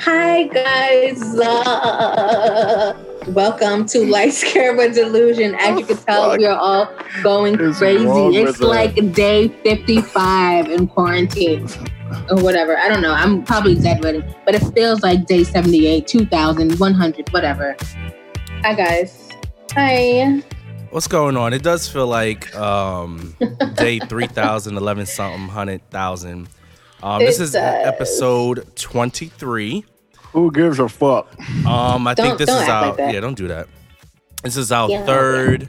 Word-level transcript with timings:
Hi 0.00 0.42
guys, 0.48 1.22
uh, 1.38 2.92
welcome 3.28 3.86
to 3.86 4.04
Light 4.04 4.34
Camera 4.44 4.92
Delusion. 4.92 5.54
As 5.54 5.80
you 5.80 5.86
can 5.86 5.96
tell, 5.96 6.30
fuck 6.30 6.38
we 6.38 6.44
are 6.44 6.58
all 6.58 6.92
going 7.22 7.58
is 7.58 7.78
crazy. 7.78 8.06
It's 8.36 8.58
with 8.58 8.68
like 8.68 8.94
day 9.14 9.48
fifty-five 9.48 10.68
in 10.68 10.86
quarantine 10.88 11.66
or 12.28 12.42
whatever. 12.42 12.76
I 12.76 12.88
don't 12.88 13.00
know. 13.00 13.14
I'm 13.14 13.42
probably 13.42 13.72
exaggerating, 13.72 14.22
but 14.44 14.54
it 14.54 14.62
feels 14.74 15.02
like 15.02 15.24
day 15.26 15.44
seventy-eight, 15.44 16.06
two 16.06 16.26
thousand, 16.26 16.78
one 16.78 16.92
hundred, 16.92 17.30
whatever. 17.30 17.74
Hi 18.62 18.74
guys. 18.74 19.30
Hi. 19.72 20.42
What's 20.90 21.08
going 21.08 21.38
on? 21.38 21.54
It 21.54 21.62
does 21.62 21.88
feel 21.88 22.06
like 22.06 22.54
um, 22.54 23.34
day 23.74 23.98
3,000, 23.98 24.76
11 24.76 25.06
something, 25.06 25.46
100,000. 25.46 26.48
Um, 27.02 27.20
this 27.20 27.38
is 27.40 27.52
does. 27.52 27.86
episode 27.86 28.74
23. 28.76 29.84
Who 30.32 30.50
gives 30.52 30.78
a 30.78 30.88
fuck? 30.88 31.28
Um, 31.66 32.06
I 32.06 32.14
think 32.14 32.28
Don't- 32.28 32.38
this 32.38 32.48
is 32.50 32.68
our 32.68 32.88
like 32.90 32.98
yeah. 32.98 33.20
Don't 33.20 33.36
do 33.36 33.48
that. 33.48 33.68
This 34.42 34.56
is 34.56 34.70
our 34.72 34.88
Yeah, 34.90 35.04
third, 35.04 35.68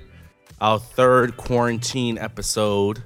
our 0.61 0.79
third 0.79 1.38
quarantine 1.38 2.17
episode. 2.17 3.03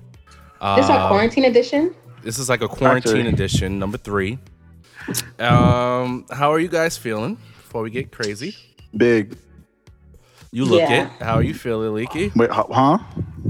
Uh, 0.59 0.75
This 0.77 0.85
is 0.85 0.91
our 0.91 1.07
quarantine 1.09 1.45
edition. 1.45 1.93
This 2.23 2.37
is 2.39 2.49
like 2.49 2.61
a 2.61 2.67
quarantine 2.67 3.27
edition, 3.27 3.79
number 3.79 3.97
three. 3.97 4.37
Um, 5.39 6.25
how 6.31 6.51
are 6.53 6.59
you 6.59 6.67
guys 6.67 6.97
feeling? 6.97 7.35
Before 7.57 7.81
we 7.83 7.89
get 7.89 8.11
crazy, 8.11 8.55
Big. 8.95 9.37
you 10.51 10.65
look 10.65 10.81
Yeah. 10.81 11.05
it. 11.05 11.23
How 11.23 11.35
are 11.35 11.43
you 11.43 11.53
feeling, 11.53 11.93
Leaky? 11.93 12.31
Wait, 12.35 12.49
huh? 12.51 12.97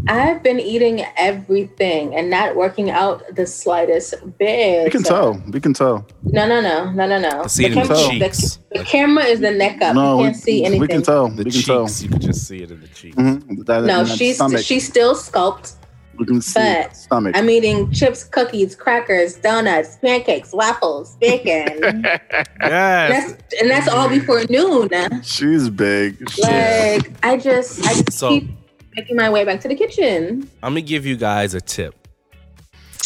I've 0.07 0.41
been 0.41 0.59
eating 0.59 1.03
everything 1.17 2.15
and 2.15 2.29
not 2.29 2.55
working 2.55 2.89
out 2.89 3.23
the 3.35 3.45
slightest 3.45 4.15
bit. 4.37 4.85
We 4.85 4.89
can 4.89 5.03
tell. 5.03 5.41
We 5.51 5.59
can 5.59 5.73
tell. 5.73 6.05
No, 6.23 6.47
no, 6.47 6.61
no, 6.61 6.91
no, 6.91 7.07
no, 7.07 7.19
no. 7.19 7.43
I 7.43 7.47
see 7.47 7.65
it 7.65 7.73
in 7.73 7.79
the 7.79 7.81
camera, 7.87 8.09
cheeks. 8.09 8.57
the, 8.71 8.79
the 8.79 8.85
camera 8.85 9.23
is 9.25 9.39
the 9.41 9.51
neck 9.51 9.81
up. 9.81 9.95
No, 9.95 10.17
you 10.19 10.23
can't 10.25 10.35
see 10.35 10.63
anything. 10.65 10.81
we 10.81 10.87
can 10.87 11.01
tell. 11.03 11.27
The 11.29 11.43
we 11.43 11.51
can 11.51 11.61
tell. 11.61 11.87
you 11.89 12.09
can 12.09 12.19
just 12.21 12.47
see 12.47 12.63
it 12.63 12.71
in 12.71 12.81
the 12.81 12.87
cheeks. 12.87 13.15
Mhm. 13.17 13.65
That- 13.65 13.83
No, 13.83 14.05
she's 14.05 14.35
stomach. 14.35 14.63
she's 14.63 14.87
still 14.87 15.13
sculpted. 15.15 15.73
We 16.17 16.25
can 16.25 16.41
see 16.41 16.59
but 16.59 16.95
stomach. 16.95 17.35
I'm 17.37 17.49
eating 17.49 17.91
chips, 17.91 18.23
cookies, 18.23 18.75
crackers, 18.75 19.35
donuts, 19.35 19.95
pancakes, 19.97 20.51
waffles, 20.53 21.15
bacon. 21.19 21.83
and, 21.83 22.03
Yes. 22.61 23.31
that's, 23.33 23.61
and 23.61 23.69
that's 23.71 23.87
all 23.87 24.07
before 24.07 24.43
noon. 24.49 24.89
she's 25.23 25.69
big. 25.69 26.21
Like 26.39 27.11
I 27.23 27.37
just 27.37 27.85
I 27.87 27.93
just 27.93 28.13
So- 28.13 28.29
keep 28.29 28.49
making 28.95 29.15
my 29.15 29.29
way 29.29 29.43
back 29.45 29.59
to 29.61 29.67
the 29.67 29.75
kitchen. 29.75 30.49
I'm 30.63 30.71
gonna 30.71 30.81
give 30.81 31.05
you 31.05 31.15
guys 31.17 31.53
a 31.53 31.61
tip. 31.61 31.95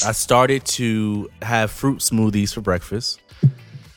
I 0.05 0.11
started 0.11 0.65
to 0.65 1.29
have 1.41 1.71
fruit 1.71 1.99
smoothies 1.99 2.53
for 2.53 2.61
breakfast 2.61 3.21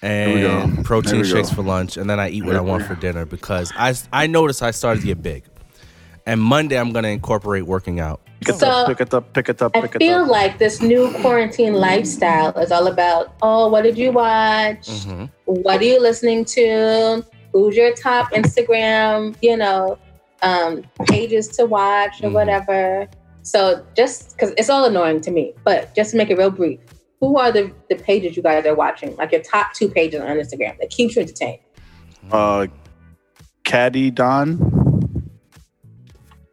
and 0.01 0.85
protein 0.85 1.25
shakes 1.25 1.49
go. 1.51 1.57
for 1.57 1.63
lunch, 1.63 1.97
and 1.97 2.09
then 2.09 2.21
I 2.21 2.31
eat 2.31 2.43
what 2.45 2.57
I 2.57 2.61
want 2.61 2.85
for 2.85 2.95
dinner 2.95 3.25
because 3.25 3.73
I 3.77 3.95
I 4.13 4.27
noticed 4.27 4.63
I 4.63 4.71
started 4.71 5.01
to 5.01 5.07
get 5.07 5.23
big. 5.23 5.45
And 6.27 6.41
Monday 6.41 6.79
I'm 6.79 6.93
gonna 6.93 7.09
incorporate 7.09 7.65
working 7.67 8.01
out. 8.01 8.21
Pick 8.41 8.51
it 8.51 8.59
So, 8.61 8.69
up, 8.69 8.87
pick 8.87 9.01
it 9.01 9.13
up, 9.13 9.33
pick 9.33 9.49
it 9.49 9.61
up, 9.63 9.77
I 9.77 9.81
pick 9.81 9.97
it 9.97 9.99
feel 9.99 10.21
up. 10.21 10.29
like 10.29 10.59
this 10.59 10.81
new 10.81 11.11
quarantine 11.21 11.73
lifestyle 11.75 12.57
is 12.59 12.71
all 12.71 12.87
about, 12.87 13.35
oh, 13.43 13.69
what 13.69 13.83
did 13.83 13.99
you 13.99 14.13
watch? 14.13 14.89
hmm 14.89 15.25
What 15.47 15.81
are 15.81 15.85
you 15.85 16.01
listening 16.01 16.45
to? 16.45 17.25
Who's 17.53 17.75
your 17.77 17.93
top 17.95 18.31
Instagram, 18.33 19.35
you 19.43 19.57
know, 19.57 19.99
um, 20.43 20.83
pages 21.07 21.49
to 21.49 21.67
watch 21.67 22.23
or 22.23 22.29
Mhm. 22.29 22.35
whatever. 22.35 23.09
So 23.43 23.85
just 23.97 24.37
because 24.37 24.53
it's 24.59 24.69
all 24.71 24.85
annoying 24.85 25.21
to 25.23 25.31
me, 25.31 25.55
but 25.65 25.95
just 25.95 26.11
to 26.13 26.17
make 26.17 26.31
it 26.31 26.39
real 26.39 26.51
brief, 26.51 26.81
who 27.21 27.39
are 27.39 27.51
the, 27.51 27.73
the 27.89 27.97
pages 27.97 28.37
you 28.37 28.43
guys 28.43 28.65
are 28.67 28.75
watching? 28.75 29.17
Like 29.17 29.33
your 29.33 29.43
top 29.43 29.73
two 29.75 29.89
pages 29.89 30.21
on 30.21 30.29
Instagram 30.29 30.79
that 30.79 30.91
keeps 30.91 31.17
you 31.17 31.23
entertained. 31.23 31.61
Uh, 32.31 32.67
Caddy 33.65 34.11
Don. 34.11 34.78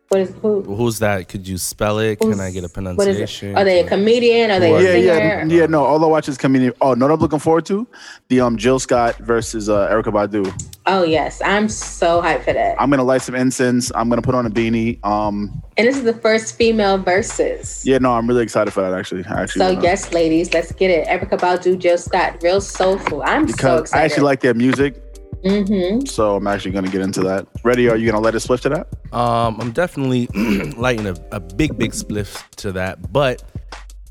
What 0.09 0.21
is 0.21 0.29
who? 0.41 0.61
Who's 0.61 0.99
that? 0.99 1.27
Could 1.27 1.47
you 1.47 1.57
spell 1.57 1.97
it? 1.97 2.19
Can 2.19 2.39
I 2.39 2.51
get 2.51 2.63
a 2.63 2.67
What 2.67 3.07
is 3.07 3.15
pronunciation? 3.17 3.49
it? 3.49 3.57
Are 3.57 3.63
they 3.63 3.79
a 3.79 3.87
comedian? 3.87 4.51
Are 4.51 4.59
they 4.59 4.71
What? 4.71 4.81
a 4.81 4.83
Yeah, 4.83 4.91
singer? 4.91 5.45
yeah, 5.47 5.61
yeah. 5.61 5.65
No, 5.65 5.83
all 5.83 6.03
I 6.03 6.07
watch 6.07 6.29
is 6.29 6.37
comedian. 6.37 6.73
Oh, 6.79 6.93
no, 6.93 7.07
what 7.07 7.13
I'm 7.15 7.19
looking 7.19 7.39
forward 7.39 7.65
to 7.67 7.87
the 8.29 8.41
um 8.41 8.55
Jill 8.55 8.77
Scott 8.77 9.17
versus 9.17 9.67
uh, 9.67 9.89
Erykah 9.89 10.13
Badu. 10.13 10.45
Oh 10.85 11.01
yes, 11.01 11.41
I'm 11.43 11.67
so 11.67 12.21
hyped 12.21 12.43
for 12.43 12.53
that. 12.53 12.79
I'm 12.79 12.91
gonna 12.91 13.03
light 13.03 13.23
some 13.23 13.33
incense. 13.33 13.91
I'm 13.95 14.07
gonna 14.07 14.21
put 14.21 14.35
on 14.35 14.45
a 14.45 14.51
beanie. 14.51 15.03
Um, 15.03 15.63
And 15.75 15.87
this 15.87 15.97
is 15.97 16.03
the 16.03 16.13
first 16.13 16.55
female 16.55 16.99
versus. 16.99 17.81
yeah, 17.83 17.97
no, 17.97 18.13
I'm 18.13 18.27
really 18.27 18.43
excited 18.43 18.71
for 18.71 18.81
that. 18.81 18.93
Actually, 18.93 19.23
actually, 19.27 19.59
So 19.59 19.75
uh, 19.75 19.81
yes, 19.81 20.13
ladies, 20.13 20.53
let's 20.53 20.71
get 20.71 20.91
it. 20.91 21.07
Erykah 21.07 21.39
Badu, 21.39 21.79
Jill 21.79 21.97
Scott, 21.97 22.37
real 22.43 22.61
soulful. 22.61 23.23
I'm 23.23 23.47
so 23.47 23.77
excited. 23.79 23.99
I 23.99 24.05
actually 24.05 24.23
like 24.25 24.41
their 24.41 24.53
music, 24.53 25.01
Mm-hmm. 25.45 26.05
so 26.07 26.35
I'm 26.35 26.47
actually 26.47 26.71
gonna 26.71 26.89
get 26.89 27.01
into 27.01 27.21
that. 27.21 27.47
Ready? 27.63 27.87
Are 27.89 27.95
you 27.95 28.09
gonna 28.09 28.21
let 28.23 28.33
us 28.35 28.43
split 28.45 28.61
to 28.63 28.69
that? 28.69 28.87
Um, 29.13 29.59
I'm 29.61 29.71
definitely 29.71 30.27
lighting 30.77 31.05
a, 31.07 31.15
a 31.31 31.39
big, 31.39 31.77
big 31.77 31.91
spliff 31.91 32.43
to 32.57 32.71
that. 32.73 33.11
But 33.13 33.43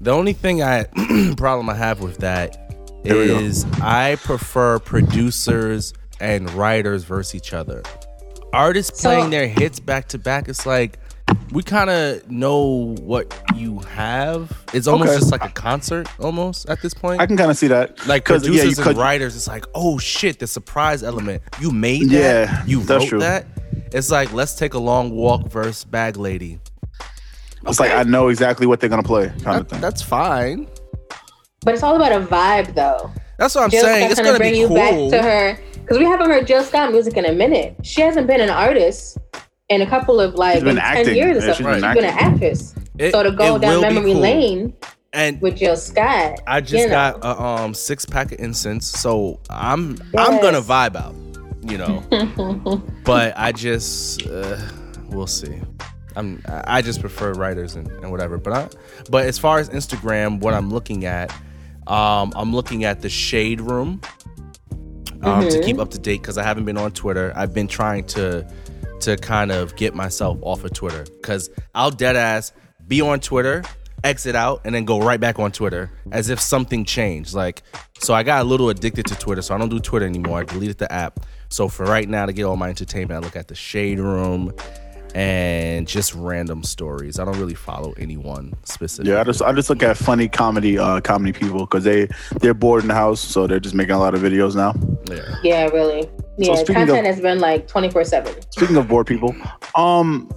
the 0.00 0.12
only 0.12 0.32
thing 0.32 0.62
I 0.62 0.84
problem 1.36 1.68
I 1.68 1.74
have 1.74 2.00
with 2.00 2.18
that 2.18 2.56
Here 3.04 3.18
we 3.18 3.26
go. 3.26 3.38
is 3.38 3.64
I 3.82 4.16
prefer 4.16 4.78
producers 4.78 5.92
and 6.20 6.48
writers 6.52 7.02
versus 7.04 7.34
each 7.34 7.52
other. 7.52 7.82
Artists 8.52 9.00
So- 9.00 9.08
playing 9.10 9.30
their 9.30 9.48
hits 9.48 9.80
back 9.80 10.08
to 10.10 10.18
back. 10.18 10.48
It's 10.48 10.64
like 10.66 10.98
we 11.52 11.62
kind 11.62 11.88
of 11.90 12.28
know 12.30 12.94
what 13.00 13.32
you 13.54 13.78
have. 13.80 14.52
It's 14.72 14.86
almost 14.86 15.10
Okay. 15.12 15.20
just 15.20 15.32
like 15.32 15.44
a 15.44 15.48
concert, 15.50 16.08
almost 16.18 16.68
at 16.68 16.82
this 16.82 16.92
point. 16.94 17.20
I 17.20 17.26
can 17.26 17.36
kind 17.36 17.50
of 17.50 17.56
see 17.56 17.68
that. 17.68 18.06
like 18.06 18.24
'Cause, 18.24 18.42
producers 18.42 18.56
yeah, 18.64 18.70
you 18.70 18.76
and 18.76 18.84
could- 18.84 18.96
writers, 18.96 19.36
it's 19.36 19.46
like, 19.48 19.64
oh 19.74 19.98
shit, 19.98 20.38
the 20.38 20.46
surprise 20.46 21.02
element. 21.02 21.42
You 21.60 21.70
made 21.70 22.10
that. 22.10 22.48
Yeah, 22.48 22.62
you 22.66 22.80
that's 22.80 23.04
wrote 23.04 23.08
true. 23.08 23.18
that. 23.20 23.46
It's 23.92 24.10
like 24.10 24.32
let's 24.32 24.54
take 24.54 24.74
a 24.74 24.78
long 24.78 25.10
walk 25.10 25.48
versus 25.50 25.84
bag 25.84 26.16
lady. 26.16 26.58
It's 27.66 27.80
like 27.80 27.92
I 27.92 28.02
know 28.02 28.28
exactly 28.28 28.66
what 28.66 28.80
they're 28.80 28.90
gonna 28.90 29.02
play, 29.02 29.32
kind 29.42 29.60
of 29.60 29.68
thing. 29.68 29.80
that's 29.80 30.02
fine. 30.02 30.66
But 31.64 31.72
it's 31.74 31.82
all 31.82 31.96
about 31.96 32.12
a 32.12 32.20
vibe, 32.20 32.74
though. 32.74 33.10
That's 33.38 33.54
what 33.54 33.64
I'm 33.64 33.70
Jill 33.70 33.82
saying. 33.82 34.00
Scott's 34.10 34.12
It's 34.12 34.20
gonna 34.20 34.28
gonna 34.28 34.38
bring 34.38 34.52
be 34.52 34.58
you 34.58 34.68
cool. 34.68 34.76
back 34.76 35.22
to 35.22 35.22
her 35.22 35.58
because 35.80 35.98
we 35.98 36.04
haven't 36.04 36.28
heard 36.28 36.46
Jill 36.46 36.62
Scott 36.62 36.92
music 36.92 37.16
in 37.16 37.24
a 37.24 37.32
minute. 37.32 37.76
She 37.82 38.02
hasn't 38.02 38.26
been 38.26 38.40
an 38.42 38.50
artist 38.50 39.16
in 39.68 39.80
a 39.82 39.86
couple 39.86 40.20
of 40.20 40.34
like 40.34 40.54
She's 40.56 40.64
been 40.64 40.76
in 40.78 40.82
ten 40.82 41.14
years 41.14 41.44
or 41.44 41.46
Yeah, 41.46 41.52
so. 41.52 41.64
she's 41.64 41.66
She's 41.74 41.82
been 41.82 41.94
been, 41.94 42.04
an 42.04 42.18
actress. 42.18 42.74
It- 42.98 43.12
so 43.12 43.22
to 43.22 43.32
go 43.32 43.58
down 43.58 43.80
memory 43.80 44.12
cool. 44.12 44.20
lane 44.20 44.74
and 45.12 45.40
with 45.40 45.56
Jill 45.56 45.76
Scott, 45.76 46.40
I 46.46 46.60
just 46.60 46.72
you 46.84 46.88
know. 46.88 47.18
got 47.18 47.24
a 47.24 47.40
um 47.42 47.74
six 47.74 48.04
pack 48.04 48.32
of 48.32 48.40
incense, 48.40 48.86
so 48.86 49.40
I'm 49.48 49.96
I'm 50.18 50.40
gonna 50.42 50.60
vibe 50.60 50.96
out, 50.96 51.14
you 51.62 51.78
know. 51.78 52.82
but 53.04 53.32
I 53.36 53.52
just 53.52 54.26
uh, 54.26 54.58
we'll 55.08 55.26
see. 55.28 55.60
I'm 56.16 56.42
I 56.46 56.78
I 56.78 56.82
just 56.82 57.00
prefer 57.00 57.32
writers 57.32 57.76
and, 57.76 57.88
and 57.88 58.10
whatever. 58.10 58.38
But 58.38 58.52
I 58.52 58.68
but 59.10 59.24
as 59.26 59.38
far 59.38 59.58
as 59.60 59.70
Instagram, 59.70 60.40
what 60.40 60.52
I'm 60.52 60.68
looking 60.70 61.04
at, 61.04 61.30
um, 61.86 62.32
I'm 62.36 62.52
looking 62.52 62.82
at 62.84 63.00
the 63.00 63.08
Shade 63.08 63.60
Room 63.60 64.00
um, 65.22 65.48
to 65.48 65.58
Mhm. 65.58 65.64
keep 65.64 65.78
up 65.78 65.90
to 65.92 65.98
date 65.98 66.22
because 66.22 66.38
I 66.38 66.42
haven't 66.42 66.64
been 66.64 66.76
on 66.76 66.90
Twitter. 66.90 67.32
I've 67.36 67.54
been 67.54 67.68
trying 67.68 68.04
to 68.08 68.46
to 69.04 69.16
kind 69.16 69.52
of 69.52 69.76
get 69.76 69.94
myself 69.94 70.38
off 70.42 70.64
of 70.64 70.72
Twitter 70.72 71.04
because 71.20 71.50
I'll 71.74 71.90
dead 71.90 72.16
ass 72.16 72.52
be 72.86 73.00
on 73.00 73.20
Twitter, 73.20 73.62
exit 74.02 74.34
out, 74.34 74.62
and 74.64 74.74
then 74.74 74.84
go 74.84 75.00
right 75.00 75.20
back 75.20 75.38
on 75.38 75.52
Twitter 75.52 75.90
as 76.12 76.28
if 76.28 76.40
something 76.40 76.84
changed. 76.84 77.34
Like, 77.34 77.62
so 77.98 78.14
I 78.14 78.22
got 78.22 78.42
a 78.42 78.44
little 78.44 78.68
addicted 78.68 79.06
to 79.06 79.14
Twitter, 79.16 79.42
so 79.42 79.54
I 79.54 79.58
don't 79.58 79.68
do 79.68 79.80
Twitter 79.80 80.06
anymore. 80.06 80.40
I 80.40 80.44
deleted 80.44 80.78
the 80.78 80.90
app. 80.92 81.20
So 81.48 81.68
for 81.68 81.84
right 81.84 82.08
now, 82.08 82.26
to 82.26 82.32
get 82.32 82.44
all 82.44 82.56
my 82.56 82.68
entertainment, 82.68 83.22
I 83.22 83.26
look 83.26 83.36
at 83.36 83.48
the 83.48 83.54
Shade 83.54 83.98
Room 83.98 84.52
and 85.14 85.86
just 85.86 86.12
random 86.14 86.64
stories. 86.64 87.18
I 87.18 87.24
don't 87.24 87.38
really 87.38 87.54
follow 87.54 87.94
anyone 87.98 88.54
specific. 88.64 89.08
Yeah, 89.08 89.20
I 89.20 89.24
just 89.24 89.42
I 89.42 89.52
just 89.52 89.70
look 89.70 89.82
at 89.82 89.96
funny 89.96 90.28
comedy 90.28 90.76
uh 90.76 91.00
comedy 91.00 91.32
people 91.32 91.60
because 91.60 91.84
they 91.84 92.08
they're 92.40 92.54
bored 92.54 92.82
in 92.82 92.88
the 92.88 92.94
house, 92.94 93.20
so 93.20 93.46
they're 93.46 93.60
just 93.60 93.74
making 93.74 93.94
a 93.94 93.98
lot 93.98 94.14
of 94.14 94.20
videos 94.20 94.56
now. 94.56 94.74
yeah. 95.14 95.36
yeah, 95.42 95.66
really. 95.66 96.08
Yeah, 96.38 96.54
speaking 96.56 96.74
content 96.74 96.98
of- 97.06 97.14
has 97.14 97.20
been 97.20 97.38
like 97.40 97.66
twenty 97.68 97.90
four 97.90 98.04
seven. 98.04 98.34
Speaking 98.50 98.76
of 98.76 98.88
bored 98.88 99.06
people, 99.06 99.34
um, 99.76 100.30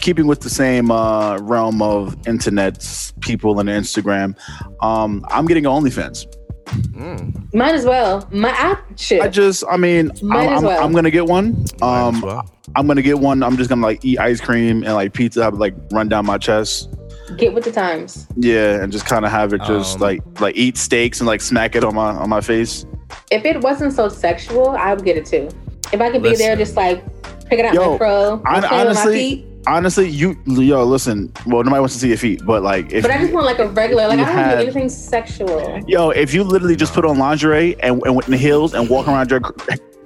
keeping 0.00 0.26
with 0.26 0.40
the 0.40 0.50
same 0.50 0.90
uh 0.90 1.38
realm 1.38 1.82
of 1.82 2.16
internet 2.28 2.86
people 3.20 3.58
and 3.60 3.68
Instagram, 3.68 4.36
um, 4.82 5.24
I'm 5.28 5.46
getting 5.46 5.66
an 5.66 5.72
OnlyFans. 5.72 6.26
Mm, 6.68 7.54
Might 7.54 7.74
as 7.74 7.86
well. 7.86 8.28
My 8.30 8.50
I, 8.50 8.76
shit. 8.96 9.22
I 9.22 9.28
just, 9.28 9.64
I 9.70 9.78
mean, 9.78 10.10
Might 10.22 10.48
I'm, 10.48 10.52
as 10.52 10.58
I'm, 10.58 10.64
well. 10.66 10.84
I'm 10.84 10.92
gonna 10.92 11.10
get 11.10 11.26
one. 11.26 11.52
might 11.54 11.72
as 11.72 12.14
Um, 12.14 12.20
well. 12.20 12.54
I'm 12.76 12.86
gonna 12.86 13.00
get 13.02 13.18
one. 13.18 13.42
I'm 13.42 13.56
just 13.56 13.70
gonna 13.70 13.80
like 13.82 14.04
eat 14.04 14.18
ice 14.18 14.40
cream 14.40 14.82
and 14.84 14.92
like 14.94 15.14
pizza, 15.14 15.42
have 15.42 15.54
it, 15.54 15.58
like 15.58 15.74
run 15.92 16.08
down 16.10 16.26
my 16.26 16.36
chest. 16.38 16.94
Get 17.38 17.54
with 17.54 17.64
the 17.64 17.72
times. 17.72 18.26
Yeah, 18.36 18.82
and 18.82 18.92
just 18.92 19.06
kind 19.06 19.24
of 19.24 19.30
have 19.30 19.52
it 19.54 19.62
just 19.62 19.96
Um, 19.96 20.02
like 20.02 20.40
like 20.40 20.56
eat 20.56 20.76
steaks 20.76 21.20
and 21.20 21.26
like 21.26 21.40
smack 21.40 21.74
it 21.74 21.84
on 21.84 21.94
my 21.94 22.10
on 22.10 22.28
my 22.28 22.40
face. 22.42 22.84
If 23.30 23.44
it 23.44 23.60
wasn't 23.62 23.92
so 23.92 24.08
sexual, 24.08 24.70
I 24.70 24.94
would 24.94 25.04
get 25.04 25.16
it 25.16 25.26
too. 25.26 25.48
If 25.92 26.00
I 26.00 26.10
could 26.10 26.22
be 26.22 26.34
there, 26.36 26.56
just 26.56 26.76
like 26.76 27.02
pick 27.46 27.58
it 27.58 27.64
out 27.64 27.74
Yo, 27.74 27.92
my 27.92 27.98
pro, 27.98 28.36
hon- 28.44 28.56
and 28.56 28.64
play 28.64 28.76
my 28.76 28.80
honestly, 28.86 29.14
feet. 29.14 29.46
honestly, 29.66 30.08
you 30.08 30.36
yo 30.46 30.84
listen. 30.84 31.32
Well, 31.46 31.62
nobody 31.64 31.80
wants 31.80 31.94
to 31.94 32.00
see 32.00 32.08
your 32.08 32.16
feet, 32.18 32.44
but 32.44 32.62
like 32.62 32.92
if 32.92 33.02
But 33.02 33.10
I 33.10 33.18
just 33.18 33.32
want 33.32 33.46
like 33.46 33.58
a 33.58 33.68
regular, 33.68 34.08
like 34.08 34.18
I 34.18 34.24
don't 34.24 34.34
want 34.36 34.38
had- 34.46 34.56
do 34.58 34.62
anything 34.64 34.88
sexual. 34.88 35.80
yo, 35.86 36.10
if 36.10 36.34
you 36.34 36.42
literally 36.44 36.76
just 36.76 36.92
put 36.92 37.04
on 37.04 37.18
lingerie 37.18 37.76
and, 37.80 38.02
and 38.04 38.22
in 38.24 38.30
the 38.30 38.36
heels 38.36 38.74
and 38.74 38.88
walk 38.88 39.08
around 39.08 39.30
your 39.30 39.40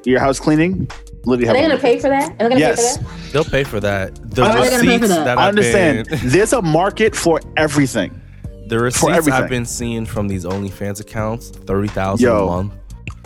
your 0.04 0.18
house 0.20 0.40
cleaning, 0.40 0.88
literally 1.24 1.44
Are 1.44 1.46
have 1.48 1.56
they 1.56 1.64
a- 1.64 1.68
gonna 1.68 1.80
pay 1.80 1.98
for 1.98 2.08
that? 2.08 2.30
Are 2.32 2.48
they 2.48 2.48
gonna 2.50 2.58
Yes. 2.60 2.98
pay 2.98 3.02
for 3.04 3.08
that? 3.08 3.32
They'll 3.32 3.44
pay 3.44 3.64
for 3.64 3.80
that. 3.80 4.14
The 4.34 4.42
Oh, 4.42 4.44
they're 4.46 4.54
gonna 4.54 4.70
pay 4.70 4.76
for 4.78 4.84
receipts 4.86 5.08
that. 5.08 5.24
that 5.24 5.38
I 5.38 5.48
understand. 5.48 6.08
been, 6.08 6.18
There's 6.24 6.52
a 6.52 6.62
market 6.62 7.14
for 7.16 7.40
everything. 7.56 8.20
the 8.68 8.78
receipts 8.78 9.12
everything. 9.16 9.42
I've 9.42 9.50
been 9.50 9.66
seeing 9.66 10.06
from 10.06 10.28
these 10.28 10.44
OnlyFans 10.44 11.00
accounts, 11.00 11.50
thirty 11.50 11.88
thousand 11.88 12.24
Yo. 12.26 12.44
a 12.44 12.46
month. 12.46 12.72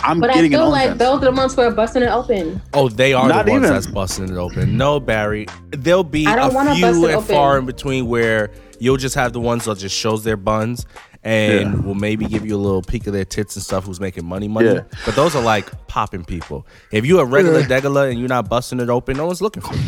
I'm 0.05 0.21
But 0.21 0.31
I 0.31 0.35
getting 0.35 0.53
an 0.55 0.61
feel 0.61 0.71
like 0.71 0.91
OnlyFans. 0.91 0.99
those 0.99 1.23
are 1.23 1.25
the 1.25 1.33
months 1.33 1.57
where 1.57 1.71
busting 1.71 2.03
it 2.03 2.09
open. 2.09 2.61
Oh, 2.75 2.89
they 2.89 3.13
are 3.15 3.29
Not 3.29 3.47
the 3.47 3.53
ones 3.53 3.65
even. 3.65 3.75
that's 3.75 3.87
busting 3.87 4.29
it 4.29 4.37
open. 4.37 4.77
No, 4.77 5.01
Barry. 5.01 5.47
There'll 5.71 6.05
be 6.05 6.27
I 6.27 6.37
don't 6.37 6.55
a 6.69 6.75
few 6.75 7.07
and 7.09 7.25
far 7.25 7.59
in 7.59 7.67
between 7.67 8.07
where 8.07 8.51
you'll 8.79 8.99
just 8.99 9.15
have 9.15 9.33
the 9.33 9.41
ones 9.41 9.65
that 9.65 9.79
just 9.79 9.97
shows 9.97 10.23
their 10.23 10.37
buns 10.37 10.85
and 11.25 11.61
Yeah. 11.75 11.81
will 11.81 11.95
maybe 11.95 12.27
give 12.27 12.47
you 12.47 12.55
a 12.57 12.59
little 12.59 12.83
peek 12.83 13.07
of 13.07 13.13
their 13.15 13.25
tits 13.25 13.57
and 13.57 13.63
stuff 13.65 13.85
who's 13.85 13.99
making 13.99 14.25
money 14.27 14.49
money. 14.49 14.69
Yeah. 14.75 14.81
But 15.05 15.17
those 15.17 15.35
are 15.35 15.43
like 15.43 15.71
popping 15.89 16.25
people. 16.25 16.67
If 16.93 17.05
you're 17.07 17.23
a 17.23 17.27
regular 17.27 17.63
degular 17.63 18.11
and 18.11 18.19
you're 18.21 18.29
not 18.29 18.49
busting 18.49 18.81
it 18.81 18.91
open, 18.91 19.17
no 19.17 19.27
one's 19.27 19.41
looking 19.43 19.63
for 19.63 19.75
you. 19.75 19.81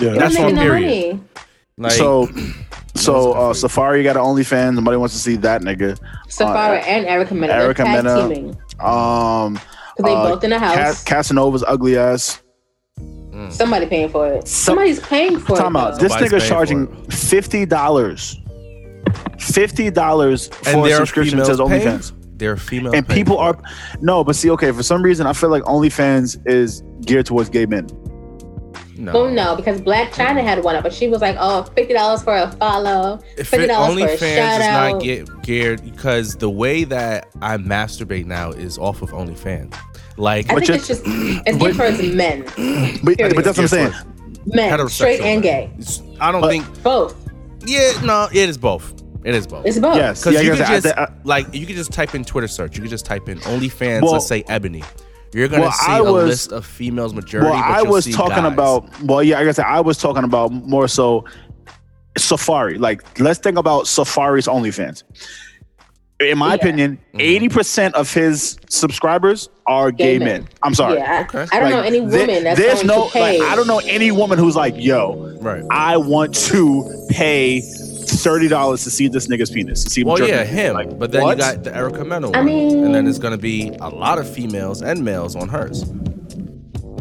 Yeah. 0.00 0.10
You're 0.10 0.18
That's 0.18 0.34
not 0.34 0.40
on 0.48 0.54
making 0.54 0.56
no 0.56 0.74
period. 0.74 1.12
money. 1.14 1.20
Like 1.78 1.92
so, 1.92 2.26
so 2.94 3.32
good 3.32 3.38
uh, 3.38 3.48
you. 3.48 3.54
Safaree 3.54 4.02
got 4.02 4.16
an 4.16 4.22
OnlyFans. 4.22 4.74
Nobody 4.74 4.96
wants 4.96 5.14
to 5.14 5.20
see 5.20 5.36
that 5.36 5.60
nigga. 5.62 5.98
Safaree 6.28 6.82
and 6.86 7.06
Erica 7.06 7.34
Mena. 7.34 7.52
Uh, 7.52 7.56
Erica 7.56 7.86
Erica 7.86 8.28
Mena. 8.28 8.56
Mena. 8.78 8.90
Teaming. 8.90 8.96
Um, 8.96 9.52
Because 9.96 10.10
they 10.10 10.14
uh, 10.14 10.28
both 10.34 10.44
in 10.44 10.50
the 10.50 10.58
Ca- 10.58 10.74
house. 10.76 11.04
Casanova's 11.04 11.64
ugly 11.66 11.96
ass. 11.96 12.42
Somebody 13.50 13.86
paying 13.86 14.08
for 14.08 14.26
it. 14.32 14.48
Somebody's 14.48 14.98
paying 15.00 15.38
for 15.38 15.56
Time 15.56 15.76
it. 15.76 15.78
out. 15.78 15.90
though. 15.92 15.98
This 15.98 16.12
Somebody's 16.12 16.32
nigga's 16.32 16.48
charging 16.48 16.86
fifty 17.10 17.66
dollars. 17.66 18.40
Fifty 19.38 19.90
dollars 19.90 20.48
for 20.48 20.80
a 20.86 20.88
there 20.88 20.96
subscription 20.96 21.38
to 21.38 21.44
females 21.44 21.58
his 21.60 21.68
paying. 21.68 21.98
OnlyFans. 21.98 22.12
There 22.38 22.52
are 22.52 22.56
female, 22.56 22.94
And 22.94 23.06
people 23.08 23.38
are 23.38 23.56
no, 24.00 24.22
but 24.24 24.36
see, 24.36 24.50
okay, 24.50 24.70
for 24.72 24.82
some 24.82 25.02
reason 25.02 25.26
I 25.26 25.32
feel 25.32 25.48
like 25.50 25.62
OnlyFans 25.62 26.46
is 26.46 26.82
geared 27.02 27.24
towards 27.26 27.48
gay 27.48 27.64
men. 27.66 27.86
No. 28.98 29.12
Well, 29.12 29.30
no, 29.30 29.56
because 29.56 29.80
Blac 29.80 30.08
Chyna 30.10 30.42
had 30.42 30.62
one 30.64 30.74
up, 30.76 30.82
but 30.82 30.92
she 30.94 31.08
was 31.08 31.20
like, 31.20 31.36
"Oh, 31.38 31.64
fifty 31.76 31.92
dollars 31.92 32.22
for 32.22 32.34
a 32.36 32.50
follow, 32.52 33.20
If 33.36 33.48
fifty 33.48 33.64
it, 33.64 33.68
dollars 33.68 33.94
for 33.94 34.00
a 34.00 34.08
OnlyFans 34.16 34.36
shout 34.36 34.58
does 34.60 34.68
out." 34.68 34.92
not 34.92 35.02
get 35.02 35.42
geared 35.42 35.84
because 35.84 36.36
the 36.36 36.48
way 36.50 36.84
that 36.84 37.28
I 37.42 37.56
masturbate 37.58 38.24
now 38.26 38.50
is 38.52 38.78
off 38.78 39.02
of 39.02 39.10
OnlyFans. 39.10 39.74
Like 40.16 40.50
I 40.50 40.54
But 40.54 40.66
think 40.66 40.84
just- 40.86 40.90
it's 40.90 41.02
just 41.04 41.42
it's 41.46 41.58
geared 41.58 41.76
towards 41.76 42.02
men, 42.14 42.42
But, 43.04 43.16
Period. 43.18 43.34
but 43.36 43.44
that's 43.44 43.58
what 43.58 43.64
I'm 43.64 43.68
saying. 43.68 43.92
men, 44.46 44.88
straight 44.88 45.20
and 45.20 45.42
gay, 45.42 45.70
I 46.20 46.32
don't 46.32 46.40
But- 46.40 46.48
think. 46.50 46.82
both. 46.82 47.14
Yeah, 47.66 47.92
no, 48.04 48.28
it 48.32 48.48
is 48.48 48.56
both. 48.56 48.94
It 49.24 49.34
is 49.34 49.46
both. 49.46 49.66
It's 49.66 49.78
both. 49.78 49.96
Yes. 49.96 50.20
Because 50.20 50.34
Yeah, 50.34 50.40
you 50.42 50.52
I 50.52 50.56
could 50.56 50.58
guess 50.66 50.70
I- 50.70 50.80
just 50.80 50.98
I- 50.98 51.08
like 51.24 51.52
you 51.52 51.66
can 51.66 51.74
just 51.74 51.90
type 51.92 52.14
in 52.14 52.24
Twitter 52.24 52.46
search. 52.46 52.76
You 52.76 52.80
can 52.82 52.90
just 52.90 53.04
type 53.04 53.28
in 53.28 53.40
OnlyFans. 53.40 54.02
Well- 54.02 54.12
let's 54.12 54.26
say 54.28 54.44
Ebony. 54.48 54.84
You're 55.32 55.48
gonna 55.48 55.62
Well, 55.62 55.72
see 55.72 55.86
I 55.92 55.98
a 55.98 56.04
was- 56.04 56.24
list 56.28 56.52
of 56.52 56.64
females 56.64 57.12
majority. 57.14 57.50
Well, 57.50 57.60
but 57.60 57.70
I 57.78 57.82
was 57.82 58.04
see 58.04 58.12
talking 58.12 58.44
guys. 58.44 58.52
about. 58.52 59.02
Well, 59.02 59.22
yeah, 59.22 59.38
I 59.38 59.44
guess 59.44 59.58
I 59.58 59.80
was 59.80 59.98
talking 59.98 60.24
about 60.24 60.52
more 60.52 60.88
so 60.88 61.24
Safaree. 62.18 62.78
Like, 62.78 63.18
let's 63.20 63.38
think 63.38 63.58
about 63.58 63.84
Safaree's 63.84 64.46
OnlyFans. 64.46 65.02
In 66.18 66.38
my 66.38 66.48
Yeah. 66.48 66.54
opinion, 66.54 66.92
Mm-hmm. 67.08 67.20
eighty 67.20 67.48
percent 67.50 67.94
of 67.94 68.10
his 68.14 68.56
subscribers 68.70 69.50
are 69.66 69.90
gay, 69.90 70.18
Gay 70.18 70.24
men. 70.24 70.26
men. 70.42 70.48
I'm 70.62 70.74
sorry. 70.74 70.96
Yeah, 70.98 71.18
I, 71.18 71.20
Okay. 71.38 71.46
I 71.54 71.60
don't 71.60 71.68
know 71.70 71.80
any 71.80 72.00
there- 72.00 72.26
woman 72.26 72.44
that's 72.44 72.58
there's 72.58 72.74
going 72.82 72.86
no 72.86 73.06
to 73.08 73.12
pay. 73.12 73.38
like 73.40 73.50
I 73.52 73.54
don't 73.56 73.66
know 73.66 73.80
any 73.84 74.10
woman 74.12 74.38
who's 74.38 74.56
like, 74.56 74.74
yo, 74.78 75.36
right. 75.42 75.62
I 75.70 75.98
want 75.98 76.34
to 76.46 77.06
pay 77.10 77.60
thirty 78.08 78.48
dollars 78.48 78.84
to 78.84 78.90
see 78.90 79.08
this 79.08 79.26
nigga's 79.28 79.50
penis. 79.50 79.84
To 79.84 79.90
see 79.90 80.00
him 80.02 80.08
Well, 80.08 80.20
yeah, 80.20 80.44
him. 80.44 80.74
Like, 80.74 80.98
but 80.98 81.12
then 81.12 81.22
what? 81.22 81.36
you 81.36 81.42
got 81.42 81.64
the 81.64 81.74
Erica 81.74 82.04
Mena 82.04 82.28
one, 82.30 82.36
I 82.36 82.42
mean- 82.42 82.84
and 82.84 82.94
then 82.94 83.04
there's 83.04 83.18
gonna 83.18 83.38
be 83.38 83.76
a 83.80 83.88
lot 83.88 84.18
of 84.18 84.28
females 84.28 84.82
and 84.82 85.04
males 85.04 85.34
on 85.36 85.48
hers. 85.48 85.84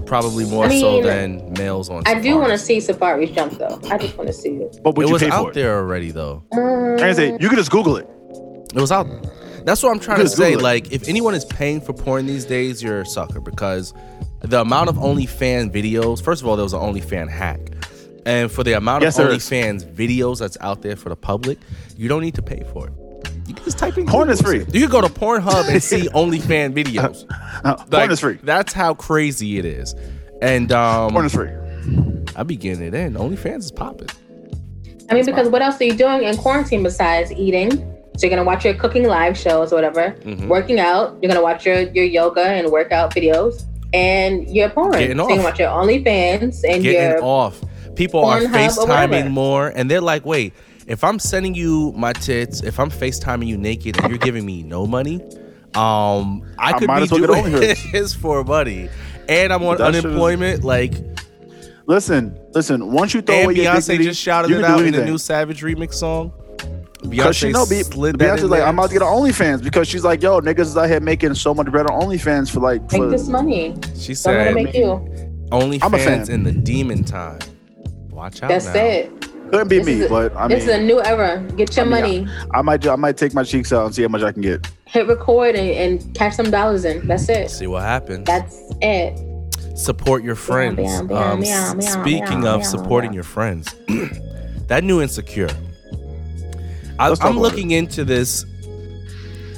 Probably 0.05 0.45
more 0.45 0.65
I 0.65 0.79
so 0.79 1.01
than 1.01 1.53
males 1.53 1.89
on. 1.89 2.03
I 2.05 2.19
do 2.19 2.37
want 2.37 2.51
to 2.51 2.59
see 2.59 2.77
Safaree's 2.77 3.31
jump 3.31 3.57
though. 3.57 3.79
I 3.89 3.97
just 3.97 4.15
want 4.17 4.27
to 4.27 4.33
see 4.33 4.49
it. 4.49 4.79
But 4.83 4.95
would 4.95 5.05
It 5.05 5.07
you 5.07 5.13
was 5.13 5.23
pay 5.23 5.29
out 5.31 5.45
for 5.45 5.49
it? 5.49 5.53
there 5.55 5.77
already, 5.77 6.11
though. 6.11 6.43
Um, 6.51 6.97
I 6.99 7.11
say 7.13 7.35
you 7.39 7.49
could 7.49 7.57
just 7.57 7.71
Google 7.71 7.97
it. 7.97 8.07
It 8.75 8.79
was 8.81 8.91
out. 8.91 9.07
That's 9.65 9.81
what 9.81 9.89
I'm 9.89 9.99
trying 9.99 10.19
to 10.19 10.29
say. 10.29 10.53
It. 10.53 10.61
Like, 10.61 10.91
if 10.91 11.09
anyone 11.09 11.33
is 11.33 11.43
paying 11.43 11.81
for 11.81 11.91
porn 11.91 12.27
these 12.27 12.45
days, 12.45 12.83
you're 12.83 13.01
a 13.01 13.05
sucker 13.07 13.39
because 13.39 13.95
the 14.41 14.61
amount 14.61 14.89
of 14.89 14.97
OnlyFans 14.97 15.71
videos. 15.73 16.21
First 16.21 16.43
of 16.43 16.47
all, 16.47 16.55
there 16.55 16.63
was 16.63 16.73
an 16.73 16.81
OnlyFan 16.81 17.27
hack, 17.27 17.71
and 18.25 18.51
for 18.51 18.63
the 18.63 18.73
amount 18.73 19.03
Yes, 19.03 19.19
of. 19.19 19.27
OnlyFans 19.29 19.85
videos 19.85 20.39
that's 20.39 20.57
out 20.61 20.81
there 20.81 20.95
for 20.95 21.09
the 21.09 21.15
public, 21.15 21.57
you 21.97 22.07
don't 22.09 22.21
need 22.21 22.35
to 22.35 22.41
pay 22.41 22.63
for 22.73 22.87
it. 22.87 22.93
You 23.47 23.53
can 23.53 23.63
just 23.63 23.77
type 23.77 23.97
in. 23.97 24.07
Porn 24.07 24.29
is 24.29 24.41
free. 24.41 24.59
You 24.71 24.81
can 24.81 24.89
go 24.89 25.01
to 25.01 25.07
Pornhub 25.07 25.69
and 25.69 25.81
see 25.83 26.07
OnlyFan 26.13 26.73
videos. 26.73 27.25
Uh, 27.63 27.75
porn 27.75 27.89
Like, 27.91 28.09
is 28.11 28.19
free. 28.19 28.39
That's 28.41 28.73
how 28.73 28.93
crazy 28.95 29.59
it 29.59 29.65
is. 29.65 29.93
And 30.41 30.71
um, 30.71 31.11
Porn 31.11 31.25
is 31.25 31.33
free. 31.33 31.51
I 32.35 32.43
be 32.43 32.55
getting 32.57 32.83
it 32.83 32.93
in. 32.93 33.13
OnlyFans 33.13 33.59
is 33.59 33.71
popping. 33.71 34.09
I 35.09 35.13
mean, 35.13 35.25
because 35.25 35.47
what 35.49 35.61
else 35.61 35.79
are 35.79 35.83
you 35.83 35.93
doing 35.93 36.23
in 36.23 36.35
quarantine 36.37 36.81
besides 36.81 37.31
eating? 37.31 37.71
So 38.17 38.25
you're 38.25 38.29
gonna 38.29 38.43
watch 38.45 38.63
your 38.65 38.73
cooking 38.73 39.03
live 39.07 39.37
shows 39.37 39.71
or 39.71 39.75
whatever, 39.75 40.15
Mhm. 40.23 40.47
working 40.47 40.79
out. 40.79 41.17
You're 41.21 41.29
gonna 41.29 41.43
watch 41.43 41.65
your, 41.65 41.81
your 41.91 42.05
yoga 42.05 42.41
and 42.41 42.71
workout 42.71 43.13
videos, 43.13 43.63
and 43.93 44.49
your 44.49 44.69
porn. 44.69 44.93
Getting 44.93 45.17
so 45.17 45.23
you 45.23 45.35
can 45.35 45.39
off. 45.39 45.43
watch 45.45 45.59
your 45.59 45.69
OnlyFans 45.69 46.63
and 46.63 46.81
getting 46.81 46.93
your 47.11 47.23
off. 47.23 47.61
People 47.95 48.25
are 48.25 48.39
Pornhub 48.41 48.77
or 48.77 48.87
FaceTiming 48.87 49.31
more, 49.31 49.67
and 49.69 49.89
they're 49.89 50.01
like, 50.01 50.25
"Wait, 50.25 50.53
if 50.87 51.03
I'm 51.03 51.19
sending 51.19 51.55
you 51.55 51.93
my 51.95 52.13
tits, 52.13 52.61
if 52.61 52.79
I'm 52.79 52.89
FaceTiming 52.89 53.47
you 53.47 53.57
naked, 53.57 53.97
and 53.99 54.09
you're 54.09 54.17
giving 54.19 54.45
me 54.45 54.63
no 54.63 54.85
money, 54.85 55.21
um, 55.75 56.43
I 56.57 56.71
I 56.71 56.73
could 56.79 56.87
might 56.87 56.97
be 56.99 57.03
as 57.03 57.11
well 57.11 57.21
get 57.21 57.51
doing 57.51 57.75
this 57.91 58.13
for 58.13 58.43
money, 58.43 58.89
and 59.29 59.51
I'm 59.53 59.63
on 59.63 59.77
That 59.77 59.87
shit 59.93 59.95
is- 59.95 60.05
unemployment. 60.05 60.63
Like, 60.63 60.93
Listen, 61.87 62.35
listen. 62.55 62.91
Once 62.91 63.13
you 63.13 63.21
throw 63.21 63.35
and 63.35 63.45
away 63.45 63.53
your 63.55 63.65
Beyonce 63.65 63.85
dignity, 63.89 64.03
just 64.05 64.19
shouted 64.21 64.49
you 64.49 64.57
it 64.57 64.63
out 64.63 64.81
in 64.83 64.91
the 64.91 65.05
new 65.05 65.19
Savage 65.19 65.61
remix 65.61 65.93
song. 65.93 66.31
Because 67.07 67.35
she 67.35 67.51
know, 67.51 67.67
Be- 67.67 67.83
slid 67.83 68.15
Beyonce's 68.17 68.43
in 68.45 68.49
like, 68.49 68.61
there. 68.61 68.67
I'm 68.67 68.73
about 68.79 68.87
to 68.87 68.93
get 68.93 69.03
an 69.03 69.07
OnlyFans 69.09 69.61
because 69.63 69.87
she's 69.87 70.03
like, 70.03 70.23
yo, 70.23 70.41
niggas 70.41 70.61
is 70.61 70.77
out 70.77 70.89
here 70.89 70.99
making 70.99 71.35
so 71.35 71.53
much 71.53 71.67
bread 71.67 71.85
on 71.85 72.01
OnlyFans 72.01 72.49
for 72.51 72.61
like. 72.61 72.81
make 72.91 73.01
For, 73.01 73.07
this 73.09 73.27
money. 73.27 73.75
She 73.95 74.15
So 74.15 74.31
I'm 74.31 74.37
gonna 74.37 74.47
said, 74.47 74.55
make 74.55 74.73
you. 74.73 74.91
I'm 75.51 75.71
a 75.71 75.77
"OnlyFans 75.77 75.99
fan. 76.25 76.31
in 76.31 76.43
the 76.43 76.51
demon 76.51 77.03
time." 77.03 77.37
Watch 78.15 78.41
out 78.41 78.49
That's 78.49 78.65
now. 78.65 78.73
it. 78.75 79.21
couldn't 79.51 79.67
be 79.67 79.77
This 79.79 79.85
me, 79.87 80.01
a- 80.05 80.09
but 80.09 80.35
I 80.35 80.47
this 80.47 80.63
is 80.63 80.69
a 80.69 80.81
new 80.81 81.01
era. 81.03 81.45
Get 81.55 81.75
your 81.75 81.85
I 81.85 81.89
mean, 81.89 82.25
money. 82.25 82.47
I 82.53 82.61
might, 82.61 82.81
ju- 82.81 82.89
I 82.91 82.95
might 82.95 83.17
take 83.17 83.33
my 83.33 83.43
cheeks 83.43 83.71
out 83.73 83.85
and 83.85 83.93
see 83.93 84.01
how 84.01 84.07
much 84.07 84.23
I 84.23 84.31
can 84.31 84.41
get. 84.41 84.65
Hit 84.85 85.07
record 85.07 85.55
and, 85.55 85.69
and 86.03 86.15
cash 86.15 86.35
some 86.37 86.49
dollars 86.49 86.85
in. 86.85 87.05
That's 87.07 87.27
it. 87.29 87.51
See 87.51 87.67
what 87.67 87.83
happens. 87.83 88.25
That's 88.25 88.59
it. 88.81 89.19
support 89.77 90.23
your 90.23 90.35
friends. 90.35 90.77
meow, 90.77 91.01
meow, 91.03 91.33
Um, 91.33 91.39
meow, 91.41 91.73
s- 91.77 91.93
speaking 91.93 92.39
meow, 92.41 92.55
of 92.55 92.61
meow, 92.61 92.67
supporting 92.67 93.11
meow. 93.11 93.15
your 93.15 93.23
friends, 93.23 93.75
that 94.67 94.83
new 94.83 95.01
insecure. 95.01 95.49
I, 96.97 97.07
I'm 97.07 97.13
about 97.13 97.35
looking 97.35 97.71
into 97.71 98.05
this. 98.05 98.45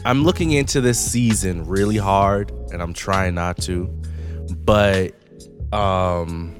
I'm 0.05 0.24
looking 0.24 0.51
into 0.51 0.81
this 0.81 0.98
season 1.00 1.65
really 1.67 1.98
hard, 1.98 2.50
and 2.72 2.81
I'm 2.81 2.93
trying 2.93 3.36
not 3.36 3.58
to, 3.63 3.86
but 4.65 5.13
um, 5.72 6.55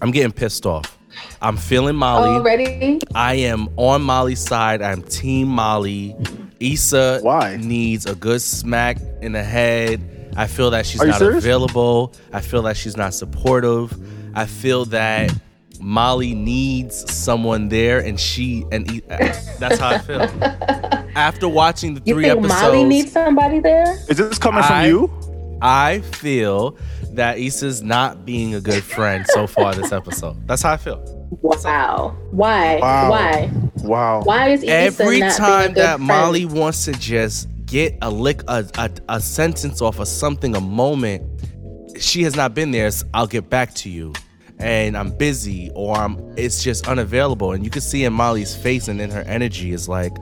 I'm 0.00 0.10
getting 0.10 0.32
pissed 0.32 0.66
off. 0.66 0.96
I'm 1.42 1.56
feeling 1.56 1.96
Molly. 1.96 2.28
Oh, 2.30 2.34
Already? 2.34 3.00
I 3.14 3.34
am 3.34 3.68
on 3.76 4.02
Molly's 4.02 4.40
side. 4.40 4.82
I'm 4.82 5.02
Team 5.02 5.48
Molly. 5.48 6.14
Issa 6.60 7.20
Why? 7.22 7.56
needs 7.56 8.06
a 8.06 8.14
good 8.14 8.40
smack 8.42 8.98
in 9.22 9.32
the 9.32 9.42
head. 9.42 10.00
I 10.36 10.46
feel 10.46 10.70
that 10.70 10.86
she's 10.86 11.00
Are 11.00 11.06
not 11.06 11.20
available. 11.22 12.12
I 12.32 12.40
feel 12.40 12.62
that 12.62 12.76
she's 12.76 12.96
not 12.96 13.14
supportive. 13.14 13.92
I 14.36 14.46
feel 14.46 14.84
that 14.86 15.32
Molly 15.80 16.34
needs 16.34 17.10
someone 17.12 17.68
there, 17.68 17.98
and 17.98 18.18
she 18.20 18.64
and 18.70 18.88
E- 18.92 19.02
uh, 19.10 19.16
that's 19.58 19.78
how 19.78 19.90
I 19.90 19.98
feel. 19.98 20.20
After 21.16 21.48
watching 21.48 21.94
the 21.94 22.02
You 22.04 22.14
three 22.14 22.24
think 22.24 22.38
episodes, 22.38 22.62
Molly 22.62 22.84
needs 22.84 23.10
somebody 23.12 23.58
there? 23.58 23.94
Is 24.08 24.16
this 24.18 24.38
coming 24.38 24.62
I- 24.62 24.68
from 24.68 24.86
you? 24.86 25.58
I 25.60 26.00
feel 26.00 26.76
that 27.14 27.38
Issa's 27.38 27.82
not 27.82 28.24
being 28.24 28.54
a 28.54 28.60
good 28.60 28.82
friend 28.82 29.26
so 29.28 29.46
far 29.46 29.74
this 29.74 29.92
episode. 29.92 30.46
That's 30.46 30.62
how 30.62 30.72
I 30.72 30.76
feel. 30.76 31.02
Wow. 31.42 32.16
Why? 32.30 32.78
Wow. 32.80 33.10
Why? 33.10 33.50
Wow. 33.82 34.22
Why 34.22 34.48
is 34.50 34.62
Issa 34.62 34.72
every 34.72 35.20
not 35.20 35.36
time 35.36 35.60
being 35.60 35.64
a 35.64 35.74
good 35.74 35.76
that 35.76 35.96
friend? 35.96 36.06
Molly 36.06 36.46
wants 36.46 36.84
to 36.86 36.92
just 36.92 37.48
get 37.68 37.96
a 38.00 38.10
lick 38.10 38.42
a, 38.48 38.66
a, 38.78 38.90
a 39.10 39.20
sentence 39.20 39.82
off 39.82 39.98
of 39.98 40.08
something 40.08 40.56
a 40.56 40.60
moment 40.60 41.22
she 42.00 42.22
has 42.22 42.34
not 42.34 42.54
been 42.54 42.70
there 42.70 42.86
it's, 42.86 43.04
i'll 43.12 43.26
get 43.26 43.50
back 43.50 43.74
to 43.74 43.90
you 43.90 44.12
and 44.58 44.96
i'm 44.96 45.10
busy 45.18 45.70
or 45.74 45.94
i'm 45.94 46.18
it's 46.38 46.62
just 46.62 46.88
unavailable 46.88 47.52
and 47.52 47.64
you 47.64 47.70
can 47.70 47.82
see 47.82 48.04
in 48.04 48.12
molly's 48.12 48.56
face 48.56 48.88
and 48.88 49.00
in 49.00 49.10
her 49.10 49.20
energy 49.22 49.72
is 49.72 49.86
like 49.86 50.12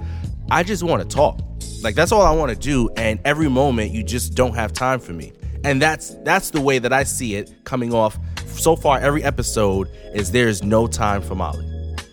i 0.50 0.62
just 0.62 0.82
want 0.82 1.00
to 1.08 1.16
talk 1.16 1.40
like 1.82 1.94
that's 1.94 2.10
all 2.10 2.22
i 2.22 2.32
want 2.32 2.50
to 2.50 2.58
do 2.58 2.90
and 2.96 3.20
every 3.24 3.48
moment 3.48 3.92
you 3.92 4.02
just 4.02 4.34
don't 4.34 4.54
have 4.54 4.72
time 4.72 4.98
for 4.98 5.12
me 5.12 5.32
and 5.64 5.80
that's 5.80 6.10
that's 6.24 6.50
the 6.50 6.60
way 6.60 6.78
that 6.78 6.92
i 6.92 7.02
see 7.02 7.34
it 7.34 7.52
coming 7.64 7.92
off 7.94 8.18
so 8.58 8.74
far 8.76 8.98
every 8.98 9.22
episode 9.22 9.88
is 10.14 10.30
there's 10.30 10.62
no 10.62 10.86
time 10.86 11.22
for 11.22 11.34
Molly. 11.34 11.64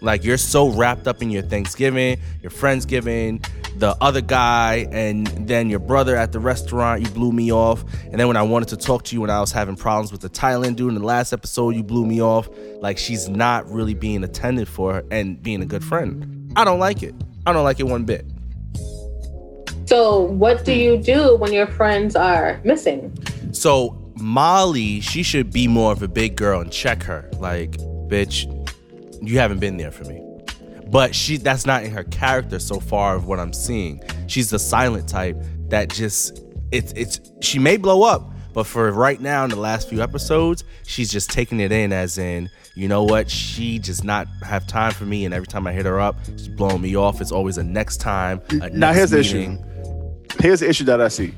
Like 0.02 0.24
you're 0.24 0.38
so 0.38 0.68
wrapped 0.68 1.08
up 1.08 1.22
in 1.22 1.30
your 1.30 1.44
Thanksgiving, 1.44 2.20
your 2.42 2.52
Friendsgiving, 2.52 3.46
the 3.80 3.96
other 4.02 4.20
guy, 4.20 4.86
and 4.92 5.28
then 5.48 5.70
your 5.70 5.80
brother 5.80 6.18
at 6.18 6.34
the 6.34 6.40
restaurant. 6.40 7.02
You 7.02 7.08
blew 7.10 7.32
me 7.32 7.54
off. 7.54 7.84
And 8.12 8.20
then 8.20 8.28
when 8.28 8.36
I 8.36 8.42
wanted 8.42 8.68
to 8.70 8.78
talk 8.78 9.06
to 9.06 9.16
you 9.16 9.22
when 9.22 9.30
I 9.30 9.40
was 9.40 9.54
having 9.54 9.78
problems 9.78 10.12
with 10.12 10.20
the 10.20 10.30
Thailand 10.30 10.76
dude 10.76 10.90
in 10.90 10.96
the 10.96 11.06
last 11.06 11.32
episode, 11.32 11.76
you 11.76 11.84
blew 11.84 12.06
me 12.06 12.22
off. 12.22 12.50
Like 12.82 12.98
she's 12.98 13.30
not 13.30 13.70
really 13.72 13.94
being 13.94 14.24
attended 14.26 14.68
for 14.68 15.04
and 15.10 15.42
being 15.42 15.62
a 15.62 15.66
good 15.66 15.84
friend. 15.84 16.52
I 16.58 16.66
don't 16.66 16.80
like 16.80 17.02
it. 17.02 17.16
I 17.46 17.54
don't 17.54 17.64
like 17.64 17.80
it 17.80 17.88
one 17.88 18.04
bit. 18.04 18.26
So, 19.86 20.22
what 20.22 20.66
do 20.66 20.74
you 20.74 20.98
do 20.98 21.36
when 21.36 21.52
your 21.52 21.68
friends 21.68 22.16
are 22.16 22.62
missing? 22.64 23.16
So 23.52 24.00
Molly, 24.16 25.02
she 25.02 25.24
should 25.24 25.52
be 25.52 25.68
more 25.68 25.92
of 25.92 26.02
a 26.02 26.08
big 26.08 26.36
girl 26.36 26.62
and 26.62 26.72
check 26.72 27.04
her. 27.04 27.30
Like, 27.40 27.72
bitch, 28.08 28.48
you 29.22 29.38
haven't 29.40 29.60
been 29.60 29.78
there 29.78 29.92
for 29.92 30.06
me. 30.06 30.22
But 30.88 31.16
she 31.16 31.38
that's 31.38 31.66
not 31.66 31.84
in 31.84 31.92
her 31.92 32.04
character 32.06 32.60
so 32.60 32.80
far 32.80 33.16
of 33.16 33.26
what 33.26 33.40
I'm 33.40 33.54
seeing. 33.54 34.02
She's 34.28 34.50
the 34.50 34.60
silent 34.60 35.10
type 35.10 35.38
that 35.70 35.90
just 35.90 36.40
it's 36.72 36.94
it's 36.94 37.20
she 37.42 37.58
may 37.60 37.78
blow 37.78 38.04
up, 38.04 38.32
but 38.54 38.66
for 38.66 38.92
right 38.92 39.20
now 39.20 39.44
in 39.44 39.50
the 39.50 39.56
last 39.56 39.90
few 39.90 40.02
episodes, 40.02 40.64
she's 40.86 41.12
just 41.12 41.32
taking 41.32 41.60
it 41.60 41.72
in 41.72 41.92
as 41.92 42.18
in, 42.18 42.50
you 42.76 42.88
know 42.88 43.04
what, 43.04 43.30
she 43.30 43.80
does 43.80 44.04
not 44.04 44.28
have 44.44 44.68
time 44.68 44.92
for 44.92 45.06
me, 45.06 45.26
and 45.26 45.34
every 45.34 45.48
time 45.48 45.66
I 45.66 45.74
hit 45.74 45.86
her 45.86 46.00
up, 46.00 46.18
she's 46.26 46.48
blowing 46.48 46.82
me 46.82 46.96
off. 46.96 47.22
It's 47.22 47.32
always 47.32 47.58
a 47.58 47.64
next 47.64 47.98
time. 47.98 48.42
A 48.50 48.70
now 48.70 48.92
next 48.92 48.98
here's 48.98 49.10
the 49.12 49.20
issue. 49.20 49.58
Here's 50.40 50.60
the 50.60 50.70
issue 50.70 50.84
that 50.86 51.02
I 51.02 51.08
see. 51.08 51.34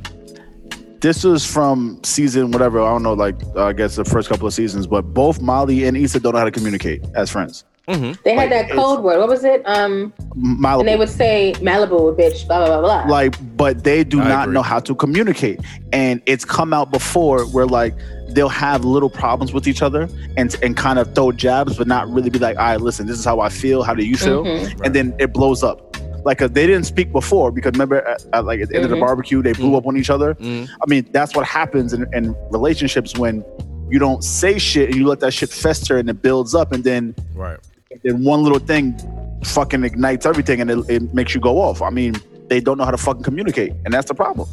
This 1.01 1.23
was 1.23 1.45
from 1.45 1.99
season 2.03 2.51
whatever 2.51 2.81
I 2.81 2.89
don't 2.89 3.03
know, 3.03 3.13
like 3.13 3.35
uh, 3.55 3.65
I 3.65 3.73
guess 3.73 3.95
the 3.95 4.05
first 4.05 4.27
couple 4.29 4.47
of 4.47 4.53
seasons, 4.53 4.87
but 4.87 5.01
both 5.13 5.39
Molly 5.41 5.83
and 5.85 5.95
Issa 5.95 6.19
don't 6.19 6.33
know 6.33 6.39
how 6.39 6.45
to 6.45 6.51
communicate 6.51 7.03
as 7.15 7.29
friends. 7.29 7.63
They 7.87 7.93
Like, 7.95 8.15
had 8.25 8.51
that 8.51 8.65
it's- 8.65 8.75
code 8.75 9.03
word. 9.03 9.19
What 9.19 9.29
was 9.29 9.43
it? 9.43 9.61
Um, 9.67 10.11
Malibu. 10.35 10.79
and 10.79 10.87
they 10.87 10.95
would 10.95 11.09
say 11.09 11.53
Malibu, 11.57 12.17
bitch, 12.17 12.47
blah 12.47 12.65
blah 12.65 12.79
blah 12.81 13.03
blah. 13.05 13.11
like 13.15 13.35
but 13.55 13.83
they 13.83 14.03
do 14.03 14.19
I 14.21 14.27
not 14.27 14.43
agree. 14.45 14.55
know 14.55 14.63
how 14.63 14.79
to 14.79 14.95
communicate 14.95 15.59
and 15.93 16.19
it's 16.25 16.43
come 16.45 16.73
out 16.73 16.89
before 16.91 17.43
where 17.45 17.67
like 17.67 17.93
they'll 18.29 18.49
have 18.49 18.83
little 18.83 19.09
problems 19.11 19.53
with 19.53 19.67
each 19.67 19.83
other 19.83 20.09
and 20.35 20.55
and 20.63 20.75
kind 20.75 20.97
of 20.97 21.13
throw 21.13 21.31
jabs 21.31 21.77
but 21.77 21.85
not 21.87 22.09
really 22.09 22.31
be 22.31 22.39
like 22.39 22.57
all 22.57 22.65
right 22.65 22.81
listen 22.81 23.05
this 23.05 23.19
is 23.19 23.23
how 23.23 23.39
i 23.39 23.47
feel 23.49 23.83
how 23.83 23.93
do 23.93 24.03
you 24.03 24.17
feel 24.17 24.43
Mhm. 24.43 24.83
and 24.83 24.95
then 24.95 25.15
it 25.19 25.31
blows 25.31 25.61
up 25.63 25.94
like 26.25 26.41
uh, 26.41 26.47
they 26.47 26.65
didn't 26.67 26.85
speak 26.85 27.11
before 27.11 27.51
because 27.51 27.71
remember 27.73 27.97
at, 28.05 28.25
at, 28.33 28.43
like 28.45 28.59
at 28.59 28.67
the 28.69 28.75
end 28.75 28.83
of 28.83 28.89
the 28.89 28.97
Mhm. 28.97 29.07
barbecue 29.07 29.41
they 29.41 29.53
blew 29.53 29.71
Mhm. 29.71 29.77
up 29.77 29.85
on 29.87 29.95
each 29.95 30.09
other 30.09 30.33
Mhm. 30.35 30.67
i 30.83 30.85
mean 30.89 31.07
that's 31.11 31.35
what 31.35 31.45
happens 31.45 31.93
in, 31.93 32.05
in 32.13 32.35
relationships 32.51 33.17
when 33.17 33.43
you 33.91 33.99
don't 33.99 34.23
say 34.23 34.57
shit 34.57 34.89
and 34.89 34.95
you 34.97 35.05
let 35.07 35.19
that 35.21 35.31
shit 35.31 35.49
fester 35.49 35.97
and 35.97 36.09
it 36.09 36.21
builds 36.21 36.53
up 36.55 36.71
and 36.73 36.83
then 36.83 37.15
Right. 37.35 37.57
then 38.03 38.23
one 38.23 38.43
little 38.43 38.59
thing 38.59 38.95
fucking 39.43 39.83
ignites 39.83 40.25
everything 40.25 40.59
and 40.61 40.69
it, 40.71 40.79
it 40.89 41.13
makes 41.13 41.35
you 41.35 41.39
go 41.39 41.59
off. 41.61 41.81
I 41.83 41.91
mean, 41.91 42.15
they 42.49 42.59
don't 42.59 42.77
know 42.79 42.83
how 42.85 42.91
to 42.91 42.97
fucking 42.97 43.21
communicate, 43.23 43.73
and 43.85 43.93
that's 43.93 44.07
the 44.07 44.15
problem. 44.15 44.47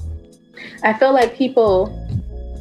I 0.83 0.93
feel 0.93 1.13
like 1.15 1.35
people 1.35 1.89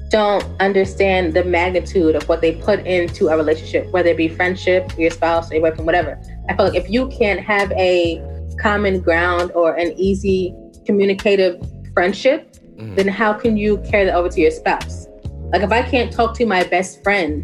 don't 0.10 0.44
understand 0.62 1.34
the 1.34 1.44
magnitude 1.44 2.16
of 2.16 2.24
what 2.30 2.40
they 2.42 2.54
put 2.54 2.86
into 2.86 3.28
a 3.28 3.36
relationship, 3.38 3.92
whether 3.92 4.10
it 4.10 4.18
be 4.18 4.28
friendship, 4.30 4.92
your 4.98 5.10
spouse, 5.12 5.52
your 5.52 5.62
boyfriend, 5.62 5.86
whatever. 5.86 6.18
I 6.50 6.56
feel 6.56 6.66
like 6.68 6.76
if 6.76 6.90
you 6.90 7.08
can't 7.10 7.40
have 7.42 7.72
a 7.74 8.22
common 8.62 9.00
ground 9.02 9.52
or 9.56 9.74
an 9.74 9.94
easy 9.98 10.54
communicative 10.86 11.60
friendship, 11.94 12.48
Mhm. 12.78 12.96
then 12.96 13.08
how 13.08 13.34
can 13.34 13.58
you 13.58 13.78
carry 13.90 14.06
that 14.06 14.16
over 14.16 14.30
to 14.30 14.40
your 14.42 14.52
spouse? 14.52 15.08
Like 15.52 15.62
if 15.64 15.72
I 15.72 15.82
can't 15.82 16.12
talk 16.12 16.36
to 16.38 16.46
my 16.46 16.64
best 16.64 17.04
friend 17.04 17.44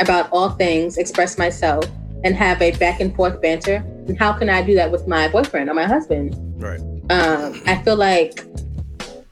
about 0.00 0.28
all 0.32 0.50
things, 0.50 0.98
express 0.98 1.38
myself, 1.38 1.84
and 2.24 2.34
have 2.34 2.60
a 2.60 2.72
back 2.72 3.00
and 3.00 3.14
forth 3.14 3.40
banter, 3.40 3.84
then 4.06 4.16
how 4.16 4.32
can 4.32 4.48
I 4.50 4.62
do 4.62 4.74
that 4.74 4.90
with 4.90 5.06
my 5.06 5.28
boyfriend 5.28 5.70
or 5.70 5.74
my 5.74 5.84
husband? 5.84 6.36
Right. 6.58 6.80
um, 7.08 7.62
I 7.66 7.76
feel 7.84 7.94
like 7.94 8.42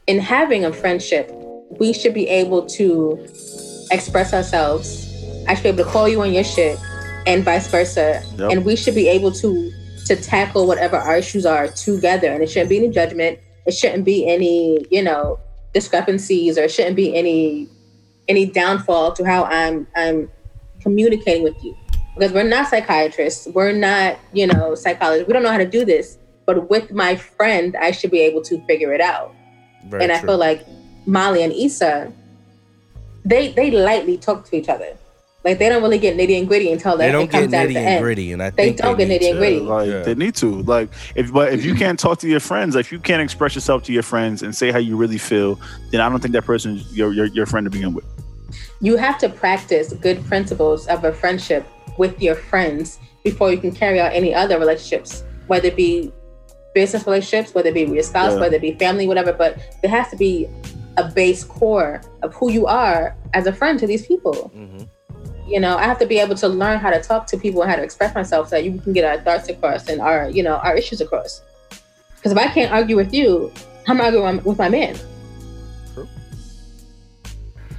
in 0.07 0.17
having 0.19 0.63
a 0.63 0.71
friendship, 0.71 1.29
we 1.77 1.91
should 1.91 2.13
be 2.13 2.25
able 2.29 2.61
to 2.77 3.19
express 3.91 4.33
ourselves. 4.33 4.87
I 5.47 5.55
should 5.55 5.63
be 5.63 5.69
able 5.69 5.83
to 5.83 5.89
call 5.89 6.07
you 6.07 6.21
on 6.21 6.31
your 6.33 6.45
shit, 6.45 6.77
and 7.27 7.43
vice 7.43 7.67
versa. 7.67 8.21
Yep. 8.37 8.51
And 8.51 8.65
we 8.65 8.75
should 8.77 8.95
be 8.95 9.07
able 9.09 9.31
to 9.33 9.71
to 10.05 10.15
tackle 10.15 10.67
whatever 10.67 10.97
our 10.97 11.17
issues 11.17 11.45
are 11.45 11.67
together. 11.67 12.31
And 12.31 12.43
it 12.43 12.49
shouldn't 12.49 12.69
be 12.69 12.77
any 12.77 12.89
judgment. 12.89 13.39
It 13.65 13.73
shouldn't 13.73 14.05
be 14.05 14.27
any 14.27 14.85
you 14.91 15.03
know 15.03 15.39
discrepancies, 15.73 16.57
or 16.57 16.63
it 16.63 16.71
shouldn't 16.71 16.95
be 16.95 17.15
any 17.15 17.67
any 18.27 18.45
downfall 18.45 19.13
to 19.13 19.25
how 19.25 19.45
I'm 19.45 19.87
I'm 19.95 20.29
communicating 20.81 21.43
with 21.43 21.61
you. 21.63 21.75
Because 22.15 22.31
we're 22.31 22.43
not 22.43 22.69
psychiatrists, 22.69 23.47
we're 23.47 23.73
not 23.73 24.19
you 24.33 24.47
know 24.47 24.75
psychologists. 24.75 25.27
We 25.27 25.33
don't 25.33 25.43
know 25.43 25.51
how 25.51 25.57
to 25.57 25.67
do 25.69 25.85
this 25.85 26.17
but 26.45 26.69
with 26.69 26.91
my 26.91 27.15
friend, 27.15 27.75
I 27.75 27.91
should 27.91 28.11
be 28.11 28.21
able 28.21 28.41
to 28.43 28.63
figure 28.65 28.93
it 28.93 29.01
out. 29.01 29.33
Very 29.87 30.03
and 30.03 30.11
I 30.11 30.19
true. 30.19 30.29
feel 30.29 30.37
like 30.37 30.65
Molly 31.05 31.43
and 31.43 31.51
Issa, 31.51 32.11
they 33.23 33.51
they 33.51 33.71
lightly 33.71 34.17
talk 34.17 34.45
to 34.49 34.55
each 34.55 34.69
other. 34.69 34.95
Like 35.45 35.59
they 35.59 35.69
don't 35.69 35.83
really 35.83 35.99
get 35.99 36.17
nitty 36.17 36.39
and 36.39 36.47
gritty 36.47 36.71
until 36.71 36.97
they 36.97 37.05
that 37.05 37.11
don't 37.11 37.29
get 37.31 37.41
comes 37.43 37.53
out 37.53 37.61
at 37.65 37.69
nitty 37.69 37.73
the 37.73 37.79
and 37.79 37.87
end. 37.87 38.03
gritty, 38.03 38.31
and 38.33 38.41
I 38.41 38.49
They 38.49 38.73
don't 38.73 38.97
get 38.97 39.07
nitty 39.07 39.29
and 39.29 39.33
to. 39.35 39.37
gritty. 39.37 39.59
Like 39.59 39.87
Yeah. 39.87 40.01
they 40.01 40.15
need 40.15 40.33
to. 40.37 40.61
Like 40.63 40.89
if 41.15 41.31
but 41.31 41.53
if 41.53 41.63
you 41.63 41.75
can't 41.75 41.99
talk 41.99 42.17
to 42.19 42.27
your 42.27 42.39
friends, 42.39 42.75
if 42.75 42.91
you 42.91 42.97
can't 42.99 43.21
express 43.21 43.53
yourself 43.53 43.83
to 43.83 43.93
your 43.93 44.01
friends 44.03 44.41
and 44.41 44.55
say 44.55 44.71
how 44.71 44.79
you 44.79 44.97
really 44.97 45.19
feel, 45.19 45.59
then 45.91 46.01
I 46.01 46.09
don't 46.09 46.19
think 46.19 46.33
that 46.33 46.45
person 46.45 46.77
is 46.77 46.97
your 46.97 47.13
your, 47.13 47.25
your 47.27 47.45
friend 47.45 47.63
to 47.65 47.69
begin 47.69 47.93
with. 47.93 48.05
You 48.81 48.97
have 48.97 49.19
to 49.19 49.29
practice 49.29 49.93
good 49.93 50.25
principles 50.25 50.87
of 50.87 51.03
a 51.03 51.13
friendship 51.13 51.65
with 51.97 52.19
your 52.19 52.35
friends 52.35 52.97
before 53.23 53.51
you 53.51 53.57
can 53.59 53.71
carry 53.71 53.99
out 54.01 54.13
any 54.13 54.33
other 54.33 54.57
relationships, 54.59 55.23
whether 55.47 55.67
it 55.67 55.75
be 55.75 56.11
business 56.73 57.05
relationships, 57.05 57.53
whether 57.53 57.69
it 57.69 57.73
be 57.75 57.85
with 57.85 57.93
your 57.93 58.03
spouse, 58.03 58.33
Yeah. 58.33 58.39
whether 58.39 58.55
it 58.55 58.61
be 58.63 58.73
family, 58.73 59.07
whatever. 59.07 59.31
But 59.31 59.59
there 59.81 59.91
has 59.91 60.09
to 60.09 60.17
be 60.17 60.47
a 60.97 61.03
base 61.09 61.43
core 61.43 62.01
of 62.23 62.33
who 62.33 62.51
you 62.51 62.65
are 62.65 63.15
as 63.33 63.45
a 63.47 63.53
friend 63.53 63.79
to 63.79 63.85
these 63.87 64.05
people. 64.05 64.51
Mhm. 64.57 64.87
You 65.47 65.59
know, 65.59 65.77
I 65.77 65.83
have 65.83 65.99
to 65.99 66.05
be 66.05 66.19
able 66.19 66.35
to 66.35 66.47
learn 66.47 66.79
how 66.79 66.89
to 66.89 67.01
talk 67.01 67.27
to 67.27 67.37
people 67.37 67.61
and 67.61 67.69
how 67.69 67.77
to 67.77 67.83
express 67.83 68.15
myself 68.15 68.49
so 68.49 68.55
that 68.55 68.63
you 68.63 68.79
can 68.79 68.93
get 68.93 69.05
our 69.05 69.21
thoughts 69.23 69.47
across 69.49 69.87
and 69.89 70.01
our, 70.01 70.29
you 70.29 70.41
know, 70.43 70.55
our 70.57 70.75
issues 70.75 71.01
across. 71.01 71.41
Because 72.15 72.31
if 72.31 72.37
I 72.37 72.47
can't 72.47 72.71
argue 72.71 72.95
with 72.95 73.13
you, 73.13 73.51
how 73.85 73.93
am 73.93 74.01
I'm 74.01 74.05
arguing 74.07 74.43
with 74.43 74.57
my 74.57 74.69
man. 74.69 74.97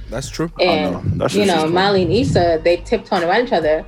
That's 0.09 0.29
true. 0.29 0.49
I 0.59 0.63
don't 0.65 0.95
And. 1.05 1.21
That's 1.21 1.33
you 1.33 1.45
know, 1.45 1.63
just- 1.63 1.73
Molly 1.73 2.03
and 2.03 2.11
Issa, 2.13 2.61
they 2.63 2.77
tiptoeing 2.77 3.23
around 3.23 3.45
each 3.47 3.53
other, 3.53 3.85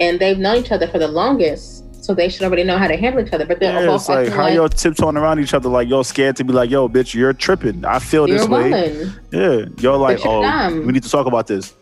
and 0.00 0.18
they've 0.18 0.38
known 0.38 0.56
each 0.56 0.72
other 0.72 0.88
for 0.88 0.98
the 0.98 1.06
longest, 1.06 1.84
so 2.04 2.14
they 2.14 2.28
should 2.28 2.42
already 2.42 2.64
know 2.64 2.76
how 2.78 2.88
to 2.88 2.96
handle 2.96 3.24
each 3.24 3.32
other. 3.32 3.46
But 3.46 3.60
they're 3.60 3.72
Yeah, 3.80 3.86
both 3.86 4.00
it's 4.00 4.08
like 4.08 4.28
how 4.30 4.42
like 4.42 4.54
y'all 4.54 4.68
tiptoeing 4.68 5.16
around 5.16 5.38
each 5.38 5.54
other 5.54 5.68
like 5.68 5.88
y'all 5.88 6.02
scared 6.02 6.34
to 6.36 6.44
be 6.44 6.52
like, 6.52 6.68
yo, 6.70 6.88
bitch, 6.88 7.14
you're 7.14 7.32
tripping. 7.32 7.84
I 7.84 8.00
feel 8.00 8.28
you're 8.28 8.38
this 8.38 8.48
way. 8.48 8.70
woman. 8.70 9.20
Yeah. 9.30 9.66
Y'all 9.78 10.00
like, 10.00 10.18
But 10.18 10.26
oh, 10.28 10.42
dumb. 10.42 10.84
we 10.84 10.92
need 10.92 11.04
to 11.04 11.08
talk 11.10 11.26
about 11.26 11.46
this. 11.46 11.74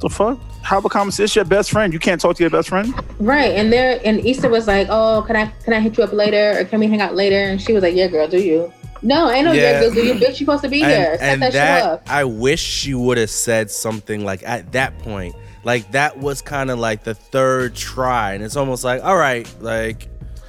The 0.00 0.08
fuck? 0.08 0.38
Have 0.62 0.84
a 0.84 0.88
conversation. 0.88 1.24
It's 1.24 1.36
your 1.36 1.44
best 1.44 1.70
friend. 1.70 1.92
You 1.92 1.98
can't 1.98 2.20
talk 2.20 2.36
to 2.36 2.42
your 2.42 2.50
best 2.50 2.68
friend? 2.68 2.92
Right, 3.18 3.52
and 3.52 3.72
there 3.72 4.00
and 4.04 4.18
Issa 4.20 4.48
was 4.48 4.66
like, 4.66 4.88
"Oh, 4.90 5.22
can 5.26 5.36
I 5.36 5.46
can 5.64 5.72
I 5.72 5.80
hit 5.80 5.96
you 5.96 6.04
up 6.04 6.12
later, 6.12 6.58
or 6.58 6.64
can 6.64 6.80
we 6.80 6.88
hang 6.88 7.00
out 7.00 7.14
later?" 7.14 7.36
And 7.36 7.60
she 7.60 7.72
was 7.72 7.82
like, 7.82 7.94
"Yeah, 7.94 8.08
girl, 8.08 8.26
do 8.26 8.38
you?" 8.42 8.72
No, 9.02 9.30
ain't 9.30 9.44
no 9.44 9.52
yeah, 9.52 9.72
Yeah. 9.72 9.80
girl, 9.80 9.90
do 9.92 10.02
you? 10.04 10.14
Bitch, 10.14 10.28
you 10.40 10.46
supposed 10.46 10.62
to 10.64 10.68
be 10.70 10.78
here. 10.78 11.16
Set 11.18 11.20
and 11.20 11.42
that, 11.42 11.52
that, 11.52 11.78
shit 11.78 11.86
up. 11.86 12.02
I 12.10 12.24
wish 12.24 12.60
she 12.60 12.94
would 12.94 13.18
have 13.18 13.30
said 13.30 13.70
something 13.70 14.24
like 14.24 14.42
at 14.44 14.72
that 14.72 14.98
point. 15.00 15.34
Like 15.62 15.92
that 15.92 16.18
was 16.18 16.42
kind 16.42 16.70
of 16.70 16.78
like 16.78 17.04
the 17.04 17.14
third 17.14 17.74
try, 17.74 18.32
and 18.32 18.42
it's 18.42 18.56
almost 18.56 18.82
like, 18.84 19.04
all 19.04 19.16
right, 19.16 19.48
like 19.60 20.08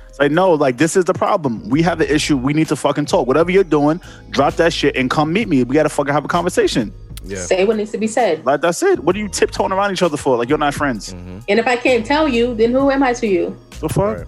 It's 0.09 0.19
like, 0.19 0.31
no, 0.31 0.53
like 0.53 0.77
this 0.77 0.95
is 0.95 1.05
the 1.05 1.13
problem. 1.13 1.69
We 1.69 1.81
have 1.83 1.99
an 2.01 2.07
issue. 2.09 2.37
We 2.37 2.53
need 2.53 2.69
to 2.69 2.75
fucking 2.77 3.05
talk. 3.05 3.27
Whatever 3.27 3.51
you're 3.51 3.63
doing, 3.65 3.99
drop 4.29 4.55
that 4.55 4.71
shit 4.73 4.95
and 4.95 5.09
come 5.09 5.33
meet 5.33 5.47
me. 5.49 5.63
We 5.65 5.73
gotta 5.75 5.89
fucking 5.89 6.13
have 6.13 6.23
a 6.25 6.29
conversation. 6.29 6.93
Yeah, 7.25 7.45
Say 7.45 7.65
what 7.65 7.77
needs 7.77 7.91
to 7.91 7.97
be 7.97 8.07
said. 8.07 8.45
Like 8.45 8.61
that's 8.61 8.81
it. 8.83 8.99
What 8.99 9.15
are 9.15 9.19
you 9.19 9.27
tiptoeing 9.29 9.71
around 9.71 9.91
each 9.91 10.03
other 10.03 10.17
for? 10.17 10.37
Like 10.37 10.49
you're 10.49 10.57
not 10.57 10.73
friends. 10.73 11.13
Mhm. 11.13 11.43
And 11.49 11.59
if 11.59 11.67
I 11.67 11.75
can't 11.75 12.05
tell 12.05 12.27
you, 12.27 12.53
then 12.55 12.71
who 12.71 12.89
am 12.91 13.03
I 13.03 13.13
to 13.13 13.27
you? 13.27 13.55
The 13.79 13.89
fuck? 13.89 14.17
Right. 14.19 14.27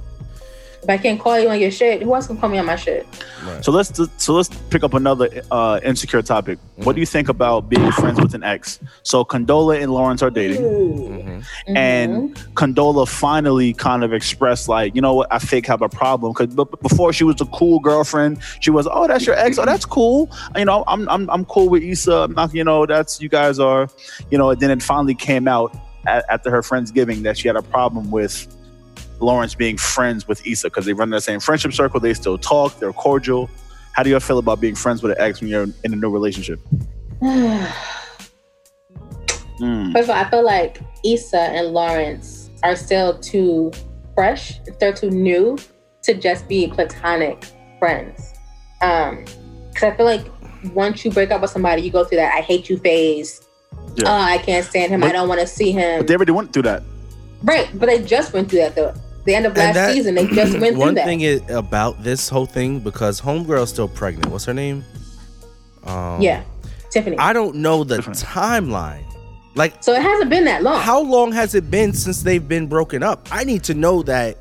If 0.88 0.92
I 0.92 0.98
can't 0.98 1.20
call 1.20 1.38
you 1.38 1.50
on 1.50 1.60
your 1.60 1.70
shit, 1.70 2.02
who 2.02 2.16
else 2.16 2.28
can 2.28 2.38
call 2.38 2.48
me 2.48 2.60
on 2.60 2.66
my 2.66 2.78
shit? 2.78 3.06
right. 3.44 3.62
So 3.64 3.74
let's 3.74 3.92
so 4.24 4.34
let's 4.34 4.48
pick 4.70 4.86
up 4.86 4.94
another 4.94 5.28
uh, 5.52 5.82
insecure 5.84 6.22
topic. 6.22 6.60
What 6.78 6.94
do 6.94 7.02
you 7.02 7.06
think 7.06 7.28
about 7.28 7.68
being 7.68 7.92
friends 7.92 8.22
with 8.22 8.34
an 8.34 8.42
ex? 8.44 8.80
So 9.04 9.26
Condola 9.26 9.82
and 9.84 9.92
Lawrence 9.92 10.24
are 10.24 10.30
dating, 10.30 10.62
Mhm. 10.62 11.44
and 11.76 12.36
Condola 12.56 13.06
finally 13.06 13.74
kind 13.74 14.06
of 14.06 14.14
expressed 14.14 14.70
like, 14.70 14.96
you 14.96 15.02
know 15.02 15.14
what, 15.14 15.28
I 15.30 15.40
fake 15.40 15.66
have 15.68 15.82
a 15.82 15.90
problem 15.90 16.32
because 16.32 16.56
before 16.82 17.12
she 17.12 17.26
was 17.26 17.42
a 17.42 17.46
cool 17.48 17.80
girlfriend. 17.82 18.40
She 18.62 18.72
was, 18.72 18.88
oh, 18.90 19.08
that's 19.08 19.26
your 19.28 19.36
ex. 19.36 19.60
Oh, 19.60 19.66
that's 19.66 19.84
cool. 19.84 20.30
You 20.56 20.64
know, 20.64 20.86
I'm 20.88 21.10
I'm 21.10 21.30
I'm 21.30 21.44
cool 21.44 21.68
with 21.68 21.84
Issa. 21.84 22.14
I'm 22.16 22.34
not, 22.34 22.54
you 22.54 22.64
know, 22.64 22.86
that's 22.86 23.20
you 23.22 23.28
guys 23.28 23.60
are, 23.60 23.90
you 24.32 24.38
know. 24.38 24.52
And 24.52 24.62
then 24.62 24.72
it 24.72 24.82
finally 24.82 25.16
came 25.16 25.50
out 25.50 25.76
at, 26.06 26.24
after 26.30 26.50
her 26.50 26.62
friendsgiving 26.62 27.24
that 27.24 27.38
she 27.38 27.50
had 27.50 27.58
a 27.58 27.62
problem 27.62 28.10
with 28.10 28.48
Lawrence 29.20 29.56
being 29.56 29.78
friends 29.78 30.28
with 30.28 30.46
Issa 30.46 30.68
because 30.68 30.86
they 30.86 30.94
run 30.94 31.10
the 31.10 31.22
same 31.22 31.40
friendship 31.40 31.74
circle. 31.74 32.00
They 32.00 32.14
still 32.14 32.38
talk. 32.38 32.80
They're 32.80 32.94
cordial. 32.94 33.50
How 33.94 34.04
do 34.04 34.10
you 34.10 34.20
feel 34.20 34.38
about 34.38 34.62
being 34.62 34.76
friends 34.76 35.02
with 35.02 35.12
an 35.14 35.18
ex 35.20 35.42
when 35.42 35.50
you're 35.50 35.64
in 35.84 35.94
a 35.94 35.96
new 35.96 36.10
relationship? 36.10 36.60
Mm. 39.60 39.92
First 39.92 40.04
of 40.04 40.16
all, 40.16 40.24
I 40.24 40.30
feel 40.30 40.46
like 40.46 40.80
Issa 41.04 41.40
and 41.40 41.70
Lawrence 41.70 42.52
are 42.64 42.76
still 42.76 43.18
too 43.18 43.72
fresh. 44.14 44.60
They're 44.80 44.94
too 44.94 45.10
new 45.10 45.58
to 46.04 46.14
just 46.14 46.48
be 46.48 46.68
platonic 46.68 47.44
friends. 47.80 48.34
Um, 48.82 49.26
because 49.74 49.94
I 49.94 49.98
feel 49.98 50.06
like 50.06 50.28
once 50.76 51.04
you 51.04 51.12
break 51.12 51.32
up 51.32 51.42
with 51.42 51.50
somebody, 51.52 51.82
you 51.82 51.92
go 51.92 52.04
through 52.04 52.18
that 52.18 52.34
I 52.36 52.42
hate 52.42 52.70
you 52.70 52.78
phase. 52.78 53.48
Yeah. 53.96 54.04
Oh, 54.06 54.22
I 54.22 54.38
can't 54.38 54.66
stand 54.66 54.92
him. 54.92 55.02
But- 55.02 55.10
I 55.10 55.14
don't 55.14 55.28
want 55.28 55.42
to 55.42 55.48
see 55.48 55.72
him. 55.72 56.02
But 56.02 56.08
they 56.08 56.16
already 56.16 56.32
went 56.32 56.54
through 56.54 56.64
that. 56.64 56.84
right, 57.44 57.68
but 57.74 57.88
they 57.88 58.04
just 58.04 58.34
went 58.34 58.50
through 58.50 58.60
that 58.60 58.76
though. 58.76 58.94
The 59.28 59.36
end 59.36 59.46
of 59.46 59.56
last 59.58 59.76
that- 59.76 59.94
season, 59.94 60.16
they 60.16 60.26
just 60.28 60.54
went 60.60 60.76
through 60.76 60.80
One 60.86 60.96
that. 60.96 61.06
thing 61.06 61.22
is 61.22 61.42
about 61.50 62.02
this 62.04 62.30
whole 62.30 62.46
thing 62.46 62.80
because 62.80 63.20
homegirl's 63.22 63.70
still 63.70 63.90
pregnant. 63.90 64.32
What's 64.32 64.46
her 64.46 64.54
name? 64.54 64.84
Um, 65.86 66.22
yeah, 66.22 66.44
Tiffany. 66.90 67.18
I 67.18 67.34
don't 67.34 67.56
know 67.58 67.84
the 67.84 67.98
Different. 67.98 68.20
timeline. 68.20 69.04
Like, 69.56 69.84
so 69.84 69.92
it 69.94 70.02
hasn't 70.02 70.30
been 70.30 70.46
that 70.46 70.64
long. 70.64 70.80
how 70.80 71.02
long 71.02 71.32
has 71.34 71.56
it 71.56 71.70
been 71.70 71.92
since 71.92 72.22
they've 72.24 72.48
been 72.48 72.68
broken 72.68 73.04
up? 73.04 73.28
I 73.32 73.44
need 73.44 73.64
to 73.66 73.74
know 73.74 74.02
that 74.04 74.38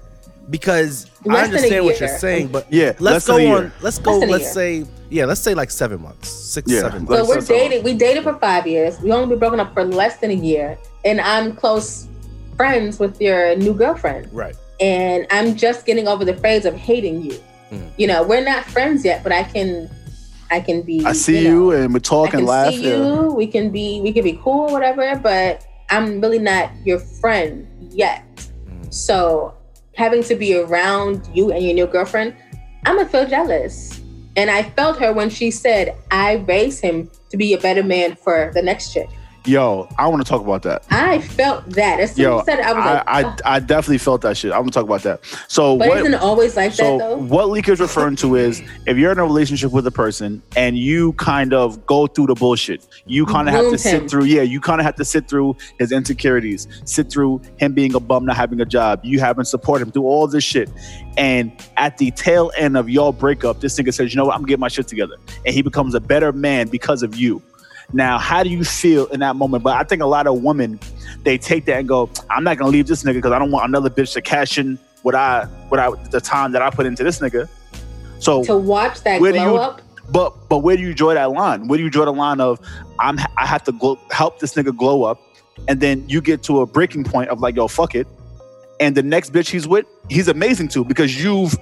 because 0.50 1.10
I 1.28 1.32
Less 1.32 1.46
than 1.46 1.54
a 1.54 1.56
understand 1.56 1.84
what 1.84 1.98
you're 2.00 2.18
saying, 2.18 2.48
but 2.48 2.72
Yeah, 2.72 2.92
let's 3.00 3.26
go 3.26 3.34
on. 3.56 3.72
Let's 3.80 3.98
go. 3.98 4.12
Less 4.12 4.20
than 4.20 4.28
a 4.28 4.32
Let's 4.32 4.44
year. 4.44 4.84
say 4.84 4.90
yeah. 5.10 5.24
Let's 5.24 5.40
say 5.40 5.54
like 5.54 5.70
seven 5.72 6.00
months, 6.02 6.28
six, 6.28 6.70
Yeah. 6.70 6.82
seven. 6.82 7.06
Let's- 7.06 7.22
So 7.22 7.28
we're 7.28 7.34
let's- 7.36 7.48
let's- 7.50 7.62
dating. 7.62 7.82
We 7.82 7.94
dated 7.94 8.22
for 8.22 8.34
five 8.34 8.66
years. 8.68 9.00
We 9.00 9.10
only 9.10 9.28
been 9.30 9.38
broken 9.40 9.58
up 9.58 9.72
for 9.74 9.84
less 9.84 10.18
than 10.18 10.30
a 10.30 10.34
year, 10.34 10.78
and 11.04 11.20
I'm 11.20 11.54
close 11.56 12.06
friends 12.56 12.98
with 13.00 13.20
your 13.20 13.56
new 13.56 13.72
girlfriend. 13.74 14.28
Right. 14.32 14.54
And 14.80 15.26
I'm 15.30 15.56
just 15.56 15.86
getting 15.86 16.06
over 16.06 16.24
the 16.24 16.34
phase 16.34 16.64
of 16.64 16.74
hating 16.74 17.22
you. 17.22 17.40
Mhm. 17.72 17.90
You 17.96 18.06
know, 18.06 18.22
we're 18.22 18.44
not 18.44 18.64
friends 18.64 19.04
yet, 19.04 19.22
but 19.22 19.32
I 19.32 19.42
can, 19.42 19.90
I 20.50 20.60
can 20.60 20.82
be. 20.82 21.04
I 21.04 21.12
see 21.12 21.44
know, 21.44 21.50
you, 21.50 21.70
and 21.72 21.94
we 21.94 21.98
I 21.98 22.02
talk 22.02 22.30
can 22.30 22.40
and 22.40 22.48
laugh. 22.48 22.72
see 22.72 22.88
yeah. 22.88 22.96
you. 22.96 23.32
We 23.32 23.46
can 23.46 23.70
be. 23.70 24.00
We 24.00 24.12
can 24.12 24.22
be 24.24 24.38
cool, 24.42 24.68
whatever. 24.68 25.16
But 25.16 25.66
I'm 25.90 26.20
really 26.20 26.38
not 26.38 26.70
your 26.84 26.98
friend 26.98 27.66
yet. 27.90 28.24
Mm. 28.68 28.92
So 28.92 29.54
having 29.94 30.22
to 30.24 30.34
be 30.34 30.54
around 30.54 31.28
you 31.32 31.52
and 31.52 31.64
your 31.64 31.74
new 31.74 31.86
girlfriend, 31.86 32.34
I'm 32.84 32.96
gonna 32.96 33.08
feel 33.08 33.26
jealous. 33.26 34.00
And 34.36 34.50
I 34.50 34.62
felt 34.62 34.98
her 34.98 35.12
when 35.12 35.30
she 35.30 35.50
said, 35.50 35.94
"I 36.10 36.44
raised 36.46 36.82
him 36.82 37.10
to 37.30 37.36
be 37.36 37.54
a 37.54 37.58
better 37.58 37.82
man 37.82 38.14
for 38.16 38.50
the 38.54 38.62
next 38.62 38.92
chick." 38.92 39.08
Yo, 39.46 39.88
I 39.96 40.08
want 40.08 40.24
to 40.24 40.28
talk 40.28 40.42
about 40.42 40.62
that. 40.64 40.84
I 40.90 41.20
felt 41.20 41.64
that 41.70 42.00
as 42.00 42.16
soon 42.16 42.24
Yo, 42.24 42.38
as 42.38 42.40
you 42.40 42.52
said 42.52 42.58
it, 42.58 42.66
I 42.66 42.72
was 42.72 42.84
I, 42.84 42.92
like, 42.94 43.04
I, 43.06 43.22
oh. 43.24 43.36
I 43.44 43.60
definitely 43.60 43.98
felt 43.98 44.22
that 44.22 44.36
shit. 44.36 44.50
I'm 44.50 44.62
gonna 44.62 44.72
talk 44.72 44.84
about 44.84 45.02
that. 45.04 45.20
So 45.46 45.78
but 45.78 45.88
what? 45.88 45.98
isn't 45.98 46.14
always 46.14 46.56
like 46.56 46.72
So 46.72 46.98
that 46.98 47.04
though? 47.04 47.16
what 47.16 47.50
Leak 47.50 47.68
is 47.68 47.78
referring 47.78 48.16
to 48.16 48.34
is 48.34 48.60
if 48.86 48.96
you're 48.96 49.12
in 49.12 49.18
a 49.18 49.24
relationship 49.24 49.70
with 49.70 49.86
a 49.86 49.90
person 49.92 50.42
and 50.56 50.76
you 50.76 51.12
kind 51.12 51.54
of 51.54 51.86
go 51.86 52.08
through 52.08 52.26
the 52.26 52.34
bullshit, 52.34 52.86
you 53.06 53.24
kind 53.24 53.48
of 53.48 53.54
have 53.54 53.70
to 53.70 53.78
sit 53.78 54.02
him. 54.02 54.08
through. 54.08 54.24
Yeah, 54.24 54.42
you 54.42 54.60
kind 54.60 54.80
of 54.80 54.84
have 54.84 54.96
to 54.96 55.04
sit 55.04 55.28
through 55.28 55.56
his 55.78 55.92
insecurities, 55.92 56.66
sit 56.84 57.08
through 57.08 57.40
him 57.58 57.72
being 57.72 57.94
a 57.94 58.00
bum, 58.00 58.26
not 58.26 58.36
having 58.36 58.60
a 58.60 58.66
job, 58.66 59.00
you 59.04 59.20
having 59.20 59.44
support 59.44 59.80
him 59.80 59.92
through 59.92 60.06
all 60.06 60.26
this 60.26 60.42
shit. 60.42 60.68
And 61.16 61.52
at 61.76 61.98
the 61.98 62.10
tail 62.10 62.50
end 62.58 62.76
of 62.76 62.90
your 62.90 63.12
breakup, 63.12 63.60
this 63.60 63.78
nigga 63.78 63.94
says, 63.94 64.12
"You 64.12 64.18
know 64.18 64.24
what? 64.26 64.34
I'm 64.34 64.44
getting 64.44 64.60
my 64.60 64.68
shit 64.68 64.88
together," 64.88 65.14
and 65.44 65.54
he 65.54 65.62
becomes 65.62 65.94
a 65.94 66.00
better 66.00 66.32
man 66.32 66.66
because 66.68 67.04
of 67.04 67.14
you. 67.14 67.40
Now, 67.92 68.18
how 68.18 68.42
do 68.42 68.50
you 68.50 68.64
feel 68.64 69.06
in 69.06 69.20
that 69.20 69.36
moment? 69.36 69.62
But 69.62 69.76
I 69.76 69.84
think 69.84 70.02
a 70.02 70.06
lot 70.06 70.26
of 70.26 70.42
women 70.42 70.78
they 71.22 71.38
take 71.38 71.64
that 71.66 71.78
and 71.78 71.88
go, 71.88 72.10
"I'm 72.30 72.44
not 72.44 72.56
gonna 72.58 72.70
leave 72.70 72.86
this 72.86 73.02
nigga 73.02 73.14
because 73.14 73.32
I 73.32 73.38
don't 73.38 73.50
want 73.50 73.66
another 73.68 73.90
bitch 73.90 74.12
to 74.14 74.22
cash 74.22 74.58
in 74.58 74.78
what 75.02 75.14
I 75.14 75.44
what 75.68 75.80
I 75.80 75.90
the 76.10 76.20
time 76.20 76.52
that 76.52 76.62
I 76.62 76.70
put 76.70 76.86
into 76.86 77.04
this 77.04 77.20
nigga." 77.20 77.48
So, 78.18 78.42
to 78.44 78.56
watch 78.56 79.02
that 79.02 79.20
where 79.20 79.32
do 79.32 79.38
glow 79.38 79.52
you- 79.52 79.58
up, 79.58 79.82
but 80.10 80.48
but 80.48 80.58
where 80.58 80.76
do 80.76 80.82
you 80.82 80.94
draw 80.94 81.14
that 81.14 81.30
line? 81.30 81.68
Where 81.68 81.76
do 81.78 81.84
you 81.84 81.90
draw 81.90 82.04
the 82.04 82.12
line 82.12 82.40
of 82.40 82.60
I'm 82.98 83.18
I 83.36 83.46
have 83.46 83.62
to 83.64 83.72
glow, 83.72 83.98
help 84.10 84.40
this 84.40 84.54
nigga 84.54 84.76
glow 84.76 85.04
up, 85.04 85.18
and 85.68 85.80
then 85.80 86.04
you 86.08 86.20
get 86.20 86.42
to 86.44 86.60
a 86.60 86.66
breaking 86.66 87.04
point 87.04 87.30
of 87.30 87.40
like, 87.40 87.56
yo, 87.56 87.68
fuck 87.68 87.94
it, 87.94 88.06
and 88.80 88.96
the 88.96 89.02
next 89.02 89.32
bitch 89.32 89.48
he's 89.50 89.68
with, 89.68 89.86
he's 90.08 90.28
amazing 90.28 90.68
too 90.68 90.84
because 90.84 91.22
you've 91.22 91.56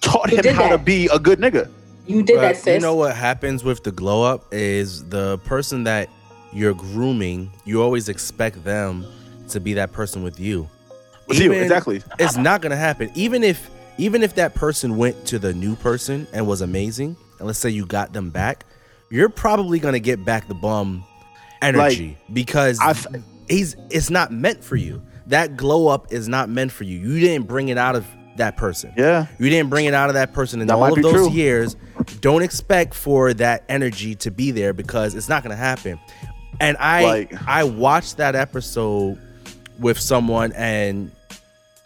taught 0.00 0.30
him 0.30 0.54
how 0.54 0.68
to 0.68 0.78
be 0.78 1.06
a 1.12 1.18
good 1.18 1.38
nigga. 1.38 1.68
You 2.10 2.22
did 2.22 2.36
But 2.36 2.40
that, 2.42 2.56
sis. 2.56 2.74
You 2.74 2.80
know 2.80 2.94
what 2.94 3.14
happens 3.16 3.62
with 3.64 3.82
the 3.84 3.92
glow 3.92 4.22
up 4.22 4.44
is 4.52 5.08
the 5.08 5.38
person 5.44 5.84
that 5.84 6.08
you're 6.52 6.74
grooming. 6.74 7.50
You 7.64 7.82
always 7.82 8.08
expect 8.08 8.62
them 8.64 9.06
to 9.48 9.60
be 9.60 9.74
that 9.74 9.92
person 9.92 10.22
with 10.22 10.38
you. 10.40 10.68
With 11.28 11.38
you, 11.38 11.52
exactly. 11.52 12.02
It's 12.18 12.36
not 12.36 12.60
gonna 12.60 12.76
happen. 12.76 13.10
Even 13.14 13.44
if 13.44 13.70
even 13.98 14.22
if 14.22 14.34
that 14.36 14.54
person 14.54 14.96
went 14.96 15.26
to 15.26 15.38
the 15.38 15.52
new 15.52 15.76
person 15.76 16.26
and 16.32 16.46
was 16.46 16.60
amazing, 16.60 17.16
and 17.38 17.46
let's 17.46 17.58
say 17.58 17.70
you 17.70 17.86
got 17.86 18.12
them 18.12 18.30
back, 18.30 18.64
you're 19.10 19.28
probably 19.28 19.78
gonna 19.78 20.00
get 20.00 20.24
back 20.24 20.48
the 20.48 20.54
bum 20.54 21.04
energy 21.62 22.16
because 22.32 22.78
I've- 22.80 23.06
he's 23.48 23.76
it's 23.90 24.10
not 24.10 24.32
meant 24.32 24.64
for 24.64 24.76
you. 24.76 25.02
That 25.26 25.56
glow 25.56 25.88
up 25.88 26.12
is 26.12 26.28
not 26.28 26.48
meant 26.48 26.72
for 26.72 26.84
you. 26.84 26.98
You 26.98 27.20
didn't 27.20 27.46
bring 27.46 27.68
it 27.68 27.78
out 27.78 27.94
of 27.94 28.04
that 28.36 28.56
person. 28.56 28.92
Yeah. 28.96 29.26
You 29.38 29.50
didn't 29.50 29.70
bring 29.70 29.84
it 29.84 29.94
out 29.94 30.08
of 30.08 30.14
that 30.14 30.32
person 30.32 30.60
in 30.60 30.66
That 30.66 30.74
all 30.76 30.92
of 30.92 31.00
those 31.02 31.12
true. 31.12 31.30
years. 31.30 31.76
Don't 32.20 32.42
expect 32.42 32.94
for 32.94 33.32
that 33.34 33.64
energy 33.68 34.14
to 34.16 34.30
be 34.30 34.50
there 34.50 34.72
because 34.72 35.14
it's 35.14 35.28
not 35.28 35.42
going 35.42 35.50
to 35.56 35.62
happen. 35.62 35.98
And 36.60 36.76
I 36.78 37.02
Like- 37.04 37.48
I 37.48 37.64
watched 37.64 38.18
that 38.18 38.34
episode 38.36 39.18
with 39.78 39.98
someone 39.98 40.52
and 40.52 41.10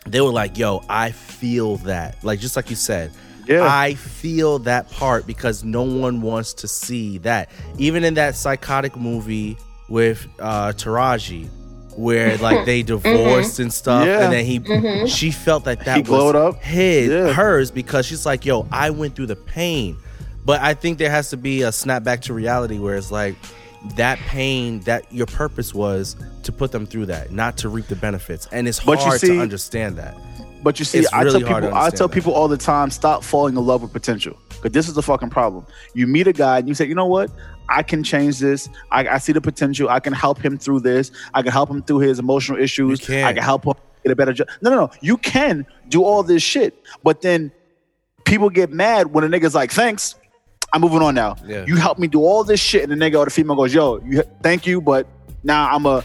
they 0.07 0.21
were 0.21 0.33
like, 0.33 0.59
"Yo, 0.59 0.83
I 0.89 1.13
feel 1.13 1.77
that." 1.79 2.17
Like 2.25 2.41
just 2.41 2.57
like 2.57 2.69
you 2.71 2.77
said, 2.77 3.11
Yeah. 3.47 3.63
I 3.69 3.95
feel 3.95 4.59
that 4.61 4.91
part 4.91 5.27
because 5.27 5.63
no 5.65 5.83
one 5.83 6.23
wants 6.23 6.55
to 6.55 6.69
see 6.69 7.19
that. 7.19 7.51
Even 7.79 8.03
in 8.05 8.15
that 8.15 8.35
psychotic 8.37 8.97
movie 8.97 9.57
with 9.89 10.27
uh 10.41 10.73
Taraji 10.73 11.49
where 11.97 12.37
like 12.39 12.65
they 12.67 12.83
divorced 12.83 13.59
and 13.59 13.73
stuff 13.73 14.07
Yeah. 14.07 14.25
and 14.25 14.33
then 14.33 14.45
he 14.45 14.61
Mhm. 14.61 15.09
she 15.09 15.31
felt 15.31 15.65
like 15.67 15.85
that 15.85 15.97
He 16.05 16.11
was 16.11 16.35
up. 16.35 16.63
his 16.63 17.09
Yeah. 17.11 17.33
hers 17.33 17.71
because 17.71 18.07
she's 18.07 18.27
like, 18.27 18.45
"Yo, 18.45 18.67
I 18.73 18.91
went 18.91 19.15
through 19.17 19.27
the 19.27 19.37
pain." 19.37 19.97
But 20.45 20.61
I 20.61 20.75
think 20.75 20.99
there 20.99 21.11
has 21.11 21.31
to 21.31 21.37
be 21.37 21.63
a 21.63 21.73
snap 21.73 22.03
back 22.05 22.23
to 22.23 22.35
reality 22.35 22.79
where 22.79 22.97
it's 22.97 23.11
like 23.11 23.37
that 23.97 24.19
pain 24.29 24.81
that 24.81 25.05
your 25.13 25.27
purpose 25.27 25.75
was 25.75 26.17
to 26.43 26.53
put 26.53 26.73
them 26.73 26.87
through 26.87 27.07
that, 27.07 27.33
not 27.33 27.57
to 27.59 27.69
reap 27.69 27.89
the 27.89 27.97
benefits. 27.97 28.47
And 28.53 28.67
it's 28.69 28.81
But 28.81 28.99
hard 28.99 29.21
see- 29.21 29.29
to 29.29 29.41
understand 29.41 29.97
that. 29.97 30.17
But 30.63 30.79
you 30.79 30.85
see, 30.87 31.01
It's 31.01 31.13
I 31.13 31.23
really 31.23 31.43
tell 31.43 31.61
people, 31.61 31.75
I 31.75 31.91
tell 31.91 32.09
that. 32.09 32.15
people 32.15 32.33
all 32.33 32.49
the 32.49 32.57
time, 32.57 32.91
stop 32.91 33.23
falling 33.23 33.55
in 33.57 33.67
love 33.67 33.83
with 33.83 33.93
potential. 33.93 34.37
Because 34.65 34.73
this 34.73 34.89
is 34.89 34.95
the 34.95 35.03
fucking 35.03 35.29
problem. 35.29 35.67
You 35.93 36.07
meet 36.07 36.27
a 36.27 36.33
guy 36.33 36.59
and 36.59 36.67
you 36.67 36.73
say, 36.73 36.87
you 36.87 36.95
know 36.95 37.05
what? 37.05 37.31
I 37.69 37.83
can 37.83 38.03
change 38.03 38.39
this. 38.39 38.71
I, 38.91 39.07
I 39.07 39.19
see 39.19 39.33
the 39.33 39.41
potential. 39.43 39.91
I 39.91 40.01
can 40.01 40.15
help 40.15 40.43
him 40.43 40.57
through 40.57 40.81
this. 40.81 41.11
I 41.35 41.43
can 41.43 41.53
help 41.53 41.69
him 41.69 41.83
through 41.83 41.99
his 41.99 42.19
emotional 42.19 42.59
issues. 42.59 43.07
I 43.11 43.35
can 43.35 43.43
help 43.43 43.67
him 43.67 43.75
get 44.03 44.13
a 44.13 44.17
better 44.17 44.33
job. 44.33 44.49
No, 44.63 44.71
no, 44.71 44.77
no. 44.77 44.91
You 45.03 45.19
can 45.19 45.67
do 45.91 46.03
all 46.03 46.23
this 46.23 46.43
shit. 46.43 46.83
But 47.03 47.21
then 47.21 47.53
people 48.25 48.49
get 48.49 48.71
mad 48.71 49.13
when 49.13 49.23
a 49.23 49.29
nigga's 49.29 49.55
like, 49.55 49.71
thanks. 49.71 50.15
I'm 50.73 50.81
moving 50.81 51.03
on 51.03 51.15
now. 51.15 51.37
Yeah. 51.45 51.67
You 51.67 51.77
helped 51.77 52.01
me 52.01 52.07
do 52.07 52.23
all 52.23 52.43
this 52.43 52.59
shit. 52.59 52.89
And 52.89 52.91
the 52.91 52.97
nigga 52.97 53.19
or 53.19 53.27
the 53.27 53.31
female 53.31 53.57
goes, 53.57 53.75
yo, 53.75 54.01
you 54.01 54.23
thank 54.43 54.67
you, 54.67 54.81
but 54.81 55.07
now 55.43 55.69
I'm 55.71 55.85
a 55.85 56.03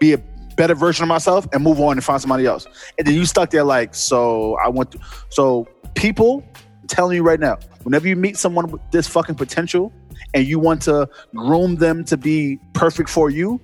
be 0.00 0.14
a 0.14 0.18
better 0.56 0.74
version 0.74 1.02
of 1.02 1.08
myself 1.08 1.46
and 1.52 1.62
move 1.62 1.78
on 1.78 1.98
and 1.98 2.02
find 2.02 2.22
somebody 2.22 2.46
else. 2.46 2.66
And 2.96 3.06
then 3.06 3.14
you 3.14 3.26
stuck 3.26 3.50
there 3.50 3.64
like, 3.64 3.94
so 3.94 4.56
I 4.64 4.68
want 4.68 4.92
to. 4.92 4.98
So 5.28 5.68
people, 5.94 6.42
telling 6.88 7.16
you 7.16 7.22
right 7.22 7.38
now, 7.40 7.58
whenever 7.84 8.08
you 8.08 8.16
meet 8.16 8.36
someone 8.36 8.70
with 8.70 8.80
this 8.90 9.06
fucking 9.06 9.36
potential 9.36 9.92
and 10.34 10.46
you 10.46 10.58
want 10.58 10.82
to 10.82 11.08
groom 11.34 11.76
them 11.76 12.04
to 12.06 12.16
be 12.16 12.58
perfect 12.72 13.08
for 13.08 13.30
you, 13.30 13.60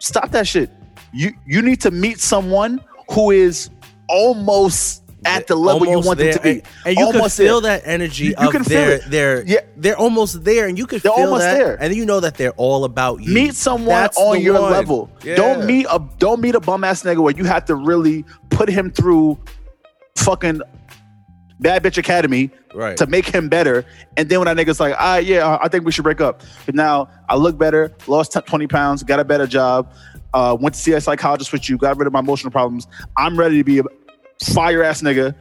stop 0.00 0.30
that 0.30 0.46
shit. 0.46 0.70
You 1.12 1.32
you 1.46 1.60
need 1.62 1.80
to 1.82 1.90
meet 1.90 2.18
someone 2.20 2.80
who 3.10 3.30
is 3.30 3.70
almost 4.08 5.02
at 5.24 5.46
the 5.48 5.56
level 5.56 5.86
you 5.86 5.98
want 6.00 6.18
there. 6.18 6.32
them 6.32 6.38
to 6.38 6.42
be. 6.42 6.50
And, 6.50 6.62
and 6.86 6.96
you 6.98 7.12
can 7.20 7.28
feel 7.28 7.60
there. 7.60 7.78
that 7.78 7.88
energy 7.88 8.24
You- 8.26 8.34
you 8.40 8.46
of 8.46 8.52
can 8.52 8.62
feel 8.64 8.80
their, 8.80 8.92
it. 8.92 9.10
their, 9.10 9.44
Yeah. 9.46 9.60
they're 9.76 9.96
almost 9.98 10.44
there, 10.44 10.68
and 10.68 10.78
you 10.78 10.86
can 10.86 11.00
They're 11.00 11.12
feel 11.12 11.24
almost 11.24 11.40
that, 11.42 11.58
there. 11.58 11.76
and 11.82 11.94
you 11.94 12.06
know 12.06 12.20
that 12.20 12.34
they're 12.36 12.52
all 12.52 12.84
about 12.84 13.20
you. 13.22 13.34
meet 13.34 13.54
someone 13.54 13.88
That's 13.88 14.16
on 14.16 14.40
your 14.40 14.60
one. 14.60 14.70
level. 14.70 15.10
Yeah. 15.24 15.34
Don't 15.34 15.66
meet 15.66 15.86
a 15.90 16.00
don't 16.18 16.40
meet 16.40 16.54
a 16.54 16.60
bum 16.60 16.84
ass 16.84 17.02
nigga 17.02 17.18
where 17.18 17.34
you 17.36 17.44
have 17.44 17.64
to 17.66 17.74
really 17.74 18.24
put 18.50 18.68
him 18.68 18.90
through 18.92 19.38
fucking 20.16 20.60
bad 21.60 21.82
bitch 21.82 21.98
academy 21.98 22.50
right. 22.74 22.96
to 22.96 23.06
make 23.06 23.26
him 23.26 23.48
better. 23.48 23.84
And 24.16 24.28
then 24.28 24.40
when 24.40 24.54
that 24.54 24.56
nigga's 24.56 24.80
like, 24.80 24.94
ah, 24.98 25.16
yeah, 25.16 25.58
I 25.60 25.68
think 25.68 25.84
we 25.84 25.92
should 25.92 26.04
break 26.04 26.20
up. 26.20 26.42
But 26.66 26.74
now 26.74 27.08
I 27.28 27.36
look 27.36 27.58
better, 27.58 27.92
lost 28.06 28.32
20 28.32 28.66
pounds, 28.66 29.02
got 29.02 29.20
a 29.20 29.24
better 29.24 29.46
job, 29.46 29.92
uh, 30.34 30.56
went 30.60 30.74
to 30.74 30.80
see 30.80 30.92
a 30.92 31.00
psychologist 31.00 31.52
with 31.52 31.68
you, 31.68 31.76
got 31.76 31.96
rid 31.96 32.06
of 32.06 32.12
my 32.12 32.20
emotional 32.20 32.50
problems. 32.50 32.86
I'm 33.16 33.38
ready 33.38 33.58
to 33.58 33.64
be 33.64 33.78
a 33.80 33.82
fire 34.52 34.82
ass 34.82 35.02
nigga, 35.02 35.34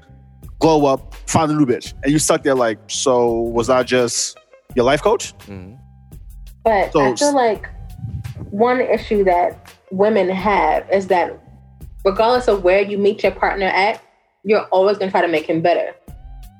glow 0.60 0.86
up, 0.86 1.13
find 1.27 1.51
a 1.51 1.53
new 1.53 1.65
bitch. 1.65 1.93
And 2.03 2.12
you 2.12 2.19
stuck 2.19 2.43
there 2.43 2.56
like, 2.56 2.80
so 2.88 3.32
was 3.32 3.69
I 3.69 3.84
just 3.84 4.38
your 4.75 4.86
life 4.86 5.01
coach? 5.01 5.38
Mhm. 5.47 5.77
But 6.63 6.91
So- 6.91 7.01
I 7.01 7.15
feel 7.15 7.36
like 7.36 7.69
one 8.49 8.82
issue 8.82 9.23
that 9.25 9.71
women 9.91 10.30
have 10.30 10.89
is 10.91 11.08
that 11.08 11.39
regardless 12.03 12.47
of 12.47 12.63
where 12.63 12.82
you 12.82 12.97
meet 12.97 13.23
your 13.23 13.32
partner 13.32 13.67
at, 13.67 14.01
you're 14.43 14.65
always 14.65 14.97
gonna 14.97 15.12
try 15.12 15.21
to 15.21 15.27
make 15.27 15.45
him 15.49 15.62
better. 15.62 15.93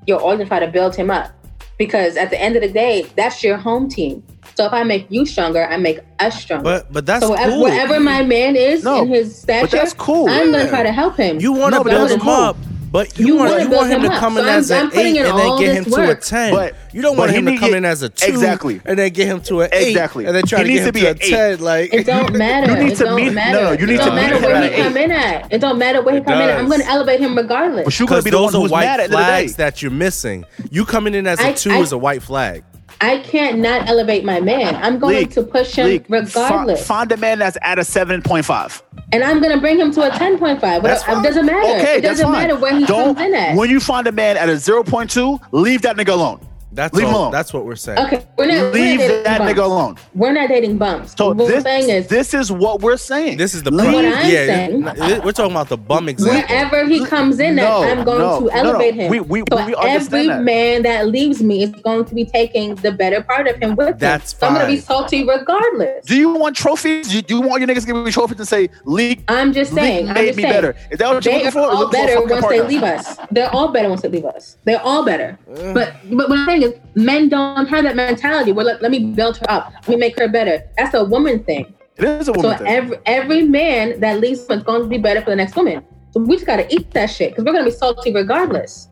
You're 0.08 0.20
always 0.20 0.38
gonna 0.40 0.48
try 0.50 0.60
to 0.60 0.68
build 0.68 0.96
him 0.96 1.12
up. 1.12 1.32
because 1.78 2.18
at 2.18 2.32
the 2.32 2.42
end 2.42 2.56
of 2.56 2.64
the 2.64 2.70
day, 2.70 3.06
that's 3.16 3.44
your 3.44 3.56
home 3.56 3.88
team. 3.88 4.24
So 4.56 4.66
if 4.66 4.74
I 4.74 4.82
make 4.84 5.06
you 5.12 5.28
stronger, 5.28 5.64
I 5.68 5.78
make 5.78 6.00
us 6.20 6.42
stronger. 6.42 6.64
But 6.64 6.92
but 6.92 7.06
that's 7.06 7.24
so 7.24 7.30
whatever, 7.30 7.52
cool. 7.52 7.62
whatever 7.62 8.00
my 8.00 8.24
man 8.24 8.56
is 8.56 8.84
No, 8.84 9.04
in 9.04 9.10
his 9.10 9.38
stature, 9.44 9.62
but 9.62 9.70
that's 9.72 9.94
cool. 9.94 10.28
I'm 10.28 10.48
Yeah. 10.48 10.58
gonna 10.58 10.70
try 10.70 10.82
to 10.82 10.92
help 10.92 11.18
him. 11.18 11.40
You 11.40 11.52
want 11.52 11.74
to 11.76 11.84
No, 11.84 11.84
build 11.84 12.10
him 12.10 12.20
cool. 12.22 12.32
up, 12.32 12.58
but 12.98 13.20
you, 13.20 13.28
You 13.28 13.36
want 13.36 13.62
you 13.62 13.70
want 13.70 13.90
him 13.92 14.02
him 14.02 14.10
to 14.10 14.16
up. 14.16 14.20
come 14.20 14.38
in 14.40 14.44
So 14.44 14.50
I'm- 14.50 14.60
as 14.60 14.72
I'm 14.72 14.86
an 14.86 14.92
putting 14.92 15.16
eight 15.18 15.26
and 15.26 15.38
then 15.38 15.60
get 15.60 15.76
him 15.76 15.84
to 15.86 15.92
work. 15.92 16.18
a 16.18 16.22
ten. 16.22 16.52
But- 16.54 16.74
you 16.92 17.02
don't 17.04 17.16
want 17.16 17.30
him 17.32 17.46
to 17.46 17.58
come 17.58 17.70
to- 17.72 17.78
in 17.78 17.86
as 17.86 18.02
a 18.02 18.10
two 18.10 18.32
Exactly. 18.32 18.82
and 18.86 18.98
then 18.98 19.10
get 19.12 19.28
him 19.28 19.40
to 19.42 19.62
an 19.62 19.70
eight 19.72 19.90
Exactly. 19.90 20.26
and 20.26 20.36
then 20.36 20.44
try 20.48 20.60
He 20.60 20.64
to 20.66 20.70
needs 20.72 20.86
get 20.86 20.86
to 20.86 20.88
him 20.88 20.94
be 20.94 21.00
to 21.02 21.08
a 21.08 21.12
an 21.12 21.18
eight. 21.22 21.58
ten. 21.58 21.60
Like 21.64 21.94
It 21.94 22.06
don't 22.08 22.34
matter. 22.46 22.72
You 22.74 22.78
need 22.84 22.92
it 22.94 22.96
to 22.98 23.04
don't 23.04 23.16
meet- 23.16 23.34
matter. 23.34 23.52
no, 23.54 23.64
no, 23.66 23.72
you 23.80 23.86
need 23.86 23.94
it 23.94 23.98
to 24.00 24.06
don't 24.06 24.16
meet 24.16 24.22
matter 24.22 24.36
him 24.38 24.42
where 24.44 24.56
at 24.56 24.64
he 24.64 24.68
an 24.70 24.74
eight. 24.74 24.84
come 24.84 24.98
in 24.98 25.12
at. 25.12 25.54
It 25.54 25.62
don't 25.62 25.78
matter 25.78 26.02
where 26.02 26.16
he 26.16 26.22
come 26.22 26.42
in 26.42 26.50
at. 26.50 26.58
I'm 26.60 26.70
gonna 26.70 26.84
elevate 26.86 27.20
him 27.20 27.38
regardless. 27.38 27.84
But 27.86 28.00
you're 28.00 28.08
gonna 28.08 28.22
be 28.24 28.30
the 28.32 28.42
one 28.42 28.54
who's 28.54 28.72
white 28.72 28.86
mad 28.86 29.00
at 29.00 29.10
the 29.12 29.18
end 29.18 29.22
of 29.22 29.28
flags 29.28 29.52
day. 29.54 29.64
that 29.64 29.82
you're 29.84 29.92
missing. 29.92 30.46
You 30.72 30.86
coming 30.86 31.14
in 31.14 31.28
as 31.28 31.40
a 31.40 31.54
two 31.54 31.72
is 31.74 31.92
a 31.92 31.98
white 31.98 32.24
flag. 32.24 32.64
I 33.02 33.20
can't 33.20 33.60
not 33.60 33.88
elevate 33.88 34.24
my 34.26 34.40
man. 34.40 34.76
I'm 34.76 34.98
going 35.00 35.16
League, 35.18 35.32
to 35.32 35.44
push 35.44 35.76
him 35.76 35.86
league, 35.88 36.06
regardless, 36.10 36.86
Find 36.86 37.12
a 37.12 37.18
man 37.18 37.40
that's 37.40 37.58
at 37.62 37.78
a 37.80 37.84
seven 37.84 38.22
point 38.22 38.46
five. 38.46 38.82
and 39.12 39.24
I'm 39.24 39.42
gonna 39.42 39.60
bring 39.60 39.80
him 39.80 39.92
to 39.94 40.02
a 40.04 40.10
10.5. 40.10 40.60
That's 40.82 41.04
It 41.04 41.24
doesn't 41.24 41.46
matter. 41.46 41.60
Okay, 41.80 41.98
it 41.98 42.02
that's 42.02 42.20
doesn't 42.20 42.26
fine. 42.34 42.48
matter 42.48 42.56
where 42.60 42.76
he 42.76 42.86
Don't, 42.86 43.16
comes 43.16 43.28
in 43.28 43.36
at. 43.36 43.56
When 43.56 43.70
you 43.70 43.80
find 43.80 44.08
a 44.08 44.12
man 44.12 44.36
at 44.38 44.50
a 44.50 44.58
zero 44.58 44.84
point 44.84 45.10
two, 45.12 45.40
leave 45.52 45.82
that 45.84 45.96
nigga 45.96 46.10
alone. 46.14 46.40
That's 46.72 46.94
Leave 46.94 47.08
him 47.08 47.14
all, 47.16 47.22
alone. 47.22 47.32
that's 47.32 47.54
what 47.54 47.66
we're 47.66 47.76
saying. 47.78 47.98
okay, 48.00 48.28
we're 48.38 48.46
not, 48.46 48.54
we're 48.56 48.64
not 48.66 48.74
Leave 48.74 49.00
dating 49.00 49.24
that 49.24 49.38
bumps. 49.40 49.54
nigga 49.54 49.64
alone. 49.64 49.96
We're 50.14 50.32
not 50.34 50.50
dating 50.50 50.78
bumps. 50.78 51.16
So 51.18 51.30
what 51.30 51.38
this, 51.38 51.50
we're 51.52 51.62
saying 51.62 51.90
is, 51.90 52.08
this 52.08 52.34
is 52.34 52.52
what 52.52 52.82
we're 52.82 52.98
saying. 52.98 53.38
This 53.38 53.56
is 53.56 53.64
the 53.64 53.72
Leave- 53.72 53.94
What. 53.94 54.06
I'm 54.06 54.12
yeah, 54.30 54.46
saying- 54.46 54.84
we're 55.24 55.32
talking 55.32 55.52
about 55.52 55.70
the 55.70 55.78
bum 55.78 56.10
example. 56.10 56.42
Whenever 56.42 56.86
he 56.86 57.06
comes 57.06 57.40
in 57.40 57.56
No, 57.56 57.84
at, 57.84 57.98
I'm 57.98 58.04
going 58.06 58.20
no, 58.20 58.40
to 58.42 58.46
no, 58.48 58.52
no. 58.64 58.70
elevate 58.70 58.96
him. 58.96 59.10
We- 59.10 59.22
we- 59.22 59.44
so 59.50 59.66
we 59.66 59.76
every 59.76 60.28
that. 60.28 60.44
man 60.44 60.84
that 60.84 61.08
leaves 61.08 61.42
me 61.42 61.64
is 61.64 61.70
going 61.72 62.04
to 62.06 62.14
be 62.14 62.26
taking 62.26 62.76
the 62.76 62.92
better 62.92 63.24
part 63.24 63.48
of 63.48 63.56
him 63.56 63.76
with 63.76 63.98
That's 63.98 64.34
him. 64.34 64.40
So 64.40 64.48
I'm 64.48 64.54
going 64.56 64.68
to 64.68 64.72
be 64.76 64.80
salty 64.82 65.24
regardless. 65.28 66.06
Do 66.06 66.16
you 66.18 66.34
want 66.36 66.56
trophies? 66.56 67.08
Do 67.08 67.16
you, 67.16 67.22
do 67.22 67.36
you 67.36 67.42
want 67.42 67.62
your 67.62 67.70
niggas 67.70 67.82
to 67.82 67.88
give 67.88 67.96
me 68.06 68.12
trophies 68.12 68.40
and 68.40 68.48
say 68.48 68.70
league? 68.84 69.24
I'm 69.30 69.54
just 69.54 69.74
saying. 69.74 70.08
league 70.08 70.10
I'm 70.10 70.14
made 70.16 70.26
just 70.28 70.38
me 70.38 70.44
saying. 70.44 70.54
better. 70.54 70.76
Is 70.92 71.00
that 71.00 71.14
what 71.14 71.24
you're 71.26 71.34
looking 71.34 71.48
are 71.48 71.52
for? 71.52 71.60
Or 71.62 71.72
all 71.72 71.80
looking 71.86 72.02
for 72.02 72.04
a 72.04 72.08
better 72.08 72.22
once 72.28 72.46
they 72.50 72.62
leave 72.68 72.84
us. 72.84 73.18
They're 73.32 73.50
all 73.56 73.70
better 73.70 73.90
once 73.90 74.02
they 74.02 74.10
leave 74.10 74.26
us. 74.26 74.58
They're 74.66 74.82
all 74.82 75.06
better. 75.06 75.40
Eh. 75.56 75.74
But 75.74 75.94
but 76.12 76.30
what 76.30 76.40
I'm 76.40 76.57
saying 76.62 76.74
is, 76.74 76.80
men 77.04 77.30
don't 77.30 77.66
have 77.68 77.84
that 77.84 77.96
mentality. 77.96 78.52
Where 78.52 78.66
let, 78.66 78.82
let 78.82 78.92
me 78.92 79.00
build 79.12 79.38
her 79.38 79.50
up. 79.50 79.72
Let 79.74 79.88
me 79.90 79.96
make 79.98 80.18
her 80.20 80.28
better. 80.28 80.64
That's 80.78 80.94
a 80.94 81.04
woman 81.04 81.44
thing. 81.44 81.74
It 81.98 82.04
is 82.04 82.28
a 82.28 82.34
So 82.34 82.42
woman 82.42 82.58
thing. 82.60 82.68
every 82.68 82.98
every 83.06 83.42
man 83.44 84.00
that 84.00 84.20
leaves 84.20 84.42
is 84.42 84.64
going 84.64 84.84
to 84.84 84.88
be 84.88 84.98
better 84.98 85.22
for 85.22 85.30
the 85.32 85.36
next 85.36 85.56
woman. 85.56 85.84
So 86.12 86.20
we 86.22 86.36
just 86.36 86.46
got 86.46 86.58
to 86.58 86.74
eat 86.74 86.92
that 86.92 87.08
shit 87.08 87.32
because 87.32 87.44
we're 87.46 87.54
going 87.54 87.66
to 87.66 87.72
be 87.72 87.76
salty 87.76 88.14
regardless. 88.14 88.88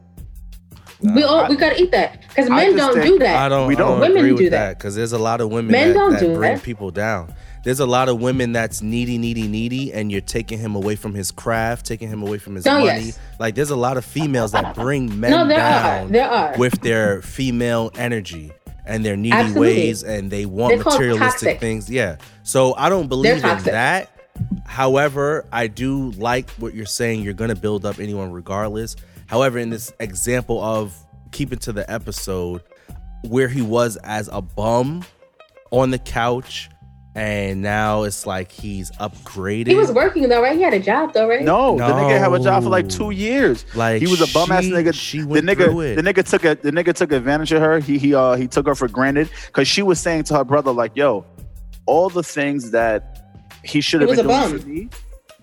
we 1.02 1.24
all 1.24 1.46
I- 1.46 1.50
we 1.50 1.56
got 1.56 1.74
to 1.74 1.82
eat 1.82 1.92
that 1.92 2.22
because 2.30 2.50
men 2.50 2.76
don't 2.76 2.94
think- 2.94 3.06
do 3.06 3.20
that. 3.20 3.36
I 3.36 3.50
don't, 3.50 3.68
We 3.68 3.76
don't. 3.76 3.92
don't 3.92 4.00
Women 4.02 4.18
agree 4.18 4.30
do 4.30 4.36
with 4.46 4.52
that. 4.52 4.68
that 4.70 4.78
because 4.80 4.96
there's 4.96 5.12
a 5.14 5.20
lot 5.20 5.40
of 5.42 5.50
women 5.52 5.72
Men 5.72 5.90
that, 5.90 5.94
don't 5.94 6.12
that 6.14 6.20
do 6.20 6.36
bring 6.36 6.56
that. 6.56 6.64
people 6.64 6.90
down. 6.90 7.34
There's 7.66 7.80
a 7.82 7.86
lot 7.86 8.08
of 8.10 8.22
women 8.22 8.52
that's 8.54 8.82
needy, 8.82 9.18
needy, 9.18 9.48
needy, 9.48 9.92
and 9.92 10.12
you're 10.12 10.22
taking 10.22 10.60
him 10.60 10.76
away 10.76 10.96
from 10.96 11.14
his 11.16 11.32
craft, 11.32 11.86
taking 11.86 12.08
him 12.08 12.22
away 12.22 12.38
from 12.38 12.56
his 12.56 12.66
Oh, 12.68 12.72
money. 12.86 12.86
yes. 13.08 13.20
Like 13.40 13.56
there's 13.56 13.72
a 13.72 13.76
lot 13.76 13.98
of 13.98 14.06
females 14.06 14.52
that 14.54 14.76
bring 14.76 15.20
men 15.20 15.32
No, 15.32 15.48
there 15.48 15.58
down 15.58 16.06
are. 16.06 16.10
There 16.10 16.30
are. 16.30 16.56
with 16.58 16.80
their 16.82 17.22
female 17.24 17.92
energy 17.96 18.52
and 18.86 19.04
their 19.04 19.18
needy 19.18 19.36
Absolutely. 19.36 19.68
ways, 19.78 20.04
and 20.04 20.30
they 20.30 20.46
want 20.46 20.76
They're 20.76 20.84
materialistic 20.86 21.60
things. 21.60 21.90
Yeah. 21.90 22.18
So 22.44 22.76
I 22.76 22.88
don't 22.88 23.08
believe 23.08 23.44
in 23.44 23.64
that. 23.64 24.12
However, 24.66 25.46
I 25.52 25.68
do 25.68 26.12
like 26.12 26.50
what 26.52 26.74
you're 26.76 26.86
saying. 26.86 27.24
You're 27.24 27.34
gonna 27.34 27.56
build 27.56 27.86
up 27.86 28.00
anyone 28.00 28.32
regardless. 28.32 28.96
However, 29.28 29.58
in 29.58 29.70
this 29.72 29.92
example 30.00 30.62
of 30.64 30.94
keeping 31.32 31.58
to 31.60 31.72
the 31.74 31.90
episode 31.92 32.62
where 33.24 33.48
he 33.48 33.62
was 33.64 33.96
as 33.98 34.30
a 34.32 34.42
bum 34.42 35.04
on 35.72 35.90
the 35.90 35.98
couch, 35.98 36.70
and 37.16 37.62
now 37.62 38.04
it's 38.04 38.26
like 38.26 38.52
he's 38.52 38.92
upgraded. 38.92 39.68
he 39.68 39.76
was 39.76 39.92
working 39.92 40.28
though, 40.28 40.42
right? 40.42 40.56
He 40.56 40.62
had 40.62 40.74
a 40.74 40.80
job 40.80 41.14
though, 41.14 41.28
right? 41.30 41.44
No, 41.44 41.78
the 41.78 41.84
nigga 41.86 42.20
had 42.20 42.32
a 42.32 42.40
job 42.40 42.64
for 42.64 42.70
like 42.70 42.90
two 42.90 43.12
years. 43.12 43.66
Like, 43.74 44.02
he 44.02 44.08
was 44.08 44.20
a 44.20 44.32
bum 44.34 44.52
ass 44.52 44.66
nigga. 44.66 44.94
she 44.94 45.22
the 45.22 45.28
went 45.28 45.46
through 45.50 45.56
nigga, 45.56 45.92
it. 45.94 46.04
the 46.04 46.14
nigga 46.14 46.30
took 46.30 46.44
a, 46.44 46.56
the 46.56 46.72
nigga 46.72 46.94
took 46.94 47.14
advantage 47.14 47.54
of 47.54 47.62
her. 47.62 47.80
He 47.80 47.98
he 47.98 48.14
uh 48.14 48.36
he 48.36 48.48
took 48.48 48.68
her 48.68 48.76
for 48.76 48.90
granted 48.90 49.30
because 49.48 49.68
she 49.68 49.82
was 49.82 50.00
saying 50.00 50.26
to 50.26 50.36
her 50.36 50.44
brother 50.44 50.72
like, 50.74 50.92
"Yo, 50.96 51.26
all 51.86 52.10
the 52.10 52.24
things 52.24 52.72
that 52.72 53.32
he 53.64 53.80
should 53.80 54.02
have 54.02 54.10
been 54.10 54.18
doing 54.18 54.28
bum. 54.28 54.60
for 54.60 54.68
me, 54.68 54.90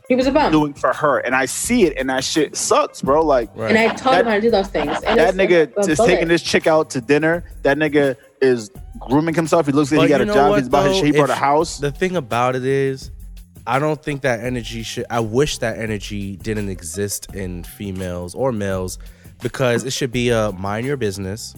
He 0.08 0.16
was 0.16 0.26
a 0.26 0.32
bum. 0.32 0.52
doing 0.52 0.74
for 0.74 0.92
her," 0.92 1.18
and 1.20 1.34
I 1.34 1.46
see 1.46 1.84
it, 1.84 1.94
and 1.96 2.10
that 2.10 2.24
shit 2.24 2.56
sucks, 2.56 3.00
bro. 3.02 3.24
Like 3.24 3.50
Right. 3.54 3.70
And 3.70 3.78
I 3.78 3.94
taught 3.94 4.12
That- 4.12 4.20
him 4.20 4.26
how 4.26 4.34
to 4.34 4.40
do 4.40 4.50
those 4.50 4.68
things. 4.68 4.96
And 5.06 5.18
that 5.18 5.34
nigga 5.34 5.68
is 5.88 5.96
bullet. 5.96 6.08
taking 6.08 6.28
this 6.28 6.42
chick 6.42 6.66
out 6.66 6.90
to 6.90 7.00
dinner. 7.00 7.44
That 7.62 7.78
nigga 7.78 8.16
is 8.40 8.70
grooming 8.98 9.34
himself. 9.34 9.66
He 9.66 9.72
looks 9.72 9.90
like 9.92 9.98
But 9.98 10.02
he 10.04 10.08
got 10.08 10.20
a 10.20 10.26
job. 10.26 10.50
what, 10.50 10.58
He's 10.58 10.66
about 10.68 10.86
his. 10.86 11.00
though? 11.00 11.06
He 11.06 11.12
bought 11.12 11.30
a 11.30 11.34
house. 11.34 11.78
The 11.78 11.90
thing 11.92 12.16
about 12.16 12.56
it 12.56 12.64
is, 12.64 13.10
I 13.66 13.78
don't 13.78 14.02
think 14.02 14.22
that 14.22 14.40
energy 14.40 14.82
should. 14.82 15.06
I 15.08 15.20
wish 15.20 15.58
that 15.58 15.78
energy 15.78 16.36
didn't 16.36 16.68
exist 16.68 17.32
in 17.34 17.62
females 17.62 18.34
or 18.34 18.50
males 18.52 18.98
because 19.40 19.84
it 19.84 19.92
should 19.92 20.10
be 20.12 20.30
a 20.30 20.50
mind 20.52 20.84
your 20.86 20.96
business. 20.96 21.54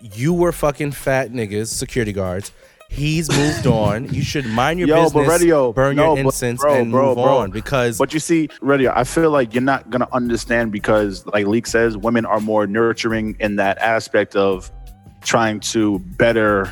You 0.00 0.32
were 0.34 0.52
fucking 0.52 0.92
fat 0.92 1.32
niggas, 1.32 1.68
security 1.68 2.12
guards. 2.12 2.52
He's 2.88 3.30
moved 3.30 3.66
on. 3.66 4.12
You 4.12 4.22
should 4.22 4.46
mind 4.46 4.78
your 4.78 4.88
Yo, 4.88 5.04
business, 5.04 5.12
but 5.12 5.26
radio, 5.26 5.72
burn 5.72 5.96
no, 5.96 6.14
your 6.14 6.24
incense, 6.26 6.60
bro, 6.60 6.74
and 6.74 6.90
bro, 6.92 7.06
move 7.06 7.16
bro. 7.16 7.38
on 7.38 7.50
because 7.50 7.98
But 7.98 8.14
you 8.14 8.20
see, 8.20 8.48
radio, 8.60 8.92
I 8.94 9.04
feel 9.04 9.30
like 9.30 9.52
you're 9.52 9.62
not 9.62 9.90
gonna 9.90 10.08
understand 10.12 10.70
because, 10.70 11.26
like 11.26 11.46
Leek 11.46 11.66
says, 11.66 11.96
women 11.96 12.24
are 12.24 12.40
more 12.40 12.66
nurturing 12.66 13.36
in 13.40 13.56
that 13.56 13.78
aspect 13.78 14.36
of 14.36 14.70
trying 15.22 15.58
to 15.60 15.98
better, 15.98 16.70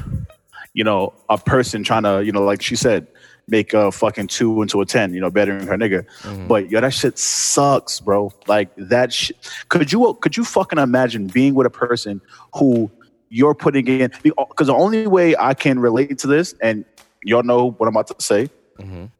you 0.74 0.84
know, 0.84 1.12
a 1.28 1.38
person 1.38 1.82
trying 1.82 2.04
to, 2.04 2.24
you 2.24 2.30
know, 2.30 2.42
like 2.42 2.62
she 2.62 2.76
said, 2.76 3.06
make 3.48 3.74
a 3.74 3.90
fucking 3.90 4.28
two 4.28 4.62
into 4.62 4.80
a 4.80 4.86
ten, 4.86 5.12
you 5.12 5.20
know, 5.20 5.30
bettering 5.30 5.66
her 5.66 5.76
nigga. 5.76 6.06
Mm-hmm. 6.22 6.46
But 6.46 6.70
yo, 6.70 6.80
that 6.80 6.92
shit 6.92 7.18
sucks, 7.18 8.00
bro. 8.00 8.32
Like 8.46 8.70
that 8.76 9.12
shit. 9.12 9.36
Could 9.68 9.90
you 9.92 10.14
could 10.20 10.36
you 10.36 10.44
fucking 10.44 10.78
imagine 10.78 11.26
being 11.26 11.54
with 11.54 11.66
a 11.66 11.70
person 11.70 12.20
who 12.54 12.90
you're 13.32 13.54
putting 13.54 13.86
in? 13.88 14.12
Because 14.22 14.66
the 14.66 14.74
only 14.74 15.06
way 15.06 15.34
I 15.38 15.54
can 15.54 15.78
relate 15.80 16.18
to 16.18 16.26
this, 16.26 16.54
and 16.60 16.84
y'all 17.24 17.42
know 17.42 17.70
what 17.70 17.86
I'm 17.88 17.96
about 17.96 18.08
to 18.08 18.14
say. 18.22 18.50
Mhm. 18.78 19.10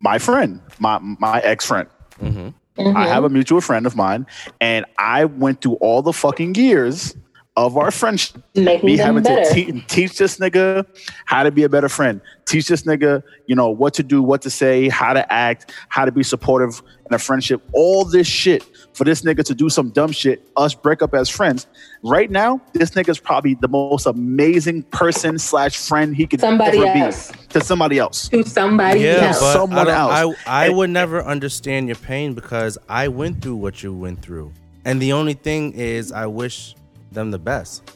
My 0.00 0.18
friend, 0.18 0.60
my 0.78 0.98
my 1.00 1.40
ex 1.40 1.66
friend. 1.66 1.88
Mhm. 2.22 2.54
Mhm. 2.78 2.94
I 2.96 3.08
have 3.08 3.24
a 3.24 3.28
mutual 3.28 3.60
friend 3.60 3.84
of 3.84 3.96
mine, 3.96 4.26
and 4.60 4.86
I 4.96 5.24
went 5.24 5.60
through 5.60 5.74
all 5.80 6.02
the 6.02 6.12
fucking 6.12 6.54
years 6.54 7.16
of 7.56 7.76
our 7.76 7.90
friendship. 7.90 8.40
making 8.54 8.86
Me 8.86 8.96
having 8.96 9.24
better. 9.24 9.42
to 9.44 9.52
te- 9.52 9.80
teach 9.88 10.16
this 10.18 10.38
nigga 10.38 10.86
how 11.24 11.42
to 11.42 11.50
be 11.50 11.64
a 11.64 11.68
better 11.68 11.88
friend, 11.88 12.20
teach 12.46 12.68
this 12.68 12.82
nigga, 12.82 13.24
you 13.46 13.56
know, 13.56 13.68
what 13.68 13.94
to 13.94 14.04
do, 14.04 14.22
what 14.22 14.42
to 14.42 14.50
say, 14.50 14.88
how 14.88 15.12
to 15.12 15.32
act, 15.32 15.72
how 15.88 16.04
to 16.04 16.12
be 16.12 16.22
supportive 16.22 16.80
in 17.10 17.14
a 17.14 17.18
friendship, 17.18 17.60
all 17.72 18.04
this 18.04 18.28
shit 18.28 18.62
for 18.98 19.04
this 19.04 19.22
nigga 19.22 19.44
to 19.44 19.54
do 19.54 19.70
some 19.70 19.90
dumb 19.90 20.10
shit, 20.10 20.46
us 20.56 20.74
break 20.74 21.02
up 21.02 21.14
as 21.14 21.28
friends. 21.28 21.68
Right 22.02 22.28
now, 22.30 22.60
this 22.72 22.90
nigga's 22.90 23.20
probably 23.20 23.54
the 23.54 23.68
most 23.68 24.06
amazing 24.06 24.82
person 24.82 25.38
slash 25.38 25.76
friend 25.76 26.16
he 26.16 26.26
could 26.26 26.40
Somebody 26.40 26.78
ever 26.78 26.98
else. 27.04 27.30
be 27.30 27.38
to 27.50 27.60
somebody 27.60 27.98
else. 28.00 28.28
to 28.30 28.44
somebody 28.44 29.00
yeah, 29.00 29.28
else. 29.28 29.38
but 29.38 29.52
Someone 29.52 29.78
I, 29.78 29.84
don't- 29.84 29.94
else. 29.94 30.36
I, 30.46 30.64
I 30.64 30.66
And- 30.66 30.76
would 30.76 30.90
never 30.90 31.22
understand 31.22 31.86
your 31.86 31.96
pain 31.96 32.34
because 32.34 32.76
I 32.88 33.06
went 33.06 33.40
through 33.40 33.56
what 33.56 33.82
you 33.84 33.94
went 33.94 34.20
through, 34.20 34.52
and 34.84 35.00
the 35.00 35.12
only 35.12 35.34
thing 35.34 35.72
is, 35.74 36.10
I 36.10 36.26
wish 36.26 36.74
them 37.12 37.30
the 37.30 37.38
best. 37.38 37.92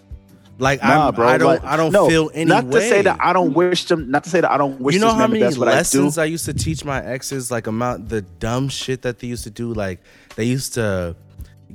Like 0.59 0.83
Nah, 0.83 1.09
I'm, 1.09 1.15
bro. 1.15 1.27
I 1.27 1.39
don't, 1.39 1.49
like, 1.49 1.65
I 1.65 1.77
don't 1.77 1.91
no, 1.93 2.09
feel 2.09 2.31
any 2.35 2.45
Not 2.45 2.71
to 2.71 2.81
say 2.81 3.03
that 3.03 3.17
I 3.21 3.33
don't 3.33 3.53
wish 3.55 3.87
them. 3.87 4.11
Not 4.11 4.23
to 4.25 4.31
say 4.31 4.43
that 4.43 4.51
I 4.51 4.59
don't 4.59 4.81
wish 4.81 4.95
you 4.95 5.01
know 5.01 5.07
this 5.09 5.15
how 5.15 5.21
man 5.23 5.31
many 5.31 5.41
best, 5.41 5.59
but 5.59 5.67
I 5.69 5.73
lessons 5.73 6.19
I, 6.19 6.27
used 6.27 6.45
to 6.45 6.55
teach 6.55 6.85
my 6.85 7.03
exes, 7.05 7.51
like 7.51 7.67
amount 7.67 8.11
the 8.11 8.21
dumb 8.23 8.69
shit 8.69 9.03
that 9.03 9.19
they 9.19 9.27
used 9.27 9.45
to 9.45 9.51
do. 9.51 9.73
Like 9.73 10.01
they 10.37 10.45
used 10.45 10.75
to 10.75 11.17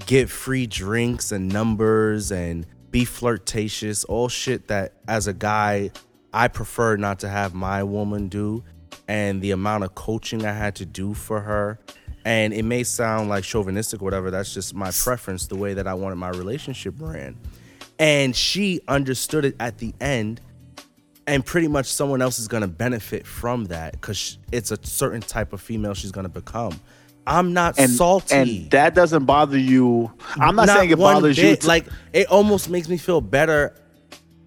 get 0.05 0.29
free 0.29 0.67
drinks 0.67 1.31
and 1.31 1.51
numbers 1.51 2.31
and 2.31 2.65
be 2.91 3.05
flirtatious, 3.05 4.03
all 4.05 4.29
shit 4.29 4.67
that 4.67 4.93
as 5.07 5.27
a 5.27 5.33
guy 5.33 5.91
I 6.33 6.47
prefer 6.47 6.97
not 6.97 7.19
to 7.19 7.29
have 7.29 7.53
my 7.53 7.83
woman 7.83 8.27
do. 8.27 8.63
And 9.07 9.41
the 9.41 9.51
amount 9.51 9.85
of 9.85 9.95
coaching 9.95 10.45
I 10.45 10.51
had 10.51 10.75
to 10.75 10.85
do 10.85 11.13
for 11.13 11.41
her. 11.41 11.79
And 12.25 12.53
it 12.53 12.63
may 12.63 12.83
sound 12.83 13.29
like 13.29 13.45
chauvinistic 13.45 14.01
or 14.01 14.05
whatever. 14.05 14.29
That's 14.31 14.53
just 14.53 14.73
my 14.73 14.91
preference, 14.91 15.47
the 15.47 15.55
way 15.55 15.73
that 15.75 15.87
I 15.87 15.93
wanted 15.93 16.17
my 16.17 16.29
relationship 16.29 16.95
ran. 16.99 17.37
And 17.99 18.35
she 18.35 18.81
understood 18.87 19.45
it 19.45 19.55
at 19.59 19.77
the 19.77 19.93
end 20.01 20.41
and 21.25 21.45
pretty 21.45 21.67
much 21.67 21.87
someone 21.87 22.21
else 22.21 22.39
is 22.39 22.47
going 22.47 22.61
to 22.61 22.67
benefit 22.67 23.27
from 23.27 23.65
that 23.65 23.93
because 23.93 24.37
it's 24.51 24.71
a 24.71 24.77
certain 24.83 25.21
type 25.21 25.53
of 25.53 25.61
female 25.61 25.93
she's 25.93 26.11
going 26.11 26.25
to 26.25 26.29
become. 26.29 26.79
I'm 27.27 27.53
not 27.53 27.77
and 27.77 27.91
salty. 27.91 28.33
and 28.35 28.71
that 28.71 28.95
doesn't 28.95 29.25
bother 29.25 29.57
you. 29.57 30.11
I'm 30.35 30.55
not, 30.55 30.69
saying 30.69 30.89
it 30.89 30.97
bothers 30.97 31.37
you. 31.37 31.43
bit. 31.43 31.61
to- 31.61 31.67
like 31.67 31.85
it 32.13 32.27
almost 32.27 32.69
makes 32.69 32.87
me 32.87 32.97
feel 32.97 33.19
better 33.21 33.75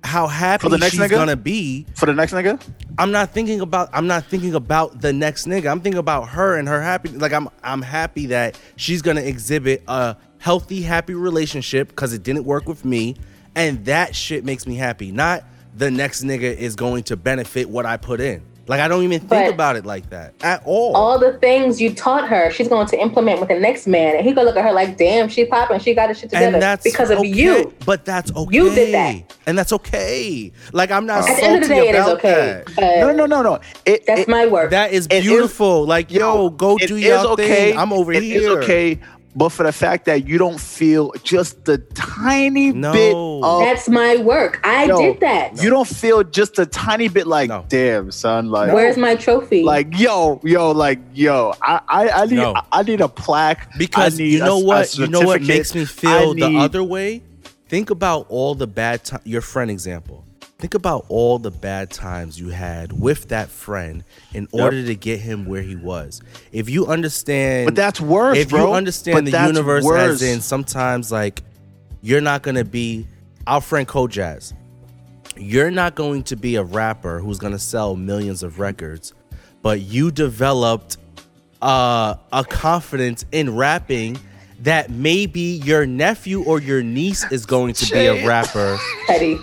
how 0.03 0.27
happy 0.27 0.63
For 0.63 0.71
the 0.71 0.79
next 0.79 0.93
she's 0.93 1.01
nigga? 1.01 1.11
gonna 1.11 1.37
be. 1.37 1.87
for 1.95 2.07
the 2.07 2.15
next 2.15 2.33
nigga. 2.33 2.59
I'm 2.99 3.13
not 3.13 3.33
thinking 3.35 3.61
about 3.61 3.91
I'm 3.93 4.07
not 4.07 4.25
thinking 4.25 4.55
about 4.55 5.01
the 5.03 5.13
next 5.13 5.47
nigga. 5.47 5.71
I'm 5.71 5.81
thinking 5.83 5.99
about 5.99 6.31
her 6.31 6.57
and 6.57 6.67
her 6.69 6.81
happy. 6.81 7.11
Like 7.11 7.33
I'm 7.35 7.49
I'm 7.63 7.83
happy 7.83 8.27
that 8.27 8.59
she's 8.77 9.03
gonna 9.03 9.21
exhibit 9.21 9.83
a 9.87 10.17
healthy, 10.39 10.81
happy 10.81 11.13
relationship 11.13 11.89
because 11.89 12.15
it 12.15 12.23
didn't 12.23 12.45
work 12.45 12.67
with 12.67 12.83
me, 12.85 13.15
and 13.55 13.85
that 13.85 14.17
shit 14.17 14.43
makes 14.43 14.67
me 14.67 14.75
happy. 14.77 15.13
Not 15.13 15.45
the 15.77 15.91
next 15.91 16.23
nigga 16.25 16.57
is 16.57 16.77
going 16.77 17.03
to 17.05 17.17
benefit 17.17 17.69
what 17.69 17.85
I 17.85 17.99
put 17.99 18.21
in. 18.21 18.43
Like 18.71 18.79
I 18.79 18.87
don't 18.87 19.03
even 19.03 19.19
think 19.19 19.29
But- 19.31 19.53
about 19.53 19.75
it 19.75 19.85
like 19.85 20.11
that 20.11 20.33
at 20.43 20.63
all. 20.65 20.95
All 20.95 21.19
the 21.19 21.33
things 21.39 21.81
you 21.81 21.93
taught 21.93 22.29
her, 22.29 22.53
she's 22.53 22.69
going 22.69 22.87
to 22.87 23.01
implement 23.01 23.41
with 23.41 23.49
the 23.49 23.59
next 23.59 23.89
man, 23.89 24.15
and 24.15 24.25
he 24.25 24.31
gonna 24.33 24.47
look 24.47 24.57
at 24.57 24.63
her 24.65 24.73
like, 24.73 24.97
"Damn, 24.97 25.29
she 25.29 25.45
popping, 25.45 25.81
she 25.81 25.93
got 25.93 26.09
her 26.09 26.15
shit 26.15 26.31
together 26.31 26.53
and 26.55 26.63
that's 26.63 26.85
because 26.85 27.11
of 27.11 27.19
okay, 27.19 27.29
you." 27.29 27.75
But 27.85 28.05
that's 28.05 28.31
okay. 28.31 28.57
You 28.57 28.73
did 28.73 28.95
that. 28.95 29.35
and 29.49 29.59
that's 29.59 29.73
okay. 29.73 30.53
Like 30.73 30.93
I'm 30.93 31.05
not 31.05 31.29
At 31.29 31.37
the 31.37 31.43
end 31.43 31.55
of 31.65 31.69
the 31.69 31.75
day, 31.75 31.89
it 31.89 31.95
is 31.97 32.07
okay. 32.07 32.63
that. 32.77 33.01
No, 33.01 33.13
no, 33.13 33.27
no, 33.27 33.43
no. 33.43 33.59
It, 33.85 34.07
that's 34.07 34.21
it, 34.21 34.29
my 34.29 34.47
work. 34.47 34.71
That 34.71 34.93
is 34.93 35.07
It 35.07 35.15
is- 35.15 35.23
beautiful. 35.25 35.85
like 35.85 36.13
yo, 36.13 36.51
go 36.51 36.77
it 36.77 36.87
do 36.87 36.95
is 36.95 37.03
your 37.03 37.37
thing. 37.37 37.77
I'm 37.77 37.93
over 37.93 38.13
It 38.13 38.23
here. 38.23 38.41
is 38.41 38.47
okay, 38.59 39.01
but 39.37 39.51
for 39.51 39.63
the 39.63 39.73
fact 39.73 40.07
that 40.07 40.27
you 40.27 40.39
don't 40.39 40.61
feel 40.61 41.13
just 41.23 41.65
the 41.65 41.79
tiny 41.95 42.73
No. 42.73 42.93
bit 42.93 43.15
of 43.15 43.61
that's 43.65 43.89
my 43.89 44.17
work. 44.17 44.61
I 44.65 44.85
Yo, 44.87 44.99
did 44.99 45.21
that. 45.21 45.63
You 45.63 45.71
don't 45.71 45.87
feel 45.87 46.23
just 46.25 46.59
a 46.59 46.67
tiny 46.67 47.09
bit 47.09 47.27
like, 47.27 47.49
No. 47.49 47.65
damn, 47.69 48.11
son, 48.11 48.51
like, 48.51 48.73
Where's 48.73 48.97
my 48.97 49.15
trophy? 49.15 49.63
like, 49.63 49.97
yo, 49.99 50.41
yo, 50.43 50.73
like, 50.73 50.99
yo, 51.15 51.55
I, 51.63 51.81
I, 51.89 52.09
I 52.11 52.27
need, 52.27 52.37
No. 52.37 52.55
I, 52.55 52.63
I 52.73 52.83
need 52.83 53.01
a 53.01 53.09
plaque 53.09 53.69
Because 53.79 54.19
you 54.19 54.41
know 54.41 54.59
a- 54.59 54.63
a 54.63 54.65
what? 54.65 54.99
You 54.99 55.07
know 55.07 55.21
what 55.21 55.43
makes 55.43 55.75
me 55.75 55.83
I 55.83 55.85
feel 55.85 56.35
the 56.35 56.57
other 56.59 56.83
way? 56.83 57.23
Think 57.69 57.91
about 57.91 58.27
all 58.29 58.57
the 58.57 58.67
bad 58.67 59.05
time 59.05 59.21
your 59.25 59.43
friend 59.43 59.71
example. 59.71 60.25
Think 60.61 60.75
about 60.75 61.07
all 61.09 61.39
the 61.39 61.51
bad 61.51 61.91
times 61.91 62.39
you 62.39 62.51
had 62.51 62.93
with 62.93 63.29
that 63.29 63.49
friend 63.49 64.05
in 64.35 64.47
order 64.53 64.85
to 64.85 64.95
get 64.95 65.19
him 65.19 65.47
where 65.47 65.63
he 65.63 65.75
was. 65.75 66.21
If 66.53 66.69
you 66.69 66.87
understand 66.87 67.65
But 67.67 67.75
that's 67.77 67.99
worse, 68.01 68.37
If 68.37 68.51
bro. 68.51 68.67
you 68.69 68.73
understand 68.75 69.25
But 69.27 69.33
the 69.33 69.47
universe 69.47 69.85
worse. 69.85 69.99
as 69.99 70.23
in 70.23 70.41
sometimes 70.43 71.11
like 71.11 71.43
you're 72.03 72.21
not 72.21 72.43
gonna 72.43 72.65
be 72.65 73.07
our 73.47 73.63
friend 73.63 73.89
Kojaz. 73.89 74.53
You're 75.37 75.71
not 75.71 75.95
going 75.95 76.25
to 76.25 76.37
be 76.37 76.57
a 76.57 76.63
rapper 76.63 77.21
who's 77.21 77.39
gonna 77.39 77.59
sell 77.59 77.97
millions 77.97 78.43
of 78.43 78.59
records, 78.59 79.15
but 79.63 79.81
you 79.81 80.11
developed 80.11 80.99
uh, 81.63 82.17
a 82.33 82.45
confidence 82.45 83.25
in 83.33 83.57
rapping 83.57 84.19
that 84.61 84.91
maybe 84.91 85.41
your 85.41 85.87
nephew 85.87 86.43
or 86.45 86.61
your 86.61 86.83
niece 86.83 87.31
is 87.33 87.47
going 87.47 87.73
to 87.75 87.93
be 87.93 88.07
a 88.07 88.27
rapper. 88.27 88.79
Petty. 89.07 89.39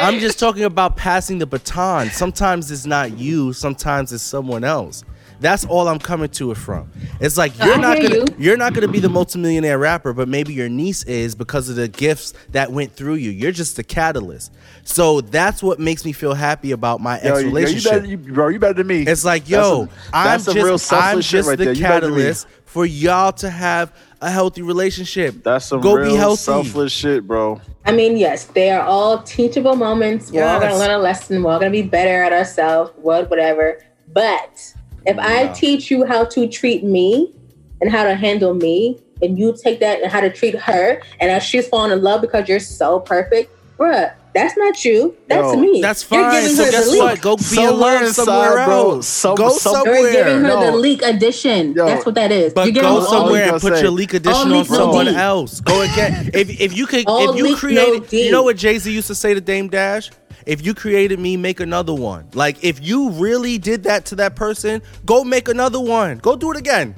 I'm 0.00 0.18
just 0.20 0.38
talking 0.38 0.64
about 0.64 0.96
passing 0.96 1.38
the 1.38 1.46
baton. 1.46 2.10
Sometimes 2.10 2.70
it's 2.70 2.86
not 2.86 3.18
you, 3.18 3.52
sometimes 3.52 4.12
it's 4.12 4.22
someone 4.22 4.64
else. 4.64 5.04
That's 5.40 5.64
all 5.64 5.88
I'm 5.88 5.98
coming 5.98 6.28
to 6.32 6.50
it 6.50 6.56
from. 6.58 6.90
It's 7.18 7.38
like 7.38 7.56
you're 7.58 7.72
I 7.72 7.76
not 7.78 8.02
gonna 8.02 8.14
you. 8.16 8.26
you're 8.38 8.58
not 8.58 8.74
gonna 8.74 8.88
be 8.88 9.00
the 9.00 9.08
multimillionaire 9.08 9.78
rapper, 9.78 10.12
but 10.12 10.28
maybe 10.28 10.52
your 10.52 10.68
niece 10.68 11.02
is 11.04 11.34
because 11.34 11.70
of 11.70 11.76
the 11.76 11.88
gifts 11.88 12.34
that 12.50 12.70
went 12.70 12.92
through 12.92 13.14
you. 13.14 13.30
You're 13.30 13.50
just 13.50 13.76
the 13.76 13.82
catalyst. 13.82 14.52
So 14.84 15.22
that's 15.22 15.62
what 15.62 15.78
makes 15.80 16.04
me 16.04 16.12
feel 16.12 16.34
happy 16.34 16.72
about 16.72 17.00
my 17.00 17.18
Yo, 17.22 17.30
ex 17.30 17.30
yo, 17.30 17.38
you 17.38 17.46
relationship. 17.46 17.92
better, 17.92 18.04
you, 18.04 18.18
bro, 18.18 18.48
you 18.48 18.58
better 18.58 18.74
than 18.74 18.86
me. 18.86 19.06
It's 19.06 19.24
like, 19.24 19.44
That's 19.44 19.50
yo, 19.52 19.86
some- 19.86 19.90
I'm 20.12 20.24
that's 20.26 20.44
just, 20.44 20.56
real 20.56 20.72
I'm 20.72 20.78
selfless 20.78 21.24
shit 21.24 21.38
just 21.38 21.48
right 21.48 21.56
the 21.58 21.64
there. 21.64 21.72
You 21.74 21.82
better 21.84 22.00
than 22.08 22.10
me. 22.16 22.20
catalyst 22.20 22.46
for 22.70 22.86
y'all 22.86 23.32
to 23.32 23.50
have 23.50 23.92
a 24.20 24.30
healthy 24.30 24.62
relationship. 24.62 25.42
That's 25.42 25.66
some 25.66 25.80
Go 25.80 25.94
real 25.94 26.10
be 26.12 26.16
healthy. 26.16 26.36
selfless 26.36 26.92
shit, 26.92 27.26
bro. 27.26 27.60
I 27.84 27.90
mean, 27.90 28.16
yes, 28.16 28.44
they 28.44 28.70
are 28.70 28.82
all 28.82 29.24
teachable 29.24 29.74
moments. 29.74 30.30
We're 30.30 30.46
all 30.46 30.60
gonna 30.60 30.78
learn 30.78 30.92
a 30.92 30.98
lesson. 30.98 31.42
We're 31.42 31.50
all 31.50 31.58
gonna 31.58 31.72
be 31.72 31.82
better 31.82 32.22
at 32.22 32.32
ourselves. 32.32 32.92
What, 32.96 33.28
whatever. 33.28 33.80
But 34.12 34.72
if 35.04 35.18
I 35.18 35.48
teach 35.48 35.90
you 35.90 36.06
how 36.06 36.26
to 36.26 36.46
treat 36.46 36.84
me 36.84 37.34
and 37.80 37.90
how 37.90 38.04
to 38.04 38.14
handle 38.14 38.54
me, 38.54 39.00
and 39.20 39.36
you 39.36 39.56
take 39.60 39.80
that 39.80 40.00
and 40.00 40.10
how 40.10 40.20
to 40.20 40.30
treat 40.30 40.54
her, 40.54 41.02
and 41.18 41.30
as 41.30 41.42
she's 41.42 41.66
falling 41.66 41.90
in 41.90 42.02
love 42.02 42.20
because 42.20 42.48
you're 42.48 42.60
so 42.60 43.00
perfect, 43.00 43.50
bruh, 43.80 44.12
that's 44.34 44.56
not 44.56 44.84
you. 44.84 45.16
That's 45.26 45.54
Yo, 45.54 45.56
me. 45.56 45.80
That's 45.80 46.08
You're 46.10 46.22
fine. 46.22 46.42
giving 46.42 46.56
So 46.56 46.64
her 46.64 46.70
guess 46.70 46.84
the 46.84 46.90
leak. 46.92 47.00
what? 47.02 47.20
Go 47.20 47.36
be 47.36 47.42
in 47.42 47.46
Somewhere 47.48 47.94
love 47.94 48.02
inside, 48.02 48.24
somewhere 48.24 48.64
bro. 48.66 48.90
else. 48.92 49.06
Some- 49.08 49.34
go 49.34 49.48
somewhere. 49.50 49.94
You're 50.00 50.12
giving 50.12 50.34
her 50.42 50.48
No. 50.48 50.70
the 50.70 50.76
leak 50.76 51.02
edition. 51.02 51.72
Yo. 51.74 51.86
That's 51.86 52.06
what 52.06 52.14
that 52.14 52.30
is. 52.30 52.52
But 52.52 52.66
You're 52.66 52.74
giving 52.74 52.90
go 52.90 53.04
somewhere 53.04 53.52
and 53.52 53.60
put 53.60 53.74
say. 53.74 53.82
your 53.82 53.90
leak 53.90 54.14
edition 54.14 54.36
All 54.36 54.42
on 54.44 54.50
leak, 54.52 54.70
no 54.70 54.76
someone 54.76 55.08
else. 55.08 55.60
Go 55.60 55.80
again. 55.82 56.30
if 56.34 56.60
if 56.60 56.76
you 56.76 56.86
could, 56.86 57.04
All 57.06 57.30
if 57.30 57.36
you 57.36 57.44
leak, 57.44 57.52
no 57.54 57.58
created, 57.58 58.12
you 58.12 58.30
know 58.30 58.42
what 58.44 58.56
Jay 58.56 58.78
Z 58.78 58.90
used 58.92 59.08
to 59.08 59.14
say 59.14 59.34
to 59.34 59.40
Dame 59.40 59.68
Dash. 59.68 60.10
If 60.46 60.64
you 60.64 60.74
created 60.74 61.18
me, 61.18 61.36
make 61.36 61.58
another 61.60 61.92
one. 61.94 62.26
Like 62.34 62.62
if 62.62 62.80
you 62.82 63.10
really 63.10 63.58
did 63.58 63.82
that 63.84 64.04
to 64.06 64.14
that 64.16 64.36
person, 64.36 64.80
go 65.06 65.24
make 65.24 65.48
another 65.48 65.80
one. 65.80 66.18
Go 66.18 66.36
do 66.36 66.50
it 66.52 66.56
again. 66.56 66.94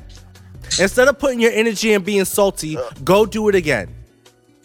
Instead 0.78 1.08
of 1.08 1.18
putting 1.18 1.40
your 1.40 1.50
energy 1.52 1.92
and 1.92 2.04
being 2.04 2.24
salty, 2.24 2.78
go 3.04 3.26
do 3.26 3.48
it 3.48 3.54
again. 3.54 3.88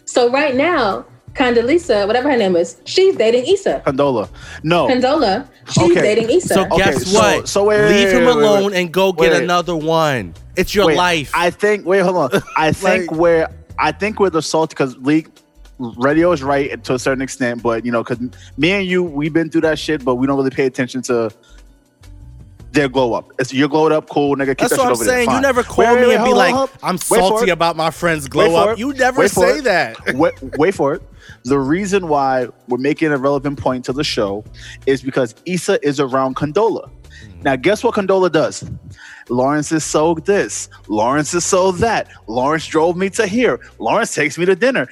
So 0.04 0.30
right 0.30 0.54
now, 0.54 1.04
Condoleezza, 1.34 2.06
whatever 2.06 2.30
her 2.30 2.36
name 2.36 2.56
is, 2.56 2.78
she's 2.84 3.14
dating 3.16 3.44
Issa. 3.46 3.82
Condola. 3.86 4.28
No. 4.62 4.88
Condola, 4.88 5.46
she's 5.70 5.90
Okay. 5.92 6.00
dating 6.00 6.30
Issa. 6.30 6.54
So 6.54 6.66
Okay, 6.66 6.76
guess 6.78 7.06
so- 7.06 7.18
what? 7.18 7.48
so 7.48 7.64
wait, 7.64 7.80
wait, 7.80 7.88
Leave 7.88 8.06
wait, 8.06 8.14
him 8.16 8.24
wait, 8.26 8.36
wait, 8.36 8.42
alone 8.44 8.64
wait. 8.72 8.80
and 8.80 8.92
go 8.92 9.12
get 9.12 9.32
Wait. 9.32 9.42
another 9.42 9.76
one. 9.76 10.34
It's 10.56 10.74
your 10.74 10.86
Wait, 10.86 10.96
life. 10.96 11.30
I 11.34 11.50
think. 11.50 11.86
Wait, 11.86 12.00
hold 12.00 12.16
on. 12.34 12.42
I 12.56 12.72
think 12.72 13.10
Like- 13.10 13.20
where 13.20 13.48
I 13.78 13.92
think 13.92 14.18
where 14.18 14.30
the 14.30 14.42
salt 14.42 14.70
because 14.70 14.96
league 14.98 15.30
radio 15.78 16.32
is 16.32 16.42
right 16.42 16.82
to 16.82 16.94
a 16.94 16.98
certain 16.98 17.22
extent, 17.22 17.62
but 17.62 17.84
you 17.86 17.92
know, 17.92 18.02
because 18.02 18.18
me 18.56 18.72
and 18.72 18.84
you, 18.86 19.04
we've 19.04 19.32
been 19.32 19.48
through 19.50 19.60
that 19.60 19.78
shit, 19.78 20.04
but 20.04 20.16
we 20.16 20.26
don't 20.26 20.36
really 20.36 20.50
pay 20.50 20.66
attention 20.66 21.02
to 21.02 21.30
their 22.72 22.88
glow 22.88 23.14
up. 23.14 23.30
It's 23.38 23.52
you're 23.54 23.68
glowed 23.68 23.92
up, 23.92 24.08
cool, 24.10 24.36
nigga. 24.36 24.48
Keep 24.48 24.58
That's 24.58 24.70
that 24.72 24.78
what 24.78 24.82
shit 24.82 24.86
I'm 24.86 24.92
over 24.92 25.04
saying. 25.04 25.30
You 25.30 25.40
never 25.40 25.62
call 25.62 25.84
Wait, 25.84 25.94
wait, 25.94 26.00
me 26.02 26.06
wait, 26.08 26.16
and 26.16 26.24
be 26.24 26.32
like, 26.32 26.54
hold 26.54 26.70
on. 26.70 26.78
I'm 26.82 26.94
Wait 26.96 27.02
salty 27.20 27.50
about 27.50 27.76
my 27.76 27.90
friend's 27.90 28.26
glow 28.28 28.56
up. 28.56 28.70
it. 28.70 28.78
You 28.78 28.92
never 28.94 29.28
say 29.28 29.58
it. 29.58 29.64
that. 29.64 30.14
wait, 30.14 30.34
wait 30.58 30.74
for 30.74 30.94
it. 30.94 31.02
The 31.44 31.58
reason 31.58 32.08
why 32.08 32.48
we're 32.68 32.78
making 32.78 33.12
a 33.12 33.16
relevant 33.16 33.58
point 33.58 33.84
to 33.86 33.92
the 33.92 34.04
show 34.04 34.44
is 34.86 35.02
because 35.02 35.34
Issa 35.46 35.86
is 35.86 36.00
around 36.00 36.36
Condola. 36.36 36.88
Hmm. 36.88 37.42
Now, 37.42 37.56
guess 37.56 37.82
what 37.82 37.94
Condola 37.94 38.30
does? 38.30 38.68
Lawrence 39.28 39.72
is 39.72 39.84
so 39.84 40.14
this. 40.14 40.68
Lawrence 40.88 41.34
is 41.34 41.44
so 41.44 41.72
that. 41.72 42.08
Lawrence 42.26 42.66
drove 42.66 42.96
me 42.96 43.10
to 43.10 43.26
here. 43.26 43.60
Lawrence 43.78 44.14
takes 44.14 44.38
me 44.38 44.46
to 44.46 44.56
dinner. 44.56 44.88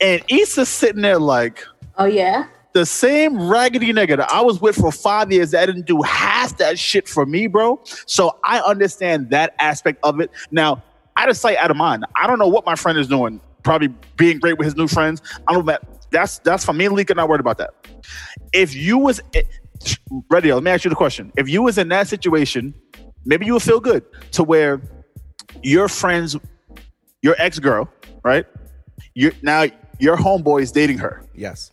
And 0.00 0.22
Issa's 0.28 0.68
sitting 0.68 1.02
there 1.02 1.18
like 1.18 1.64
oh 1.96 2.04
yeah. 2.04 2.46
the 2.74 2.84
same 2.84 3.48
raggedy 3.48 3.92
nigga 3.92 4.18
that 4.18 4.30
I 4.30 4.42
was 4.42 4.60
with 4.60 4.76
for 4.76 4.92
five 4.92 5.32
years 5.32 5.52
that 5.52 5.66
didn't 5.66 5.86
do 5.86 6.02
half 6.02 6.58
that 6.58 6.78
shit 6.78 7.08
for 7.08 7.24
me, 7.24 7.46
bro. 7.46 7.80
So 8.06 8.38
I 8.44 8.60
understand 8.60 9.30
that 9.30 9.54
aspect 9.58 10.00
of 10.02 10.20
it. 10.20 10.30
Now, 10.50 10.82
out 11.16 11.30
of 11.30 11.36
sight, 11.36 11.56
out 11.56 11.70
of 11.70 11.76
mind. 11.78 12.04
I 12.14 12.26
don't 12.26 12.38
know 12.38 12.48
what 12.48 12.66
my 12.66 12.74
friend 12.74 12.98
is 12.98 13.08
doing. 13.08 13.40
Probably 13.66 13.88
being 14.16 14.38
great 14.38 14.56
with 14.58 14.64
his 14.64 14.76
new 14.76 14.86
friends. 14.86 15.20
I 15.48 15.52
don't 15.52 15.66
know 15.66 15.72
that. 15.72 15.82
That's 16.12 16.38
that's 16.38 16.64
for 16.64 16.72
me 16.72 16.84
and 16.86 16.96
Leaka 16.96 17.16
not 17.16 17.28
worried 17.28 17.40
about 17.40 17.58
that. 17.58 17.74
If 18.52 18.76
you 18.76 18.96
was 18.96 19.20
eh, 19.34 19.42
ready, 20.30 20.52
let 20.52 20.62
me 20.62 20.70
ask 20.70 20.84
you 20.84 20.88
the 20.88 20.94
question. 20.94 21.32
If 21.36 21.48
you 21.48 21.62
was 21.62 21.76
in 21.76 21.88
that 21.88 22.06
situation, 22.06 22.74
maybe 23.24 23.44
you 23.44 23.54
would 23.54 23.64
feel 23.64 23.80
good 23.80 24.04
to 24.32 24.44
where 24.44 24.80
your 25.64 25.88
friends, 25.88 26.36
your 27.22 27.34
ex 27.38 27.58
girl, 27.58 27.88
right? 28.22 28.46
You 29.14 29.32
now 29.42 29.66
your 29.98 30.16
homeboy 30.16 30.62
is 30.62 30.70
dating 30.70 30.98
her. 30.98 31.24
Yes. 31.34 31.72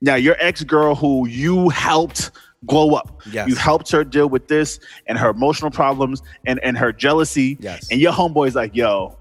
Now, 0.00 0.14
your 0.14 0.36
ex 0.38 0.62
girl 0.62 0.94
who 0.94 1.26
you 1.28 1.68
helped 1.68 2.30
glow 2.66 2.94
up, 2.94 3.20
Yes. 3.30 3.48
you 3.48 3.54
helped 3.54 3.90
her 3.92 4.04
deal 4.04 4.28
with 4.28 4.48
this 4.48 4.78
and 5.06 5.18
her 5.18 5.30
emotional 5.30 5.70
problems 5.70 6.22
and, 6.46 6.58
and 6.62 6.76
her 6.78 6.92
jealousy. 6.92 7.56
Yes. 7.60 7.88
And 7.90 8.00
your 8.00 8.12
homeboy's 8.12 8.54
like, 8.54 8.74
yo, 8.74 9.15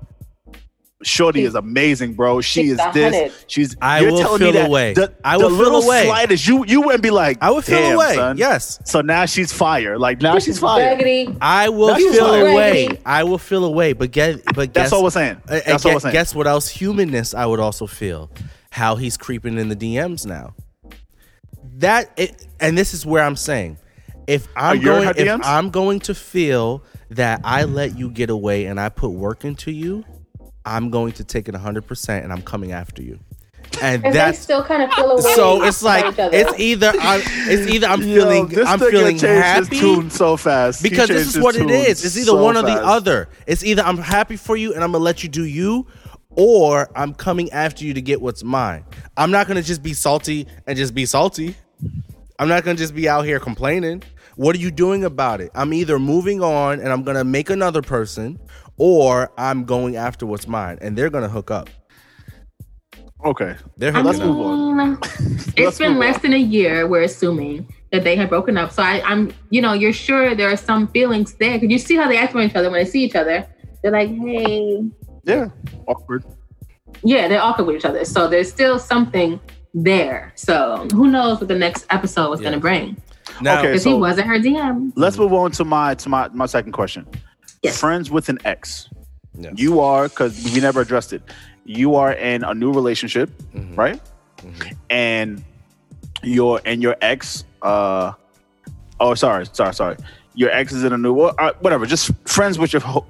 Shorty 1.04 1.44
is 1.44 1.56
amazing, 1.56 2.14
bro. 2.14 2.40
She 2.40 2.62
She's 2.62 2.72
is 2.72 2.82
this. 2.94 3.46
She's. 3.48 3.76
I 3.82 4.00
you're 4.00 4.12
will 4.12 4.18
telling 4.20 4.40
feel 4.40 4.48
me 4.54 4.58
that 4.60 4.68
away. 4.68 4.94
The, 4.94 5.14
I 5.26 5.38
the 5.38 5.44
will 5.44 5.50
feel 5.50 5.58
little 5.60 5.84
away. 5.84 6.06
slightest, 6.06 6.48
you 6.48 6.66
you 6.66 6.82
wouldn't 6.82 7.04
be 7.04 7.12
like, 7.12 7.38
I 7.42 7.52
would 7.52 7.66
feel 7.66 7.92
away. 7.92 8.16
son." 8.16 8.38
Yes. 8.38 8.80
So 8.86 9.02
now 9.02 9.26
she's 9.26 9.52
fire. 9.52 10.00
Like 10.00 10.22
now 10.22 10.40
she's 10.40 10.58
fire. 10.58 10.84
Raggedy. 10.86 11.36
I 11.42 11.68
will 11.68 11.88
That's 11.88 12.02
feel 12.04 12.26
away. 12.34 12.86
Raggedy. 12.88 13.02
I 13.06 13.24
will 13.26 13.38
feel 13.38 13.66
away. 13.66 13.92
But 13.92 14.12
get 14.12 14.44
but 14.56 14.72
guess 14.74 14.86
That's 14.86 14.94
all 14.94 15.04
we're 15.04 15.10
saying. 15.10 15.42
uh, 15.50 15.56
uh, 15.56 15.60
That's 15.66 15.86
all 15.86 15.92
gue- 15.92 15.96
we're 15.96 16.00
saying. 16.00 16.14
Guess 16.14 16.34
what 16.34 16.48
else? 16.48 16.70
Humanness. 16.70 17.34
I 17.34 17.46
would 17.46 17.60
also 17.60 17.88
feel 17.88 18.32
how 18.72 18.96
he's 18.96 19.18
creeping 19.18 19.58
in 19.58 19.68
the 19.68 19.76
DMs 19.76 20.26
now. 20.26 20.56
That 21.78 22.10
it, 22.16 22.48
and 22.62 22.78
this 22.78 22.94
is 22.94 23.06
where 23.06 23.22
I'm 23.22 23.36
saying, 23.36 23.78
if 24.28 24.48
I'm 24.56 24.80
going, 24.82 25.12
if 25.18 25.40
I'm 25.44 25.72
going 25.72 26.00
to 26.02 26.16
feel 26.16 26.84
that 27.10 27.42
I 27.44 27.66
let 27.66 27.98
you 27.98 28.10
get 28.10 28.30
away 28.30 28.66
and 28.66 28.80
I 28.80 28.88
put 28.90 29.10
work 29.10 29.44
into 29.44 29.72
you, 29.72 30.06
I'm 30.66 30.90
going 30.90 31.14
to 31.14 31.24
take 31.24 31.48
it 31.48 31.54
100 31.54 31.86
percent 31.88 32.24
and 32.24 32.34
I'm 32.34 32.42
coming 32.42 32.72
after 32.72 33.02
you. 33.02 33.20
And 33.82 34.06
And 34.06 34.14
they 34.14 34.18
that's 34.18 34.40
still 34.40 34.64
kind 34.64 34.84
of 34.84 34.92
feel 34.94 35.12
away. 35.12 35.34
so 35.34 35.64
it's 35.64 35.84
like 35.84 36.16
it's 36.18 36.60
either 36.60 36.94
I'm 37.00 37.22
it's 37.26 37.70
either 37.74 37.88
I'm 37.88 38.02
Yo, 38.02 38.08
feeling 38.16 38.48
this 38.48 38.68
I'm 38.68 38.80
nigga 38.80 38.92
feeling 38.92 39.18
happy 39.18 39.80
tune 39.80 40.10
so 40.10 40.38
fast. 40.38 40.82
Because 40.82 41.10
this 41.10 41.36
is 41.36 41.42
what 41.42 41.56
it 41.56 41.70
is. 41.70 42.06
It's 42.06 42.16
either 42.18 42.28
so 42.28 42.42
one 42.42 42.56
or 42.58 42.62
the 42.62 42.72
other. 42.86 43.28
It's 43.48 43.64
either 43.64 43.82
I'm 43.84 43.98
happy 43.98 44.38
for 44.38 44.56
you 44.56 44.74
and 44.74 44.84
I'm 44.84 44.92
gonna 44.92 45.04
let 45.04 45.24
you 45.24 45.30
do 45.30 45.44
you, 45.44 45.88
or 46.30 46.90
I'm 46.96 47.14
coming 47.14 47.52
after 47.52 47.84
you 47.84 47.94
to 47.96 48.02
get 48.02 48.22
what's 48.22 48.44
mine. 48.44 48.86
I'm 49.18 49.32
not 49.32 49.48
gonna 49.48 49.64
just 49.64 49.84
be 49.84 49.94
salty 49.94 50.48
and 50.68 50.78
just 50.78 50.94
be 50.94 51.06
salty. 51.06 51.56
I'm 52.40 52.48
not 52.48 52.64
gonna 52.64 52.78
just 52.78 52.96
be 52.96 53.10
out 53.10 53.26
here 53.26 53.40
complaining. 53.40 54.04
What 54.36 54.56
are 54.56 54.60
you 54.60 54.72
doing 54.72 55.04
about 55.04 55.42
it? 55.42 55.52
I'm 55.56 55.74
either 55.74 55.98
moving 56.00 56.42
on 56.42 56.80
and 56.80 56.90
I'm 56.90 57.04
gonna 57.04 57.24
make 57.24 57.50
another 57.50 57.82
person, 57.82 58.40
or 58.78 59.32
I'm 59.38 59.64
going 59.66 59.96
after 59.96 60.26
what's 60.26 60.48
mine, 60.48 60.78
and 60.82 60.98
they're 60.98 61.10
gonna 61.10 61.30
hook 61.30 61.52
up. 61.52 61.70
Okay. 63.24 63.56
They're 63.78 63.90
I 63.90 64.02
hooking 64.02 64.06
let's 64.06 64.20
up. 64.20 64.28
move 64.28 64.46
on. 64.46 65.00
Let's 65.00 65.48
it's 65.58 65.78
been 65.80 65.98
less 65.98 66.16
on. 66.18 66.22
than 66.24 66.34
a 66.34 66.38
year. 66.38 66.86
We're 66.88 67.04
assuming 67.04 67.68
that 67.92 68.04
they 68.04 68.16
have 68.18 68.30
broken 68.30 68.58
up. 68.58 68.72
So 68.72 68.84
I, 68.84 69.02
I'm, 69.04 69.34
you 69.50 69.62
know, 69.62 69.74
you're 69.74 69.94
sure 69.94 70.36
there 70.36 70.52
are 70.52 70.58
some 70.58 70.88
feelings 70.90 71.34
there. 71.36 71.58
Could 71.60 71.72
you 71.72 71.80
see 71.80 71.96
how 71.96 72.08
they 72.08 72.18
act 72.18 72.34
with 72.36 72.50
each 72.52 72.56
other 72.56 72.70
when 72.70 72.84
they 72.84 72.90
see 72.90 73.04
each 73.04 73.16
other? 73.16 73.48
They're 73.82 73.92
like, 73.92 74.10
hey, 74.10 74.84
Yeah. 75.24 75.48
Awkward. 75.88 76.24
yeah, 77.04 77.28
they're 77.28 77.42
awkward 77.42 77.66
with 77.68 77.78
each 77.78 77.86
other. 77.86 78.06
So 78.06 78.28
there's 78.28 78.52
still 78.52 78.78
something 78.78 79.40
there. 79.74 80.32
So 80.36 80.88
who 80.92 81.10
knows 81.10 81.40
what 81.40 81.48
the 81.48 81.58
next 81.58 81.86
episode 81.90 82.30
was 82.30 82.42
Yeah. 82.42 82.50
going 82.50 82.60
to 82.60 82.62
bring? 82.62 82.98
Now, 83.42 83.60
Okay. 83.60 83.70
Because 83.70 83.84
he 83.84 83.94
wasn't 83.94 84.28
her 84.28 84.38
DM. 84.40 84.92
Let's 84.96 85.18
move 85.18 85.34
on 85.34 85.52
to 85.52 85.66
my 85.66 85.96
to 85.96 86.10
my 86.10 86.28
my 86.30 86.46
second 86.46 86.74
question. 86.74 87.08
Yes. 87.66 87.80
Friends 87.80 88.10
with 88.12 88.30
an 88.30 88.40
ex. 88.46 88.90
Yes. 89.38 89.54
You 89.58 89.80
are 89.82 90.08
because 90.08 90.34
we 90.54 90.60
never 90.62 90.82
addressed 90.82 91.12
it. 91.14 91.22
You 91.66 91.96
are 91.96 92.14
in 92.14 92.44
a 92.44 92.54
new 92.54 92.72
relationship, 92.72 93.30
Mhm. 93.54 93.78
right? 93.78 94.00
Mhm. 94.42 94.76
And 94.90 95.44
your 96.24 96.62
and 96.66 96.82
your 96.82 96.96
ex. 97.02 97.44
uh 97.62 98.14
Oh, 99.00 99.14
sorry, 99.14 99.46
sorry, 99.52 99.74
sorry. 99.74 99.98
Your 100.36 100.50
ex 100.52 100.72
is 100.72 100.84
in 100.84 100.94
a 100.94 100.98
new 100.98 101.14
well, 101.14 101.36
uh, 101.38 101.52
whatever. 101.60 101.86
Just 101.86 102.12
friends 102.26 102.58
with 102.58 102.72
your 102.72 102.82
ho- 102.82 103.06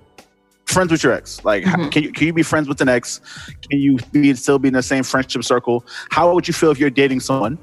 friends 0.65 0.91
with 0.91 1.03
your 1.03 1.13
ex. 1.13 1.43
Like, 1.45 1.63
how- 1.63 1.77
Mhm. 1.77 1.91
can 1.91 2.03
you 2.03 2.11
can 2.11 2.25
you 2.27 2.33
be 2.33 2.43
friends 2.43 2.67
with 2.67 2.81
an 2.81 2.89
ex? 2.89 3.21
Can 3.69 3.79
you 3.79 3.97
be 4.11 4.33
still 4.35 4.57
be 4.57 4.69
in 4.69 4.73
the 4.73 4.81
same 4.81 5.03
friendship 5.03 5.43
circle? 5.43 5.85
How 6.09 6.33
would 6.33 6.47
you 6.47 6.53
feel 6.53 6.71
if 6.71 6.79
you're 6.79 6.89
dating 7.03 7.19
someone 7.19 7.57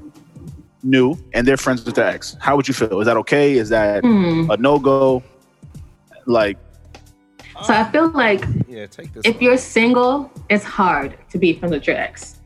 new 0.83 1.17
and 1.33 1.45
they're 1.47 1.57
friends 1.65 1.83
with 1.85 1.95
their 1.95 2.07
ex? 2.07 2.37
How 2.39 2.55
would 2.55 2.67
you 2.67 2.73
feel? 2.73 2.99
Is 3.01 3.07
that 3.07 3.17
okay? 3.17 3.57
Is 3.57 3.69
that 3.69 4.03
Hmm. 4.03 4.49
a 4.51 4.57
no 4.57 4.79
go? 4.79 5.21
Like, 6.25 6.57
So 7.63 7.73
I 7.73 7.89
feel 7.91 8.09
like 8.09 8.43
yeah, 8.67 8.85
take 8.87 9.13
this. 9.13 9.25
if 9.25 9.35
one. 9.35 9.43
you're 9.43 9.57
single, 9.57 10.31
it's 10.49 10.63
hard 10.63 11.17
to 11.29 11.37
be 11.37 11.53
friends 11.53 11.73
with 11.73 11.87
your 11.87 11.97
ex 11.97 12.39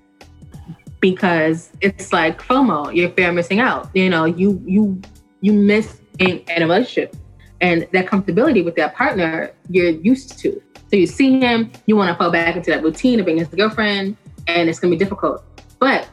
because 0.99 1.71
it's 1.82 2.12
like 2.12 2.41
FOMO. 2.41 2.93
You're 2.95 3.10
fear 3.12 3.30
of 3.30 3.36
missing 3.36 3.60
out. 3.60 3.89
You 3.93 4.10
know, 4.10 4.25
you 4.25 4.62
you 4.65 5.01
you 5.41 5.53
miss 5.53 6.01
in, 6.19 6.39
in 6.39 6.63
a 6.63 6.65
relationship, 6.65 7.15
and 7.62 7.88
that 7.93 8.06
comfortability 8.06 8.63
with 8.63 8.75
that 8.75 8.95
partner 8.95 9.51
you're 9.69 9.89
used 9.89 10.39
to. 10.39 10.62
So 10.89 10.95
you 10.95 11.06
see 11.06 11.39
him, 11.39 11.71
you 11.86 11.95
want 11.95 12.10
to 12.10 12.15
fall 12.17 12.32
back 12.32 12.56
into 12.56 12.71
that 12.71 12.82
routine 12.82 13.19
of 13.19 13.25
being 13.25 13.38
his 13.38 13.47
girlfriend, 13.49 14.15
and 14.47 14.69
it's 14.69 14.80
gonna 14.80 14.91
be 14.91 14.97
difficult. 14.97 15.43
But 15.80 16.08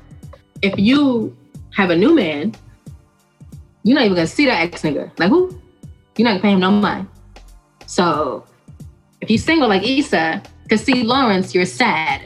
if 0.63 0.79
you 0.79 1.37
have 1.75 1.91
a 1.91 1.97
new 1.97 2.15
man, 2.15 2.55
you're 3.83 3.95
not 3.95 4.05
even 4.05 4.17
gonna 4.17 4.27
see 4.27 4.47
that 4.47 4.61
ex 4.61 4.83
nigga. 4.83 5.17
Like 5.19 5.31
who? 5.31 5.61
You're 6.17 6.25
not 6.29 6.33
gonna 6.33 6.43
pay 6.43 6.53
him 6.53 6.61
no 6.61 6.71
mind. 6.71 7.09
So 7.87 8.47
if 9.25 9.31
you're 9.31 9.39
single 9.39 9.69
like 9.69 9.83
Issa, 9.83 10.43
because 10.63 10.83
see 10.85 11.03
Lawrence, 11.03 11.55
you're 11.55 11.67
sad. 11.67 12.21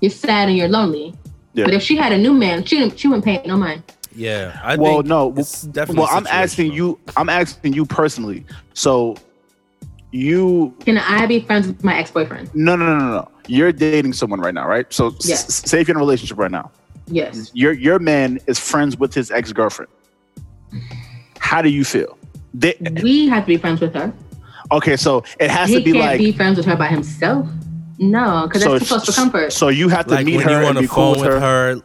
You're 0.00 0.10
sad 0.10 0.48
and 0.48 0.56
you're 0.58 0.68
lonely. 0.68 1.14
Yeah. 1.54 1.64
But 1.66 1.74
if 1.74 1.82
she 1.82 1.96
had 1.96 2.12
a 2.12 2.18
new 2.18 2.34
man, 2.34 2.64
she 2.64 2.90
she 2.90 3.08
wouldn't 3.08 3.24
pay 3.24 3.42
no 3.46 3.56
mind. 3.56 3.82
yeah, 4.14 4.58
I 4.62 4.76
well, 4.76 4.96
think 4.96 5.06
no. 5.06 5.34
it's 5.36 5.62
definitely 5.62 6.00
Well, 6.02 6.08
I'm 6.10 6.26
asking 6.26 6.72
you. 6.72 6.98
I'm 7.16 7.28
asking 7.28 7.72
you 7.74 7.84
personally. 7.86 8.44
So, 8.74 9.16
you 10.10 10.74
Can 10.80 10.98
I 10.98 11.26
be 11.26 11.40
friends 11.40 11.66
with 11.66 11.82
my 11.84 11.94
ex 11.96 12.10
boyfriend? 12.10 12.50
no 12.54 12.76
no 12.76 12.84
no 12.86 12.98
no 12.98 13.08
no. 13.20 13.28
You're 13.48 13.72
dating 13.72 14.12
someone 14.12 14.40
right 14.40 14.54
now, 14.54 14.66
right? 14.68 14.86
So, 14.92 15.08
s- 15.08 15.28
Yes. 15.28 15.44
s- 15.48 15.70
say 15.70 15.80
if 15.80 15.88
you're 15.88 15.96
in 15.96 16.00
a 16.00 16.04
relationship 16.04 16.38
right 16.38 16.50
now, 16.50 16.70
Yes. 17.06 17.50
your 17.54 17.72
your 17.72 17.98
man 17.98 18.38
is 18.46 18.58
friends 18.58 18.96
with 18.96 19.12
his 19.14 19.30
ex 19.30 19.52
girlfriend. 19.52 19.90
How 21.38 21.60
do 21.62 21.68
you 21.68 21.84
feel? 21.84 22.16
They, 22.54 22.74
We 23.02 23.28
have 23.28 23.44
to 23.44 23.48
be 23.48 23.56
friends 23.56 23.80
with 23.80 23.94
her. 23.94 24.12
Okay, 24.72 24.96
so 24.96 25.24
it 25.40 25.50
has 25.50 25.68
He 25.68 25.76
to 25.76 25.80
be 25.82 25.92
can't 25.92 26.04
like. 26.04 26.18
be 26.18 26.32
friends 26.32 26.56
with 26.56 26.66
her 26.66 26.76
by 26.76 26.88
himself. 26.88 27.48
No, 27.98 28.46
because 28.46 28.64
that's 28.64 28.80
too 28.80 28.86
close 28.86 29.06
for 29.06 29.12
comfort. 29.12 29.52
So 29.52 29.68
you 29.68 29.88
have 29.88 30.06
to 30.06 30.14
like 30.14 30.26
meet 30.26 30.36
when 30.36 30.44
her 30.46 30.50
you 30.50 30.56
on 30.58 30.64
and 30.68 30.76
the 30.78 30.80
be 30.82 30.88
cool 30.88 31.14
phone 31.14 31.24
with 31.24 31.40
her. 31.42 31.80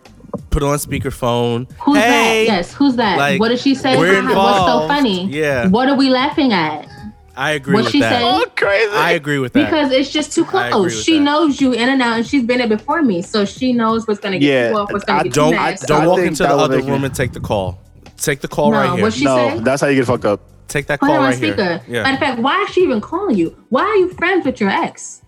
put 0.50 0.64
on 0.64 0.78
speakerphone. 0.78 1.70
Who's 1.82 1.98
hey, 1.98 2.46
that? 2.48 2.54
Yes, 2.54 2.74
who's 2.74 2.96
that? 2.96 3.18
like, 3.18 3.40
what 3.40 3.50
did 3.50 3.60
she 3.60 3.76
say? 3.76 3.98
we're 3.98 4.18
involved. 4.20 4.38
What's 4.38 4.84
so 4.84 4.88
funny? 4.88 5.26
Yeah. 5.28 5.68
What 5.68 5.88
are 5.90 5.96
we 5.96 6.10
laughing 6.10 6.54
at? 6.54 6.88
I 7.36 7.52
agree 7.52 7.76
What 7.76 7.84
with 7.84 7.92
she 7.94 8.00
that. 8.00 8.14
said? 8.14 8.24
Oh, 8.24 8.46
crazy! 8.56 8.92
I 8.96 9.12
agree 9.12 9.38
with 9.38 9.54
that. 9.54 9.66
Because 9.66 9.92
it's 9.92 10.10
just 10.10 10.32
too 10.34 10.44
I 10.46 10.70
agree 10.70 10.72
close. 10.72 10.96
with 10.96 11.04
She 11.04 11.18
that. 11.20 11.24
knows 11.24 11.62
you 11.62 11.72
in 11.74 11.88
and 11.88 12.02
out, 12.02 12.18
and 12.18 12.26
she's 12.26 12.44
been 12.44 12.58
there 12.58 12.68
before 12.68 13.04
me, 13.04 13.22
so 13.22 13.46
she 13.46 13.74
knows 13.74 14.08
what's 14.08 14.20
gonna 14.20 14.40
get 14.40 14.48
Yeah, 14.52 14.70
you 14.72 14.78
off, 14.80 14.92
what's 14.92 15.06
gonna 15.06 15.26
get 15.26 15.34
don't 15.34 15.52
you 15.52 15.56
mad. 15.56 15.78
don't 15.86 16.02
I 16.02 16.08
walk 16.08 16.20
into 16.20 16.42
the 16.44 16.50
other 16.50 16.78
make 16.78 16.88
it- 16.88 16.90
room 16.90 17.04
and 17.04 17.14
take 17.14 17.34
the 17.34 17.40
call. 17.40 17.80
Take 18.18 18.40
the 18.42 18.48
call 18.48 18.72
No, 18.72 18.78
right 18.80 18.94
here. 18.96 19.02
what 19.04 19.14
she 19.14 19.26
no, 19.26 19.50
say? 19.50 19.60
that's 19.60 19.82
how 19.82 19.88
you 19.88 19.98
get 19.98 20.08
fucked 20.08 20.26
up. 20.26 20.40
Take 20.68 20.88
that 20.88 21.00
Put 21.00 21.08
call 21.08 21.16
her 21.16 21.22
on 21.22 21.26
right 21.32 21.38
here. 21.38 21.54
speaker. 21.54 21.82
Yeah, 21.88 22.04
Matter 22.04 22.14
of 22.16 22.20
fact, 22.20 22.40
why 22.42 22.62
is 22.64 22.70
she 22.70 22.82
even 22.82 23.02
calling 23.02 23.38
you? 23.38 23.56
Why 23.70 23.84
are 23.84 23.96
you 23.96 24.10
friends 24.14 24.46
with 24.46 24.60
your 24.60 24.70
ex? 24.70 25.22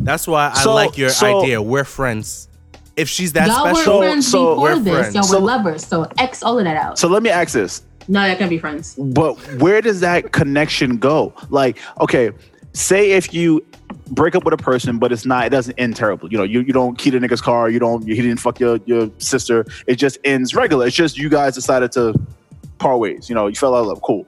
that's 0.00 0.26
why 0.28 0.50
I 0.54 0.62
So- 0.62 0.74
like 0.74 0.98
your 0.98 1.10
so- 1.10 1.40
idea. 1.42 1.60
We're 1.62 1.84
friends. 1.84 2.48
If 2.96 3.08
she's 3.08 3.32
that 3.32 3.48
Y'all 3.48 3.74
special, 3.74 3.98
were 4.00 4.04
friends 4.06 4.26
so 4.30 4.54
before 4.54 4.62
we're 4.62 4.78
this. 4.78 4.94
friends. 4.98 5.14
Y'all 5.14 5.24
So- 5.24 5.40
were 5.40 5.46
lovers. 5.46 5.86
So 5.86 6.06
X 6.18 6.42
all 6.42 6.58
of 6.58 6.64
that 6.64 6.76
out. 6.76 6.98
So 6.98 7.08
let 7.08 7.22
me 7.22 7.30
ask 7.30 7.52
this: 7.54 7.82
no, 8.08 8.24
y'all 8.26 8.36
can 8.36 8.48
be 8.50 8.58
friends. 8.58 8.94
But 8.96 9.36
where 9.58 9.80
does 9.80 10.00
that 10.00 10.32
connection 10.32 10.98
go? 10.98 11.32
Like, 11.48 11.78
okay, 12.00 12.30
say 12.74 13.12
if 13.12 13.32
you 13.32 13.64
break 14.10 14.34
up 14.34 14.44
with 14.44 14.52
a 14.52 14.56
person, 14.58 14.98
but 14.98 15.12
it's 15.12 15.24
not, 15.24 15.46
it 15.46 15.50
doesn't 15.50 15.78
end 15.78 15.96
terrible. 15.96 16.30
You 16.30 16.38
know, 16.38 16.44
you, 16.44 16.60
you 16.60 16.72
don't 16.72 16.98
key 16.98 17.10
the 17.10 17.18
nigga's 17.18 17.40
car, 17.40 17.70
you 17.70 17.78
don't, 17.78 18.06
you, 18.06 18.14
he 18.14 18.22
didn't 18.22 18.38
fuck 18.40 18.60
your, 18.60 18.78
your 18.84 19.08
sister. 19.18 19.64
It 19.86 19.96
just 19.96 20.18
ends 20.24 20.54
regular. 20.54 20.86
It's 20.86 20.94
just 20.96 21.16
you 21.16 21.28
guys 21.28 21.54
decided 21.54 21.90
to 21.92 22.14
part 22.78 22.98
ways. 22.98 23.28
You 23.28 23.34
know, 23.34 23.46
you 23.46 23.54
fell 23.54 23.74
out 23.74 23.80
of 23.82 23.86
love. 23.86 24.02
Cool. 24.02 24.26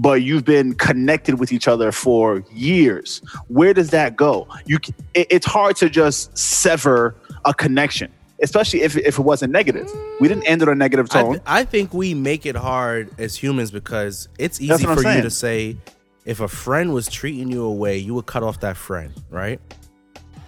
But 0.00 0.22
you've 0.22 0.44
been 0.44 0.74
connected 0.74 1.40
with 1.40 1.52
each 1.52 1.66
other 1.66 1.90
for 1.90 2.44
years. 2.52 3.20
Where 3.48 3.74
does 3.74 3.90
that 3.90 4.16
go? 4.16 4.46
You, 4.64 4.78
it, 5.12 5.26
it's 5.28 5.46
hard 5.46 5.74
to 5.76 5.90
just 5.90 6.38
sever 6.38 7.16
a 7.44 7.52
connection, 7.52 8.12
especially 8.40 8.82
if, 8.82 8.96
if 8.96 9.18
it 9.18 9.22
wasn't 9.22 9.52
negative. 9.52 9.90
We 10.20 10.28
didn't 10.28 10.44
end 10.44 10.62
it 10.62 10.68
on 10.68 10.74
a 10.74 10.78
negative 10.78 11.08
I, 11.10 11.22
tone. 11.22 11.32
th- 11.32 11.42
I 11.46 11.64
think 11.64 11.92
we 11.92 12.14
make 12.14 12.46
it 12.46 12.54
hard 12.54 13.10
as 13.18 13.34
humans 13.34 13.72
because 13.72 14.28
it's 14.38 14.60
easy 14.60 14.84
for 14.84 15.04
I'm 15.04 15.16
you 15.16 15.22
to 15.22 15.30
say 15.30 15.76
if 16.24 16.40
a 16.40 16.48
friend 16.48 16.94
was 16.94 17.08
treating 17.08 17.50
you 17.50 17.64
away, 17.64 17.98
you 17.98 18.14
would 18.14 18.26
cut 18.26 18.44
off 18.44 18.60
that 18.60 18.76
friend, 18.76 19.12
right? 19.30 19.60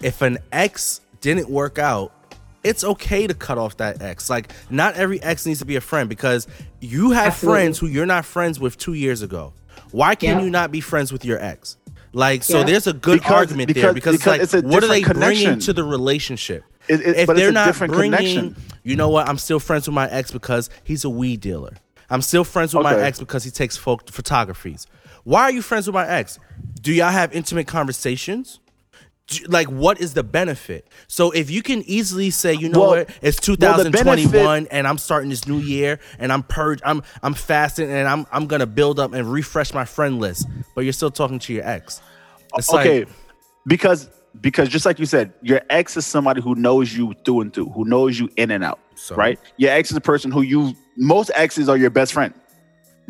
If 0.00 0.22
an 0.22 0.38
ex 0.52 1.00
didn't 1.20 1.50
work 1.50 1.78
out, 1.78 2.12
it's 2.62 2.84
okay 2.84 3.26
to 3.26 3.34
cut 3.34 3.58
off 3.58 3.76
that 3.78 4.02
ex. 4.02 4.28
Like, 4.30 4.52
not 4.70 4.94
every 4.94 5.22
ex 5.22 5.46
needs 5.46 5.60
to 5.60 5.64
be 5.64 5.76
a 5.76 5.80
friend 5.80 6.08
because 6.08 6.46
you 6.80 7.10
have 7.12 7.28
Absolutely. 7.28 7.60
friends 7.60 7.78
who 7.78 7.86
you're 7.86 8.06
not 8.06 8.24
friends 8.24 8.60
with 8.60 8.76
two 8.76 8.94
years 8.94 9.22
ago. 9.22 9.52
Why 9.92 10.14
can 10.14 10.38
Yeah. 10.38 10.44
you 10.44 10.50
not 10.50 10.70
be 10.70 10.80
friends 10.80 11.12
with 11.12 11.24
your 11.24 11.42
ex? 11.42 11.76
Like, 12.12 12.42
so 12.42 12.58
Yeah. 12.58 12.64
there's 12.64 12.86
a 12.86 12.92
good 12.92 13.20
Because- 13.20 13.32
argument 13.32 13.72
there 13.74 13.92
because- 13.94 14.16
because, 14.16 14.16
because 14.18 14.34
it's 14.34 14.44
it's 14.44 14.54
like, 14.54 14.64
a 14.64 14.66
what 14.68 14.84
are 14.84 14.88
they 14.88 15.00
different 15.00 15.20
bringing 15.20 15.58
to 15.60 15.72
the 15.72 15.84
relationship? 15.84 16.64
It- 16.88 17.00
it- 17.00 17.16
if 17.18 17.26
but 17.26 17.36
they're 17.36 17.50
a 17.50 17.52
not 17.52 17.66
different 17.66 17.92
bringing, 17.94 18.12
connection. 18.18 18.56
you 18.82 18.96
know 18.96 19.08
what? 19.08 19.28
I'm 19.28 19.38
still 19.38 19.60
friends 19.60 19.86
with 19.86 19.94
my 19.94 20.08
ex 20.10 20.30
because 20.30 20.68
he's 20.82 21.04
a 21.04 21.10
weed 21.10 21.40
dealer. 21.40 21.74
I'm 22.10 22.22
still 22.22 22.42
friends 22.42 22.74
with 22.74 22.82
my 22.82 22.98
ex 23.00 23.20
because 23.20 23.44
he 23.44 23.50
takes 23.50 23.76
folk 23.76 24.10
photographies. 24.10 24.86
Why 25.22 25.42
are 25.42 25.52
you 25.52 25.62
friends 25.62 25.86
with 25.86 25.94
my 25.94 26.08
ex? 26.08 26.38
Do 26.82 26.92
y'all 26.92 27.10
have 27.12 27.32
intimate 27.34 27.68
conversations? 27.68 28.58
Like, 29.46 29.68
what 29.68 30.00
is 30.00 30.14
the 30.14 30.22
benefit? 30.22 30.86
So, 31.06 31.30
if 31.30 31.50
you 31.50 31.62
can 31.62 31.82
easily 31.82 32.30
say, 32.30 32.54
you 32.54 32.68
know 32.68 32.80
Well- 32.80 32.88
what, 32.90 33.10
it's 33.22 33.46
well, 33.46 33.56
2021 33.56 34.32
benefit- 34.32 34.68
and 34.72 34.86
I'm 34.88 34.98
starting 34.98 35.30
this 35.30 35.46
new 35.46 35.58
year 35.58 36.00
and 36.18 36.32
I'm 36.32 36.42
purged, 36.42 36.82
I'm 36.84 37.02
I'm 37.22 37.34
fasting 37.34 37.90
and 37.90 38.08
I'm 38.08 38.26
I'm 38.32 38.46
gonna 38.46 38.66
build 38.66 38.98
up 38.98 39.12
and 39.12 39.30
refresh 39.30 39.72
my 39.72 39.84
friend 39.84 40.18
list, 40.20 40.46
but 40.74 40.82
you're 40.82 40.92
still 40.92 41.10
talking 41.10 41.38
to 41.40 41.52
your 41.52 41.64
ex. 41.66 42.00
It's 42.56 42.70
like- 42.70 42.86
okay 42.86 43.06
because 43.66 44.08
because 44.40 44.68
just 44.68 44.86
like 44.86 44.98
you 44.98 45.06
said 45.06 45.32
your 45.42 45.60
ex 45.70 45.96
is 45.96 46.06
somebody 46.06 46.40
who 46.40 46.54
knows 46.54 46.92
you 46.96 47.14
through 47.24 47.42
and 47.42 47.52
through 47.52 47.66
who 47.70 47.84
knows 47.84 48.18
you 48.18 48.28
in 48.36 48.50
and 48.50 48.64
out 48.64 48.78
So? 48.94 49.14
right 49.16 49.38
your 49.58 49.70
ex 49.70 49.90
is 49.90 49.96
a 49.96 50.00
person 50.00 50.30
who 50.30 50.42
you 50.42 50.74
most 50.96 51.30
exes 51.34 51.68
are 51.68 51.76
your 51.76 51.90
best 51.90 52.12
friend 52.12 52.32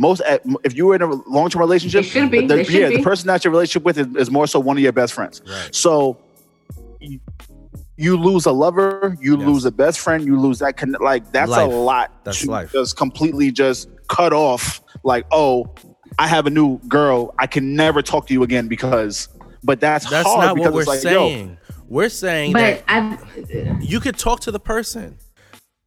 most 0.07 0.23
e- 0.23 0.39
if 0.65 0.73
you 0.77 0.87
were 0.87 0.95
in 0.95 1.03
a 1.03 1.07
long-term 1.37 1.61
relationship 1.61 2.03
They 2.05 2.09
should 2.09 2.31
be. 2.31 2.41
the, 2.47 2.57
They 2.57 2.65
should 2.65 2.75
yeah 2.75 2.89
be. 2.89 2.97
the 2.97 3.03
person 3.03 3.27
that 3.29 3.45
you're 3.45 3.53
relationship 3.53 3.85
with 3.85 3.99
is, 3.99 4.09
is 4.17 4.31
more 4.31 4.47
so 4.47 4.59
one 4.59 4.77
of 4.79 4.83
your 4.83 4.93
best 4.93 5.13
friends 5.13 5.43
Right. 5.47 5.75
so 5.75 6.17
you, 7.01 7.21
you 7.97 8.17
lose 8.17 8.47
a 8.47 8.53
lover 8.53 9.17
you 9.21 9.37
Yes. 9.39 9.47
lose 9.47 9.65
a 9.67 9.71
best 9.71 9.99
friend 10.01 10.25
you 10.25 10.39
lose 10.41 10.59
that 10.61 10.77
con- 10.77 10.97
like 11.01 11.31
that's 11.33 11.51
Life. 11.51 11.71
a 11.71 11.75
lot 11.75 12.13
That's 12.25 12.41
to 12.41 12.51
life. 12.51 12.73
just 12.73 12.97
completely 12.97 13.51
just 13.53 13.89
cut 14.09 14.33
off 14.33 14.81
like 15.05 15.25
oh 15.31 15.67
i 16.19 16.27
have 16.27 16.47
a 16.47 16.51
new 16.51 16.79
girl 16.89 17.35
i 17.39 17.47
can 17.47 17.75
never 17.77 18.01
talk 18.03 18.27
to 18.29 18.33
you 18.33 18.43
again 18.43 18.67
because 18.69 19.29
but 19.63 19.79
that's, 19.79 20.09
That's 20.09 20.27
hard 20.27 20.41
not 20.47 20.55
because 20.57 20.73
what 20.73 20.75
we're 20.87 20.95
it's 20.95 21.05
like, 21.05 21.13
yo, 21.13 21.29
saying. 21.29 21.59
We're 21.87 22.09
saying 22.09 22.53
that 22.55 22.87
But 22.87 22.95
I, 22.95 23.79
you 23.83 24.01
could 24.01 24.17
talk 24.17 24.41
to 24.47 24.51
the 24.51 24.59
person. 24.61 25.19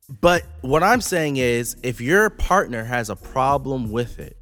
But 0.10 0.44
what 0.62 0.84
I'm 0.84 1.02
saying 1.02 1.38
is 1.38 1.78
if 1.82 2.02
your 2.02 2.30
partner 2.30 2.84
has 2.84 3.10
a 3.10 3.16
problem 3.16 3.92
with 3.92 4.20
it, 4.20 4.38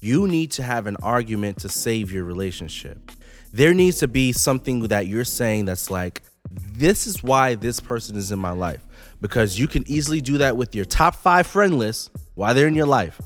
you 0.00 0.28
need 0.28 0.52
to 0.52 0.62
have 0.62 0.86
an 0.86 0.96
argument 1.02 1.58
to 1.60 1.68
save 1.68 2.12
your 2.12 2.24
relationship. 2.24 3.10
There 3.52 3.74
needs 3.74 3.98
to 3.98 4.08
be 4.08 4.32
something 4.32 4.82
that 4.88 5.06
you're 5.06 5.24
saying 5.24 5.64
that's 5.64 5.90
like, 5.90 6.22
this 6.50 7.06
is 7.06 7.22
why 7.22 7.54
this 7.54 7.80
person 7.80 8.16
is 8.16 8.30
in 8.30 8.38
my 8.38 8.52
life. 8.52 8.84
Because 9.20 9.58
you 9.58 9.66
can 9.66 9.82
easily 9.88 10.20
do 10.20 10.38
that 10.38 10.56
with 10.56 10.74
your 10.74 10.84
top 10.84 11.14
five 11.16 11.46
friend 11.46 11.78
list 11.78 12.10
while 12.34 12.54
they're 12.54 12.68
in 12.68 12.74
your 12.74 12.86
life. 12.86 13.20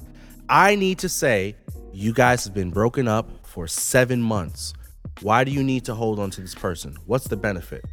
I 0.49 0.77
need 0.77 0.99
to 1.01 1.09
say, 1.09 1.57
you 1.93 2.13
guys 2.15 2.45
have 2.45 2.55
been 2.55 2.71
broken 2.71 3.09
up 3.09 3.47
for 3.47 3.67
seven 3.67 4.23
months. 4.23 4.73
Why 5.21 5.45
do 5.45 5.51
you 5.51 5.63
need 5.63 5.85
to 5.87 5.95
hold 5.95 6.19
on 6.19 6.31
to 6.31 6.41
this 6.41 6.55
person? 6.55 6.97
What's 7.07 7.29
the 7.29 7.37
benefit? 7.37 7.85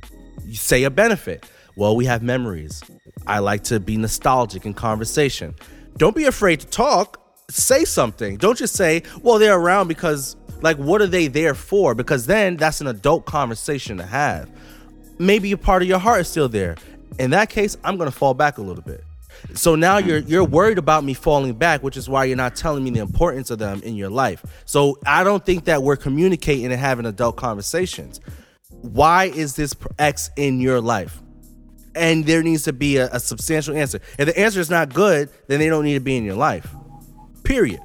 You 0.45 0.55
say 0.55 0.83
a 0.83 0.89
benefit. 0.89 1.45
Well, 1.75 1.95
we 1.95 2.05
have 2.05 2.23
memories. 2.23 2.81
I 3.27 3.39
like 3.39 3.63
to 3.65 3.79
be 3.79 3.97
nostalgic 3.97 4.65
in 4.65 4.73
conversation. 4.73 5.55
Don't 5.97 6.15
be 6.15 6.25
afraid 6.25 6.59
to 6.61 6.67
talk. 6.67 7.21
Say 7.49 7.83
something. 7.85 8.37
Don't 8.37 8.57
just 8.57 8.75
say, 8.75 9.03
well, 9.21 9.39
they're 9.39 9.57
around 9.57 9.87
because, 9.87 10.35
like, 10.61 10.77
what 10.77 11.01
are 11.01 11.07
they 11.07 11.27
there 11.27 11.55
for? 11.55 11.95
Because 11.95 12.25
then 12.25 12.57
that's 12.57 12.81
an 12.81 12.87
adult 12.87 13.25
conversation 13.25 13.97
to 13.97 14.05
have. 14.05 14.49
Maybe 15.17 15.51
a 15.51 15.57
part 15.57 15.81
of 15.81 15.87
your 15.87 15.99
heart 15.99 16.21
is 16.21 16.27
still 16.27 16.47
there. 16.47 16.75
In 17.17 17.31
that 17.31 17.49
case, 17.49 17.75
I'm 17.83 17.97
going 17.97 18.09
to 18.09 18.15
fall 18.15 18.33
back 18.33 18.57
a 18.57 18.61
little 18.61 18.83
bit. 18.83 19.03
So 19.53 19.75
now 19.75 19.97
you're 19.97 20.19
you're 20.19 20.43
worried 20.43 20.77
about 20.77 21.03
me 21.03 21.13
falling 21.13 21.53
back, 21.53 21.81
which 21.81 21.97
is 21.97 22.09
why 22.09 22.25
you're 22.25 22.37
not 22.37 22.55
telling 22.55 22.83
me 22.83 22.89
the 22.91 22.99
importance 22.99 23.49
of 23.49 23.59
them 23.59 23.81
in 23.83 23.95
your 23.95 24.09
life. 24.09 24.43
So 24.65 24.97
I 25.05 25.23
don't 25.23 25.45
think 25.45 25.65
that 25.65 25.81
we're 25.81 25.95
communicating 25.95 26.65
and 26.65 26.73
having 26.75 27.05
adult 27.05 27.37
conversations. 27.37 28.19
Why 28.69 29.25
is 29.25 29.55
this 29.55 29.75
ex 29.97 30.29
in 30.35 30.59
your 30.59 30.81
life? 30.81 31.21
And 31.99 32.25
there 32.25 32.41
needs 32.41 32.63
to 32.63 32.73
be 32.73 32.97
a, 32.97 33.09
a 33.11 33.19
substantial 33.19 33.75
answer. 33.75 33.99
If 34.17 34.27
the 34.27 34.39
answer 34.39 34.59
is 34.59 34.69
not 34.69 34.93
good, 34.93 35.29
then 35.47 35.59
they 35.59 35.67
don't 35.67 35.83
need 35.83 35.95
to 35.95 35.99
be 35.99 36.17
in 36.17 36.23
your 36.23 36.35
life. 36.35 36.67
Period. 37.43 37.81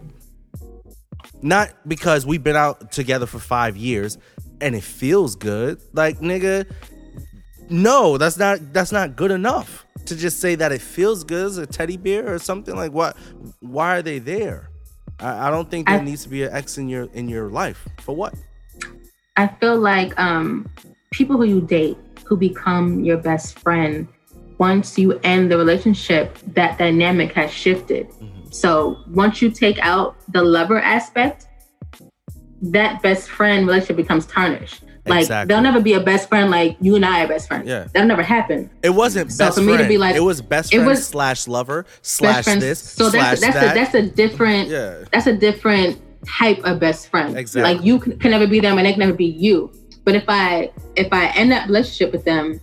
Not 1.42 1.74
because 1.86 2.24
we've 2.24 2.42
been 2.42 2.56
out 2.56 2.92
together 2.92 3.26
for 3.26 3.38
five 3.38 3.76
years 3.76 4.16
and 4.60 4.74
it 4.74 4.84
feels 4.84 5.36
good. 5.36 5.80
Like 5.92 6.20
nigga, 6.20 6.70
no, 7.68 8.16
that's 8.16 8.38
not 8.38 8.72
that's 8.72 8.92
not 8.92 9.16
good 9.16 9.30
enough 9.30 9.84
to 10.06 10.16
just 10.16 10.40
say 10.40 10.54
that 10.54 10.72
it 10.72 10.80
feels 10.80 11.24
good 11.24 11.46
as 11.46 11.58
a 11.58 11.66
teddy 11.66 11.96
bear 11.96 12.32
or 12.32 12.38
something 12.38 12.76
like 12.76 12.92
what 12.92 13.16
why 13.60 13.96
are 13.96 14.02
they 14.02 14.18
there 14.18 14.68
i, 15.20 15.48
I 15.48 15.50
don't 15.50 15.70
think 15.70 15.88
there 15.88 15.98
I, 16.00 16.04
needs 16.04 16.22
to 16.24 16.28
be 16.28 16.42
an 16.42 16.52
ex 16.52 16.78
in 16.78 16.88
your 16.88 17.08
in 17.14 17.28
your 17.28 17.48
life 17.48 17.88
for 18.00 18.14
what 18.14 18.34
i 19.36 19.46
feel 19.46 19.78
like 19.78 20.18
um 20.18 20.68
people 21.10 21.36
who 21.36 21.44
you 21.44 21.60
date 21.60 21.96
who 22.24 22.36
become 22.36 23.04
your 23.04 23.16
best 23.16 23.58
friend 23.58 24.08
once 24.58 24.98
you 24.98 25.18
end 25.24 25.50
the 25.50 25.56
relationship 25.56 26.38
that 26.54 26.78
dynamic 26.78 27.32
has 27.32 27.50
shifted 27.50 28.08
mm-hmm. 28.10 28.50
so 28.50 28.98
once 29.08 29.42
you 29.42 29.50
take 29.50 29.78
out 29.80 30.16
the 30.32 30.42
lover 30.42 30.80
aspect 30.80 31.46
that 32.62 33.02
best 33.02 33.28
friend 33.28 33.66
relationship 33.66 33.96
becomes 33.96 34.26
tarnished 34.26 34.84
like 35.06 35.22
exactly. 35.22 35.54
they'll 35.54 35.62
never 35.62 35.80
be 35.80 35.92
a 35.92 36.00
best 36.00 36.28
friend 36.28 36.50
like 36.50 36.76
you 36.80 36.96
and 36.96 37.04
I 37.04 37.24
are 37.24 37.28
best 37.28 37.48
friends. 37.48 37.68
Yeah, 37.68 37.88
that'll 37.92 38.08
never 38.08 38.22
happen. 38.22 38.70
It 38.82 38.90
wasn't 38.90 39.32
so 39.32 39.46
best 39.46 39.58
for 39.58 39.62
me 39.62 39.76
to 39.76 39.86
be 39.86 39.98
like 39.98 40.16
it 40.16 40.20
was 40.20 40.40
best 40.40 40.72
friend 40.72 40.86
was 40.86 41.06
slash 41.06 41.46
lover 41.46 41.84
slash 42.00 42.46
this. 42.46 42.78
So 42.78 43.10
that's 43.10 43.40
that's 43.40 43.54
that. 43.54 43.76
a, 43.76 43.78
that's 43.78 43.94
a 43.94 44.02
different 44.02 44.70
yeah. 44.70 45.04
that's 45.12 45.26
a 45.26 45.36
different 45.36 46.00
type 46.26 46.58
of 46.64 46.80
best 46.80 47.08
friend. 47.08 47.36
Exactly. 47.36 47.74
Like 47.74 47.84
you 47.84 47.98
can, 47.98 48.18
can 48.18 48.30
never 48.30 48.46
be 48.46 48.60
them 48.60 48.78
and 48.78 48.86
they 48.86 48.92
can 48.92 49.00
never 49.00 49.12
be 49.12 49.26
you. 49.26 49.70
But 50.04 50.14
if 50.14 50.24
I 50.28 50.70
if 50.96 51.12
I 51.12 51.26
end 51.28 51.50
that 51.52 51.66
relationship 51.66 52.12
with 52.12 52.24
them, 52.24 52.60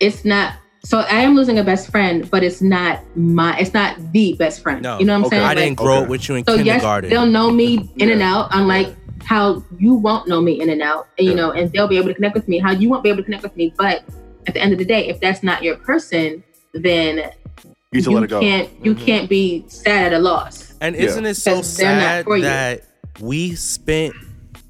it's 0.00 0.24
not 0.24 0.54
so 0.84 0.98
I 0.98 1.20
am 1.20 1.34
losing 1.34 1.58
a 1.58 1.64
best 1.64 1.90
friend, 1.90 2.28
but 2.30 2.42
it's 2.42 2.60
not 2.60 3.00
my 3.16 3.56
it's 3.58 3.74
not 3.74 3.96
the 4.12 4.34
best 4.34 4.62
friend. 4.62 4.82
No. 4.82 4.98
You 4.98 5.04
know 5.04 5.14
what 5.14 5.18
I'm 5.18 5.24
okay. 5.26 5.36
saying? 5.36 5.48
I 5.48 5.54
didn't 5.54 5.76
grow 5.76 5.96
okay. 5.96 6.04
up 6.04 6.08
with 6.08 6.28
you 6.28 6.34
in 6.36 6.44
so 6.44 6.56
kindergarten. 6.56 7.10
Yes, 7.10 7.18
they'll 7.18 7.30
know 7.30 7.50
me 7.50 7.90
in 7.96 8.08
yeah. 8.08 8.14
and 8.14 8.22
out, 8.22 8.48
unlike 8.52 8.94
how 9.24 9.64
you 9.78 9.94
won't 9.94 10.26
know 10.26 10.40
me 10.40 10.60
in 10.60 10.68
and 10.70 10.82
out, 10.82 11.08
you 11.18 11.30
yeah. 11.30 11.36
know, 11.36 11.52
and 11.52 11.70
they'll 11.72 11.88
be 11.88 11.96
able 11.96 12.08
to 12.08 12.14
connect 12.14 12.34
with 12.34 12.48
me, 12.48 12.58
how 12.58 12.72
you 12.72 12.88
won't 12.88 13.04
be 13.04 13.10
able 13.10 13.18
to 13.18 13.24
connect 13.24 13.44
with 13.44 13.56
me. 13.56 13.72
But 13.76 14.04
at 14.48 14.54
the 14.54 14.60
end 14.60 14.72
of 14.72 14.78
the 14.78 14.84
day, 14.84 15.08
if 15.08 15.20
that's 15.20 15.42
not 15.42 15.62
your 15.62 15.76
person, 15.76 16.42
then 16.74 17.30
you, 17.92 18.00
you 18.00 18.26
can't 18.26 18.70
you 18.84 18.94
mm-hmm. 18.94 19.04
can't 19.04 19.28
be 19.28 19.64
sad 19.68 20.12
at 20.12 20.12
a 20.14 20.18
loss. 20.18 20.74
And 20.80 20.96
isn't 20.96 21.24
yeah. 21.24 21.30
it 21.30 21.34
so 21.34 21.62
sad 21.62 22.26
that 22.26 22.82
we 23.20 23.54
spent 23.54 24.14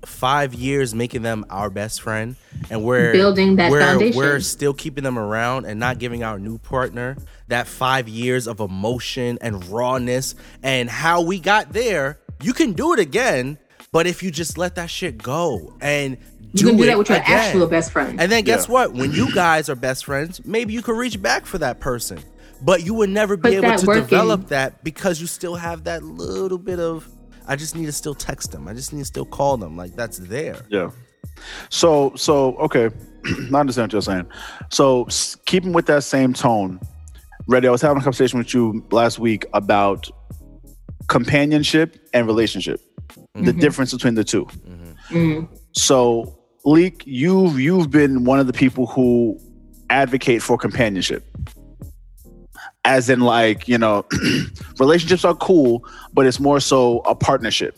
five 0.04 0.54
years 0.54 0.94
making 0.94 1.22
them 1.22 1.44
our 1.48 1.70
best 1.70 2.02
friend 2.02 2.36
and 2.70 2.84
we're 2.84 3.12
building 3.12 3.56
that 3.56 3.70
we're, 3.70 3.80
foundation. 3.80 4.16
We're 4.16 4.40
still 4.40 4.74
keeping 4.74 5.04
them 5.04 5.18
around 5.18 5.64
and 5.66 5.78
not 5.78 5.98
giving 5.98 6.24
our 6.24 6.38
new 6.38 6.58
partner 6.58 7.16
that 7.48 7.66
five 7.66 8.08
years 8.08 8.48
of 8.48 8.60
emotion 8.60 9.38
and 9.40 9.64
rawness 9.66 10.34
and 10.62 10.88
how 10.90 11.22
we 11.22 11.38
got 11.38 11.72
there. 11.72 12.18
You 12.42 12.52
can 12.52 12.72
do 12.72 12.92
it 12.92 12.98
again, 12.98 13.58
but 13.92 14.06
if 14.06 14.22
you 14.22 14.30
just 14.30 14.58
let 14.58 14.74
that 14.76 14.90
shit 14.90 15.18
go 15.18 15.74
and 15.80 16.18
you 16.54 16.66
can 16.66 16.76
do 16.76 16.86
that 16.86 16.98
with 16.98 17.08
your 17.08 17.18
again, 17.18 17.38
actual 17.38 17.66
best 17.66 17.92
friend. 17.92 18.20
And 18.20 18.30
then 18.30 18.44
guess 18.44 18.66
yeah. 18.66 18.72
what? 18.72 18.92
When 18.92 19.12
you 19.12 19.32
guys 19.34 19.68
are 19.68 19.74
best 19.74 20.04
friends, 20.04 20.44
maybe 20.44 20.72
you 20.72 20.82
could 20.82 20.96
reach 20.96 21.20
back 21.20 21.46
for 21.46 21.58
that 21.58 21.80
person. 21.80 22.18
But 22.60 22.84
you 22.84 22.94
would 22.94 23.10
never 23.10 23.36
be 23.36 23.56
Put 23.56 23.64
able 23.64 23.78
to 23.78 23.86
working. 23.86 24.04
develop 24.04 24.48
that 24.48 24.84
because 24.84 25.20
you 25.20 25.26
still 25.26 25.56
have 25.56 25.84
that 25.84 26.04
little 26.04 26.58
bit 26.58 26.78
of 26.78 27.08
I 27.46 27.56
just 27.56 27.76
need 27.76 27.86
to 27.86 27.92
still 27.92 28.14
text 28.14 28.52
them. 28.52 28.68
I 28.68 28.74
just 28.74 28.92
need 28.92 29.00
to 29.00 29.06
still 29.06 29.24
call 29.24 29.56
them. 29.56 29.76
Like 29.76 29.94
that's 29.94 30.18
there. 30.18 30.64
Yeah. 30.68 30.90
So 31.68 32.12
so 32.16 32.56
okay, 32.56 32.90
I 33.52 33.56
understand 33.56 33.86
what 33.86 33.92
you're 33.92 34.02
saying. 34.02 34.26
So 34.70 35.06
keeping 35.46 35.72
with 35.72 35.86
that 35.86 36.04
same 36.04 36.32
tone, 36.32 36.80
Reddy, 37.46 37.68
I 37.68 37.70
was 37.70 37.82
having 37.82 37.98
a 37.98 38.02
conversation 38.02 38.38
with 38.38 38.54
you 38.54 38.84
last 38.90 39.18
week 39.18 39.46
about 39.52 40.08
companionship 41.08 42.08
and 42.14 42.26
relationship 42.26 42.80
mm-hmm. 43.10 43.44
the 43.44 43.52
difference 43.52 43.92
between 43.92 44.14
the 44.14 44.24
2 44.24 44.44
mm-hmm. 44.44 45.16
Mm-hmm. 45.16 45.54
So, 45.72 46.38
Leek, 46.64 47.02
you've 47.06 47.58
you've 47.58 47.90
been 47.90 48.24
one 48.24 48.38
of 48.38 48.46
the 48.46 48.52
people 48.52 48.86
who 48.86 49.38
advocate 49.90 50.42
for 50.42 50.56
companionship. 50.56 51.24
As 52.84 53.08
in, 53.08 53.20
like, 53.20 53.68
you 53.68 53.78
know, 53.78 54.04
relationships 54.80 55.24
are 55.24 55.34
cool, 55.36 55.84
but 56.12 56.26
it's 56.26 56.40
more 56.40 56.58
so 56.58 56.98
a 57.00 57.14
partnership. 57.14 57.76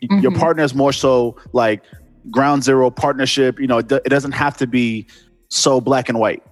Your 0.00 0.30
mm-hmm. 0.30 0.38
partner 0.38 0.62
is 0.62 0.74
more 0.74 0.92
so 0.92 1.36
like 1.52 1.82
ground 2.30 2.64
zero 2.64 2.90
partnership. 2.90 3.58
You 3.58 3.66
know, 3.66 3.78
it, 3.78 3.90
it 3.90 4.08
doesn't 4.08 4.32
have 4.32 4.56
to 4.58 4.66
be 4.66 5.06
so 5.48 5.80
black 5.80 6.08
and 6.08 6.18
white. 6.18 6.42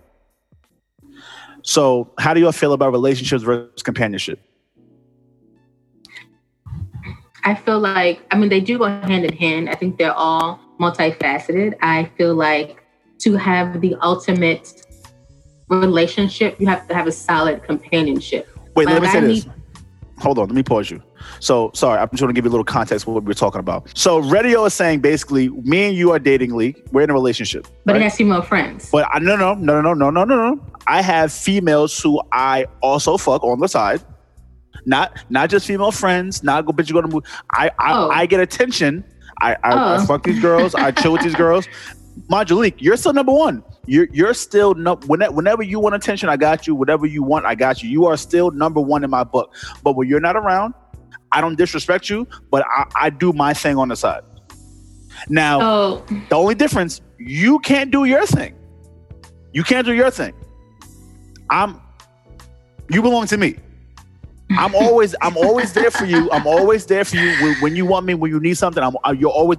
So, 1.62 2.12
how 2.18 2.34
do 2.34 2.40
you 2.40 2.52
feel 2.52 2.74
about 2.74 2.92
relationships 2.92 3.42
versus 3.42 3.82
companionship? 3.82 4.38
I 7.44 7.54
feel 7.54 7.78
like, 7.78 8.20
I 8.30 8.36
mean, 8.36 8.48
they 8.48 8.60
do 8.60 8.78
go 8.78 8.86
hand 8.86 9.24
in 9.24 9.36
hand. 9.36 9.68
I 9.68 9.74
think 9.74 9.98
they're 9.98 10.14
all 10.14 10.60
multifaceted. 10.80 11.74
I 11.80 12.10
feel 12.16 12.34
like 12.34 12.82
to 13.20 13.36
have 13.36 13.80
the 13.80 13.96
ultimate 14.02 14.83
relationship, 15.68 16.60
you 16.60 16.66
have 16.66 16.86
to 16.88 16.94
have 16.94 17.06
a 17.06 17.12
solid 17.12 17.62
companionship. 17.62 18.48
Wait, 18.74 18.86
like, 18.86 18.94
let 18.94 19.02
me 19.02 19.08
say 19.08 19.18
I 19.18 19.20
this. 19.20 19.46
Need- 19.46 19.54
Hold 20.18 20.38
on, 20.38 20.46
let 20.46 20.54
me 20.54 20.62
pause 20.62 20.90
you. 20.90 21.02
So, 21.40 21.72
sorry, 21.74 21.98
I'm 21.98 22.08
just 22.10 22.20
going 22.20 22.32
to 22.32 22.38
give 22.38 22.44
you 22.44 22.50
a 22.50 22.52
little 22.52 22.64
context 22.64 23.04
for 23.04 23.14
what 23.14 23.24
we're 23.24 23.32
talking 23.32 23.58
about. 23.58 23.90
So, 23.98 24.18
Radio 24.18 24.64
is 24.64 24.72
saying 24.72 25.00
basically, 25.00 25.48
me 25.48 25.88
and 25.88 25.96
you 25.96 26.12
are 26.12 26.20
dating, 26.20 26.54
Lee. 26.54 26.76
We're 26.92 27.02
in 27.02 27.10
a 27.10 27.14
relationship. 27.14 27.66
But 27.84 27.92
right? 27.92 28.00
it 28.00 28.04
has 28.04 28.16
female 28.16 28.42
friends. 28.42 28.90
But 28.90 29.06
uh, 29.06 29.14
I, 29.14 29.18
no, 29.18 29.34
no, 29.34 29.54
no, 29.54 29.80
no, 29.80 29.92
no, 29.92 30.10
no, 30.10 30.24
no, 30.24 30.54
no. 30.54 30.66
I 30.86 31.02
have 31.02 31.32
females 31.32 31.98
who 31.98 32.22
I 32.32 32.66
also 32.80 33.16
fuck 33.16 33.42
on 33.42 33.58
the 33.58 33.66
side. 33.66 34.02
Not 34.86 35.24
not 35.30 35.50
just 35.50 35.66
female 35.66 35.92
friends. 35.92 36.42
Not 36.42 36.66
go 36.66 36.72
bitch 36.72 36.88
you 36.88 36.94
go 36.94 37.00
to 37.00 37.08
move. 37.08 37.24
I 37.52 37.70
I, 37.78 37.92
oh. 37.92 38.10
I 38.10 38.26
get 38.26 38.40
attention. 38.40 39.04
I 39.40 39.54
I, 39.54 39.72
oh. 39.72 40.02
I, 40.02 40.06
fuck 40.06 40.24
these 40.24 40.40
girls. 40.40 40.74
I 40.74 40.90
chill 40.90 41.12
with 41.12 41.22
these 41.22 41.34
girls. 41.44 41.66
Majalik, 42.30 42.74
you're 42.78 42.96
still 42.96 43.12
number 43.12 43.32
one. 43.32 43.64
You're 43.86 44.08
you're 44.12 44.34
still 44.34 44.74
no, 44.74 44.96
whenever 45.06 45.32
whenever 45.32 45.62
you 45.62 45.78
want 45.78 45.94
attention, 45.94 46.28
I 46.28 46.36
got 46.36 46.66
you. 46.66 46.74
Whatever 46.74 47.06
you 47.06 47.22
want, 47.22 47.44
I 47.44 47.54
got 47.54 47.82
you. 47.82 47.90
You 47.90 48.06
are 48.06 48.16
still 48.16 48.50
number 48.50 48.80
one 48.80 49.04
in 49.04 49.10
my 49.10 49.24
book. 49.24 49.54
But 49.82 49.96
when 49.96 50.08
you're 50.08 50.20
not 50.20 50.36
around, 50.36 50.74
I 51.32 51.40
don't 51.40 51.56
disrespect 51.56 52.08
you, 52.08 52.26
but 52.50 52.64
I, 52.66 52.86
I 52.96 53.10
do 53.10 53.32
my 53.32 53.52
thing 53.52 53.76
on 53.76 53.88
the 53.88 53.96
side. 53.96 54.22
Now, 55.28 55.60
oh. 55.60 56.04
the 56.28 56.34
only 56.34 56.54
difference, 56.54 57.00
you 57.18 57.58
can't 57.60 57.90
do 57.90 58.04
your 58.04 58.26
thing. 58.26 58.54
You 59.52 59.62
can't 59.62 59.86
do 59.86 59.94
your 59.94 60.10
thing. 60.10 60.34
I'm 61.50 61.80
you 62.90 63.02
belong 63.02 63.26
to 63.28 63.36
me. 63.36 63.56
I'm 64.50 64.74
always 64.74 65.14
I'm 65.20 65.36
always 65.36 65.72
there 65.72 65.90
for 65.90 66.04
you. 66.04 66.30
I'm 66.30 66.46
always 66.46 66.86
there 66.86 67.04
for 67.04 67.16
you 67.16 67.30
when, 67.42 67.54
when 67.56 67.76
you 67.76 67.86
want 67.86 68.06
me. 68.06 68.14
When 68.14 68.30
you 68.30 68.40
need 68.40 68.56
something, 68.56 68.82
I'm 68.82 68.96
uh, 69.04 69.12
you're 69.12 69.30
always 69.30 69.58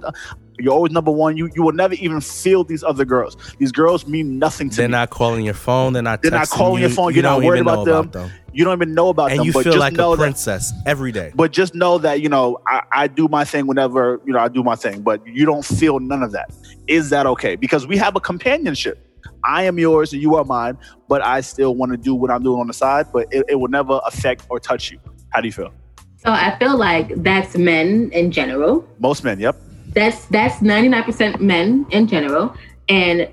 you're 0.58 0.72
always 0.72 0.92
number 0.92 1.10
one. 1.10 1.36
You 1.36 1.50
you 1.54 1.62
will 1.62 1.72
never 1.72 1.94
even 1.94 2.20
feel 2.20 2.64
these 2.64 2.82
other 2.82 3.04
girls. 3.04 3.36
These 3.58 3.72
girls 3.72 4.06
mean 4.06 4.38
nothing 4.38 4.70
to 4.70 4.76
they're 4.76 4.88
me. 4.88 4.92
They're 4.92 5.00
not 5.00 5.10
calling 5.10 5.44
your 5.44 5.54
phone. 5.54 5.92
They're 5.92 6.02
not. 6.02 6.22
They're 6.22 6.30
not 6.30 6.48
calling 6.48 6.82
you. 6.82 6.88
your 6.88 6.96
phone. 6.96 7.12
You're 7.12 7.16
you 7.16 7.22
not 7.22 7.42
worried 7.42 7.60
about 7.60 7.84
them. 7.84 8.08
about 8.08 8.12
them. 8.12 8.30
You 8.52 8.64
don't 8.64 8.78
even 8.78 8.94
know 8.94 9.10
about 9.10 9.30
and 9.30 9.40
them. 9.40 9.46
And 9.46 9.54
you 9.54 9.62
feel 9.62 9.78
like 9.78 9.98
a 9.98 10.16
princess 10.16 10.70
that, 10.70 10.82
every 10.86 11.12
day. 11.12 11.32
But 11.34 11.52
just 11.52 11.74
know 11.74 11.98
that 11.98 12.20
you 12.20 12.28
know 12.28 12.58
I, 12.66 12.82
I 12.92 13.06
do 13.06 13.28
my 13.28 13.44
thing 13.44 13.66
whenever 13.66 14.20
you 14.24 14.32
know 14.32 14.40
I 14.40 14.48
do 14.48 14.62
my 14.62 14.76
thing. 14.76 15.02
But 15.02 15.26
you 15.26 15.44
don't 15.44 15.64
feel 15.64 16.00
none 16.00 16.22
of 16.22 16.32
that. 16.32 16.50
Is 16.86 17.10
that 17.10 17.26
okay? 17.26 17.56
Because 17.56 17.86
we 17.86 17.96
have 17.96 18.16
a 18.16 18.20
companionship. 18.20 19.02
I 19.44 19.64
am 19.64 19.78
yours 19.78 20.12
and 20.12 20.20
you 20.20 20.34
are 20.36 20.44
mine, 20.44 20.78
but 21.08 21.22
I 21.22 21.40
still 21.40 21.74
want 21.74 21.92
to 21.92 21.98
do 21.98 22.14
what 22.14 22.30
I'm 22.30 22.42
doing 22.42 22.60
on 22.60 22.66
the 22.66 22.72
side, 22.72 23.06
but 23.12 23.26
it, 23.30 23.44
it 23.48 23.54
will 23.56 23.68
never 23.68 24.00
affect 24.06 24.46
or 24.48 24.58
touch 24.58 24.90
you. 24.90 24.98
How 25.30 25.40
do 25.40 25.46
you 25.46 25.52
feel? 25.52 25.72
So 26.16 26.32
I 26.32 26.58
feel 26.58 26.76
like 26.76 27.22
that's 27.22 27.56
men 27.56 28.10
in 28.12 28.32
general. 28.32 28.84
Most 28.98 29.22
men, 29.22 29.38
yep. 29.38 29.56
That's 29.96 30.26
that's 30.26 30.56
99% 30.56 31.40
men 31.40 31.86
in 31.90 32.06
general. 32.06 32.54
And 32.88 33.28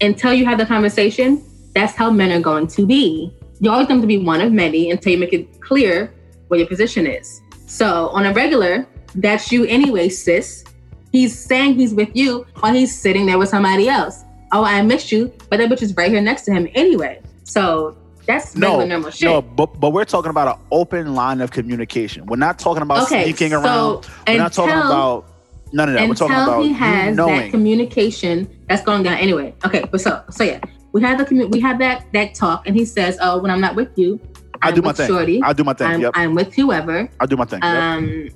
until 0.00 0.34
you 0.34 0.44
have 0.44 0.58
the 0.58 0.66
conversation, 0.66 1.42
that's 1.74 1.94
how 1.94 2.10
men 2.10 2.32
are 2.32 2.40
going 2.40 2.66
to 2.66 2.84
be. 2.84 3.32
You 3.60 3.70
always 3.70 3.86
going 3.86 4.00
to 4.00 4.06
be 4.06 4.18
one 4.18 4.40
of 4.40 4.52
many 4.52 4.90
until 4.90 5.12
you 5.12 5.18
make 5.18 5.32
it 5.32 5.60
clear 5.60 6.12
what 6.48 6.58
your 6.58 6.66
position 6.66 7.06
is. 7.06 7.40
So 7.68 8.08
on 8.08 8.26
a 8.26 8.32
regular, 8.32 8.86
that's 9.14 9.52
you 9.52 9.64
anyway, 9.66 10.08
sis. 10.08 10.64
He's 11.12 11.38
saying 11.38 11.74
he's 11.74 11.94
with 11.94 12.10
you 12.14 12.46
while 12.58 12.74
he's 12.74 12.92
sitting 12.94 13.26
there 13.26 13.38
with 13.38 13.48
somebody 13.48 13.88
else. 13.88 14.24
Oh, 14.52 14.64
I 14.64 14.82
missed 14.82 15.12
you, 15.12 15.32
but 15.50 15.58
that 15.58 15.68
bitch 15.70 15.82
is 15.82 15.94
right 15.96 16.10
here 16.10 16.20
next 16.20 16.42
to 16.46 16.52
him 16.52 16.66
anyway. 16.74 17.20
So 17.44 17.96
that's 18.26 18.56
No, 18.56 18.84
normal 18.84 19.10
shit. 19.12 19.28
no, 19.28 19.40
but 19.42 19.78
but 19.78 19.90
we're 19.92 20.04
talking 20.04 20.30
about 20.30 20.56
an 20.56 20.64
open 20.72 21.14
line 21.14 21.40
of 21.40 21.52
communication. 21.52 22.26
We're 22.26 22.36
not 22.36 22.58
talking 22.58 22.82
about 22.82 23.04
Okay, 23.04 23.22
sneaking 23.24 23.50
so 23.50 23.60
around. 23.60 24.08
We're 24.26 24.38
not 24.38 24.52
talking 24.52 24.74
until- 24.74 25.24
about 25.72 25.76
none 25.76 25.88
of 25.88 25.94
that. 25.94 26.02
We're 26.04 26.10
until 26.10 26.28
talking 26.28 26.42
about 26.42 26.62
he 26.62 26.68
you 26.68 26.74
has 26.74 27.16
that 27.16 27.50
communication 27.50 28.48
that's 28.68 28.82
going 28.82 29.02
down 29.02 29.18
anyway. 29.18 29.54
Okay, 29.64 29.84
but 29.90 30.00
so 30.00 30.22
so 30.30 30.44
yeah, 30.44 30.60
we 30.92 31.02
have 31.02 31.18
the 31.18 31.24
commu- 31.24 31.50
we 31.50 31.60
have 31.60 31.78
that 31.78 32.06
that 32.12 32.34
talk, 32.34 32.66
and 32.66 32.76
he 32.76 32.84
says, 32.84 33.18
"Oh, 33.20 33.38
when 33.38 33.50
I'm 33.50 33.60
not 33.60 33.74
with 33.76 33.96
you, 33.96 34.20
I 34.62 34.68
I'm 34.68 34.74
do 34.74 34.82
my 34.82 34.92
thing. 34.92 35.08
Shorty. 35.08 35.42
I 35.42 35.52
do 35.52 35.64
my 35.64 35.72
thing. 35.72 35.86
I'm, 35.86 36.00
yep. 36.00 36.12
I'm 36.14 36.34
with 36.34 36.54
whoever." 36.54 37.08
I 37.20 37.26
do 37.26 37.36
my 37.36 37.44
thing. 37.44 37.60
yep. 37.62 37.74
Um, 37.74 38.28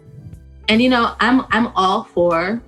and 0.69 0.81
you 0.83 0.89
know, 0.89 1.15
I'm 1.21 1.43
I'm 1.51 1.69
all 1.77 2.05
for 2.05 2.63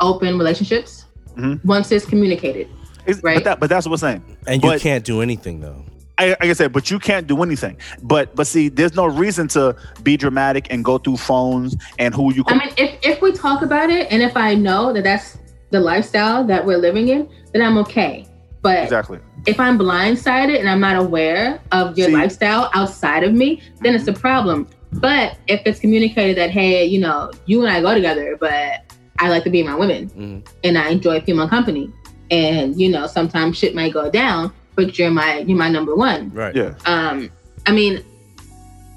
open 0.00 0.36
relationships 0.38 1.06
Mhm. 1.36 1.64
once 1.64 1.90
it's 1.92 2.04
communicated. 2.04 2.68
It's- 3.06 3.22
right. 3.22 3.36
But, 3.36 3.44
that, 3.44 3.60
but 3.60 3.68
that's 3.70 3.86
what 3.86 3.92
we're 3.92 3.96
saying. 3.98 4.22
And 4.46 4.62
you 4.62 4.78
can't 4.78 5.04
do 5.04 5.20
anything 5.20 5.60
though. 5.60 5.84
I, 6.18 6.28
like 6.28 6.42
I 6.44 6.52
said, 6.52 6.72
but 6.72 6.90
you 6.90 6.98
can't 6.98 7.26
do 7.26 7.42
anything. 7.42 7.76
But 8.02 8.34
but 8.36 8.46
see, 8.46 8.68
there's 8.68 8.94
no 8.94 9.06
reason 9.06 9.48
to 9.48 9.76
be 10.02 10.16
dramatic 10.16 10.68
and 10.70 10.84
go 10.84 10.98
through 10.98 11.16
phones 11.16 11.76
and 11.98 12.14
who 12.14 12.32
you. 12.32 12.44
I 12.46 12.54
mean, 12.58 12.72
if 12.76 12.98
if 13.02 13.20
we 13.20 13.32
talk 13.32 13.62
about 13.62 13.90
it, 13.90 14.10
and 14.12 14.22
if 14.22 14.36
I 14.36 14.54
know 14.54 14.92
that 14.92 15.02
that's 15.04 15.38
the 15.70 15.80
lifestyle 15.80 16.44
that 16.44 16.64
we're 16.64 16.78
living 16.78 17.08
in, 17.08 17.28
then 17.52 17.62
I'm 17.62 17.76
okay. 17.78 18.26
But 18.62 18.84
exactly. 18.84 19.18
if 19.46 19.58
I'm 19.60 19.78
blindsided 19.78 20.58
and 20.58 20.68
I'm 20.70 20.80
not 20.80 20.96
aware 20.96 21.60
of 21.72 21.98
your 21.98 22.06
See- 22.08 22.14
lifestyle 22.14 22.70
outside 22.74 23.24
of 23.24 23.34
me, 23.34 23.60
then 23.82 23.94
it's 23.94 24.06
a 24.06 24.12
problem. 24.12 24.68
But 24.92 25.36
if 25.48 25.60
it's 25.66 25.80
communicated 25.80 26.36
that, 26.38 26.50
hey, 26.50 26.84
you 26.84 27.00
know, 27.00 27.30
you 27.46 27.60
and 27.62 27.70
I 27.70 27.80
go 27.82 27.92
together, 27.92 28.36
but 28.38 28.84
I 29.18 29.28
like 29.28 29.42
to 29.44 29.50
be 29.50 29.62
my 29.64 29.74
women 29.74 30.08
Mhm. 30.10 30.46
and 30.62 30.78
I 30.78 30.90
enjoy 30.90 31.20
female 31.22 31.48
company, 31.48 31.90
and 32.30 32.80
you 32.80 32.88
know, 32.88 33.06
sometimes 33.08 33.58
shit 33.58 33.74
might 33.74 33.92
go 33.92 34.08
down, 34.10 34.52
but 34.76 34.98
you're 34.98 35.10
my 35.10 35.38
you're 35.38 35.58
my 35.58 35.68
number 35.68 35.94
one. 35.94 36.30
Right. 36.30 36.54
Yeah. 36.54 36.74
Um, 36.86 37.30
I 37.66 37.72
mean, 37.72 38.04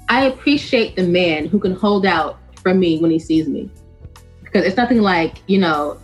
I 0.08 0.26
appreciate 0.26 0.96
the 0.96 1.04
man 1.06 1.46
who 1.46 1.58
can 1.58 1.74
hold 1.74 2.06
out 2.06 2.38
for 2.62 2.74
me 2.74 2.98
when 2.98 3.10
he 3.10 3.18
sees 3.18 3.48
me, 3.48 3.70
because 4.42 4.64
it's 4.64 4.76
nothing 4.76 5.00
like 5.00 5.42
you 5.46 5.58
know, 5.58 5.98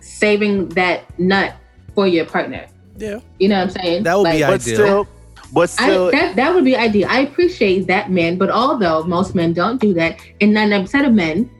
saving 0.00 0.68
that 0.70 1.18
nut 1.18 1.54
for 1.94 2.06
your 2.06 2.26
partner. 2.26 2.66
Yeah. 2.96 3.20
You 3.38 3.48
know 3.48 3.56
what 3.58 3.76
I'm 3.76 3.82
saying? 3.82 4.02
That 4.04 4.18
would 4.18 4.32
be 4.32 4.40
Like, 4.40 4.50
But 4.50 4.60
ideal. 4.62 4.74
still, 4.74 5.08
but 5.52 5.62
I, 5.78 5.88
still, 5.88 6.10
that 6.10 6.36
that 6.36 6.54
would 6.54 6.64
be 6.64 6.76
ideal. 6.76 7.08
I 7.10 7.20
appreciate 7.20 7.86
that 7.86 8.10
man, 8.10 8.38
but 8.38 8.50
although 8.50 9.02
most 9.04 9.34
men 9.34 9.52
don't 9.52 9.80
do 9.80 9.94
that, 9.94 10.18
and 10.40 10.54
99% 10.54 11.06
of 11.06 11.12
men 11.12 11.50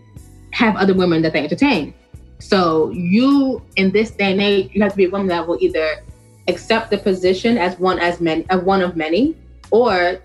have 0.53 0.77
other 0.77 0.95
women 0.95 1.23
that 1.23 1.33
they 1.33 1.45
entertain. 1.45 1.95
So 2.41 2.91
you, 2.91 3.63
in 3.77 3.91
this 3.91 4.11
day 4.13 4.33
and 4.33 4.41
age, 4.41 4.71
you 4.73 4.83
have 4.83 4.93
to 4.93 4.97
be 4.97 5.05
a 5.07 5.11
woman 5.11 5.27
that 5.29 5.47
will 5.47 5.59
either 5.61 6.03
accept 6.49 6.91
the 6.91 6.99
position 6.99 7.59
as 7.59 7.79
one 7.79 7.99
as 7.99 8.21
many, 8.21 8.47
as 8.51 8.63
one 8.63 8.83
of 8.83 8.97
many, 8.97 9.37
or 9.71 10.21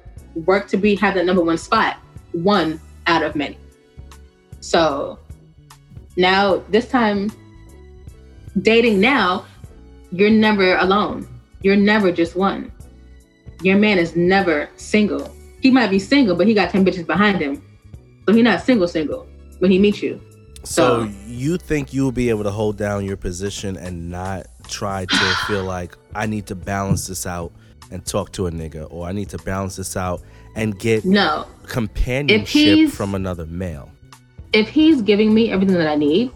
work 0.46 0.68
to 0.70 0.78
be 0.78 0.96
have 0.96 1.16
the 1.16 1.24
number 1.24 1.44
one 1.44 1.58
spot, 1.58 1.98
one 2.32 2.80
out 3.08 3.24
of 3.24 3.36
many. 3.36 3.58
So 4.62 5.20
now 6.18 6.64
this 6.70 6.88
time, 6.88 7.32
dating 8.62 9.00
now, 9.00 9.46
you're 10.12 10.30
never 10.30 10.78
alone. 10.78 11.28
You're 11.62 11.76
never 11.76 12.12
just 12.12 12.36
one 12.36 12.72
your 13.64 13.78
man 13.78 13.98
is 13.98 14.16
never 14.16 14.70
single. 14.76 15.34
He 15.62 15.72
might 15.72 15.90
be 15.90 15.98
single, 15.98 16.36
but 16.36 16.48
he 16.48 16.54
got 16.54 16.70
10 16.70 16.86
bitches 16.86 17.08
behind 17.08 17.40
him. 17.40 17.64
So 18.28 18.34
he's 18.34 18.44
not 18.44 18.62
single 18.62 18.88
single 18.88 19.28
when 19.60 19.72
he 19.72 19.80
meets 19.80 20.04
you. 20.04 20.22
So 20.64 21.04
So- 21.06 21.10
you 21.28 21.58
think 21.58 21.94
you'll 21.94 22.12
be 22.12 22.30
able 22.30 22.44
to 22.44 22.52
hold 22.52 22.78
down 22.78 23.06
your 23.06 23.18
position 23.18 23.78
and 23.78 24.10
not 24.10 24.48
try 24.68 25.06
to 25.06 25.16
feel 25.48 25.64
like 25.64 25.98
I 26.16 26.26
need 26.26 26.48
to 26.48 26.56
balance 26.56 27.08
this 27.08 27.26
out 27.26 27.52
and 27.92 28.06
talk 28.06 28.32
to 28.34 28.48
a 28.48 28.52
nigga 28.52 28.88
or 28.90 29.06
I 29.08 29.12
need 29.12 29.30
to 29.30 29.38
balance 29.40 29.76
this 29.76 29.96
out 29.98 30.22
and 30.56 30.78
get 30.80 31.06
No. 31.06 31.46
companionship 31.68 32.90
from 32.92 33.16
another 33.16 33.46
male. 33.46 33.90
If 34.54 34.70
he's 34.70 35.02
giving 35.02 35.34
me 35.34 35.52
everything 35.52 35.76
that 35.78 35.88
I 35.88 35.96
need, 35.96 36.32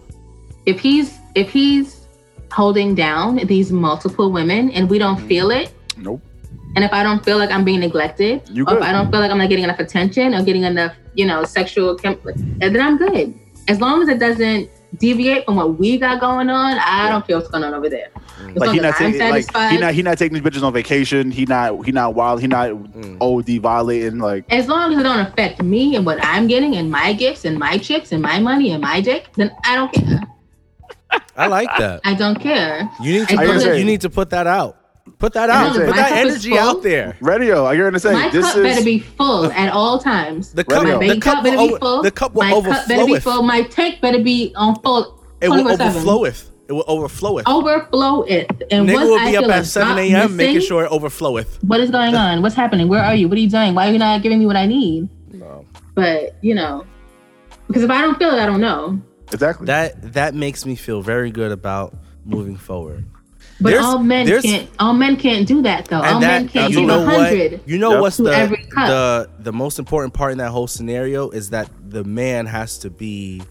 if 0.66 0.80
he's 0.80 1.18
if 1.36 1.50
he's 1.52 2.08
holding 2.52 2.96
down 2.96 3.36
these 3.46 3.72
multiple 3.72 4.32
women 4.32 4.72
and 4.72 4.90
we 4.90 4.98
don't 4.98 5.18
mm-hmm. 5.18 5.28
feel 5.28 5.52
it, 5.52 5.72
nope. 5.98 6.22
and 6.76 6.84
if 6.84 6.92
I 6.94 7.04
don't 7.04 7.24
feel 7.24 7.38
like 7.38 7.52
I'm 7.52 7.64
being 7.64 7.80
neglected, 7.80 8.42
You 8.50 8.66
or 8.66 8.78
if. 8.78 8.84
I 8.84 8.92
don't 8.92 9.12
feel 9.12 9.20
like 9.20 9.30
I'm 9.32 9.38
not 9.38 9.50
getting 9.50 9.64
enough 9.66 9.80
attention 9.80 10.34
or 10.34 10.44
getting 10.44 10.64
enough, 10.64 10.96
you 11.14 11.26
know, 11.26 11.44
sexual, 11.44 11.96
chem- 11.96 12.20
and 12.26 12.76
then 12.76 12.82
I'm 12.82 12.98
good. 12.98 13.34
As 13.68 13.82
long 13.82 14.02
as 14.02 14.10
it 14.10 14.20
doesn't 14.20 14.70
deviate 14.98 15.46
from 15.46 15.58
what 15.58 15.78
we 15.78 15.98
got 15.98 16.20
going 16.22 16.50
on, 16.50 16.78
I 16.80 17.10
don't 17.10 17.26
care 17.28 17.38
what's 17.38 17.50
going 17.50 17.64
on 17.64 17.74
over 17.74 17.90
there. 17.90 18.10
As 18.16 18.56
Like 18.56 18.68
long 18.68 18.76
he 18.76 18.80
not 18.82 19.02
I'm 19.02 19.12
taking 19.12 19.30
like 19.30 19.72
he 19.72 19.78
not 19.78 19.94
he 19.94 20.02
not 20.02 20.18
taking 20.18 20.40
these 20.40 20.44
bitches 20.44 20.64
on 20.64 20.72
vacation. 20.74 21.32
He 21.32 21.46
not 21.46 21.86
he 21.86 21.92
not 21.92 22.16
wild. 22.16 22.42
He 22.42 22.48
not 22.48 22.70
Mm. 22.70 23.18
OD 23.22 23.62
violating. 23.62 24.20
Like 24.20 24.46
as 24.52 24.68
long 24.68 24.94
as 24.94 25.00
it 25.00 25.04
don't 25.04 25.20
affect 25.20 25.62
me 25.62 25.96
and 25.96 26.06
what 26.06 26.20
I'm 26.24 26.48
getting 26.48 26.76
and 26.76 26.90
my 26.90 27.14
gifts 27.14 27.46
and 27.46 27.58
my 27.58 27.78
chicks 27.78 28.12
and 28.12 28.22
my 28.22 28.40
money 28.40 28.72
and 28.72 28.82
my 28.82 29.02
dick, 29.02 29.28
then 29.36 29.52
I 29.66 29.76
don't 29.76 29.92
care. 29.92 30.22
I 31.36 31.48
like 31.48 31.70
that. 31.78 32.02
I 32.04 32.14
don't 32.14 32.40
care. 32.40 32.90
You 33.02 33.20
need 33.20 33.28
to 33.30 33.38
put, 33.38 33.62
agree. 33.64 33.80
you 33.80 33.86
need 33.86 34.02
to 34.02 34.10
put 34.10 34.30
that 34.32 34.48
out. 34.48 34.77
Put 35.20 35.34
that 35.34 35.50
out. 35.50 35.76
agree. 35.76 35.88
Put 35.88 35.96
that 35.96 36.12
energy 36.14 36.50
full. 36.52 36.60
out 36.60 36.84
there. 36.84 37.18
radio. 37.22 37.66
I 37.66 37.76
hear 37.76 37.90
to 37.92 38.00
say 38.00 38.14
my 38.14 38.30
this 38.30 38.46
cup 38.46 38.58
is 38.58 38.64
better 38.64 38.84
be 38.86 39.00
full 39.00 39.52
at 39.52 39.72
all 39.72 40.00
times. 40.00 40.54
The 40.54 40.64
cup, 40.64 40.84
Radio. 40.84 41.00
my 41.00 41.08
the 41.16 41.20
cup, 41.20 41.36
cup 41.36 41.44
better 41.44 41.58
will 41.58 41.68
be 41.68 41.74
over- 41.74 41.80
full. 41.80 42.02
the 42.04 42.12
cup 42.12 42.34
will 42.34 42.44
my 42.44 42.52
cup 42.52 42.88
better 42.88 43.06
be 43.06 43.12
overfloweth. 43.14 43.22
full. 43.24 43.44
My 43.44 43.62
tank 43.64 44.02
better 44.02 44.24
be 44.24 44.54
on 44.56 44.76
full. 44.82 45.24
It 45.42 45.50
will 45.50 45.64
24/7. 45.64 45.78
overfloweth. 45.78 46.50
It 46.70 46.74
will 46.74 46.84
overfloweth. 46.84 47.44
Overflow 47.48 48.24
it. 48.24 48.52
And 48.72 48.88
Nigga 48.90 48.94
once 48.96 49.10
will 49.10 49.20
I 49.20 49.32
be 49.32 49.38
up 49.38 49.46
at 49.50 49.66
7 49.66 49.98
a.m. 49.98 50.36
making 50.36 50.62
sure 50.62 50.84
it 50.84 50.92
overfloweth. 50.92 51.64
What 51.64 51.80
is 51.80 51.90
going 51.92 52.14
on? 52.16 52.42
What's 52.42 52.56
happening? 52.56 52.88
Where 52.90 53.02
are 53.02 53.16
you? 53.16 53.30
What 53.30 53.38
are 53.38 53.42
you 53.42 53.50
doing? 53.50 53.74
Why 53.74 53.88
are 53.88 53.92
you 53.94 54.00
not 54.00 54.22
giving 54.22 54.40
me 54.40 54.46
what 54.46 54.58
I 54.58 54.66
need? 54.66 55.08
No. 55.32 55.66
But 55.96 56.36
you 56.42 56.54
know, 56.54 56.86
because 57.68 57.84
if 57.84 57.90
I 57.90 58.02
don't 58.02 58.18
feel 58.18 58.32
it, 58.32 58.40
I 58.40 58.46
don't 58.46 58.60
know. 58.62 59.00
exactly. 59.32 59.66
That 59.68 60.14
that 60.14 60.34
makes 60.36 60.66
me 60.66 60.76
feel 60.76 61.02
very 61.02 61.32
good 61.32 61.52
about 61.54 61.96
moving 62.26 62.58
forward. 62.58 63.06
But 63.60 63.70
There's- 63.72 63.84
all 63.86 64.00
men 64.00 64.28
can't. 64.42 64.70
All 64.80 64.94
men 64.94 65.16
can't 65.16 65.48
do 65.48 65.62
that 65.64 65.86
though. 65.86 65.98
all 65.98 66.04
and 66.04 66.20
men 66.22 66.48
can't 66.48 66.72
you 66.72 66.80
give 66.80 66.88
know 66.88 67.02
a 67.02 67.06
hundred. 67.06 67.52
what? 67.54 67.68
You 67.68 67.78
know 67.80 67.92
Yep. 67.94 68.02
what's 68.02 68.18
the 68.18 68.58
the 68.76 69.30
the 69.40 69.52
most 69.54 69.80
important 69.80 70.14
part 70.14 70.32
in 70.32 70.38
that 70.38 70.50
whole 70.52 70.68
scenario 70.68 71.30
is 71.32 71.50
that 71.50 71.70
the 71.90 72.04
man 72.04 72.46
has 72.46 72.78
to 72.80 72.90
be 72.92 73.42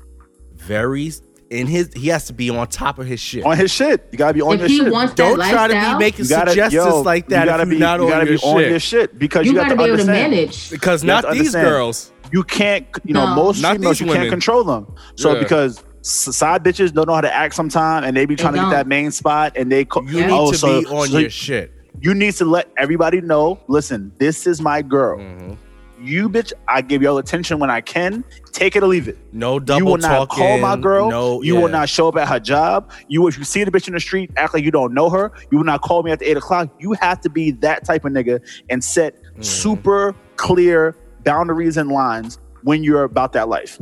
very 0.54 1.12
in 1.50 1.66
his 1.68 1.90
he 1.94 2.08
has 2.08 2.26
to 2.26 2.32
be 2.32 2.50
on 2.50 2.66
top 2.68 2.98
of 2.98 3.06
his 3.06 3.20
shit. 3.20 3.44
on 3.44 3.56
his 3.56 3.70
shit. 3.70 4.06
You 4.10 4.18
gotta 4.18 4.34
be 4.34 4.42
on 4.42 4.54
If 4.54 4.60
your 4.60 4.68
he 4.68 4.78
shit. 4.78 4.92
wants 4.92 5.14
Don't 5.14 5.36
try 5.36 5.68
to 5.68 5.74
be 5.74 5.98
making 5.98 6.26
gotta, 6.26 6.50
suggestions 6.50 6.84
yo, 6.84 7.00
like 7.02 7.28
that 7.28 7.40
You 7.44 7.46
gotta 7.50 7.62
if 7.62 7.68
be, 7.68 7.74
you're 7.76 7.80
not 7.80 7.98
you 8.00 8.04
on, 8.06 8.10
gotta 8.10 8.26
your, 8.30 8.38
be 8.38 8.44
on 8.44 8.58
shit. 8.60 8.70
your 8.70 8.80
shit 8.80 9.18
because 9.18 9.46
you, 9.46 9.52
you, 9.52 9.58
got 9.58 9.64
got 9.64 9.68
to 9.70 9.76
be 9.76 9.84
able 9.84 9.96
to 9.96 10.02
understand. 10.02 10.32
manage. 10.32 10.70
Because 10.70 11.02
You 11.02 11.06
not 11.08 11.22
these 11.30 11.38
understand. 11.54 11.66
girls. 11.68 12.12
You 12.32 12.42
can't, 12.42 12.86
you 13.04 13.14
know, 13.14 13.26
No. 13.26 13.34
most 13.36 13.62
Not 13.62 13.76
females 13.76 13.98
these 13.98 14.00
you 14.00 14.06
women. 14.08 14.22
can't 14.22 14.30
control 14.30 14.64
them. 14.64 14.86
So 15.14 15.34
Yeah. 15.34 15.38
because 15.38 15.78
s- 15.78 15.84
side 16.10 16.62
bitches 16.64 16.92
don't 16.92 17.06
know 17.08 17.14
how 17.14 17.20
to 17.20 17.34
act 17.34 17.54
sometime, 17.54 18.04
and 18.04 18.16
they 18.16 18.26
be 18.26 18.36
trying 18.36 18.54
to 18.54 18.60
don't. 18.60 18.70
get 18.70 18.76
that 18.76 18.86
main 18.86 19.10
spot, 19.10 19.52
and 19.56 19.70
they 19.70 19.84
co- 19.84 20.02
You 20.02 20.18
Yeah. 20.20 20.26
need 20.26 20.32
oh, 20.32 20.52
to 20.52 20.58
so- 20.58 20.80
be 20.80 20.86
on 20.86 21.08
so 21.08 21.18
your 21.18 21.30
shit. 21.30 21.72
you 22.00 22.14
need 22.14 22.34
to 22.34 22.44
let 22.44 22.68
everybody 22.78 23.20
know. 23.20 23.58
Listen, 23.68 24.12
this 24.18 24.46
is 24.46 24.60
my 24.60 24.82
girl. 24.82 25.18
Mhm. 25.18 25.56
You 25.98 26.28
bitch, 26.28 26.52
I 26.68 26.82
give 26.82 27.00
y'all 27.02 27.16
attention 27.18 27.58
when 27.58 27.70
I 27.70 27.80
can. 27.80 28.22
Take 28.52 28.76
it 28.76 28.82
or 28.82 28.86
leave 28.86 29.08
it. 29.08 29.16
No 29.32 29.58
double 29.58 29.78
you 29.80 29.84
will 29.86 29.96
not 29.96 30.28
talking. 30.28 30.44
call 30.44 30.58
my 30.58 30.76
girl. 30.76 31.10
No, 31.10 31.42
you 31.42 31.54
yeah. 31.54 31.60
will 31.62 31.68
not 31.70 31.88
show 31.88 32.06
up 32.08 32.16
at 32.16 32.28
her 32.28 32.38
job. 32.38 32.90
You, 33.08 33.26
if 33.28 33.38
you 33.38 33.44
see 33.44 33.64
the 33.64 33.70
bitch 33.70 33.88
in 33.88 33.94
the 33.94 34.00
street, 34.00 34.30
act 34.36 34.52
like 34.54 34.62
you 34.62 34.70
don't 34.70 34.92
know 34.94 35.08
her. 35.10 35.32
You 35.50 35.56
will 35.58 35.64
not 35.64 35.80
call 35.80 36.02
me 36.02 36.10
at 36.12 36.18
the 36.18 36.30
eight 36.30 36.36
o'clock. 36.36 36.68
You 36.78 36.92
have 37.00 37.20
to 37.22 37.30
be 37.30 37.50
that 37.62 37.84
type 37.84 38.04
of 38.04 38.12
nigga 38.12 38.40
and 38.70 38.84
set 38.84 39.14
Mm. 39.38 39.44
super 39.44 40.14
clear 40.36 40.94
boundaries 41.24 41.76
and 41.78 41.90
lines 41.90 42.38
when 42.62 42.84
you're 42.84 43.04
about 43.04 43.32
that 43.32 43.48
life. 43.48 43.78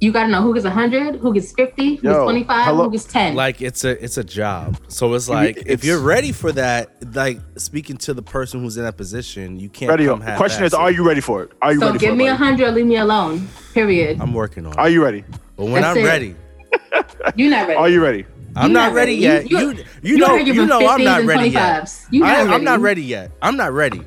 You 0.00 0.12
got 0.12 0.24
to 0.24 0.28
know 0.30 0.40
who 0.40 0.54
gets 0.54 0.64
hundred, 0.66 1.16
who 1.16 1.34
gets 1.34 1.52
fifty, 1.52 1.96
who 1.96 2.08
Yo, 2.08 2.12
gets 2.14 2.22
twenty 2.24 2.44
five, 2.44 2.64
hello- 2.64 2.84
who 2.84 2.90
gets 2.92 3.04
ten. 3.04 3.34
like 3.34 3.60
it's 3.60 3.84
a 3.84 4.02
it's 4.02 4.16
a 4.16 4.24
job 4.24 4.78
so 4.88 5.12
it's 5.12 5.28
You- 5.28 5.34
like 5.34 5.62
if 5.66 5.84
you're 5.84 6.00
ready 6.00 6.32
for 6.32 6.52
that 6.52 7.14
like 7.14 7.38
speaking 7.58 7.98
to 7.98 8.14
the 8.14 8.22
person 8.22 8.60
who's 8.62 8.78
in 8.78 8.84
that 8.84 8.96
position 8.96 9.58
you 9.60 9.68
can't 9.68 9.90
Ready? 9.90 10.06
come 10.06 10.20
The 10.20 10.36
question 10.36 10.64
is, 10.64 10.72
are 10.72 10.90
you 10.90 11.06
ready 11.06 11.20
for 11.20 11.42
it? 11.42 11.52
Are 11.60 11.74
you 11.74 11.80
so 11.80 11.86
ready 11.88 11.98
give 11.98 12.10
for 12.10 12.16
me 12.16 12.28
it? 12.28 12.30
a 12.30 12.36
hundred 12.36 12.68
or 12.68 12.72
leave 12.72 12.86
me 12.86 12.96
alone. 12.96 13.46
Period. 13.74 14.20
i'm 14.22 14.32
working 14.32 14.64
on 14.64 14.72
it. 14.72 14.78
Are 14.78 14.88
you 14.88 15.02
ready? 15.04 15.22
but 15.56 15.66
when 15.66 15.82
That's 15.82 15.98
i'm 15.98 16.04
it. 16.04 16.08
ready 16.08 16.34
You're 17.36 17.50
not 17.50 17.68
ready. 17.68 17.74
Are 17.78 17.88
you 17.90 18.02
ready? 18.02 18.24
i'm 18.56 18.68
You 18.68 18.72
not, 18.74 18.86
not 18.88 18.94
ready 18.94 19.12
ready. 19.26 19.44
yet 19.46 19.50
You- 19.50 19.58
you 19.58 19.68
you- 19.70 19.76
you, 19.76 19.84
you 20.14 20.16
know 20.18 20.34
you 20.36 20.66
know 20.66 20.88
i'm 20.88 21.04
not 21.04 21.24
ready 21.24 21.48
yet 21.50 21.82
25s. 21.82 22.06
You 22.10 22.20
not 22.20 22.30
I, 22.48 22.54
i'm 22.54 22.64
not 22.64 22.80
ready. 22.80 23.02
ready 23.02 23.02
yet 23.02 23.32
i'm 23.42 23.56
not 23.58 23.72
ready 23.74 24.00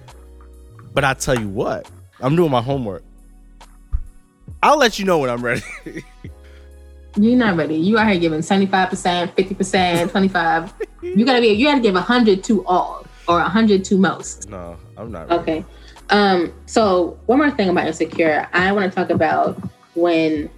but 0.93 1.03
i 1.03 1.13
tell 1.13 1.37
you 1.39 1.47
what 1.49 1.87
i'm 2.19 2.35
doing 2.35 2.49
my 2.49 2.61
homework 2.61 3.03
i'll 4.63 4.77
let 4.77 4.97
you 4.97 5.05
know 5.05 5.19
when 5.19 5.29
i'm 5.29 5.43
ready 5.43 5.61
You're 7.15 7.37
not 7.37 7.57
ready. 7.57 7.75
You 7.75 7.99
out 7.99 8.09
here 8.09 8.19
giving 8.19 8.41
seventy 8.41 8.65
five 8.65 8.89
percent, 8.89 9.35
fifty 9.35 9.53
percent, 9.53 10.09
twenty 10.09 10.27
five. 10.27 10.73
You 11.03 11.23
gotta 11.25 11.41
be. 11.41 11.49
You 11.49 11.67
gotta 11.67 11.79
give 11.79 11.93
hundred 11.93 12.43
to 12.45 12.65
all 12.65 13.05
or 13.27 13.39
hundred 13.39 13.85
to 13.85 13.99
most. 13.99 14.49
no 14.49 14.77
i'm 14.97 15.11
not 15.11 15.29
ready. 15.29 15.41
Okay. 15.41 15.65
Um. 16.09 16.51
So 16.65 17.19
one 17.27 17.37
more 17.37 17.51
thing 17.51 17.69
about 17.69 17.85
insecure, 17.85 18.47
I 18.51 18.71
want 18.71 18.91
to 18.91 18.95
talk 18.95 19.11
about 19.11 19.61
when 19.93 20.49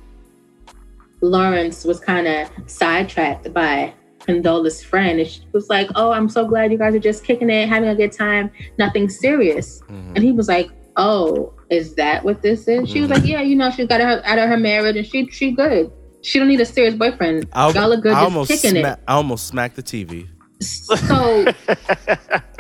Lawrence 1.20 1.84
was 1.84 2.00
kind 2.00 2.26
of 2.26 2.50
sidetracked 2.68 3.54
by 3.54 3.94
Condola's 4.20 4.82
friend. 4.82 5.20
And 5.20 5.28
she 5.28 5.42
was 5.52 5.70
like, 5.70 5.90
Oh, 5.96 6.12
I'm 6.12 6.30
so 6.30 6.48
glad 6.48 6.72
you 6.72 6.78
guys 6.78 6.96
are 6.96 7.00
just 7.00 7.26
kicking 7.26 7.50
it, 7.50 7.68
having 7.68 7.90
a 7.90 7.96
good 7.96 8.14
time, 8.14 8.50
nothing 8.78 9.10
serious. 9.10 9.82
Mhm. 9.90 10.16
And 10.16 10.24
he 10.24 10.32
was 10.32 10.48
like, 10.48 10.70
Oh, 10.96 11.54
is 11.70 11.96
that 11.96 12.24
what 12.24 12.42
this 12.42 12.68
is? 12.68 12.90
She 12.90 13.02
was 13.02 13.10
like, 13.10 13.24
mm. 13.24 13.30
Yeah, 13.30 13.42
you 13.42 13.56
know, 13.56 13.72
she 13.72 13.86
got 13.88 14.02
her 14.02 14.22
out 14.24 14.40
of 14.40 14.50
her 14.50 14.58
marriage 14.58 14.96
and 14.96 15.06
she 15.06 15.28
she 15.30 15.52
good. 15.52 15.92
She 16.22 16.40
don't 16.40 16.48
need 16.48 16.62
a 16.62 16.66
serious 16.66 16.96
boyfriend. 16.96 17.48
I, 17.54 17.70
Y'all 17.70 17.90
look 17.90 18.02
good 18.02 18.14
I 18.14 18.16
just 18.16 18.24
almost 18.24 18.52
kicking 18.52 18.82
sma- 18.82 18.98
I 19.08 19.14
almost 19.14 19.48
smacked 19.48 19.76
the 19.76 19.84
TV. 19.84 20.28
So 20.62 20.86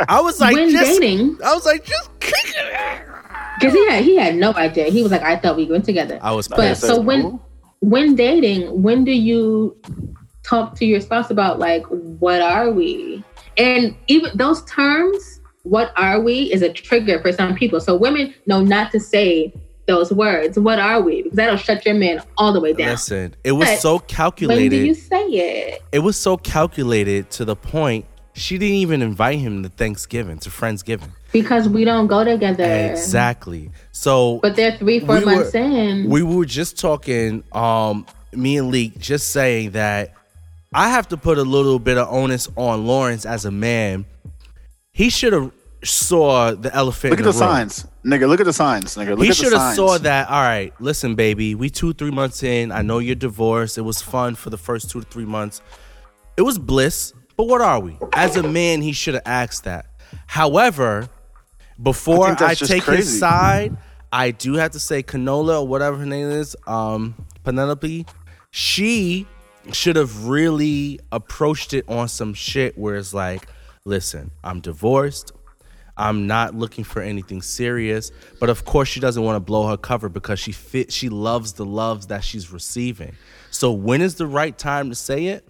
I 0.08 0.22
was 0.22 0.39
like, 0.39 0.53
when 0.56 0.70
just, 0.70 0.99
dating, 0.99 1.38
I 1.43 1.53
was 1.53 1.66
like, 1.66 1.86
just 1.86 2.20
kicking 2.20 2.53
it. 2.58 3.08
because 3.60 3.74
he 3.74 3.88
had 3.89 4.03
he 4.03 4.16
had 4.18 4.36
no 4.36 4.53
idea. 4.53 4.86
He 4.86 5.01
was 5.01 5.12
like, 5.12 5.24
I 5.24 5.38
thought 5.38 5.58
we 5.58 5.66
went 5.66 5.86
together. 5.86 6.20
I 6.22 6.32
was 6.34 6.47
But 6.47 6.76
so 6.76 6.99
when 6.99 7.39
when 7.80 8.16
dating, 8.16 8.82
when 8.82 9.03
do 9.03 9.12
you 9.12 9.78
talk 10.43 10.76
to 10.76 10.86
your 10.86 11.01
spouse 11.01 11.32
about 11.32 11.60
like 11.60 11.86
what 11.88 12.41
are 12.41 12.72
we? 12.72 13.24
And 13.58 13.95
even 14.08 14.32
those 14.36 14.64
terms, 14.66 15.34
what 15.66 15.91
are 15.97 16.20
we, 16.22 16.51
is 16.53 16.61
a 16.61 16.72
trigger 16.72 17.20
for 17.22 17.32
some 17.32 17.55
people. 17.55 17.80
So 17.82 17.95
women 17.95 18.34
know 18.45 18.61
not 18.61 18.91
to 18.93 18.99
say 18.99 19.51
those 19.88 20.11
words. 20.13 20.57
What 20.57 20.80
are 20.80 21.01
we? 21.01 21.24
Because 21.24 21.36
that'll 21.36 21.57
shut 21.57 21.86
your 21.86 21.95
man 21.95 22.22
all 22.38 22.53
the 22.53 22.59
way 22.61 22.74
down. 22.74 22.89
Listen, 22.89 23.36
it 23.43 23.51
was 23.51 23.68
But 23.68 23.80
so 23.80 23.99
calculated. 23.99 24.72
when 24.72 24.82
do 24.82 24.88
you 24.88 24.93
say 24.95 25.24
it? 25.28 25.82
it 25.91 25.99
was 25.99 26.18
so 26.18 26.38
calculated 26.38 27.30
to 27.32 27.45
the 27.45 27.55
point 27.55 28.05
she 28.34 28.57
didn't 28.57 28.76
even 28.76 29.01
invite 29.01 29.39
him 29.39 29.63
to 29.63 29.70
Thanksgiving, 29.70 30.38
to 30.39 30.49
Friendsgiving. 30.49 31.09
Because 31.32 31.70
we 31.70 31.86
don't 31.86 32.07
go 32.07 32.24
together. 32.24 32.63
Exactly. 32.91 33.72
So 33.91 34.39
But 34.41 34.55
they're 34.55 34.78
three, 34.78 34.99
four 34.99 35.20
We 35.20 35.26
months 35.26 35.53
were- 35.53 35.59
in. 35.59 36.09
we 36.09 36.22
were 36.24 36.45
just 36.45 36.78
talking, 36.80 37.43
um, 37.53 38.05
me 38.34 38.57
and 38.57 38.70
Leek, 38.72 38.97
just 38.99 39.30
saying 39.30 39.72
that 39.72 40.13
I 40.74 40.89
have 40.89 41.07
to 41.09 41.18
put 41.18 41.38
a 41.38 41.43
little 41.43 41.80
bit 41.80 41.97
of 41.97 42.07
onus 42.13 42.49
on 42.57 42.86
Lawrence 42.86 43.26
as 43.26 43.45
a 43.45 43.51
man. 43.51 44.05
He 44.91 45.09
should 45.09 45.32
have 45.34 45.51
saw 45.86 46.51
the 46.51 46.73
elephant. 46.75 47.11
Look 47.11 47.19
in 47.19 47.25
at 47.25 47.33
the 47.33 47.39
room. 47.39 47.49
signs, 47.49 47.88
nigga. 48.05 48.27
Look 48.27 48.39
at 48.39 48.45
the 48.45 48.53
signs, 48.53 48.95
nigga. 48.95 49.17
Look 49.17 49.25
he 49.25 49.33
should 49.33 49.53
have 49.53 49.75
saw 49.75 49.97
that. 49.99 50.29
All 50.29 50.41
right, 50.41 50.73
listen, 50.79 51.15
baby. 51.15 51.55
We 51.55 51.69
two, 51.69 51.93
three 51.93 52.11
months 52.11 52.43
in. 52.43 52.71
I 52.71 52.81
know 52.81 52.99
you're 52.99 53.15
divorced. 53.15 53.77
It 53.77 53.81
was 53.81 54.01
fun 54.01 54.36
for 54.36 54.49
the 54.49 54.57
first 54.57 54.89
two 54.89 55.01
to 55.01 55.07
three 55.07 55.25
months. 55.25 55.61
It 56.38 56.41
was 56.41 56.57
bliss. 56.59 57.13
But 57.38 57.47
what 57.47 57.61
are 57.61 57.79
we? 57.79 57.97
As 58.13 58.38
a 58.38 58.43
man, 58.43 58.81
he 58.81 58.93
should 58.93 59.15
have 59.15 59.23
asked 59.25 59.65
that. 59.65 59.88
However, 60.27 61.09
before 61.81 62.27
I 62.27 62.36
I, 62.39 62.53
take 62.53 62.83
his 62.83 63.19
side, 63.19 63.75
I 64.11 64.31
do 64.31 64.53
have 64.53 64.71
to 64.71 64.79
say 64.79 65.03
Canola 65.03 65.61
or 65.61 65.67
whatever 65.67 65.97
her 65.97 66.05
name 66.05 66.29
is, 66.29 66.55
um, 66.67 67.15
Penelope. 67.43 68.05
She 68.51 69.27
should 69.73 69.97
have 69.97 70.27
really 70.27 70.99
approached 71.11 71.73
it 71.73 71.83
on 71.89 72.07
some 72.07 72.33
shit 72.33 72.77
where 72.77 72.95
it's 72.95 73.13
like, 73.13 73.47
listen, 73.83 74.31
I'm 74.43 74.61
divorced. 74.61 75.33
I'm 75.97 76.27
not 76.27 76.55
looking 76.55 76.83
for 76.83 77.01
anything 77.01 77.41
serious, 77.41 78.11
but 78.39 78.49
of 78.49 78.65
course 78.65 78.89
she 78.89 78.99
doesn't 78.99 79.23
want 79.23 79.37
to 79.37 79.39
blow 79.39 79.67
her 79.67 79.77
cover 79.77 80.09
because 80.09 80.39
she 80.39 80.51
fit 80.51 80.91
she 80.91 81.09
loves 81.09 81.53
the 81.53 81.65
loves 81.65 82.07
that 82.07 82.23
she's 82.23 82.51
receiving. 82.51 83.15
So 83.51 83.71
when 83.71 84.01
is 84.01 84.15
the 84.15 84.27
right 84.27 84.57
time 84.57 84.89
to 84.89 84.95
say 84.95 85.27
it? 85.27 85.47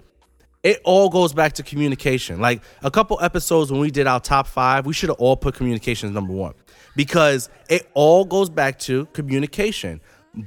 It 0.62 0.82
all 0.84 1.10
goes 1.10 1.34
back 1.34 1.54
to 1.54 1.64
communication. 1.64 2.40
Like 2.40 2.62
a 2.84 2.90
couple 2.90 3.20
episodes 3.22 3.72
when 3.72 3.82
we 3.82 3.92
did 3.92 4.08
our 4.08 4.20
top 4.20 4.48
5, 4.48 4.86
we 4.86 4.94
should 4.94 5.10
have 5.10 5.20
all 5.20 5.38
put 5.38 5.56
communication 5.56 6.10
as 6.10 6.16
number 6.16 6.34
1 6.34 6.54
because 6.96 7.50
it 7.70 7.90
all 7.94 8.26
goes 8.26 8.50
back 8.50 8.80
to 8.80 9.06
communication. 9.08 10.02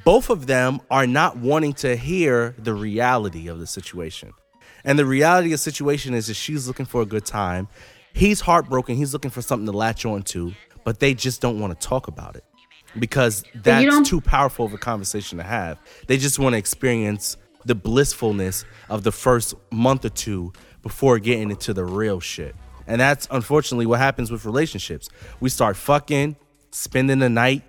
Both 0.05 0.29
of 0.31 0.47
them 0.47 0.81
are 0.91 1.07
not 1.07 1.39
wanting 1.39 1.73
to 1.75 1.97
hear 1.97 2.55
the 2.59 2.75
reality 2.75 3.49
of 3.49 3.59
the 3.59 3.67
situation. 3.67 4.33
And 4.85 4.99
the 4.99 5.07
reality 5.07 5.49
of 5.49 5.53
the 5.53 5.59
situation 5.59 6.15
is 6.15 6.29
that 6.29 6.35
she's 6.35 6.67
looking 6.69 6.87
for 6.87 7.03
a 7.03 7.07
good 7.07 7.25
time. 7.25 7.69
He's 8.19 8.41
heartbroken. 8.41 8.97
He's 8.97 9.13
looking 9.13 9.31
for 9.31 9.43
something 9.43 9.67
to 9.67 9.73
latch 9.73 10.05
on 10.05 10.23
to, 10.23 10.53
but 10.83 10.99
they 10.99 11.15
just 11.15 11.41
don't 11.41 11.61
want 11.61 11.79
to 11.79 11.87
talk 11.87 12.09
about 12.09 12.35
it 12.35 12.45
because 12.99 13.45
that's 13.55 14.09
too 14.09 14.21
powerful 14.21 14.67
of 14.67 14.75
a 14.75 14.79
conversation 14.79 15.39
to 15.39 15.45
have. 15.45 15.79
They 16.09 16.17
just 16.17 16.39
want 16.41 16.55
to 16.55 16.59
experience 16.59 17.37
the 17.65 17.77
blissfulness 17.77 18.65
of 18.89 19.05
the 19.05 19.13
first 19.13 19.55
month 19.71 20.05
or 20.05 20.09
two 20.09 20.53
before 20.83 21.21
getting 21.21 21.51
into 21.51 21.73
the 21.73 21.85
real 21.85 22.19
shit. 22.19 22.57
And 22.89 23.01
that's 23.01 23.29
unfortunately 23.31 23.87
what 23.87 24.01
happens 24.01 24.33
with 24.33 24.45
relationships. 24.45 25.09
We 25.39 25.49
start 25.49 25.77
fucking, 25.77 26.35
spending 26.73 27.21
the 27.21 27.29
night, 27.29 27.63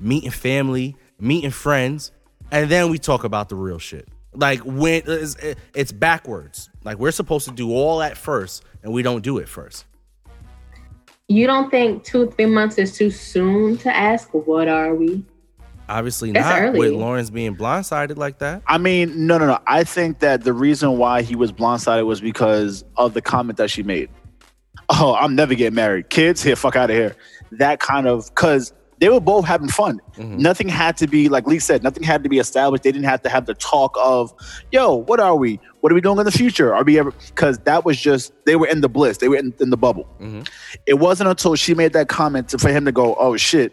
meeting 0.00 0.32
family, 0.32 0.96
meeting 1.18 1.50
friends, 1.50 2.12
and 2.50 2.70
then 2.70 2.90
we 2.90 2.98
talk 2.98 3.24
about 3.24 3.48
the 3.48 3.56
real 3.56 3.78
shit. 3.78 4.06
Like 4.34 4.60
when 4.60 5.02
it's, 5.06 5.36
it's 5.74 5.92
backwards. 5.92 6.68
Like 6.82 6.98
we're 6.98 7.10
supposed 7.10 7.48
to 7.48 7.54
do 7.54 7.72
all 7.72 8.00
that 8.00 8.18
first, 8.18 8.64
and 8.82 8.92
we 8.92 9.02
don't 9.02 9.22
do 9.22 9.38
it 9.38 9.48
first. 9.48 9.86
You 11.28 11.46
don't 11.46 11.70
think 11.70 12.04
two, 12.04 12.30
three 12.30 12.46
months 12.46 12.78
is 12.78 12.96
too 12.96 13.10
soon 13.10 13.76
to 13.78 13.94
ask, 13.94 14.28
what 14.32 14.68
are 14.68 14.94
we? 14.94 15.24
Obviously 15.88 16.32
That's 16.32 16.46
not 16.46 16.62
early. 16.62 16.78
with 16.78 16.92
Lawrence 16.92 17.30
being 17.30 17.56
blindsided 17.56 18.16
like 18.16 18.38
that. 18.38 18.62
I 18.66 18.78
mean, 18.78 19.26
no, 19.26 19.36
no, 19.36 19.46
no. 19.46 19.58
I 19.66 19.84
think 19.84 20.20
that 20.20 20.42
the 20.42 20.52
reason 20.52 20.96
why 20.96 21.22
he 21.22 21.36
was 21.36 21.52
blindsided 21.52 22.06
was 22.06 22.20
because 22.20 22.84
of 22.96 23.12
the 23.12 23.20
comment 23.20 23.58
that 23.58 23.70
she 23.70 23.82
made. 23.82 24.08
Oh, 24.88 25.14
I'm 25.14 25.34
never 25.34 25.54
getting 25.54 25.74
married. 25.74 26.10
Kids, 26.10 26.42
here, 26.42 26.56
fuck 26.56 26.76
out 26.76 26.90
of 26.90 26.96
here. 26.96 27.16
That 27.52 27.80
kind 27.80 28.06
of 28.06 28.26
because 28.28 28.72
they 29.00 29.08
were 29.08 29.20
both 29.20 29.44
having 29.44 29.68
fun. 29.68 30.00
Mhm. 30.16 30.38
Nothing 30.38 30.68
had 30.68 30.96
to 30.98 31.06
be 31.06 31.28
like 31.28 31.46
Lee 31.46 31.58
said. 31.58 31.82
Nothing 31.82 32.02
had 32.02 32.22
to 32.22 32.28
be 32.28 32.38
established. 32.38 32.82
They 32.84 32.92
didn't 32.92 33.06
have 33.06 33.22
to 33.22 33.28
have 33.28 33.46
the 33.46 33.54
talk 33.54 33.96
of, 34.02 34.32
"Yo, 34.72 34.94
what 34.94 35.20
are 35.20 35.36
we? 35.36 35.58
What 35.80 35.90
are 35.92 35.94
we 35.94 36.00
doing 36.00 36.18
in 36.18 36.24
the 36.24 36.32
future? 36.32 36.74
Are 36.74 36.84
we 36.84 36.98
ever?" 36.98 37.12
Because 37.28 37.58
that 37.60 37.84
was 37.84 38.00
just 38.00 38.32
they 38.46 38.56
were 38.56 38.66
in 38.68 38.80
the 38.80 38.88
bliss. 38.88 39.18
They 39.18 39.28
were 39.28 39.36
in, 39.36 39.52
in 39.60 39.70
the 39.70 39.76
bubble. 39.76 40.06
Mhm. 40.20 40.48
It 40.86 40.94
wasn't 41.00 41.28
until 41.28 41.54
she 41.56 41.74
made 41.74 41.92
that 41.92 42.08
comment 42.08 42.48
to, 42.50 42.58
for 42.58 42.70
him 42.70 42.84
to 42.84 42.92
go, 42.92 43.14
"Oh 43.18 43.36
shit, 43.36 43.72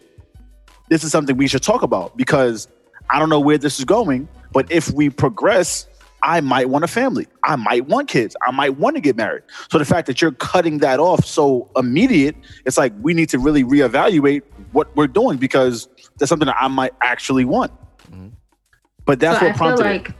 this 0.89 1.03
is 1.03 1.11
something 1.11 1.37
we 1.37 1.47
should 1.47 1.63
talk 1.63 1.83
about 1.83 2.17
because 2.17 2.67
I 3.09 3.19
don't 3.19 3.29
know 3.29 3.39
where 3.39 3.57
this 3.57 3.77
is 3.79 3.85
going, 3.85 4.27
but 4.51 4.71
if 4.71 4.91
we 4.91 5.09
progress, 5.09 5.87
I 6.23 6.39
might 6.41 6.69
want 6.69 6.83
a 6.83 6.87
family. 6.87 7.27
I 7.43 7.55
might 7.55 7.87
want 7.87 8.07
kids. 8.07 8.35
I 8.47 8.51
might 8.51 8.77
want 8.77 8.95
to 8.95 9.01
get 9.01 9.17
married. 9.17 9.41
So 9.71 9.77
the 9.79 9.85
fact 9.85 10.05
that 10.07 10.21
you're 10.21 10.31
cutting 10.33 10.77
that 10.79 10.99
off 10.99 11.25
so 11.25 11.67
immediate, 11.75 12.35
it's 12.65 12.77
like 12.77 12.93
we 13.01 13.13
need 13.15 13.29
to 13.29 13.39
really 13.39 13.63
reevaluate 13.63 14.43
what 14.71 14.95
we're 14.95 15.07
doing 15.07 15.37
because 15.37 15.87
that's 16.17 16.29
something 16.29 16.45
that 16.47 16.57
I 16.59 16.67
might 16.67 16.93
actually 17.01 17.45
want. 17.45 17.71
Mhm. 18.11 18.31
But 19.05 19.19
that's 19.19 19.39
so 19.39 19.45
what 19.45 19.55
I 19.55 19.57
feel 19.57 19.67
prompted 19.77 19.85
it. 19.85 19.89
like 19.89 20.11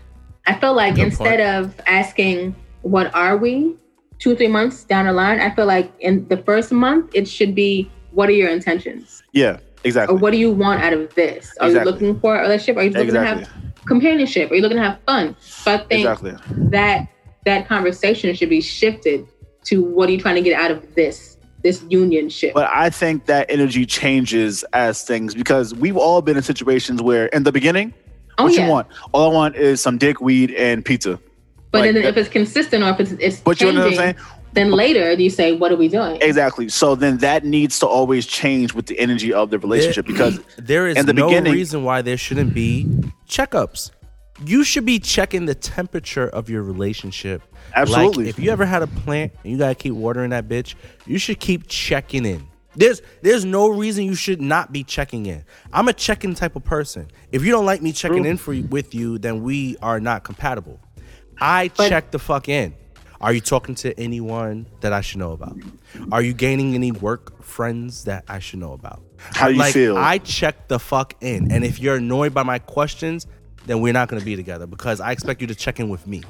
I 0.47 0.53
feel 0.55 0.73
like 0.73 0.95
Good 0.95 1.05
instead 1.05 1.39
of 1.39 1.79
asking 1.85 2.55
what 2.81 3.13
are 3.15 3.37
we 3.37 3.75
two 4.19 4.35
three 4.35 4.47
months 4.47 4.83
down 4.83 5.05
the 5.05 5.13
line, 5.13 5.39
I 5.39 5.53
feel 5.53 5.65
like 5.65 5.91
in 5.99 6.27
the 6.27 6.37
first 6.37 6.71
month 6.71 7.11
it 7.13 7.27
should 7.27 7.53
be 7.55 7.89
what 8.11 8.27
are 8.29 8.33
your 8.33 8.49
intentions 8.49 9.23
Yeah, 9.33 9.51
exactly. 9.51 9.79
or 9.79 9.85
exactly. 9.87 10.15
what 10.17 10.31
do 10.31 10.37
you 10.37 10.51
want 10.51 10.81
out 10.83 10.93
of 10.93 11.13
this? 11.15 11.51
Are 11.59 11.67
Exactly. 11.67 11.79
you 11.79 11.85
looking 11.85 12.19
for 12.19 12.35
a 12.37 12.41
relationship? 12.41 12.77
Are 12.77 12.83
you 12.83 12.89
looking 12.89 13.05
Exactly. 13.15 13.45
to 13.45 13.49
have 13.51 13.85
companionship? 13.85 14.51
Are 14.51 14.55
you 14.55 14.61
looking 14.61 14.77
to 14.77 14.83
have 14.83 14.99
fun? 15.05 15.35
So 15.39 15.73
I 15.73 15.77
think 15.77 15.91
Exactly. 16.07 16.33
that 16.71 17.07
that 17.45 17.67
conversation 17.67 18.35
should 18.35 18.49
be 18.49 18.61
shifted 18.61 19.25
to 19.65 19.83
what 19.83 20.09
are 20.09 20.11
you 20.11 20.19
trying 20.19 20.35
to 20.35 20.41
get 20.41 20.59
out 20.59 20.71
of 20.71 20.95
this 20.95 21.37
this 21.63 21.83
union 21.89 22.29
ship? 22.29 22.53
But 22.53 22.69
I 22.73 22.89
think 22.89 23.25
that 23.25 23.49
energy 23.49 23.85
changes 23.85 24.63
as 24.73 25.03
things 25.03 25.33
because 25.35 25.73
we've 25.75 25.97
all 25.97 26.21
been 26.21 26.37
in 26.37 26.43
situations 26.43 27.01
where 27.01 27.27
in 27.27 27.43
the 27.43 27.51
beginning, 27.51 27.93
oh 28.37 28.45
what 28.45 28.53
yeah. 28.53 28.65
you 28.65 28.71
want? 28.71 28.87
All 29.11 29.31
I 29.31 29.33
want 29.33 29.55
is 29.55 29.81
some 29.81 29.97
dick, 29.97 30.21
weed, 30.21 30.51
and 30.51 30.83
pizza. 30.83 31.19
But 31.71 31.81
like 31.81 31.93
then 31.93 32.03
if 32.03 32.17
it's 32.17 32.29
consistent 32.29 32.83
or 32.83 32.89
if 32.89 32.99
it's, 32.99 33.11
it's 33.13 33.39
But 33.39 33.61
you 33.61 33.67
changing, 33.67 33.75
know 33.75 33.81
what 33.85 33.91
I'm 33.91 33.97
saying? 33.97 34.15
then 34.53 34.71
later 34.71 35.13
you 35.13 35.29
say, 35.29 35.53
what 35.55 35.71
are 35.71 35.77
we 35.77 35.87
doing? 35.87 36.17
Exactly. 36.21 36.67
So 36.67 36.95
then 36.95 37.19
that 37.19 37.45
needs 37.45 37.79
to 37.79 37.87
always 37.87 38.25
change 38.25 38.73
with 38.73 38.87
the 38.87 38.99
energy 38.99 39.31
of 39.31 39.49
the 39.51 39.57
relationship 39.59 40.05
because 40.05 40.41
there 40.57 40.87
is 40.87 40.97
in 40.97 41.05
the 41.05 41.13
no 41.13 41.29
beginning- 41.29 41.53
reason 41.53 41.83
why 41.85 42.01
there 42.01 42.17
shouldn't 42.17 42.53
be 42.53 42.85
checkups. 43.29 43.91
You 44.43 44.63
should 44.63 44.85
be 44.85 44.99
checking 44.99 45.45
the 45.45 45.55
temperature 45.55 46.27
of 46.27 46.49
your 46.49 46.63
relationship. 46.63 47.41
Absolutely. 47.75 48.25
Like 48.25 48.29
if 48.37 48.39
you 48.43 48.49
ever 48.51 48.65
had 48.65 48.81
a 48.81 48.87
plant 48.87 49.33
and 49.43 49.51
you 49.51 49.57
gotta 49.57 49.75
keep 49.75 49.93
watering 49.93 50.31
that 50.31 50.47
bitch, 50.47 50.75
you 51.05 51.17
should 51.17 51.39
keep 51.39 51.67
checking 51.67 52.25
in. 52.25 52.47
There's 52.75 53.01
there's 53.21 53.43
no 53.45 53.67
reason 53.69 54.05
you 54.05 54.15
should 54.15 54.41
not 54.41 54.71
be 54.71 54.83
checking 54.83 55.25
in. 55.25 55.43
I'm 55.73 55.87
a 55.87 55.93
checking 55.93 56.33
type 56.35 56.55
of 56.55 56.63
person. 56.63 57.07
If 57.31 57.43
you 57.43 57.51
don't 57.51 57.65
like 57.65 57.81
me 57.81 57.91
checking 57.91 58.23
True. 58.23 58.31
in 58.31 58.37
for 58.37 58.55
with 58.55 58.95
you, 58.95 59.17
then 59.17 59.43
we 59.43 59.77
are 59.81 59.99
not 59.99 60.23
compatible. 60.23 60.79
I 61.39 61.69
But- 61.75 61.89
check 61.89 62.11
the 62.11 62.19
fuck 62.19 62.47
in. 62.49 62.73
Are 63.19 63.31
you 63.31 63.41
talking 63.41 63.75
to 63.75 63.97
anyone 63.99 64.65
that 64.79 64.93
I 64.93 65.01
should 65.01 65.19
know 65.19 65.31
about? 65.33 65.55
Are 66.11 66.23
you 66.23 66.33
gaining 66.33 66.73
any 66.73 66.91
work 66.91 67.43
friends 67.43 68.05
that 68.05 68.23
I 68.27 68.39
should 68.39 68.57
know 68.57 68.73
about? 68.73 69.03
How 69.17 69.47
you 69.49 69.59
like, 69.59 69.73
feel? 69.75 69.95
I 69.95 70.17
check 70.17 70.67
the 70.67 70.79
fuck 70.79 71.13
in. 71.21 71.51
And 71.51 71.63
if 71.63 71.79
you're 71.79 71.97
annoyed 71.97 72.33
by 72.33 72.41
my 72.41 72.57
questions, 72.57 73.27
then 73.65 73.81
we're 73.81 73.93
not 73.93 74.07
gonna 74.09 74.23
be 74.23 74.35
together 74.35 74.65
because 74.67 74.99
I 74.99 75.11
expect 75.11 75.41
you 75.41 75.47
to 75.47 75.55
check 75.55 75.79
in 75.79 75.89
with 75.89 76.07
me. 76.07 76.23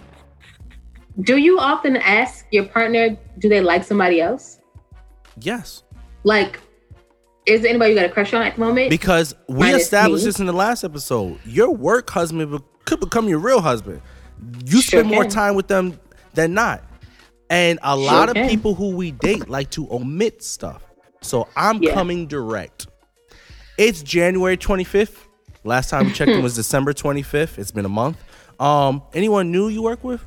Do 1.21 1.37
you 1.37 1.59
often 1.59 1.97
ask 1.97 2.45
your 2.51 2.65
partner, 2.65 3.17
do 3.39 3.49
they 3.49 3.61
like 3.61 3.83
somebody 3.83 4.21
else? 4.21 4.59
Yes. 5.39 5.83
Like, 6.23 6.59
is 7.45 7.61
there 7.61 7.69
anybody 7.69 7.91
you 7.93 7.99
got 7.99 8.05
a 8.05 8.09
crush 8.13 8.33
on 8.33 8.43
at 8.43 8.55
the 8.55 8.61
moment? 8.61 8.89
Because 8.89 9.35
we 9.49 9.59
Minus 9.59 9.83
established 9.83 10.23
me. 10.23 10.29
this 10.29 10.39
in 10.39 10.45
the 10.45 10.53
last 10.53 10.83
episode. 10.83 11.39
Your 11.45 11.71
work 11.71 12.09
husband 12.09 12.61
could 12.85 12.99
become 12.99 13.27
your 13.27 13.39
real 13.39 13.61
husband. 13.61 14.01
You 14.65 14.81
spend 14.81 15.07
more 15.07 15.25
time 15.25 15.55
with 15.55 15.67
them 15.67 15.99
than 16.33 16.53
not. 16.53 16.83
And 17.49 17.79
a 17.83 17.95
lot 17.97 18.29
of 18.29 18.35
can. 18.35 18.49
people 18.49 18.75
who 18.75 18.95
we 18.95 19.11
date 19.11 19.49
like 19.49 19.69
to 19.71 19.91
omit 19.91 20.41
stuff. 20.43 20.81
So 21.21 21.47
I'm 21.55 21.81
Yeah. 21.83 21.93
coming 21.93 22.27
direct. 22.27 22.87
It's 23.77 24.01
January 24.01 24.55
25th. 24.57 25.27
Last 25.63 25.89
time 25.89 26.07
we 26.07 26.13
checked 26.13 26.31
in 26.31 26.41
was 26.41 26.55
December 26.55 26.93
25th. 26.93 27.57
It's 27.59 27.71
been 27.71 27.85
a 27.85 27.89
month. 27.89 28.17
Um, 28.59 29.03
anyone 29.13 29.51
new 29.51 29.67
you 29.69 29.81
work 29.81 30.03
with? 30.03 30.23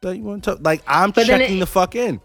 That 0.00 0.16
you 0.16 0.22
want 0.22 0.44
to 0.44 0.54
like 0.56 0.82
I'm 0.86 1.10
But 1.12 1.26
checking 1.26 1.56
it- 1.56 1.60
the 1.60 1.66
fuck 1.66 1.94
in. 1.94 2.20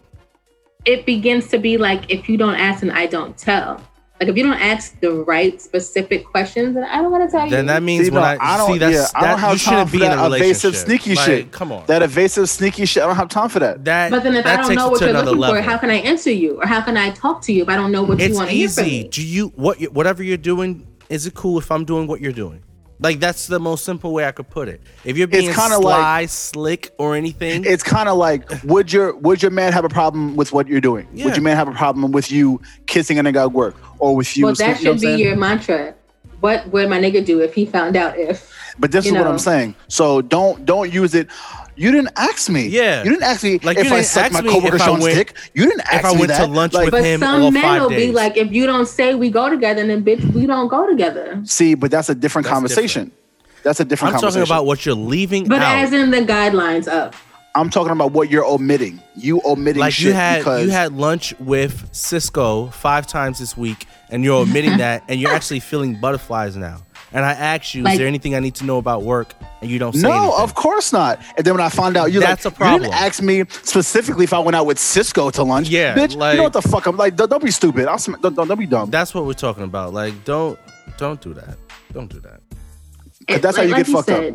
it 0.84 1.06
begins 1.06 1.48
to 1.48 1.58
be 1.58 1.76
like 1.78 2.10
if 2.10 2.28
you 2.28 2.36
don't 2.36 2.54
ask 2.54 2.82
and 2.82 2.92
I 2.92 3.06
don't 3.06 3.36
tell. 3.36 3.80
Like 4.20 4.28
if 4.28 4.36
you 4.36 4.42
don't 4.42 4.60
ask 4.60 5.00
the 5.00 5.12
right 5.24 5.58
specific 5.62 6.26
questions, 6.26 6.74
then 6.74 6.84
I 6.84 7.00
don't 7.00 7.10
want 7.10 7.24
to 7.28 7.34
tell 7.34 7.44
you. 7.46 7.50
Then 7.50 7.64
that 7.66 7.82
means 7.82 8.04
See, 8.04 8.10
when 8.10 8.20
no, 8.20 8.28
I, 8.28 8.36
I 8.38 8.56
don't. 8.58 8.72
see 8.72 8.78
that's 8.78 8.94
yeah, 9.14 9.18
I 9.18 9.26
don't 9.28 9.38
have 9.38 9.52
you 9.54 9.58
time 9.58 9.72
shouldn't 9.86 9.88
for 9.90 9.96
be 9.98 10.04
in 10.04 10.12
a 10.12 10.16
that 10.16 10.26
evasive, 10.36 10.76
sneaky 10.76 11.14
Like, 11.14 11.24
shit. 11.24 11.50
Come 11.52 11.72
on. 11.72 11.86
That 11.86 12.02
evasive, 12.02 12.46
sneaky 12.50 12.84
shit. 12.84 13.02
I 13.02 13.06
don't 13.06 13.16
have 13.16 13.30
time 13.30 13.48
for 13.48 13.60
that. 13.60 13.82
that 13.86 14.10
but 14.10 14.22
then 14.22 14.36
if 14.36 14.44
that 14.44 14.58
I 14.58 14.62
don't 14.62 14.74
know 14.74 14.90
what 14.90 14.98
to 14.98 15.06
you're 15.06 15.14
looking 15.14 15.38
level. 15.38 15.56
for, 15.56 15.62
how 15.62 15.78
can 15.78 15.88
I 15.88 15.94
answer 16.00 16.30
you, 16.30 16.60
or 16.60 16.66
how 16.66 16.82
can 16.82 16.98
I 16.98 17.10
talk 17.12 17.40
to 17.42 17.52
you 17.54 17.62
if 17.62 17.70
I 17.70 17.76
don't 17.76 17.92
know 17.92 18.02
what 18.02 18.20
you 18.20 18.34
want 18.34 18.50
to 18.50 18.54
hear 18.54 18.68
from 18.68 18.84
easy. 18.84 19.02
me? 19.04 19.08
Do 19.08 19.26
you 19.26 19.48
what 19.56 19.80
whatever 19.90 20.22
you're 20.22 20.36
doing? 20.36 20.86
Is 21.10 21.26
it 21.26 21.34
cool 21.34 21.58
if 21.58 21.70
I'm 21.70 21.84
doing 21.84 22.06
what 22.06 22.20
you're 22.20 22.32
doing? 22.32 22.62
Like 23.02 23.18
that's 23.18 23.46
the 23.46 23.58
most 23.58 23.84
simple 23.84 24.12
way 24.12 24.26
I 24.26 24.30
could 24.32 24.48
put 24.50 24.68
it. 24.68 24.82
If 25.04 25.16
you're 25.16 25.26
being 25.26 25.52
kinda 25.52 25.76
sly, 25.76 26.20
like- 26.20 26.28
slick, 26.28 26.90
or 26.98 27.16
anything, 27.16 27.64
It's 27.64 27.82
kind 27.82 28.08
of 28.08 28.16
like 28.18 28.48
would 28.62 28.92
your 28.92 29.16
would 29.16 29.42
your 29.42 29.50
man 29.50 29.72
have 29.72 29.84
a 29.84 29.88
problem 29.88 30.36
with 30.36 30.52
what 30.52 30.68
you're 30.68 30.82
doing? 30.82 31.08
Yeah. 31.14 31.24
Would 31.24 31.36
your 31.36 31.42
man 31.42 31.56
have 31.56 31.68
a 31.68 31.72
problem 31.72 32.12
with 32.12 32.30
you 32.30 32.60
kissing 32.86 33.18
a 33.18 33.22
nigga 33.22 33.42
at 33.42 33.52
work 33.52 33.74
or 33.98 34.14
with 34.14 34.36
you? 34.36 34.44
Well, 34.44 34.54
that 34.54 34.78
you 34.80 34.84
know 34.84 34.92
should 34.92 35.00
be 35.00 35.06
saying? 35.06 35.18
your 35.18 35.36
mantra. 35.36 35.94
What 36.40 36.68
would 36.68 36.88
my 36.88 36.98
nigga 36.98 37.24
do 37.24 37.40
if 37.40 37.54
he 37.54 37.66
found 37.66 37.96
out 37.96 38.18
if? 38.18 38.50
But 38.78 38.92
this 38.92 39.04
you 39.04 39.12
is 39.12 39.18
what. 39.18 39.26
I'm 39.26 39.38
saying. 39.38 39.74
So 39.88 40.20
don't 40.22 40.64
don't 40.64 40.92
use 40.92 41.14
it. 41.14 41.28
You 41.80 41.90
didn't 41.92 42.10
ask 42.16 42.50
me. 42.50 42.66
Yeah. 42.68 43.02
You 43.02 43.08
didn't 43.10 43.22
ask 43.22 43.42
me 43.42 43.58
Like, 43.62 43.78
if 43.78 43.86
I 43.86 43.96
didn't 43.96 44.04
sucked 44.06 44.32
my 44.34 44.42
me 44.42 44.50
coworker 44.50 44.76
if 44.76 44.82
I 44.82 44.86
Sean's 44.86 45.02
went- 45.02 45.14
dick. 45.16 45.34
You 45.54 45.64
didn't 45.64 45.80
ask 45.80 45.92
me 45.92 45.98
if 45.98 46.04
I 46.04 46.12
me 46.12 46.18
went 46.20 46.32
to 46.32 46.38
that. 46.38 46.50
lunch 46.50 46.72
Like, 46.74 46.84
with 46.84 46.92
But 46.92 47.04
him 47.04 47.20
some 47.20 47.42
all 47.42 47.50
men 47.50 47.62
five 47.62 47.80
will 47.82 47.88
be 47.88 48.12
like, 48.12 48.36
if 48.36 48.52
you 48.52 48.66
don't 48.66 48.86
say 48.86 49.14
we 49.14 49.30
go 49.30 49.48
together, 49.48 49.86
then 49.86 50.04
bitch, 50.04 50.22
we 50.34 50.44
don't 50.46 50.68
go 50.68 50.86
together. 50.86 51.40
See, 51.44 51.74
but 51.74 51.90
that's 51.90 52.10
a 52.10 52.14
different 52.14 52.44
That's 52.46 52.52
conversation. 52.54 53.12
That's 53.62 53.80
a 53.80 53.84
different 53.86 54.14
I'm 54.14 54.20
talking 54.20 54.42
about 54.42 54.66
what 54.66 54.84
you're 54.84 54.94
leaving 54.94 55.48
But 55.48 55.62
out. 55.62 55.78
as 55.84 55.92
in 55.94 56.10
the 56.10 56.18
guidelines 56.18 56.86
of. 56.86 57.14
I'm 57.54 57.68
talking 57.70 57.92
about 57.92 58.12
what 58.12 58.30
you're 58.30 58.44
omitting. 58.44 59.00
You 59.16 59.40
omitting 59.44 59.80
like 59.80 59.92
shit 59.94 60.08
you 60.08 60.12
had 60.12 60.38
because 60.40 60.64
you 60.64 60.70
had 60.70 60.92
lunch 60.92 61.34
with 61.40 61.88
Cisco 61.92 62.66
five 62.68 63.06
times 63.06 63.38
this 63.38 63.56
week, 63.56 63.86
and 64.10 64.22
you're 64.22 64.36
omitting 64.42 64.76
that, 64.84 65.02
and 65.08 65.18
you're 65.18 65.32
actually 65.32 65.60
feeling 65.60 65.98
butterflies 65.98 66.56
now. 66.56 66.82
And 67.12 67.24
I 67.24 67.32
asked 67.32 67.74
you, 67.74 67.84
is 67.86 67.98
there 67.98 68.06
anything 68.06 68.34
I 68.36 68.38
need 68.40 68.54
to 68.56 68.64
know 68.64 68.78
about 68.78 69.02
work? 69.02 69.34
And 69.60 69.68
you 69.70 69.78
don't 69.80 69.92
say 69.94 70.02
no, 70.02 70.12
anything. 70.12 70.40
of 70.42 70.54
course 70.54 70.92
not. 70.92 71.18
And 71.36 71.44
then 71.44 71.54
when 71.54 71.60
I 71.60 71.68
find 71.68 71.96
out, 71.96 72.12
you're 72.12 72.22
That's 72.22 72.44
like, 72.44 72.54
a 72.54 72.56
problem. 72.56 72.82
you 72.82 72.88
didn't 72.88 73.02
ask 73.02 73.20
me 73.22 73.44
specifically 73.62 74.24
if 74.24 74.32
I 74.32 74.38
went 74.38 74.54
out 74.54 74.64
with 74.66 74.78
Cisco 74.78 75.28
to 75.30 75.42
lunch. 75.42 75.68
Yeah, 75.68 75.94
bitch. 75.96 76.14
like- 76.16 76.34
you 76.34 76.38
know 76.38 76.44
what 76.44 76.52
the 76.52 76.62
fuck? 76.62 76.86
I'm 76.86 76.96
like, 76.96 77.16
don't, 77.16 77.28
don't 77.28 77.42
be 77.44 77.50
stupid. 77.50 77.88
I'll, 77.88 77.98
sm- 77.98 78.14
don't, 78.22 78.34
don't, 78.36 78.46
don't 78.46 78.58
be 78.58 78.66
dumb. 78.66 78.90
That's 78.90 79.12
what 79.12 79.24
we're 79.26 79.32
talking 79.32 79.64
about. 79.64 79.92
Like, 79.92 80.24
don't 80.24 80.58
don't 80.98 81.20
do 81.20 81.34
that. 81.34 81.56
Don't 81.92 82.10
do 82.10 82.20
that. 82.20 82.40
it- 83.28 83.42
that's 83.42 83.56
how 83.56 83.64
you 83.64 83.74
get 83.74 83.86
fucked 83.88 84.10
up. 84.10 84.34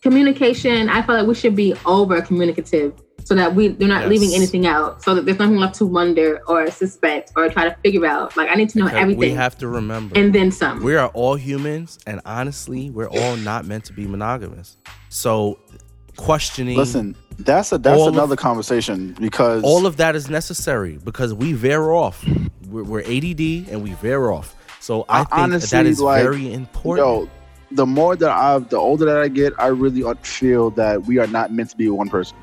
Communication, 0.00 0.88
I 0.88 1.02
feel 1.02 1.16
like 1.16 1.26
we 1.26 1.34
should 1.34 1.56
be 1.56 1.74
over 1.86 2.20
communicative 2.22 2.92
so 3.24 3.34
that 3.34 3.54
we 3.54 3.68
they're 3.68 3.88
not 3.88 4.02
Yes. 4.02 4.10
leaving 4.10 4.34
anything 4.34 4.66
out. 4.66 5.02
So 5.02 5.14
that 5.14 5.24
there's 5.26 5.38
nothing 5.38 5.56
left 5.56 5.74
to 5.76 5.86
wonder 5.86 6.40
or 6.46 6.70
suspect 6.70 7.32
or 7.36 7.48
try 7.48 7.64
to 7.68 7.76
figure 7.82 8.06
out. 8.06 8.36
Like 8.36 8.50
I 8.50 8.54
need 8.54 8.68
to 8.70 8.78
know 8.78 8.84
Because 8.84 9.00
everything. 9.00 9.18
We 9.18 9.30
have 9.30 9.58
to 9.58 9.68
remember. 9.68 10.16
and 10.18 10.32
then 10.34 10.50
some. 10.52 10.82
we 10.82 10.94
are 10.96 11.08
all 11.08 11.34
humans, 11.34 11.98
and 12.06 12.20
honestly, 12.24 12.90
we're 12.90 13.08
all 13.08 13.36
not 13.36 13.64
meant 13.66 13.84
to 13.86 13.92
be 13.92 14.06
monogamous. 14.06 14.76
So, 15.08 15.58
questioning, 16.16 16.76
Listen, 16.76 17.16
that's 17.38 17.72
a 17.72 17.78
that's 17.78 17.98
All 18.00 18.08
of- 18.08 18.14
another 18.14 18.36
conversation 18.36 19.16
because 19.20 19.62
all 19.64 19.86
of 19.86 19.96
that 19.96 20.14
is 20.16 20.28
necessary 20.30 20.98
because 21.04 21.32
we 21.34 21.52
veer 21.52 21.90
off. 21.90 22.24
We're, 22.68 22.84
we're 22.84 23.00
ADD 23.02 23.68
and 23.70 23.82
we 23.82 23.92
veer 23.94 24.30
off. 24.30 24.54
So 24.80 25.04
I 25.08 25.20
I 25.20 25.24
think 25.24 25.30
that 25.30 25.38
honestly, 25.40 25.88
is 25.88 26.00
like, 26.00 26.22
very 26.22 26.52
important. 26.52 27.06
yo, 27.06 27.28
the 27.72 27.86
more 27.86 28.14
that 28.16 28.30
I've, 28.30 28.68
the 28.68 28.76
older 28.76 29.04
that 29.06 29.16
I 29.18 29.28
get, 29.28 29.52
I 29.58 29.68
really 29.68 30.02
feel 30.22 30.70
that 30.72 31.04
we 31.04 31.18
are 31.18 31.26
not 31.26 31.52
meant 31.52 31.70
to 31.70 31.76
be 31.76 31.88
one 31.88 32.08
person. 32.08 32.36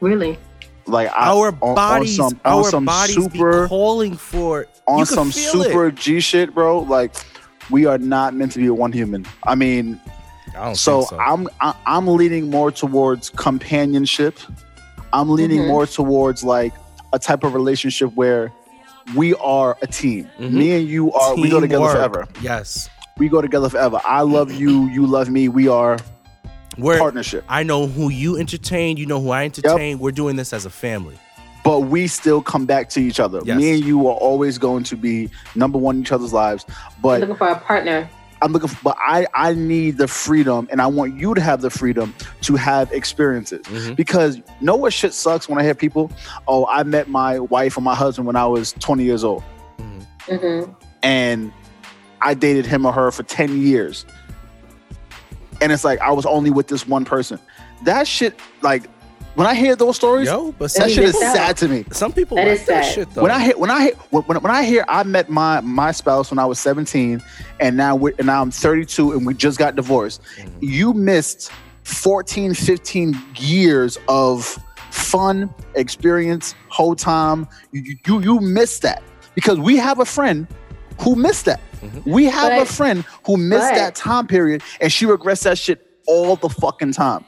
Really. 0.00 0.38
Like 0.86 1.08
I, 1.10 1.28
our 1.30 1.48
on- 1.48 1.58
on 1.60 1.74
bodies, 1.74 2.16
some, 2.16 2.40
on 2.44 2.52
our 2.52 2.64
some 2.70 2.84
bodies 2.86 3.14
super, 3.16 3.62
be 3.64 3.68
calling 3.68 4.16
for 4.16 4.66
on 4.86 5.00
you 5.00 5.04
some 5.04 5.30
feel 5.30 5.64
super 5.64 5.88
It. 5.88 5.96
G 5.96 6.18
shit, 6.20 6.54
bro. 6.54 6.80
Like 6.80 7.14
we 7.70 7.84
are 7.84 7.98
not 7.98 8.34
meant 8.34 8.52
to 8.52 8.58
be 8.58 8.70
one 8.70 8.92
human. 8.92 9.26
I 9.44 9.54
mean, 9.54 10.00
I 10.56 10.64
don't 10.64 10.74
so, 10.76 11.00
think 11.02 11.10
so. 11.10 11.18
I'm 11.18 11.48
I, 11.60 11.74
I'm 11.84 12.06
leaning 12.06 12.48
more 12.48 12.70
towards 12.72 13.28
companionship. 13.30 14.38
I'm 15.12 15.28
leaning 15.28 15.60
Mhm. 15.60 15.68
more 15.68 15.86
towards 15.86 16.42
like 16.42 16.72
a 17.12 17.18
type 17.18 17.44
of 17.44 17.52
relationship 17.54 18.12
where 18.14 18.50
we 19.14 19.34
are 19.34 19.76
a 19.82 19.86
team. 19.86 20.26
Mhm. 20.38 20.52
Me 20.52 20.72
and 20.72 20.88
you 20.88 21.12
are 21.12 21.34
we 21.36 21.50
go 21.50 21.60
together 21.60 21.84
Teamwork. 21.84 21.96
forever. 21.96 22.28
Yes, 22.40 22.88
We 23.18 23.28
go 23.28 23.42
together 23.42 23.68
forever. 23.68 24.00
I 24.06 24.22
love 24.22 24.52
you, 24.52 24.86
you 24.90 25.04
love 25.06 25.28
me. 25.28 25.48
We 25.48 25.66
are 25.68 25.98
we're. 26.78 26.98
partnership. 26.98 27.44
I 27.48 27.62
know 27.62 27.86
who 27.86 28.10
you 28.10 28.36
entertain. 28.36 28.96
You 28.96 29.06
know 29.06 29.20
who 29.20 29.30
I 29.30 29.44
entertain. 29.44 29.98
We're 29.98 30.12
doing 30.12 30.36
this 30.36 30.52
as 30.52 30.64
a 30.64 30.70
family. 30.70 31.18
But 31.64 31.80
we 31.80 32.06
still 32.06 32.40
come 32.40 32.64
back 32.66 32.88
to 32.90 33.00
each 33.00 33.20
other. 33.20 33.40
Yes. 33.44 33.58
Me 33.58 33.74
and 33.74 33.84
you 33.84 34.06
are 34.08 34.14
always 34.14 34.56
going 34.58 34.84
to 34.84 34.96
be 34.96 35.28
number 35.54 35.76
one 35.76 35.96
in 35.96 36.02
each 36.02 36.12
other's 36.12 36.32
lives. 36.32 36.64
But 37.02 37.14
I'm 37.14 37.20
looking 37.20 37.36
for 37.36 37.48
a 37.48 37.60
partner. 37.60 38.08
I'm 38.40 38.52
looking 38.52 38.68
for, 38.68 38.78
but 38.82 38.96
I 38.98 39.26
I 39.34 39.52
need 39.52 39.98
the 39.98 40.06
freedom 40.06 40.68
and 40.70 40.80
I 40.80 40.86
want 40.86 41.16
you 41.16 41.34
to 41.34 41.40
have 41.40 41.60
the 41.60 41.70
freedom 41.70 42.14
to 42.42 42.54
have 42.54 42.90
experiences. 42.92 43.66
Mhm. 43.66 43.96
Because 43.96 44.36
you 44.36 44.44
know 44.60 44.76
what 44.76 44.92
shit 44.92 45.12
sucks 45.12 45.48
when 45.48 45.58
I 45.58 45.64
hear 45.64 45.74
people, 45.74 46.10
oh, 46.46 46.64
I 46.66 46.84
met 46.84 47.08
my 47.08 47.40
wife 47.40 47.76
or 47.76 47.80
my 47.80 47.96
husband 47.96 48.26
when 48.26 48.36
I 48.36 48.46
was 48.46 48.72
20 48.74 49.02
years 49.02 49.24
old 49.24 49.42
hmm 50.28 50.62
and 51.02 51.52
I 52.20 52.34
dated 52.34 52.66
him 52.66 52.84
or 52.84 52.92
her 52.92 53.10
for 53.10 53.22
10 53.22 53.62
years. 53.62 54.04
And 55.60 55.72
it's 55.72 55.84
like 55.84 56.00
I 56.00 56.10
was 56.12 56.26
only 56.26 56.50
with 56.50 56.68
this 56.68 56.86
one 56.86 57.04
person. 57.04 57.38
That 57.84 58.06
shit 58.06 58.38
like 58.62 58.84
when 59.34 59.46
I 59.46 59.54
hear 59.54 59.76
those 59.76 59.94
stories, 59.96 60.26
Yo, 60.26 60.50
but 60.52 60.72
that 60.74 60.90
shit 60.90 61.04
is 61.04 61.12
missed 61.14 61.22
out. 61.24 61.36
sad 61.36 61.56
to 61.58 61.68
me. 61.68 61.84
some 61.92 62.12
people 62.12 62.36
That 62.36 62.48
like 62.48 62.60
is 62.60 62.66
that 62.66 62.84
sad. 62.84 62.94
shit 62.94 63.10
though. 63.14 63.22
When 63.22 63.30
I 63.30 63.44
hear 63.44 63.56
when 63.58 63.70
I 63.70 63.82
hear 63.82 63.92
when, 64.10 64.22
when 64.24 64.36
when 64.42 64.52
I 64.52 64.64
hear 64.64 64.84
I 64.88 65.02
met 65.04 65.28
my 65.28 65.60
my 65.60 65.92
spouse 65.92 66.30
when 66.30 66.38
I 66.38 66.44
was 66.46 66.58
17 66.58 67.22
and 67.60 67.76
now 67.76 67.94
we're 67.96 68.14
and 68.18 68.26
now 68.26 68.42
I'm 68.42 68.50
32 68.50 69.12
and 69.12 69.26
we 69.26 69.34
just 69.34 69.58
got 69.58 69.76
divorced. 69.76 70.20
Mhm. 70.38 70.50
You 70.60 70.92
missed 70.92 71.50
14 71.84 72.54
15 72.54 73.16
years 73.36 73.98
of 74.08 74.58
fun 74.90 75.52
experience 75.74 76.54
whole 76.68 76.94
time. 76.96 77.46
You 77.72 77.96
you 78.06 78.20
you 78.20 78.40
missed 78.40 78.82
that 78.82 79.02
because 79.34 79.58
we 79.58 79.76
have 79.76 80.00
a 80.00 80.04
friend 80.04 80.46
who 81.00 81.14
missed 81.14 81.44
that. 81.44 81.60
Mhm. 81.82 82.06
We 82.06 82.24
have 82.26 82.62
a 82.62 82.66
friend 82.66 83.04
who 83.26 83.36
missed 83.36 83.70
but- 83.70 83.74
that 83.76 83.94
time 83.94 84.26
period 84.26 84.62
and 84.80 84.92
she 84.92 85.06
regrets 85.06 85.42
that 85.42 85.58
shit 85.58 85.84
all 86.06 86.36
the 86.36 86.48
fucking 86.48 86.92
time. 86.92 87.24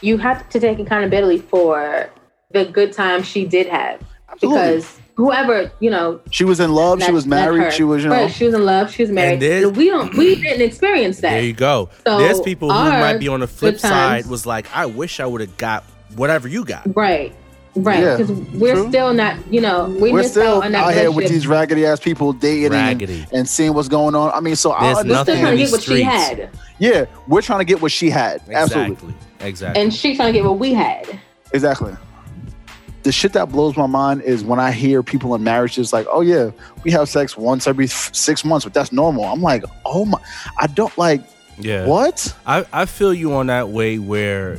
You 0.00 0.18
have 0.18 0.48
to 0.50 0.60
take 0.60 0.78
accountability 0.78 1.38
for 1.38 2.10
the 2.52 2.64
good 2.64 2.92
time 2.92 3.22
she 3.22 3.44
did 3.44 3.66
have. 3.68 4.00
Absolutely. 4.30 4.60
Because 4.60 4.98
whoever, 5.14 5.70
you 5.80 5.90
know, 5.90 6.20
She 6.30 6.44
was 6.44 6.58
in 6.58 6.72
love, 6.72 7.02
she 7.02 7.12
was 7.12 7.26
married, 7.26 7.72
she 7.72 7.84
was, 7.84 8.02
you 8.02 8.08
know. 8.10 8.16
right, 8.16 8.32
she 8.32 8.44
was 8.44 8.54
in 8.54 8.64
love, 8.64 8.90
she 8.92 9.02
was 9.02 9.10
married. 9.10 9.40
there's- 9.40 9.70
we 9.76 9.88
don't 9.88 10.14
we 10.16 10.34
didn't 10.36 10.62
experience 10.62 11.20
that. 11.20 11.30
there 11.32 11.42
you 11.42 11.52
go. 11.52 11.88
So 12.06 12.18
There's 12.18 12.40
people 12.40 12.72
who 12.72 12.90
might 12.90 13.18
be 13.18 13.28
on 13.28 13.40
the 13.40 13.46
flip 13.46 13.78
times- 13.78 13.82
side 14.24 14.26
was 14.26 14.46
like, 14.46 14.66
I 14.74 14.86
wish 14.86 15.20
I 15.20 15.26
would 15.26 15.40
have 15.40 15.56
got 15.56 15.84
whatever 16.16 16.48
you 16.48 16.64
got. 16.64 16.82
Right. 16.96 17.32
Right. 17.74 18.00
Yeah, 18.02 18.16
Because 18.18 18.30
we're 18.52 18.74
true. 18.74 18.88
still 18.90 19.14
not, 19.14 19.36
you 19.50 19.60
know, 19.60 19.88
we 19.88 20.12
We're 20.12 20.18
missed 20.18 20.32
still 20.32 20.58
out 20.58 20.64
on 20.64 20.72
that 20.72 20.84
out 20.84 20.94
here 20.94 21.10
with 21.10 21.28
these 21.30 21.46
raggedy 21.46 21.86
ass 21.86 22.00
people 22.00 22.34
dating 22.34 22.74
and, 22.74 23.26
and 23.32 23.48
seeing 23.48 23.72
what's 23.72 23.88
going 23.88 24.14
on. 24.14 24.30
I 24.32 24.40
mean, 24.40 24.56
so 24.56 24.72
I 24.72 24.92
There's 24.92 25.06
We're 25.06 25.22
still 25.22 25.36
trying 25.36 25.44
to 25.52 25.56
these 25.56 25.70
get 25.70 25.72
what 25.72 25.82
she 25.82 26.02
had. 26.02 26.50
Yeah, 26.78 27.06
we're 27.28 27.40
trying 27.40 27.60
to 27.60 27.64
get 27.64 27.80
what 27.80 27.90
she 27.92 28.10
had. 28.10 28.42
Absolutely, 28.50 29.14
Exactly. 29.40 29.48
Exactly. 29.48 29.82
And 29.82 29.94
she's 29.94 30.16
trying 30.16 30.32
to 30.34 30.38
get 30.38 30.44
what 30.44 30.58
we 30.58 30.74
had. 30.74 31.18
exactly. 31.54 31.94
The 33.04 33.10
shit 33.10 33.32
that 33.32 33.48
blows 33.48 33.76
my 33.76 33.86
mind 33.86 34.22
is 34.22 34.44
when 34.44 34.60
I 34.60 34.70
hear 34.70 35.02
people 35.02 35.34
in 35.34 35.42
marriages 35.42 35.92
like, 35.92 36.06
"Oh 36.08 36.20
yeah, 36.20 36.50
we 36.84 36.92
have 36.92 37.08
sex 37.08 37.36
once 37.36 37.66
every 37.66 37.86
f- 37.86 38.14
six 38.14 38.44
months, 38.44 38.64
but 38.64 38.74
that's 38.74 38.92
normal." 38.92 39.24
I'm 39.24 39.42
like, 39.42 39.64
"Oh 39.84 40.04
my, 40.04 40.20
I 40.60 40.68
don't 40.68 40.96
like 40.96 41.20
yeah. 41.58 41.84
what." 41.86 42.32
I, 42.46 42.64
I 42.72 42.84
feel 42.84 43.12
you 43.12 43.32
on 43.34 43.48
that 43.48 43.70
way 43.70 43.98
where 43.98 44.58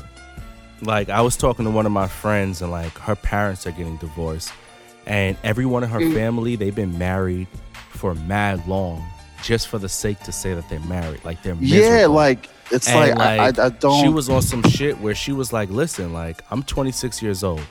like 0.85 1.09
I 1.09 1.21
was 1.21 1.35
talking 1.37 1.65
to 1.65 1.71
one 1.71 1.85
of 1.85 1.91
my 1.91 2.07
friends 2.07 2.61
and 2.61 2.71
like 2.71 2.97
her 2.99 3.15
parents 3.15 3.65
are 3.67 3.71
getting 3.71 3.97
divorced 3.97 4.51
and 5.05 5.37
everyone 5.43 5.83
in 5.83 5.89
her 5.89 5.99
Mm. 5.99 6.13
family 6.13 6.55
they've 6.55 6.75
been 6.75 6.97
married 6.97 7.47
for 7.89 8.15
mad 8.15 8.65
long 8.67 9.03
just 9.43 9.67
for 9.67 9.77
the 9.77 9.89
sake 9.89 10.19
to 10.21 10.31
say 10.31 10.53
that 10.53 10.67
they're 10.69 10.79
married 10.81 11.23
like 11.25 11.41
they're 11.43 11.55
miserable. 11.55 11.97
Yeah, 11.99 12.05
like 12.07 12.49
it's 12.71 12.87
And, 12.87 13.17
like, 13.17 13.19
I, 13.19 13.47
I, 13.47 13.65
I 13.65 13.69
don't. 13.69 14.01
she 14.01 14.09
was 14.09 14.29
on 14.29 14.41
some 14.41 14.63
shit 14.63 14.97
where 14.99 15.13
she 15.15 15.31
was 15.33 15.51
like 15.51 15.69
listen 15.69 16.13
like 16.13 16.41
i'm 16.49 16.63
26 16.63 17.21
years 17.21 17.43
old 17.43 17.61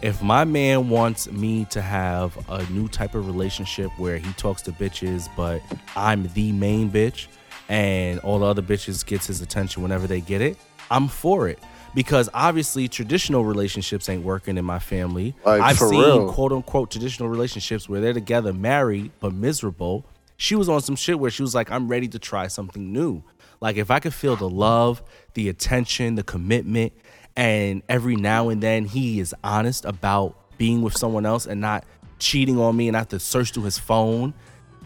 If 0.00 0.22
my 0.22 0.44
man 0.44 0.88
wants 0.90 1.28
me 1.30 1.64
to 1.70 1.82
have 1.82 2.38
a 2.48 2.64
new 2.70 2.86
type 2.86 3.16
of 3.16 3.26
relationship 3.26 3.90
where 3.98 4.16
he 4.18 4.32
talks 4.34 4.62
to 4.62 4.72
bitches, 4.72 5.28
but 5.36 5.60
I'm 5.96 6.28
the 6.34 6.52
main 6.52 6.88
bitch, 6.88 7.26
and 7.68 8.20
all 8.20 8.38
the 8.38 8.46
other 8.46 8.62
bitches 8.62 9.04
gets 9.04 9.26
his 9.26 9.40
attention 9.42 9.82
whenever 9.82 10.06
they 10.06 10.20
get 10.20 10.40
it, 10.40 10.56
I'm 10.88 11.08
for 11.08 11.48
it. 11.48 11.58
Because 11.94 12.28
obviously 12.34 12.86
traditional 12.88 13.44
relationships 13.44 14.08
ain't 14.08 14.22
working 14.22 14.58
in 14.58 14.64
my 14.64 14.78
family. 14.78 15.34
Like, 15.44 15.60
I've 15.62 15.78
seen 15.78 16.00
real. 16.00 16.32
quote 16.32 16.52
unquote 16.52 16.90
traditional 16.90 17.28
relationships 17.28 17.88
where 17.88 18.00
they're 18.00 18.12
together, 18.12 18.52
married, 18.52 19.10
but 19.20 19.32
miserable. 19.32 20.04
She 20.36 20.54
was 20.54 20.68
on 20.68 20.80
some 20.82 20.96
shit 20.96 21.18
where 21.18 21.30
she 21.30 21.42
was 21.42 21.54
like, 21.54 21.70
I'm 21.72 21.88
ready 21.88 22.06
to 22.08 22.18
try 22.18 22.46
something 22.46 22.92
new. 22.92 23.22
Like, 23.60 23.76
if 23.76 23.90
I 23.90 23.98
could 23.98 24.14
feel 24.14 24.36
the 24.36 24.48
love, 24.48 25.02
the 25.34 25.48
attention, 25.48 26.14
the 26.14 26.22
commitment, 26.22 26.92
and 27.34 27.82
every 27.88 28.16
now 28.16 28.48
and 28.48 28.62
then 28.62 28.84
he 28.84 29.20
is 29.20 29.34
honest 29.42 29.84
about 29.84 30.36
being 30.58 30.82
with 30.82 30.96
someone 30.96 31.24
else 31.24 31.46
and 31.46 31.60
not 31.60 31.84
cheating 32.18 32.58
on 32.58 32.76
me 32.76 32.88
and 32.88 32.96
I 32.96 33.00
have 33.00 33.08
to 33.08 33.20
search 33.20 33.52
through 33.52 33.64
his 33.64 33.78
phone, 33.78 34.34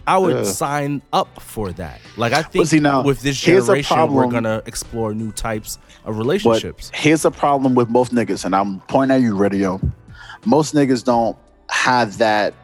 I 0.06 0.18
would 0.18 0.46
sign 0.46 1.00
up 1.12 1.40
for 1.40 1.72
that. 1.72 2.00
Like, 2.16 2.32
I 2.32 2.42
think 2.42 2.66
see, 2.66 2.80
now, 2.80 3.02
with 3.02 3.22
this 3.22 3.40
generation, 3.40 4.12
we're 4.12 4.28
to 4.30 4.62
explore 4.66 5.14
new 5.14 5.32
types 5.32 5.78
of 6.04 6.14
But 6.14 6.18
relationships. 6.18 6.90
here's 6.94 7.22
the 7.22 7.30
problem 7.30 7.74
with 7.74 7.88
most 7.88 8.14
niggas, 8.14 8.44
and 8.44 8.54
I'm 8.54 8.80
pointing 8.88 9.16
at 9.16 9.22
you, 9.22 9.36
Radio. 9.36 9.80
Most 10.44 10.74
niggas 10.74 11.04
don't 11.04 11.36
have 11.68 12.18
that 12.18 12.54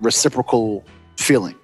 reciprocal 0.00 0.84
feeling. 1.16 1.54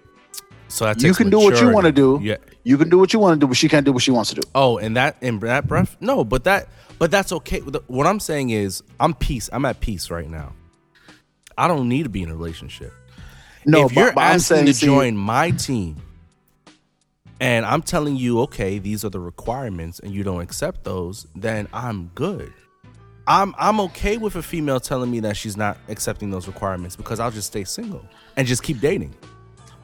so 0.69 0.85
that 0.87 1.03
You 1.03 1.15
can 1.15 1.31
do 1.31 1.39
what 1.39 1.61
you 1.61 1.71
want 1.71 1.87
to 1.87 1.93
do. 1.93 2.19
Yeah. 2.23 2.37
You 2.65 2.79
can 2.79 2.89
do 2.89 2.99
what 2.99 3.13
you 3.13 3.19
want 3.19 3.35
to 3.39 3.45
do, 3.45 3.49
but 3.49 3.57
she 3.57 3.69
can't 3.69 3.85
do 3.85 3.93
what 3.93 4.03
she 4.03 4.11
wants 4.11 4.31
to 4.31 4.37
do. 4.37 4.49
Oh, 4.55 4.79
and 4.79 4.97
that 4.97 5.17
in 5.21 5.39
that 5.41 5.67
breath? 5.67 5.97
No, 6.01 6.25
but 6.25 6.45
that 6.45 6.69
but 6.99 7.11
that's 7.11 7.33
okay. 7.33 7.59
What 7.59 8.07
I'm 8.07 8.21
saying 8.21 8.51
is 8.51 8.83
I'm 9.01 9.15
peace. 9.15 9.51
I'm 9.53 9.65
at 9.65 9.81
peace 9.81 10.11
right 10.11 10.31
now. 10.31 10.53
I 11.59 11.67
don't 11.69 11.89
need 11.89 12.05
to 12.05 12.09
be 12.09 12.23
in 12.23 12.31
a 12.31 12.35
relationship. 12.37 12.93
No, 13.67 13.87
if 13.87 13.93
you're 13.93 14.07
but, 14.07 14.15
but 14.15 14.21
I'm 14.23 14.35
asking 14.37 14.57
saying, 14.57 14.67
to 14.67 14.75
see, 14.75 14.87
join 14.87 15.17
my 15.17 15.51
team 15.51 15.97
and 17.43 17.67
I'm 17.67 17.83
telling 17.83 18.15
you, 18.15 18.41
okay, 18.43 18.79
these 18.79 19.05
are 19.05 19.09
the 19.09 19.19
requirements 19.19 19.99
and 19.99 20.15
you 20.15 20.23
don't 20.23 20.43
accept 20.43 20.85
those, 20.85 21.27
then 21.35 21.67
I'm 21.73 22.13
good. 22.15 22.53
I'm 23.27 23.53
I'm 23.59 23.81
okay 23.81 24.17
with 24.17 24.37
a 24.37 24.43
female 24.45 24.79
telling 24.79 25.11
me 25.11 25.19
that 25.21 25.37
she's 25.37 25.57
not 25.57 25.77
accepting 25.89 26.31
those 26.31 26.47
requirements 26.47 26.95
because 26.95 27.19
I'll 27.19 27.33
just 27.33 27.49
stay 27.49 27.65
single 27.65 28.07
and 28.37 28.47
just 28.47 28.63
keep 28.63 28.79
dating. 28.79 29.13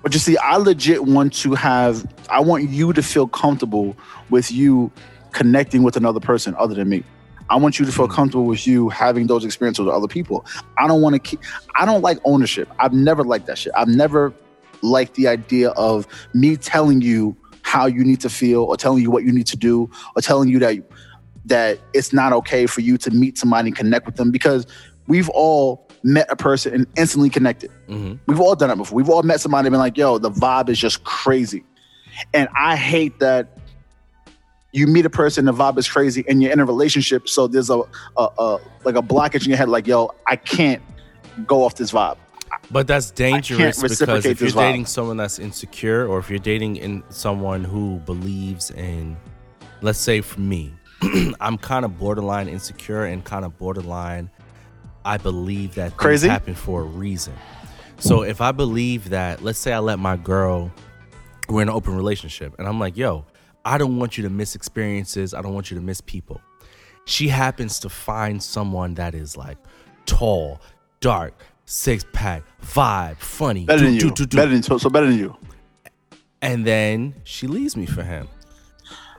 But 0.05 0.15
you 0.15 0.21
see, 0.21 0.37
I 0.37 0.57
legit 0.57 1.03
want 1.03 1.33
to 1.35 1.57
have. 1.57 2.07
I 2.31 2.39
want 2.39 2.71
you 2.71 2.93
to 2.93 3.03
feel 3.03 3.27
comfortable 3.27 3.97
with 4.31 4.53
you 4.53 4.93
connecting 5.33 5.83
with 5.83 5.97
another 5.97 6.21
person 6.21 6.55
other 6.61 6.77
than 6.77 6.89
me. 6.89 7.03
I 7.51 7.57
want 7.57 7.81
you 7.81 7.87
to 7.87 7.91
feel 7.91 8.07
hmm. 8.07 8.15
comfortable 8.15 8.45
with 8.45 8.69
you 8.69 8.89
having 8.89 9.27
those 9.27 9.45
experiences 9.45 9.85
with 9.85 9.93
other 9.93 10.07
people. 10.07 10.47
I 10.79 10.87
don't 10.87 11.03
want 11.03 11.15
to 11.15 11.19
keep. 11.19 11.41
I 11.75 11.85
don't 11.85 12.03
like 12.03 12.19
ownership. 12.25 12.69
I've 12.79 12.93
never 12.93 13.25
liked 13.25 13.47
that 13.47 13.59
shit. 13.59 13.73
I've 13.77 13.89
never 13.89 14.33
liked 14.81 15.17
the 15.17 15.27
idea 15.27 15.71
of 15.71 16.07
me 16.35 16.57
telling 16.57 17.01
you 17.01 17.37
how 17.69 17.87
you 17.87 18.03
need 18.03 18.21
to 18.21 18.31
feel, 18.31 18.63
or 18.63 18.77
telling 18.77 19.03
you 19.03 19.11
what 19.11 19.25
you 19.25 19.33
need 19.33 19.47
to 19.47 19.57
do, 19.57 19.91
or 20.17 20.23
telling 20.23 20.49
you 20.49 20.59
that 20.59 20.77
that 21.45 21.79
it's 21.95 22.13
not 22.13 22.33
okay 22.33 22.67
for 22.67 22.81
you 22.81 22.99
to 22.99 23.11
meet 23.11 23.39
somebody 23.39 23.69
and 23.69 23.77
connect 23.77 24.07
with 24.07 24.17
them 24.17 24.31
because 24.31 24.67
we've 25.07 25.29
all 25.31 25.89
met 26.03 26.27
a 26.31 26.37
person 26.37 26.75
and 26.75 26.87
instantly 26.97 27.31
connected. 27.31 27.71
hmm 27.87 28.15
We've 28.27 28.41
all 28.41 28.55
done 28.55 28.71
it 28.71 28.77
before. 28.77 28.97
We've 28.97 29.09
all 29.09 29.23
met 29.23 29.41
somebody 29.41 29.67
and 29.67 29.73
been 29.73 29.81
like, 29.81 29.97
yo, 29.97 30.19
the 30.19 30.31
vibe 30.31 30.69
is 30.69 30.79
just 30.79 31.05
crazy. 31.05 31.65
And 32.35 32.49
I 32.57 32.77
hate 32.77 33.19
that 33.21 33.59
you 34.73 34.87
meet 34.87 35.07
a 35.07 35.11
person, 35.11 35.45
the 35.47 35.53
vibe 35.53 35.79
is 35.79 35.89
crazy, 35.89 36.25
and 36.29 36.43
you're 36.43 36.53
in 36.53 36.61
a 36.61 36.65
relationship. 36.65 37.29
So 37.29 37.47
there's 37.47 37.71
a, 37.71 37.81
a, 38.17 38.29
a 38.39 38.59
like 38.85 38.97
a 38.97 39.03
blockage 39.03 39.45
in 39.45 39.49
your 39.49 39.59
head, 39.59 39.69
like, 39.69 39.87
yo, 39.87 40.11
I 40.27 40.37
can't 40.37 40.83
go 41.47 41.65
off 41.65 41.77
this 41.77 41.93
vibe. 41.93 42.17
But 42.71 42.87
that's 42.87 43.11
dangerous 43.11 43.81
because 43.83 44.27
if 44.27 44.41
you're 44.41 44.51
dating 44.51 44.87
someone 44.87 45.17
that's 45.17 45.39
insecure, 45.39 46.07
or 46.07 46.19
if 46.19 46.29
you're 46.29 46.39
dating 46.39 46.77
in 46.77 47.03
someone 47.09 47.65
who 47.65 47.97
believes 48.01 48.71
in, 48.71 49.17
let's 49.81 49.99
say 49.99 50.21
for 50.21 50.41
me, 50.41 50.75
I'm 51.41 51.57
kind 51.57 51.85
of 51.85 51.99
borderline 51.99 52.49
insecure 52.49 53.05
and 53.05 53.25
kind 53.25 53.45
of 53.45 53.57
borderline. 53.59 54.31
I 55.05 55.17
believe 55.17 55.77
that 55.77 55.91
things 55.91 56.01
Crazy? 56.01 56.29
happen 56.29 56.55
for 56.55 56.83
a 56.83 56.85
reason. 56.85 57.33
So 57.99 58.23
if 58.23 58.41
I 58.41 58.53
believe 58.53 59.11
that, 59.11 59.43
let's 59.43 59.59
say 59.59 59.73
I 59.73 59.79
let 59.79 59.99
my 59.99 60.17
girl, 60.17 60.71
we're 61.49 61.63
in 61.63 61.69
an 61.69 61.75
open 61.75 61.97
relationship, 61.97 62.55
and 62.59 62.69
I'm 62.69 62.79
like, 62.79 62.97
yo, 62.97 63.25
I 63.65 63.79
don't 63.79 63.97
want 63.97 64.19
you 64.19 64.25
to 64.25 64.31
miss 64.31 64.55
experiences. 64.55 65.35
I 65.35 65.43
don't 65.43 65.55
want 65.55 65.71
you 65.71 65.77
to 65.77 65.83
miss 65.83 66.01
people. 66.01 66.41
She 67.07 67.29
happens 67.29 67.79
to 67.81 67.89
find 67.89 68.43
someone 68.43 68.95
that 68.95 69.15
is 69.15 69.37
like 69.37 69.57
tall, 70.05 70.61
dark, 71.01 71.43
six 71.71 72.03
pack, 72.15 72.43
vibe, 72.65 73.19
funny, 73.19 73.65
Better 73.67 73.81
do, 73.81 73.85
than 73.85 73.95
you. 73.95 74.11
do, 74.11 74.25
do. 74.27 74.37
Better 74.39 74.51
than 74.53 74.63
so, 74.63 74.79
so 74.79 74.89
better 74.89 75.07
than 75.07 75.19
you. 75.19 75.37
and 76.41 76.67
then 76.67 77.15
she 77.25 77.47
leaves 77.47 77.77
me 77.77 77.85
for 77.85 78.03
him. 78.03 78.27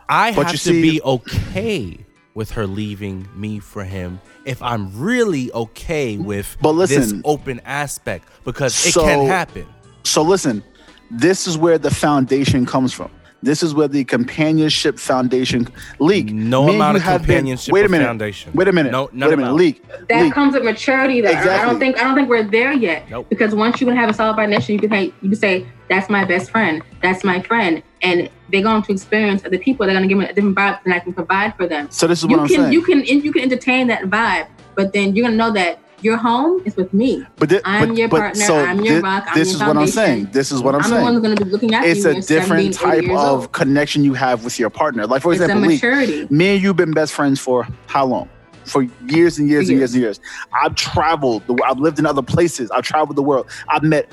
I 0.09 0.31
But 0.33 0.47
have 0.47 0.53
you 0.53 0.57
to 0.57 0.63
see- 0.63 0.81
be 0.81 1.01
okay 1.03 1.97
with 2.33 2.51
her 2.51 2.65
leaving 2.65 3.27
me 3.35 3.59
for 3.59 3.83
him 3.83 4.19
if 4.45 4.61
I'm 4.63 4.97
really 4.99 5.51
okay 5.53 6.17
with 6.17 6.57
But 6.61 6.73
this 6.73 6.91
listen. 6.91 7.21
open 7.25 7.61
aspect 7.65 8.27
because 8.45 8.73
it 8.85 8.93
So- 8.93 9.03
can 9.03 9.27
happen. 9.27 9.67
So 10.03 10.23
listen, 10.23 10.63
this 11.11 11.45
is 11.47 11.55
where 11.57 11.77
the 11.77 11.91
foundation 11.91 12.65
comes 12.65 12.93
from. 12.93 13.11
This 13.41 13.63
is 13.63 13.73
where 13.73 13.87
the 13.87 14.03
companionship 14.03 14.99
foundation 14.99 15.67
leak. 15.99 16.31
No 16.33 16.63
Me 16.63 16.67
and 16.69 16.75
amount 16.75 16.93
you 16.95 16.97
of 16.97 17.03
have 17.03 17.25
been- 17.25 17.45
wait 17.69 17.85
a 17.85 17.89
minute. 17.89 18.05
foundation. 18.05 18.51
Wait 18.53 18.67
a 18.67 18.71
minute. 18.73 18.91
No, 18.91 19.03
wait 19.03 19.11
a 19.13 19.15
minute. 19.15 19.33
amount. 19.33 19.55
Leak. 19.57 19.83
That 20.09 20.23
leak. 20.23 20.33
comes 20.33 20.53
with 20.55 20.63
maturity, 20.63 21.21
though. 21.21 21.29
I 21.31 21.65
don't 21.65 21.79
think 21.79 21.97
I 21.99 22.03
don't 22.03 22.15
think 22.15 22.27
we're 22.29 22.43
there 22.43 22.73
yet. 22.73 23.09
Nope. 23.09 23.27
Because 23.29 23.55
once 23.55 23.79
you 23.79 23.87
can 23.87 23.95
have 23.95 24.09
a 24.09 24.13
solid 24.13 24.35
foundation, 24.35 24.73
you 24.75 24.79
can 24.81 24.89
say, 24.89 25.03
you 25.21 25.29
can 25.29 25.35
say 25.39 25.65
that's 25.89 26.09
my 26.09 26.25
best 26.25 26.51
friend, 26.51 26.81
that's 27.01 27.23
my 27.23 27.41
friend, 27.41 27.81
and 28.01 28.29
they're 28.51 28.61
going 28.61 28.81
to 28.83 28.91
experience 28.91 29.45
other 29.45 29.57
people. 29.57 29.85
They're 29.85 29.95
going 29.95 30.03
to 30.03 30.09
give 30.09 30.17
me 30.17 30.25
a 30.25 30.33
different 30.33 30.55
vibe 30.57 30.83
than 30.83 30.93
I 30.93 30.99
can 30.99 31.13
provide 31.13 31.55
for 31.55 31.65
them. 31.65 31.87
So 31.91 32.07
this 32.07 32.19
is 32.19 32.23
You 32.25 32.31
what 32.31 32.41
I'm 32.41 32.47
can 32.47 32.57
saying. 32.57 32.73
you 32.73 32.81
can 32.81 33.05
you 33.05 33.31
can 33.31 33.41
entertain 33.43 33.87
that 33.87 34.03
vibe, 34.03 34.47
but 34.75 34.91
then 34.91 35.15
you're 35.15 35.25
gonna 35.25 35.37
know 35.37 35.51
that 35.51 35.79
your 36.03 36.17
home 36.17 36.61
is 36.65 36.75
with 36.75 36.93
me. 36.93 37.25
But 37.37 37.49
thi- 37.49 37.59
I'm 37.65 37.89
but- 37.89 37.97
your 37.97 38.07
but 38.09 38.19
partner, 38.19 38.45
so 38.45 38.57
I'm 38.59 38.81
your 38.81 38.95
thi- 38.97 39.01
rock, 39.01 39.23
I'm 39.27 39.37
this 39.37 39.47
your 39.49 39.55
is 39.55 39.59
what 39.61 39.69
I'm 39.69 39.75
foundation. 39.75 39.93
saying. 39.93 40.29
This 40.31 40.51
is 40.51 40.61
what 40.61 40.75
I'm, 40.75 40.83
saying. 40.83 40.93
I'm, 40.95 40.99
the 40.99 41.03
one 41.05 41.13
who's 41.13 41.21
gonna 41.23 41.35
be 41.45 41.51
looking 41.51 41.73
after 41.73 41.89
It's 41.89 42.03
you. 42.03 42.09
a 42.11 42.21
different 42.21 42.73
70, 42.75 43.01
type 43.03 43.09
of 43.11 43.39
old. 43.41 43.51
connection 43.51 44.03
you 44.03 44.13
have 44.13 44.43
with 44.43 44.59
your 44.59 44.69
partner. 44.69 45.05
Like 45.07 45.21
for 45.21 45.31
It's 45.33 45.41
example, 45.41 45.69
maturity. 45.69 46.27
me 46.29 46.55
and 46.55 46.63
you've 46.63 46.75
been 46.77 46.91
best 46.91 47.13
friends 47.13 47.39
for 47.39 47.67
how 47.87 48.05
long? 48.05 48.29
For 48.65 48.83
years 49.07 49.39
and 49.39 49.49
years 49.49 49.67
and 49.69 49.79
Years. 49.79 49.79
years 49.79 49.93
and 49.95 50.01
years. 50.03 50.19
I've 50.63 50.75
traveled. 50.75 51.45
The, 51.47 51.57
I've 51.65 51.79
lived 51.79 51.97
in 51.99 52.05
other 52.05 52.21
places. 52.21 52.69
I've 52.71 52.83
traveled 52.83 53.15
the 53.15 53.23
world. 53.23 53.47
I've 53.67 53.83
met 53.83 54.11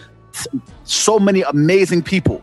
so 0.85 1.19
many 1.19 1.43
amazing 1.43 2.03
people. 2.03 2.41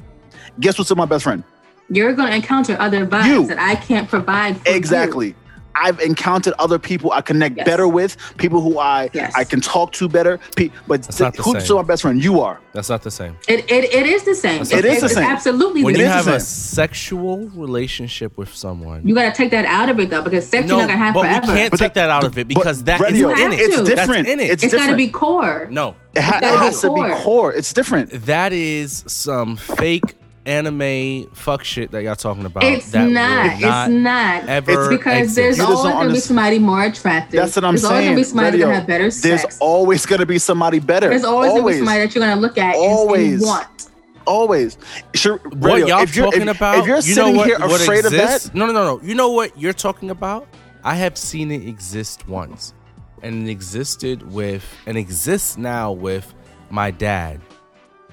Guess 0.59 0.77
what's 0.77 0.91
in 0.91 0.97
my 0.97 1.05
best 1.05 1.23
friend? 1.23 1.43
You're 1.89 2.13
gonna 2.13 2.35
encounter 2.35 2.75
other 2.79 3.05
vibes 3.05 3.25
You. 3.27 3.47
that 3.47 3.59
I 3.59 3.75
can't 3.75 4.07
provide. 4.09 4.57
For 4.57 4.69
you. 4.69 5.35
Exactly. 5.76 6.03
I've 6.03 6.07
encountered 6.07 6.53
other 6.59 6.80
people 6.80 7.11
I 7.11 7.21
connect 7.21 7.57
Yes. 7.57 7.65
better 7.65 7.88
with, 7.88 8.15
people 8.38 8.61
who 8.61 8.80
I 8.80 9.09
Yes. 9.13 9.34
I 9.36 9.43
can 9.43 9.59
talk 9.61 9.91
to 9.93 10.07
better. 10.07 10.39
Pe- 10.55 10.69
but 10.88 11.03
th- 11.03 11.36
who's 11.38 11.53
same. 11.53 11.61
still 11.61 11.76
my 11.78 11.84
best 11.84 12.01
friend? 12.03 12.24
You 12.24 12.41
are. 12.41 12.59
That's 12.74 12.89
not 12.89 13.01
the 13.03 13.11
same. 13.11 13.36
It, 13.47 13.69
it, 13.71 13.93
it 13.93 14.05
is 14.05 14.24
the 14.24 14.36
same. 14.36 14.61
It 14.61 14.71
It's- 14.74 14.84
is 14.95 14.99
the 15.01 15.05
it's 15.07 15.13
same. 15.15 15.24
Absolutely. 15.26 15.84
When 15.84 15.95
you 15.95 16.01
is 16.03 16.07
same. 16.11 16.26
the 16.26 16.32
have 16.32 16.41
a 16.41 16.43
sexual 16.43 17.49
relationship 17.55 18.38
with 18.38 18.53
someone, 18.53 19.07
You 19.07 19.15
gotta 19.15 19.36
take 19.36 19.51
that 19.51 19.65
out 19.65 19.89
of 19.89 19.99
it 19.99 20.09
though, 20.09 20.21
because 20.21 20.47
sex 20.47 20.67
no, 20.67 20.78
you're 20.78 20.88
not 20.88 20.93
gonna 20.93 21.05
have 21.05 21.13
but 21.13 21.21
forever. 21.24 21.47
we 21.53 21.57
can't 21.59 21.71
But 21.71 21.80
take 21.80 21.93
that- 21.93 22.07
that 22.07 22.09
out 22.09 22.24
of 22.24 22.38
it 22.38 22.47
because 22.47 22.84
that 22.84 22.99
is 22.99 23.01
radio, 23.01 23.30
You 23.30 23.45
in 23.45 23.51
it. 23.53 23.59
it's 23.59 23.82
different. 23.82 24.28
That's 24.28 24.30
in 24.34 24.39
it. 24.39 24.43
It's, 24.51 24.63
it's 24.63 24.71
different. 24.71 24.86
gotta 24.86 24.97
be 24.97 25.07
core. 25.09 25.67
no, 25.71 25.95
It, 26.15 26.21
ha- 26.21 26.39
It's 26.41 26.47
gotta 26.51 26.69
be 26.69 26.76
to 26.76 26.93
be 27.07 27.09
core. 27.13 27.15
core. 27.24 27.53
It's 27.53 27.74
different. 27.74 28.26
that 28.26 28.53
is 28.53 29.03
some 29.07 29.55
fake 29.57 30.15
anime 30.45 31.27
fuck 31.33 31.63
shit 31.63 31.91
that 31.91 32.03
y'all 32.03 32.15
talking 32.15 32.45
about. 32.45 32.63
It's 32.63 32.91
that 32.91 33.05
will 33.05 33.11
not. 33.11 33.53
It's 33.53 33.93
not. 33.93 34.49
ever 34.49 34.71
It's 34.71 34.89
because 34.89 35.19
exist. 35.23 35.35
there's 35.35 35.59
always 35.59 35.93
gonna 35.93 36.13
be 36.13 36.19
somebody 36.19 36.59
more 36.59 36.83
attractive. 36.83 37.39
That's 37.39 37.55
what 37.55 37.65
I'm 37.65 37.73
there's 37.75 37.83
always 37.85 38.05
gonna 38.05 38.15
be 38.17 38.23
somebody 38.23 38.51
Radio, 38.51 38.67
that 38.67 38.73
have 38.75 38.87
better 38.87 39.11
sex. 39.11 39.41
There's 39.43 39.57
always 39.59 40.05
going 40.05 40.19
to 40.19 40.25
be 40.25 40.39
somebody 40.39 40.79
better. 40.79 41.09
There's 41.09 41.23
always, 41.23 41.51
gonna 41.51 41.65
be 41.67 41.77
somebody 41.77 41.99
that 42.01 42.15
you're 42.15 42.25
gonna 42.27 42.41
look 42.41 42.57
at 42.57 42.75
and- 42.75 42.83
Always. 42.83 43.33
and 43.33 43.41
want. 43.43 43.89
always. 44.25 44.77
Sure, 45.13 45.37
What 45.37 45.87
y'all 45.87 46.01
if 46.01 46.15
you're, 46.15 46.25
talking 46.25 46.47
if, 46.47 46.55
about? 46.57 46.79
If 46.79 46.87
you're 46.87 46.95
you 46.97 47.01
sitting 47.01 47.33
know 47.33 47.37
what, 47.39 47.47
here 47.47 47.59
what 47.59 47.81
afraid 47.81 47.99
exists? 48.05 48.45
of 48.47 48.51
that, 48.53 48.57
No, 48.57 48.65
no, 48.65 48.73
no, 48.73 48.97
no. 48.97 49.01
You 49.03 49.15
know 49.15 49.29
what 49.31 49.57
you're 49.59 49.73
talking 49.73 50.09
about? 50.09 50.47
I 50.83 50.95
have 50.95 51.17
seen 51.17 51.51
it 51.51 51.65
exist 51.67 52.27
once, 52.27 52.73
and 53.21 53.47
it 53.47 53.51
existed 53.51 54.29
with, 54.31 54.65
and 54.85 54.97
exists 54.97 55.57
now 55.57 55.93
with 55.93 56.33
my 56.69 56.91
dad. 56.91 57.39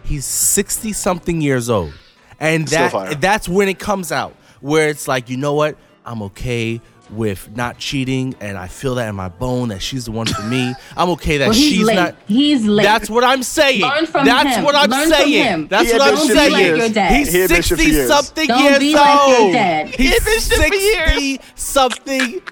He's 0.04 0.24
sixty 0.24 0.92
something 0.92 1.40
years 1.40 1.68
old, 1.68 1.92
and 2.40 2.66
Still 2.68 2.80
that 2.80 2.92
fire. 2.92 3.14
that's 3.14 3.48
when 3.48 3.68
it 3.68 3.78
comes 3.78 4.10
out 4.10 4.34
where 4.60 4.88
it's 4.88 5.06
like, 5.06 5.28
you 5.30 5.36
know 5.36 5.54
what? 5.54 5.76
I'm 6.04 6.22
okay 6.22 6.80
with 7.10 7.54
not 7.56 7.76
cheating, 7.76 8.36
and 8.40 8.56
I 8.56 8.68
feel 8.68 8.94
that 8.94 9.08
in 9.08 9.16
my 9.16 9.28
bone 9.28 9.70
that 9.70 9.82
she's 9.82 10.04
the 10.04 10.12
one 10.12 10.26
for 10.26 10.42
me. 10.42 10.74
I'm 10.96 11.10
okay 11.10 11.38
that 11.38 11.46
Well, 11.48 11.54
she's 11.54 11.82
late. 11.82 11.94
not. 11.96 12.14
He's 12.28 12.64
late. 12.64 12.84
That's 12.84 13.10
what 13.10 13.24
I'm 13.24 13.42
saying. 13.42 13.80
Learn 13.82 14.06
from 14.06 14.24
That's 14.26 14.56
him. 14.56 14.64
what 14.64 14.76
I'm 14.76 14.88
Learn 14.90 15.08
from 15.08 15.18
saying. 15.18 15.44
him. 15.44 15.68
That's 15.68 15.90
He 15.90 15.98
what 15.98 16.02
I'm 16.02 16.14
been 16.14 16.26
shit 16.26 16.28
for 16.28 16.36
saying. 16.36 16.52
Like 16.52 16.76
your 16.80 16.88
dad. 16.88 17.12
He's 17.16 17.32
He 17.32 17.38
had 17.40 17.48
been 17.50 17.62
shit 17.62 17.78
for 17.78 17.84
60 17.84 18.06
something 18.06 18.48
years 18.48 18.78
be 18.78 18.94
like 18.94 19.20
old. 19.28 19.54
He's 19.54 19.96
He 19.96 20.06
had 20.06 20.24
been 20.24 20.40
shit 20.40 20.68
for 20.68 20.74
years. 20.74 21.10
60 21.10 21.40
something. 21.56 22.42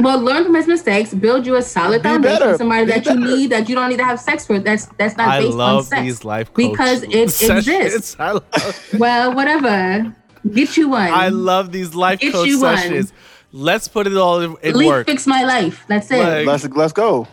Well, 0.00 0.20
learn 0.20 0.44
from 0.44 0.54
his 0.54 0.66
mistakes. 0.66 1.14
Build 1.14 1.46
you 1.46 1.56
a 1.56 1.62
solid 1.62 2.02
Be 2.02 2.08
foundation. 2.08 2.38
better. 2.38 2.56
Somebody 2.58 2.84
Be 2.86 2.92
that 2.92 3.04
better. 3.04 3.18
you 3.18 3.26
need 3.36 3.50
that 3.50 3.68
you 3.68 3.74
don't 3.74 3.88
need 3.88 3.96
to 3.98 4.04
have 4.04 4.20
sex 4.20 4.48
with. 4.48 4.64
That's 4.64 4.86
that's 4.98 5.16
not 5.16 5.28
I 5.28 5.40
based 5.40 5.52
on 5.52 5.58
love 5.58 5.86
sex. 5.86 6.02
these 6.02 6.24
life 6.24 6.52
coach 6.52 6.70
because 6.70 7.02
it 7.04 7.30
sessions. 7.30 7.66
exists. 7.68 8.16
I 8.20 8.32
love, 8.32 8.90
Well, 8.98 9.34
whatever. 9.34 10.14
Get 10.52 10.76
you 10.76 10.90
one. 10.90 11.10
I 11.10 11.28
love 11.28 11.72
these 11.72 11.94
life 11.94 12.20
Get 12.20 12.32
coach 12.32 12.46
you 12.46 12.60
one. 12.60 13.08
Let's 13.52 13.88
put 13.88 14.06
it 14.06 14.16
all 14.16 14.40
in, 14.40 14.56
in 14.62 14.76
Leap 14.76 14.86
work. 14.88 15.06
fix 15.06 15.26
my 15.26 15.42
life. 15.44 15.84
That's 15.88 16.10
it. 16.10 16.18
Like- 16.18 16.46
Let's 16.46 16.68
let's 16.76 16.92
go. 16.92 17.26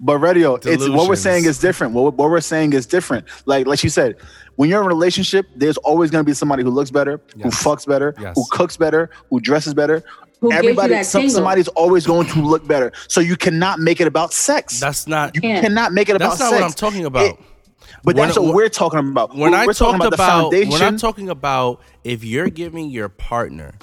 But 0.00 0.18
radio, 0.18 0.56
it's 0.56 0.88
what 0.88 1.08
we're 1.08 1.14
saying 1.16 1.44
is 1.44 1.58
different. 1.58 1.92
What, 1.92 2.14
what 2.14 2.28
we're 2.30 2.40
saying 2.40 2.72
is 2.72 2.86
different. 2.86 3.26
Like 3.46 3.66
like 3.66 3.82
you 3.84 3.90
said, 3.90 4.16
when 4.56 4.68
you're 4.68 4.80
in 4.80 4.86
a 4.86 4.88
relationship, 4.88 5.46
there's 5.56 5.76
always 5.78 6.10
going 6.10 6.24
to 6.24 6.28
be 6.28 6.34
somebody 6.34 6.62
who 6.62 6.70
looks 6.70 6.90
better, 6.90 7.20
who 7.34 7.50
fucks 7.50 7.86
better, 7.86 8.14
Yes. 8.20 8.34
who 8.36 8.44
cooks 8.50 8.76
better, 8.76 9.10
who 9.28 9.38
dresses 9.40 9.72
better. 9.74 10.02
Who 10.40 10.50
gives 10.50 10.62
you 10.62 10.68
Everybody, 10.70 10.94
that 10.94 11.06
some, 11.06 11.28
somebody's 11.28 11.68
always 11.68 12.06
going 12.06 12.26
to 12.28 12.40
look 12.40 12.66
better. 12.66 12.92
So 13.08 13.20
you 13.20 13.36
cannot 13.36 13.78
make 13.78 14.00
it 14.00 14.06
about 14.06 14.32
sex. 14.32 14.80
That's 14.80 15.06
not. 15.06 15.34
you 15.34 15.40
can't. 15.42 15.62
cannot 15.64 15.92
make 15.92 16.08
it 16.08 16.16
about 16.16 16.38
sex. 16.38 16.38
That's 16.38 16.50
not 16.50 16.50
sex. 16.50 16.60
what 16.62 16.66
I'm 16.66 16.92
talking 16.92 17.04
about. 17.06 17.24
It- 17.26 17.36
but 18.02 18.14
When- 18.16 18.28
that's 18.28 18.38
what 18.38 18.54
we're 18.54 18.68
talking 18.70 18.98
about. 19.00 19.30
when 19.36 19.50
we're, 19.52 19.56
I 19.58 19.66
we're 19.66 19.74
talking 19.74 20.00
talked 20.00 20.14
about, 20.14 20.40
about, 20.40 20.50
the 20.52 20.64
when 20.66 20.80
I'm 20.80 20.96
talking 20.96 21.28
about 21.28 21.82
if 22.04 22.24
you're 22.24 22.48
giving 22.48 22.88
your 22.88 23.08
partner 23.10 23.74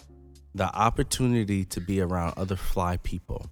the 0.55 0.73
opportunity 0.73 1.65
to 1.65 1.79
be 1.81 2.01
around 2.01 2.33
other 2.37 2.55
fly 2.55 2.97
people, 2.97 3.47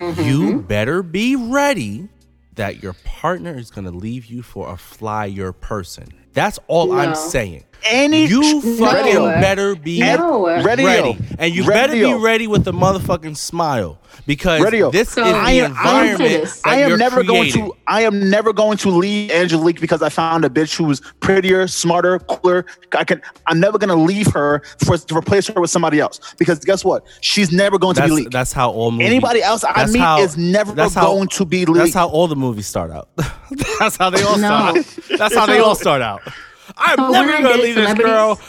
Mm-hmm. 0.00 0.22
you 0.22 0.60
better 0.60 1.02
be 1.02 1.34
ready 1.36 2.08
that 2.54 2.82
your 2.82 2.92
partner 3.04 3.56
is 3.56 3.70
going 3.70 3.84
to 3.84 3.90
leave 3.90 4.26
you 4.26 4.42
for 4.42 4.68
a 4.72 4.76
flyer 4.76 5.52
person. 5.52 6.06
That's 6.34 6.58
all 6.68 6.92
I'm 6.92 7.14
saying. 7.16 7.64
Any 7.84 8.26
You 8.26 8.60
fucking 8.78 9.14
No. 9.14 9.26
better 9.40 9.74
be 9.74 10.00
No. 10.00 10.46
Radio. 10.46 10.86
ready, 10.86 11.18
and 11.38 11.54
you 11.54 11.64
better 11.64 11.92
be 11.92 12.12
ready 12.14 12.46
with 12.46 12.66
a 12.68 12.72
motherfucking 12.72 13.36
smile 13.36 13.98
because 14.26 14.60
Radio. 14.60 14.90
this 14.90 15.10
So- 15.10 15.24
is 15.24 15.32
the 15.32 15.36
I 15.38 15.50
am- 15.52 15.76
I 15.78 15.90
am 16.00 16.06
environment 16.06 16.42
this. 16.42 16.60
that 16.62 16.68
I 16.70 16.76
am 16.80 16.88
you're 16.88 16.98
never 16.98 17.22
creating. 17.24 17.60
going 17.60 17.70
to. 17.70 17.76
I 17.86 18.02
am 18.02 18.28
never 18.30 18.52
going 18.52 18.76
to 18.78 18.90
leave 18.90 19.30
Angelique 19.30 19.80
because 19.80 20.02
I 20.02 20.08
found 20.08 20.44
a 20.44 20.48
bitch 20.50 20.76
who's 20.76 21.00
prettier, 21.20 21.66
smarter, 21.68 22.18
cooler. 22.18 22.66
I 22.96 23.04
can. 23.04 23.22
I'm 23.46 23.60
never 23.60 23.78
going 23.78 23.88
to 23.90 23.94
leave 24.04 24.26
her 24.34 24.62
for 24.84 24.98
to 24.98 25.16
replace 25.16 25.46
her 25.46 25.60
with 25.60 25.70
somebody 25.70 26.00
else 26.00 26.20
because 26.38 26.58
guess 26.58 26.84
what? 26.84 27.04
She's 27.20 27.52
never 27.52 27.78
going 27.78 27.94
to 27.94 28.02
be 28.02 28.08
That's, 28.08 28.16
leaked. 28.18 28.32
that's 28.32 28.52
how 28.52 28.70
all 28.70 28.90
movies. 28.90 29.06
Anybody 29.06 29.42
else 29.42 29.64
I 29.64 29.86
meet 29.86 29.98
how- 30.00 30.20
is 30.20 30.36
never 30.36 30.72
that's 30.72 30.94
how- 30.94 31.06
going 31.06 31.28
to 31.28 31.44
be 31.44 31.64
leaked. 31.64 31.78
That's 31.78 31.94
how 31.94 32.08
all 32.08 32.26
the 32.28 32.36
movies 32.36 32.66
start 32.66 32.90
out. 32.90 33.08
that's 33.78 33.96
how 33.96 34.10
they 34.10 34.22
all 34.22 34.36
No. 34.36 34.48
start. 34.48 34.76
Out. 34.78 34.84
That's 35.18 35.34
how 35.34 35.46
they 35.46 35.60
all 35.60 35.74
start 35.76 36.02
out. 36.02 36.22
I'm 36.76 36.96
So 36.98 37.10
never 37.10 37.32
gonna 37.42 37.62
leave 37.62 37.74
this 37.74 37.94
girl. 37.94 38.40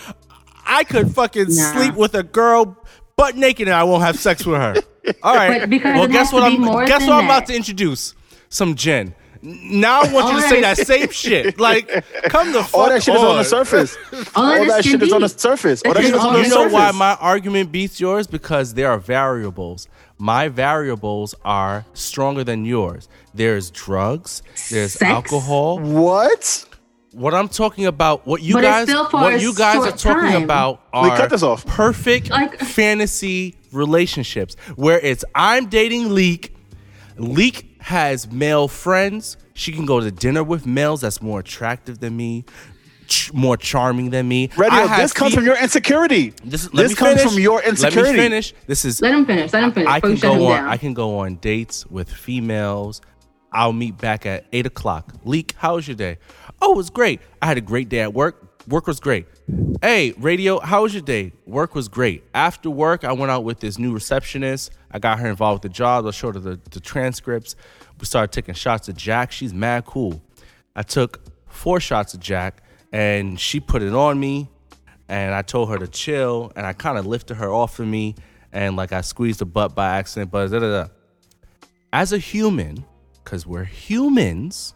I 0.65 0.83
could 0.83 1.13
fucking 1.13 1.47
Nah. 1.49 1.73
sleep 1.73 1.95
with 1.95 2.13
a 2.15 2.23
girl 2.23 2.77
butt 3.15 3.35
naked 3.35 3.67
and 3.67 3.75
I 3.75 3.83
won't 3.83 4.03
have 4.03 4.19
sex 4.19 4.45
with 4.45 4.59
her. 4.59 4.75
All 5.23 5.35
right. 5.35 5.67
Well, 5.83 6.07
guess 6.07 6.31
what 6.31 6.43
I'm 6.43 6.61
guess 6.85 7.01
what 7.01 7.13
I'm 7.13 7.25
about 7.25 7.45
to 7.47 7.55
introduce? 7.55 8.13
Some 8.49 8.75
gin. 8.75 9.13
Now 9.41 10.01
I 10.01 10.11
want 10.11 10.33
you 10.35 10.41
to 10.41 10.47
say 10.49 10.61
that 10.61 10.77
same 10.77 11.09
shit. 11.11 11.57
Like, 11.59 11.87
come 12.25 12.51
the 12.51 12.61
fuck 12.61 12.73
all 12.73 12.89
that 12.89 13.01
shit 13.01 13.15
is 13.15 13.21
on 13.21 13.37
the 13.37 13.43
surface. 13.45 13.97
All 14.35 14.45
all 14.59 14.65
that 14.65 14.83
shit 14.83 14.99
can 14.99 15.07
is 15.07 15.13
on 15.13 15.21
the 15.21 15.29
surface. 15.29 15.81
All 15.85 15.93
that 15.93 16.01
That 16.01 16.07
shit 16.07 16.15
is 16.15 16.19
is 16.19 16.25
on 16.25 16.27
all 16.27 16.33
the 16.33 16.43
You 16.43 16.49
know 16.49 16.67
why 16.67 16.91
my 16.91 17.15
argument 17.21 17.71
beats 17.71 17.99
yours? 18.01 18.27
Because 18.27 18.73
there 18.73 18.91
are 18.91 18.97
variables. 18.99 19.87
My 20.17 20.49
variables 20.49 21.33
are 21.45 21.85
stronger 21.93 22.43
than 22.43 22.65
yours. 22.65 23.07
There's 23.33 23.71
drugs, 23.71 24.41
there's 24.69 24.93
Sex? 24.93 25.09
alcohol. 25.09 25.79
What? 25.79 26.65
What 27.11 27.33
I'm 27.33 27.47
talking 27.49 27.85
about, 27.87 28.27
what 28.27 28.41
you 28.43 28.53
But 28.53 28.61
guys, 28.61 28.87
what 29.11 29.41
you 29.41 29.55
guys 29.55 29.77
are 29.77 29.91
talking 29.97 30.29
time. 30.31 30.43
about 30.43 30.81
Wait, 30.93 31.09
are 31.11 31.17
cut 31.17 31.29
this 31.31 31.41
off. 31.41 31.65
perfect 31.65 32.29
Like- 32.29 32.61
uh, 32.61 32.65
fantasy 32.65 33.55
relationships 33.71 34.55
where 34.75 34.99
it's 34.99 35.25
I'm 35.33 35.67
dating 35.69 36.13
Leek. 36.13 36.55
Leek 37.17 37.77
has 37.81 38.31
male 38.31 38.67
friends. 38.67 39.37
She 39.53 39.71
can 39.71 39.85
go 39.85 39.99
to 39.99 40.11
dinner 40.11 40.43
with 40.43 40.65
males 40.65 41.01
that's 41.01 41.21
more 41.21 41.39
attractive 41.39 41.99
than 41.99 42.15
me, 42.15 42.45
ch- 43.07 43.33
more 43.33 43.57
charming 43.57 44.11
than 44.11 44.27
me. 44.27 44.49
I 44.55 44.61
Radio, 44.61 44.87
this 44.97 45.11
comes 45.11 45.31
fe- 45.31 45.37
from 45.37 45.45
your 45.45 45.57
insecurity. 45.57 46.33
This, 46.45 46.67
This, 46.67 46.91
me 46.91 46.95
comes 46.95 47.15
finish. 47.21 47.33
from 47.33 47.41
your 47.41 47.61
insecurity. 47.63 47.73
Let 47.73 47.79
me 47.81 47.85
insecurity. 47.87 48.17
finish. 48.19 48.53
This 48.67 48.85
is 48.85 49.01
Let 49.01 49.13
him 49.15 49.25
finish. 49.25 49.51
Let 49.51 49.63
him 49.63 49.71
finish. 49.71 49.89
I 49.89 49.99
can 49.99 50.11
you 50.11 50.17
shut 50.17 50.31
him 50.33 50.37
go 50.39 50.47
on. 50.47 50.57
down. 50.61 50.69
I 50.69 50.77
can 50.77 50.93
go 50.93 51.17
on 51.19 51.35
dates 51.37 51.85
with 51.87 52.09
females. 52.11 53.01
I'll 53.51 53.73
meet 53.73 53.97
back 53.97 54.27
at 54.27 54.45
eight 54.53 54.67
o'clock. 54.67 55.11
Leek, 55.25 55.55
how 55.57 55.75
was 55.75 55.87
your 55.87 55.95
day? 55.95 56.19
Oh, 56.61 56.73
it 56.73 56.77
was 56.77 56.89
great. 56.89 57.21
I 57.41 57.47
had 57.47 57.57
a 57.57 57.61
great 57.61 57.89
day 57.89 57.99
at 58.01 58.13
work. 58.13 58.45
Work 58.67 58.87
was 58.87 58.99
great. 58.99 59.25
Hey, 59.81 60.13
radio, 60.17 60.59
how 60.59 60.83
was 60.83 60.93
your 60.93 61.01
day? 61.01 61.31
Work 61.45 61.73
was 61.73 61.87
great. 61.87 62.23
After 62.33 62.69
work, 62.69 63.03
I 63.03 63.13
went 63.13 63.31
out 63.31 63.43
with 63.43 63.59
this 63.59 63.79
new 63.79 63.93
receptionist. 63.93 64.71
I 64.91 64.99
got 64.99 65.19
her 65.19 65.27
involved 65.27 65.63
with 65.63 65.71
the 65.71 65.75
job. 65.75 66.05
I 66.05 66.11
showed 66.11 66.35
her 66.35 66.41
the, 66.41 66.59
the 66.69 66.79
transcripts. 66.79 67.55
We 67.99 68.05
started 68.05 68.31
taking 68.31 68.53
shots 68.53 68.87
of 68.89 68.95
Jack. 68.95 69.31
She's 69.31 69.53
mad 69.53 69.85
cool. 69.85 70.21
I 70.75 70.83
took 70.83 71.21
four 71.47 71.79
shots 71.79 72.13
of 72.13 72.19
Jack, 72.19 72.61
and 72.91 73.39
she 73.39 73.59
put 73.59 73.81
it 73.81 73.93
on 73.93 74.19
me 74.19 74.49
and 75.09 75.33
I 75.33 75.41
told 75.41 75.69
her 75.69 75.77
to 75.79 75.87
chill, 75.87 76.53
and 76.55 76.65
I 76.65 76.73
kind 76.73 76.97
of 76.97 77.05
lifted 77.07 77.35
her 77.35 77.51
off 77.51 77.79
of 77.79 77.87
me, 77.87 78.15
and 78.53 78.75
like 78.75 78.93
I 78.93 79.01
squeezed 79.01 79.39
her 79.39 79.45
butt 79.45 79.75
by 79.75 79.97
accident, 79.97 80.31
but 80.31 80.49
da 80.51 80.59
da 80.59 80.83
da. 80.83 80.87
As 81.91 82.13
a 82.13 82.19
human, 82.19 82.85
because 83.23 83.45
we're 83.45 83.63
humans, 83.63 84.75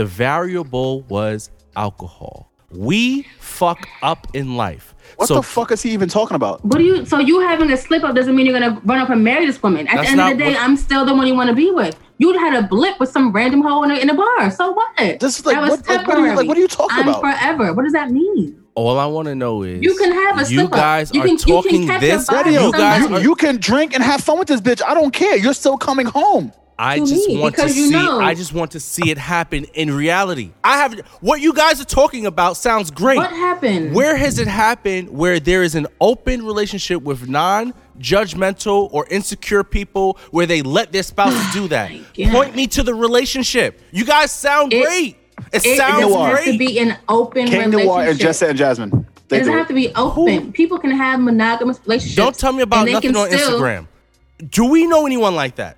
the 0.00 0.06
variable 0.06 1.02
was 1.10 1.50
alcohol. 1.76 2.50
We 2.70 3.24
fuck 3.38 3.86
up 4.02 4.26
in 4.32 4.56
life. 4.56 4.94
What 5.16 5.26
so 5.28 5.34
the 5.34 5.42
fuck 5.42 5.72
is 5.72 5.82
he 5.82 5.90
even 5.90 6.08
talking 6.08 6.36
about? 6.36 6.64
What 6.64 6.78
do 6.78 6.84
you? 6.84 7.04
So 7.04 7.18
you 7.18 7.40
having 7.40 7.70
a 7.70 7.76
slip 7.76 8.02
up 8.02 8.14
doesn't 8.14 8.34
mean 8.34 8.46
you're 8.46 8.58
gonna 8.58 8.80
run 8.86 8.98
up 8.98 9.10
and 9.10 9.22
marry 9.22 9.44
this 9.44 9.62
woman. 9.62 9.86
At 9.88 9.96
the 10.02 10.08
end 10.08 10.20
of 10.22 10.28
the 10.30 10.36
day, 10.42 10.52
what- 10.54 10.62
I'm 10.62 10.76
still 10.78 11.04
the 11.04 11.12
one 11.14 11.26
you 11.26 11.34
want 11.34 11.50
to 11.50 11.54
be 11.54 11.70
with. 11.70 11.98
You 12.16 12.32
had 12.38 12.54
a 12.54 12.66
blip 12.66 12.98
with 12.98 13.10
some 13.10 13.30
random 13.30 13.60
hoe 13.60 13.82
in 13.82 13.90
a, 13.90 13.94
in 13.96 14.08
a 14.08 14.14
bar. 14.14 14.50
So 14.50 14.72
what? 14.72 14.88
This 14.96 15.38
is 15.38 15.44
like- 15.44 15.56
That 15.56 15.60
was 15.62 15.70
what- 15.72 15.88
like, 15.88 16.06
what 16.08 16.16
are 16.16 16.20
you- 16.20 16.26
like, 16.28 16.28
temporary. 16.28 16.48
what 16.48 16.56
are 16.56 16.60
you 16.60 16.68
talking 16.68 16.96
I'm 17.02 17.08
about? 17.08 17.20
Forever. 17.20 17.72
What 17.74 17.82
does 17.82 17.92
that 17.92 18.10
mean? 18.10 18.56
all 18.76 18.98
I 18.98 19.04
want 19.04 19.26
to 19.26 19.34
know 19.34 19.62
is 19.64 19.82
You 19.82 19.94
can 19.96 20.12
have 20.12 20.36
a 20.38 20.40
you 20.50 20.60
slip-up. 20.60 20.70
guys 20.72 21.10
You 21.12 21.20
are 21.20 21.26
can- 21.26 21.32
you 21.32 21.44
can 21.44 21.54
talking 21.56 21.86
catch 21.86 22.02
your 22.02 22.16
this. 22.18 22.30
Radio, 22.32 22.66
You 22.66 22.72
guys 22.72 23.02
somebody. 23.02 23.14
are. 23.16 23.24
you, 23.24 23.30
you 23.30 23.34
can 23.34 23.56
drink 23.58 23.92
and 23.94 24.02
have 24.02 24.22
fun 24.22 24.38
with 24.38 24.48
this 24.48 24.60
bitch. 24.62 24.80
I 24.86 24.94
don't 24.94 25.12
care. 25.12 25.36
You're 25.36 25.52
still 25.54 25.76
coming 25.76 26.06
home. 26.06 26.52
I 26.82 26.98
to 26.98 27.06
just 27.06 27.28
me, 27.28 27.38
want 27.38 27.56
to 27.56 27.62
you 27.66 27.68
see. 27.68 27.90
know. 27.90 28.20
I 28.20 28.34
just 28.34 28.54
want 28.54 28.70
to 28.72 28.80
see 28.80 29.10
it 29.10 29.18
happen 29.18 29.64
in 29.74 29.92
reality. 29.94 30.52
I 30.64 30.78
have 30.78 30.98
what 31.20 31.40
you 31.40 31.52
guys 31.52 31.80
are 31.80 31.84
talking 31.84 32.24
about 32.26 32.56
sounds 32.56 32.90
great. 32.90 33.18
What 33.18 33.30
happened? 33.30 33.94
Where 33.94 34.16
has 34.16 34.38
it 34.38 34.48
happened 34.48 35.10
where 35.10 35.38
there 35.40 35.62
is 35.62 35.74
an 35.74 35.86
open 36.00 36.44
relationship 36.44 37.02
with 37.02 37.28
non-judgmental 37.28 38.88
or 38.92 39.06
insecure 39.10 39.64
people 39.64 40.18
where 40.30 40.46
they 40.46 40.62
let 40.62 40.92
their 40.92 41.02
spouses 41.02 41.52
do 41.52 41.68
that? 41.68 41.90
God. 42.16 42.30
Point 42.32 42.56
me 42.56 42.66
to 42.68 42.82
the 42.82 42.94
relationship. 42.94 43.80
You 43.90 44.04
guys 44.04 44.30
sound 44.32 44.72
It- 44.72 44.84
great. 44.84 45.16
It, 45.52 45.64
It 45.66 45.78
sounds 45.78 46.02
doesn't 46.04 46.20
have 46.20 46.32
great. 46.44 46.52
to 46.52 46.58
be 46.58 46.78
an 46.78 46.96
open 47.08 47.46
King 47.46 47.70
relationship. 47.70 47.86
Noir 47.86 48.02
and 48.10 48.18
Jessa 48.18 48.48
and 48.50 48.58
Jasmine. 48.58 48.92
It 48.92 49.28
They 49.28 49.38
doesn't 49.38 49.52
do 49.52 49.58
have 49.58 49.68
to 49.68 49.74
be 49.74 49.92
open. 49.96 50.52
People 50.52 50.78
can 50.78 50.90
have 50.90 51.18
monogamous 51.18 51.80
relationships. 51.84 52.14
Don't 52.16 52.36
tell 52.38 52.52
me 52.52 52.62
about 52.62 52.80
and 52.80 52.88
they 52.88 52.92
nothing 52.92 53.12
can 53.12 53.20
on 53.20 53.30
still- 53.30 53.58
Instagram. 53.60 53.86
Do 54.50 54.66
we 54.66 54.86
know 54.86 55.06
anyone 55.06 55.34
like 55.34 55.56
that? 55.56 55.76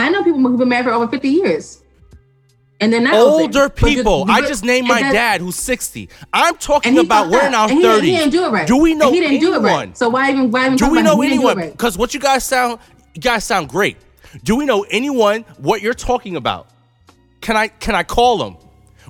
I 0.00 0.08
know 0.10 0.22
people 0.24 0.40
who've 0.40 0.58
been 0.58 0.68
married 0.68 0.84
for 0.84 0.92
over 0.92 1.08
50 1.08 1.28
years. 1.28 1.82
And 2.82 2.90
they're 2.90 3.00
not 3.00 3.14
Older 3.14 3.64
open. 3.64 3.76
People. 3.88 4.24
I 4.28 4.40
just 4.40 4.64
named 4.64 4.88
my 4.88 5.00
dad 5.02 5.42
who's 5.42 5.56
60. 5.56 6.08
I'm 6.32 6.56
talking 6.56 6.96
about 6.98 7.30
we're 7.30 7.46
in 7.46 7.54
our 7.54 7.68
And 7.68 7.78
he, 7.78 7.84
30s. 7.84 8.00
He 8.00 8.10
didn't 8.16 8.30
do 8.32 8.44
it 8.46 8.48
right. 8.48 8.66
Do 8.66 8.78
we 8.78 8.94
know 8.94 9.08
And 9.08 9.14
he 9.14 9.20
didn't 9.20 9.36
anyone? 9.36 9.60
do 9.60 9.66
it 9.68 9.70
right. 9.70 9.98
So 9.98 10.08
why 10.08 10.30
even 10.30 10.50
why 10.50 10.64
even 10.66 10.76
Do 10.78 10.90
we 10.90 11.02
know 11.02 11.20
it? 11.20 11.24
He 11.24 11.30
didn't 11.30 11.42
do 11.42 11.48
it 11.48 11.50
anyone? 11.50 11.56
right. 11.58 11.72
Because 11.72 11.98
what 11.98 12.14
you 12.14 12.20
guys 12.20 12.42
sound, 12.42 12.78
you 13.14 13.20
guys 13.20 13.44
sound 13.44 13.68
great. 13.68 13.98
Do 14.44 14.56
we 14.56 14.64
know 14.64 14.86
anyone 14.90 15.42
what 15.58 15.82
you're 15.82 15.92
talking 15.92 16.36
about? 16.36 16.68
Can 17.42 17.54
I 17.56 17.68
can 17.68 17.94
I 17.94 18.02
call 18.02 18.38
them? 18.38 18.56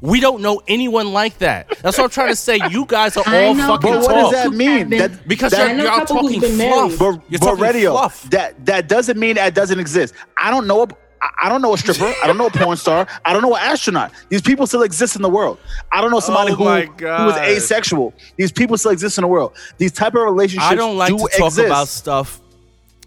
We 0.03 0.21
don't 0.21 0.41
know 0.43 0.63
anyone 0.67 1.13
like 1.13 1.39
that. 1.39 1.69
That's 1.83 1.99
what 1.99 2.05
I'm 2.05 2.11
trying 2.11 2.29
to 2.29 2.37
say. 2.37 2.59
You 2.71 2.85
guys 2.87 3.17
are 3.17 3.25
all 3.27 3.55
know 3.55 3.67
fucking 3.67 3.91
But 3.91 4.01
what 4.03 4.09
people 4.15 4.31
does 4.31 4.45
that 4.45 4.53
mean? 4.53 4.89
That- 4.91 5.29
because 5.29 5.53
that- 5.53 5.77
you're, 5.77 5.87
a 5.87 5.97
y'all 5.97 6.07
talking 6.07 6.41
been 6.41 6.57
fluff. 6.57 6.59
married. 6.59 6.99
But, 6.99 7.31
You're 7.31 7.39
but 7.41 7.47
talking 7.47 7.63
radio, 7.63 7.93
fluff. 7.93 8.31
that 8.31 8.65
that 8.67 8.89
doesn't 8.89 9.19
mean 9.19 9.35
that 9.37 9.55
doesn't 9.55 9.79
exist. 9.79 10.15
I 10.37 10.51
don't 10.51 10.67
know. 10.67 10.83
A, 10.83 10.87
I- 11.23 11.47
I 11.47 11.49
don't 11.51 11.61
know 11.61 11.75
a 11.75 11.79
stripper. 11.79 12.13
I 12.23 12.27
don't 12.27 12.39
know 12.39 12.47
a 12.47 12.51
porn 12.51 12.79
star. 12.79 13.07
I 13.27 13.33
don't 13.35 13.43
know 13.43 13.55
an 13.55 13.61
astronaut. 13.63 14.11
These 14.31 14.41
people 14.41 14.67
still 14.67 14.83
exist 14.83 15.17
in 15.17 15.23
the 15.23 15.29
world. 15.29 15.59
I 15.93 16.01
don't 16.01 16.11
know 16.11 16.21
somebody 16.21 16.53
Oh 16.53 16.57
who, 16.57 16.65
my 16.65 16.83
who 16.87 17.29
is 17.31 17.37
asexual. 17.37 18.15
These 18.39 18.53
people 18.53 18.79
still 18.79 18.93
exist 18.93 19.19
in 19.19 19.23
the 19.23 19.29
world. 19.29 19.53
These 19.77 19.93
type 19.93 20.15
of 20.15 20.23
relationships 20.23 20.71
I 20.73 20.75
don't 20.77 20.97
like 20.97 21.11
do 21.11 21.19
to 21.19 21.29
talk 21.37 21.49
exist. 21.49 21.67
about 21.67 21.89
stuff 21.89 22.41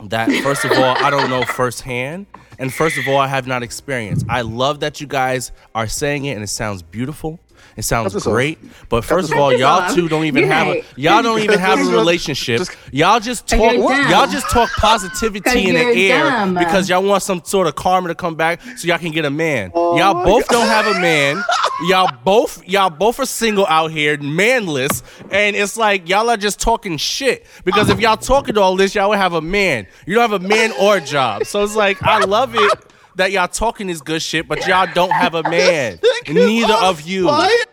that, 0.02 0.32
first 0.44 0.66
of 0.66 0.72
all, 0.72 0.96
I 0.98 1.10
don't 1.10 1.30
know 1.30 1.44
firsthand. 1.44 2.26
And 2.60 2.74
first 2.74 2.98
of 2.98 3.08
all, 3.08 3.18
I 3.18 3.28
have 3.28 3.48
not 3.48 3.64
experienced. 3.64 4.26
I 4.30 4.41
love 4.41 4.82
that 4.82 5.02
you 5.02 5.08
guys 5.08 5.52
are 5.74 5.88
saying 5.88 6.26
it 6.26 6.34
and 6.34 6.44
it 6.44 6.48
sounds 6.48 6.82
beautiful. 6.82 7.39
It 7.76 7.84
sounds 7.84 8.14
great. 8.24 8.59
But 8.89 9.03
first 9.03 9.32
of 9.32 9.38
all, 9.38 9.53
y'all 9.53 9.93
two 9.93 10.07
don't 10.07 10.26
even 10.26 10.45
have 10.45 10.68
a 10.68 10.84
y'all 10.95 11.22
don't 11.24 11.39
even 11.39 11.59
have 11.59 11.80
a 11.80 11.91
relationship. 11.91 12.61
y'all 12.91 13.20
just 13.20 13.47
talk 13.47 13.74
y'all 13.74 14.28
just 14.28 14.49
talk 14.49 14.70
positivity 14.74 15.70
in 15.70 15.76
the 15.76 16.11
air 16.11 16.24
dumb. 16.24 16.53
because 16.55 16.89
y'all 16.89 17.03
want 17.03 17.24
some 17.24 17.43
sort 17.43 17.68
of 17.68 17.76
karma 17.76 18.09
to 18.09 18.16
come 18.16 18.36
back 18.36 18.61
so 18.61 18.88
y'all 18.88 18.97
can 18.97 19.11
get 19.11 19.26
a 19.26 19.30
man. 19.30 19.72
Oh 19.74 19.97
y'all 19.97 20.24
both 20.24 20.47
God. 20.47 20.59
don't 20.59 20.68
have 20.68 20.95
a 20.95 20.99
man. 20.99 21.43
Y'all 21.88 22.11
both 22.24 22.66
y'all 22.68 22.89
both 22.89 23.20
are 23.20 23.26
single 23.26 23.66
out 23.68 23.91
here, 23.91 24.18
manless, 24.18 25.01
and 25.32 25.55
it's 25.55 25.76
like 25.76 26.07
y'all 26.07 26.30
are 26.30 26.38
just 26.38 26.59
talking 26.59 26.97
shit. 26.97 27.45
Because 27.66 27.89
if 27.89 27.99
y'all 27.99 28.18
talking 28.18 28.57
all 28.57 28.76
this, 28.76 28.93
y'all 28.93 29.09
would 29.09 29.18
have 29.18 29.34
a 29.34 29.41
man. 29.41 29.88
You 30.05 30.16
don't 30.16 30.30
have 30.30 30.41
a 30.43 30.47
man 30.47 30.72
or 30.80 30.97
a 30.97 31.01
job. 31.01 31.45
So 31.45 31.64
it's 31.64 31.76
like 31.76 32.01
I 32.03 32.20
love 32.26 32.55
it 32.55 32.80
that 33.16 33.32
y'all 33.32 33.47
talking 33.47 33.89
is 33.89 34.01
good 34.01 34.22
shit, 34.22 34.47
but 34.47 34.66
y'all 34.68 34.88
don't 34.93 35.11
have 35.11 35.36
a 35.36 35.43
man. 35.43 35.99
Neither 36.28 36.74
of 36.74 37.01
you. 37.01 37.26
What? 37.26 37.70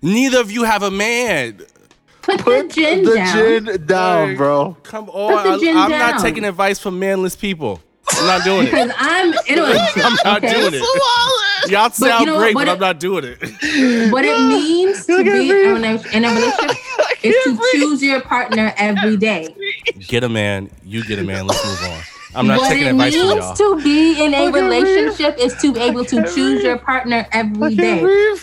Neither 0.00 0.40
of 0.40 0.50
you 0.50 0.64
have 0.64 0.82
a 0.82 0.90
man. 0.90 1.58
Put, 2.22 2.38
Put 2.40 2.68
the 2.68 2.74
gin 2.74 3.04
the 3.04 3.14
down. 3.14 3.36
gin 3.64 3.86
down, 3.86 4.28
Like, 4.28 4.36
bro. 4.38 4.76
Come 4.84 5.06
the 5.06 5.12
on. 5.12 5.60
gin 5.60 5.76
I, 5.76 5.84
am 5.84 5.90
not 5.90 6.20
taking 6.20 6.44
advice 6.44 6.78
from 6.78 7.00
manless 7.00 7.36
people. 7.38 7.80
I'm 8.12 8.26
not 8.26 8.44
doing 8.44 8.66
it. 8.66 8.70
Because 8.70 8.92
I'm 8.96 9.28
in. 9.46 9.58
I'm 10.04 10.16
not 10.24 10.44
okay? 10.44 10.52
doing 10.60 10.74
it. 10.74 10.82
Y'all 11.70 11.90
sound 11.90 12.20
you 12.20 12.26
know 12.26 12.38
great, 12.38 12.54
what 12.54 12.66
but 12.66 12.68
it- 12.68 12.72
I'm 12.74 12.78
not 12.80 13.00
doing 13.00 13.24
it. 13.24 14.12
What 14.12 14.24
it 14.24 14.38
means 14.48 15.06
to 15.06 15.18
be 15.18 15.30
me. 15.30 15.50
in 15.50 15.84
a, 15.84 16.16
in 16.16 16.24
a 16.24 16.28
relationship 16.28 16.76
is 17.24 17.44
to 17.44 17.58
choose 17.72 18.02
your 18.02 18.20
partner 18.20 18.72
every 18.76 19.16
day. 19.16 19.54
Get 20.08 20.24
a 20.24 20.28
man. 20.28 20.70
You 20.84 21.04
get 21.04 21.18
a 21.20 21.22
man. 21.24 21.46
Let's 21.46 21.64
move 21.64 21.90
on. 21.92 22.00
I'm 22.34 22.46
not 22.46 22.58
what 22.58 22.68
taking 22.70 22.86
it 22.86 22.90
advice 22.90 23.14
from 23.14 23.28
means 23.28 23.34
y'all. 23.36 23.54
to 23.76 23.82
be 23.82 24.24
in 24.24 24.34
a 24.34 24.46
Look 24.46 24.54
relationship 24.54 25.38
is 25.38 25.54
to 25.60 25.72
be 25.72 25.80
able 25.80 26.04
to 26.06 26.22
choose 26.34 26.62
your 26.62 26.78
partner 26.78 27.26
every 27.32 27.74
day. 27.74 28.00
breathe. 28.00 28.40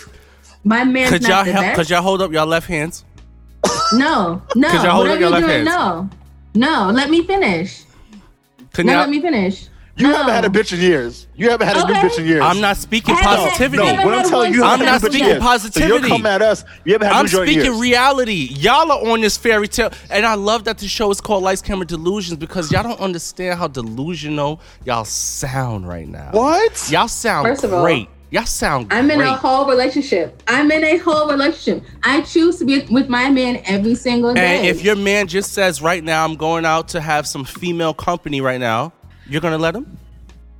My 0.62 0.84
man's 0.84 1.10
Could 1.10 1.22
y'all 1.26 1.44
help? 1.44 1.64
best. 1.64 1.76
Could 1.76 1.90
y'all 1.90 2.02
hold 2.02 2.22
up 2.22 2.30
y'all 2.32 2.46
left 2.46 2.68
hands? 2.68 3.04
no, 3.94 4.42
no. 4.54 4.68
Could 4.70 4.82
y'all 4.82 4.90
hold 4.92 5.08
up 5.08 5.18
your 5.18 5.30
you're 5.30 5.30
left 5.30 5.46
doing, 5.46 5.66
hands? 5.66 5.66
no, 5.66 6.10
no. 6.54 6.90
Let 6.92 7.10
me 7.10 7.22
finish. 7.24 7.84
Can 8.72 8.86
No, 8.86 8.92
y'all? 8.92 9.00
let 9.02 9.10
me 9.10 9.20
finish. 9.20 9.66
You 9.96 10.06
no. 10.08 10.16
haven't 10.16 10.32
had 10.32 10.44
a 10.44 10.48
bitch 10.48 10.72
in 10.72 10.80
years. 10.80 11.26
You 11.36 11.50
haven't 11.50 11.66
had 11.66 11.76
a 11.76 11.86
new 11.86 11.94
bitch 11.94 12.18
in 12.18 12.24
years. 12.24 12.40
I'm 12.42 12.60
not 12.60 12.76
speaking 12.78 13.14
Haven't 13.16 13.36
positivity. 13.44 13.76
No, 13.82 13.84
haven't 13.86 14.04
what 14.06 14.14
I'm 14.14 14.20
had 14.20 14.28
telling 14.28 14.44
one 14.50 14.52
you, 14.52 14.58
you 14.60 14.64
I'm 14.64 14.70
haven't 14.78 14.86
not 14.86 14.92
had 14.92 15.02
a 15.02 15.04
bitch 15.04 15.08
in 15.08 15.12
speaking 15.12 15.26
years. 15.28 15.42
So 15.42 15.46
positivity. 15.48 15.92
you'll 15.92 16.08
come 16.08 16.26
at 16.26 16.42
us. 16.42 16.64
You 16.84 16.92
haven't 16.94 17.08
had 17.08 17.16
I'm 17.16 17.20
a 17.20 17.22
new 17.24 17.28
joint 17.28 17.48
in 17.48 17.54
speaking 17.54 17.72
years. 17.72 17.80
reality. 17.82 18.48
Y'all 18.52 18.90
are 18.92 19.08
on 19.12 19.20
this 19.20 19.36
fairy 19.36 19.68
tale, 19.68 19.90
and 20.10 20.24
I 20.24 20.34
love 20.34 20.64
that 20.64 20.78
the 20.78 20.88
show 20.88 21.10
is 21.10 21.20
called 21.20 21.42
Lights 21.42 21.60
Camera 21.60 21.84
Delusions 21.86 22.38
because 22.38 22.72
y'all 22.72 22.82
don't 22.82 23.00
understand 23.00 23.58
how 23.58 23.68
delusional 23.68 24.60
y'all 24.86 25.04
sound 25.04 25.86
right 25.86 26.08
now. 26.08 26.30
What? 26.32 26.90
Y'all 26.90 27.08
sound 27.08 27.46
First 27.48 27.64
of 27.64 27.72
all, 27.74 27.82
great. 27.82 28.08
y'all 28.30 28.46
sound 28.46 28.88
great. 28.88 28.98
I'm 28.98 29.10
in 29.10 29.20
a 29.20 29.36
whole 29.36 29.66
relationship. 29.68 30.42
I'm 30.48 30.70
in 30.70 30.82
a 30.84 30.96
whole 30.98 31.28
relationship. 31.30 31.84
I 32.04 32.22
choose 32.22 32.58
to 32.60 32.64
be 32.64 32.80
with 32.90 33.08
my 33.08 33.28
man 33.28 33.60
every 33.66 33.96
single 33.96 34.32
day. 34.34 34.58
and 34.58 34.66
if 34.66 34.82
your 34.82 34.96
man 34.96 35.26
just 35.26 35.52
says 35.52 35.82
right 35.82 36.02
now, 36.02 36.24
I'm 36.24 36.36
going 36.36 36.64
out 36.64 36.88
to 36.88 37.00
have 37.00 37.26
some 37.26 37.44
female 37.44 37.92
company 37.92 38.40
right 38.40 38.60
now, 38.60 38.92
you're 39.30 39.40
gonna 39.40 39.58
let 39.58 39.74
him? 39.74 39.98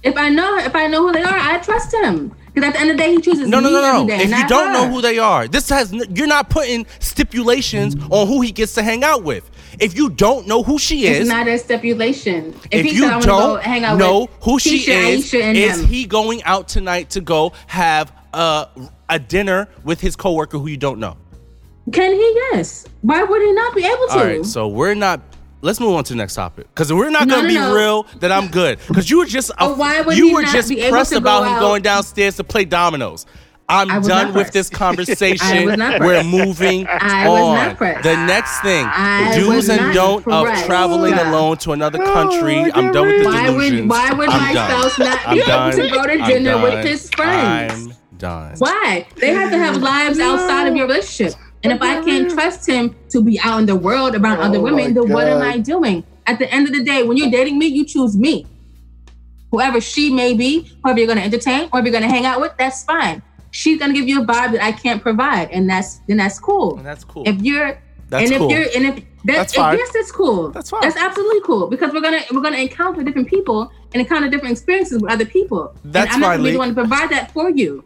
if 0.03 0.17
I 0.17 0.31
know 0.31 0.57
if 0.59 0.75
I 0.75 0.87
know 0.87 1.07
who 1.07 1.13
they 1.13 1.23
are, 1.23 1.37
I 1.39 1.59
trust 1.59 1.93
him. 1.93 2.35
Because 2.53 2.69
at 2.69 2.73
the 2.75 2.81
end 2.81 2.91
of 2.91 2.97
the 2.97 3.03
day, 3.03 3.11
he 3.15 3.21
chooses 3.21 3.47
No, 3.49 3.61
no, 3.61 3.71
no, 3.71 3.81
no. 4.03 4.07
day, 4.09 4.23
If 4.23 4.31
you 4.31 4.49
don't 4.49 4.73
know 4.73 4.89
who 4.89 5.01
they 5.01 5.19
are, 5.19 5.47
this 5.47 5.69
has 5.69 5.93
you're 5.93 6.27
not 6.27 6.51
putting 6.51 6.85
stipulations 6.99 7.95
on 8.11 8.27
who 8.27 8.41
he 8.41 8.51
gets 8.51 8.75
to 8.75 8.83
hang 8.83 9.05
out 9.05 9.23
with. 9.23 9.49
If 9.79 9.97
you 9.97 10.11
don't 10.11 10.49
know 10.49 10.63
who 10.63 10.79
she 10.79 11.07
is, 11.07 11.21
It's 11.21 11.29
not 11.29 11.47
a 11.47 11.57
stipulation. 11.59 12.55
If, 12.71 12.87
if 12.87 12.93
you 12.93 13.03
said 13.03 13.11
I 13.11 13.13
want 13.15 13.27
go 13.27 13.39
don't 13.39 13.63
hang 13.63 13.85
out 13.85 13.99
know 13.99 14.21
with 14.23 14.31
who 14.43 14.59
she 14.59 14.81
Keisha, 14.81 15.09
is, 15.13 15.33
Aisha, 15.33 15.55
is 15.55 15.81
him, 15.81 15.87
he 15.87 16.07
going 16.07 16.43
out 16.45 16.67
tonight 16.67 17.11
to 17.11 17.21
go 17.21 17.53
have 17.69 18.13
a 18.35 18.67
a 19.09 19.19
dinner 19.19 19.69
with 19.85 20.01
his 20.01 20.17
coworker 20.17 20.59
who 20.59 20.67
you 20.69 20.77
don't 20.77 20.99
know? 20.99 21.17
can 21.93 22.13
he? 22.13 22.41
Yes. 22.53 22.87
Why 23.03 23.23
would 23.23 23.43
he 23.43 23.53
not 23.53 23.75
be 23.75 23.85
able 23.85 24.07
to? 24.09 24.13
All 24.13 24.25
right, 24.25 24.45
so 24.47 24.67
we're 24.69 24.95
not. 24.95 25.21
Let's 25.63 25.79
move 25.79 25.95
on 25.95 26.05
to 26.05 26.13
the 26.15 26.17
next 26.17 26.35
topic 26.35 26.69
because 26.75 26.93
we're 26.93 27.11
not 27.11 27.27
No, 27.29 27.37
gonna 27.37 27.49
no, 27.49 27.55
be 27.55 27.55
no. 27.61 27.75
real 27.75 28.03
that 28.21 28.33
I'm 28.33 28.49
good 28.49 28.79
because 28.89 29.11
you 29.11 29.19
were 29.19 29.27
just 29.27 29.51
But 29.59 29.77
why 29.77 30.01
would 30.01 30.17
you 30.17 30.33
were 30.33 30.43
just 30.43 30.69
be 30.71 30.89
pressed 30.89 31.11
to 31.13 31.17
go 31.17 31.21
about 31.21 31.43
him 31.43 31.53
out? 31.55 31.61
going 31.61 31.83
downstairs 31.83 32.37
to 32.37 32.45
play 32.45 32.65
dominoes. 32.65 33.27
I'm 33.69 34.03
done 34.03 34.35
with 34.35 34.51
this 34.53 34.69
conversation. 34.85 35.47
I 35.47 35.65
was 35.65 35.77
not 35.77 36.01
We're 36.01 36.25
moving 36.25 36.87
on. 36.89 37.27
was 37.29 37.55
not 37.55 37.77
pressed. 37.77 38.03
The 38.03 38.17
next 38.27 38.61
thing, 38.63 38.85
I 38.89 39.33
do's 39.39 39.69
and 39.69 39.95
don't 39.95 40.27
of 40.27 40.47
traveling 40.65 41.13
Yeah. 41.15 41.31
alone 41.31 41.57
to 41.59 41.73
another 41.73 42.03
Oh, 42.03 42.13
country. 42.13 42.57
I 42.57 42.71
I'm 42.75 42.91
done 42.93 43.07
with 43.07 43.23
the 43.23 43.29
breathe. 43.31 43.35
why 43.35 43.51
would 43.51 43.89
why 43.89 44.13
would 44.13 44.29
I'm 44.31 44.43
my 44.43 44.53
done. 44.55 44.71
spouse 44.71 44.99
not 44.99 45.19
I'm 45.29 45.35
be 45.35 45.41
able 45.41 45.47
done. 45.49 45.73
to 45.73 45.89
go 45.91 46.03
to 46.07 46.13
I'm 46.15 46.29
dinner 46.29 46.63
with 46.63 46.85
his 46.85 47.09
friends? 47.11 47.73
I'm 47.73 48.19
done. 48.19 48.55
Why? 48.59 49.07
They 49.17 49.35
have 49.35 49.51
to 49.53 49.59
have 49.59 49.77
lives 49.77 50.19
outside 50.19 50.67
of 50.67 50.75
your 50.75 50.87
relationship. 50.89 51.39
And 51.63 51.73
if 51.73 51.83
I 51.83 52.03
can't 52.03 52.31
trust 52.31 52.67
him 52.67 52.97
to 53.11 53.23
be 53.23 53.39
out 53.41 53.61
in 53.61 53.67
the 53.67 53.77
world 53.77 54.15
around 54.15 54.39
Oh 54.39 54.43
other 54.43 54.61
women, 54.61 54.95
my 54.95 55.01
then 55.01 55.11
what 55.13 55.27
am 55.29 55.43
I 55.43 55.59
doing? 55.59 56.05
At 56.27 56.39
the 56.39 56.51
end 56.53 56.67
of 56.67 56.73
the 56.75 56.83
day, 56.83 57.03
when 57.03 57.17
you're 57.17 57.31
dating 57.31 57.59
me, 57.59 57.67
you 57.67 57.85
choose 57.85 58.17
me. 58.17 58.47
Whoever 59.51 59.81
she 59.81 60.11
may 60.13 60.33
be, 60.35 60.71
whoever 60.83 60.99
you're 60.99 61.09
gonna 61.09 61.21
entertain, 61.23 61.69
whoever 61.71 61.89
you're 61.89 61.93
gonna 61.93 62.09
hang 62.13 62.25
out 62.25 62.41
with, 62.41 62.53
that's 62.57 62.85
fine. 62.85 63.21
She's 63.51 63.79
gonna 63.81 63.93
give 63.93 64.07
you 64.09 64.23
a 64.23 64.25
vibe 64.25 64.53
that 64.53 64.63
I 64.63 64.71
can't 64.73 65.03
provide, 65.03 65.51
and 65.51 65.69
that's 65.69 66.01
then 66.07 66.19
that's 66.19 66.39
cool. 66.39 66.77
And 66.79 66.87
that's 66.87 67.03
cool. 67.05 67.25
If 67.27 67.43
you're 67.43 67.79
That's 68.09 68.25
and 68.25 68.33
if 68.33 68.39
cool. 68.39 68.51
you're 68.51 68.67
and 68.77 68.87
if 68.87 68.95
that, 69.25 69.37
That's 69.37 69.53
if- 69.53 69.57
fine. 69.59 69.77
yes, 69.77 69.93
that's 69.93 70.13
cool. 70.13 70.51
That's 70.51 70.71
fine. 70.71 70.81
That's 70.83 70.97
absolutely 70.97 71.41
cool 71.43 71.67
because 71.67 71.93
we're 71.93 72.01
gonna 72.01 72.21
we're 72.33 72.41
gonna 72.43 72.59
encounter 72.59 73.03
different 73.03 73.29
people 73.29 73.71
and 73.93 74.01
encounter 74.01 74.29
different 74.31 74.53
experiences 74.53 75.03
with 75.03 75.11
other 75.11 75.25
people. 75.27 75.75
And 75.83 75.93
That's 75.93 76.15
I'm 76.15 76.21
not 76.21 76.27
fine, 76.29 76.39
gonna 76.39 76.49
be 76.49 76.53
the 76.53 76.59
one 76.59 76.69
to 76.69 76.75
provide 76.75 77.11
that 77.11 77.33
for 77.33 77.51
you. 77.51 77.85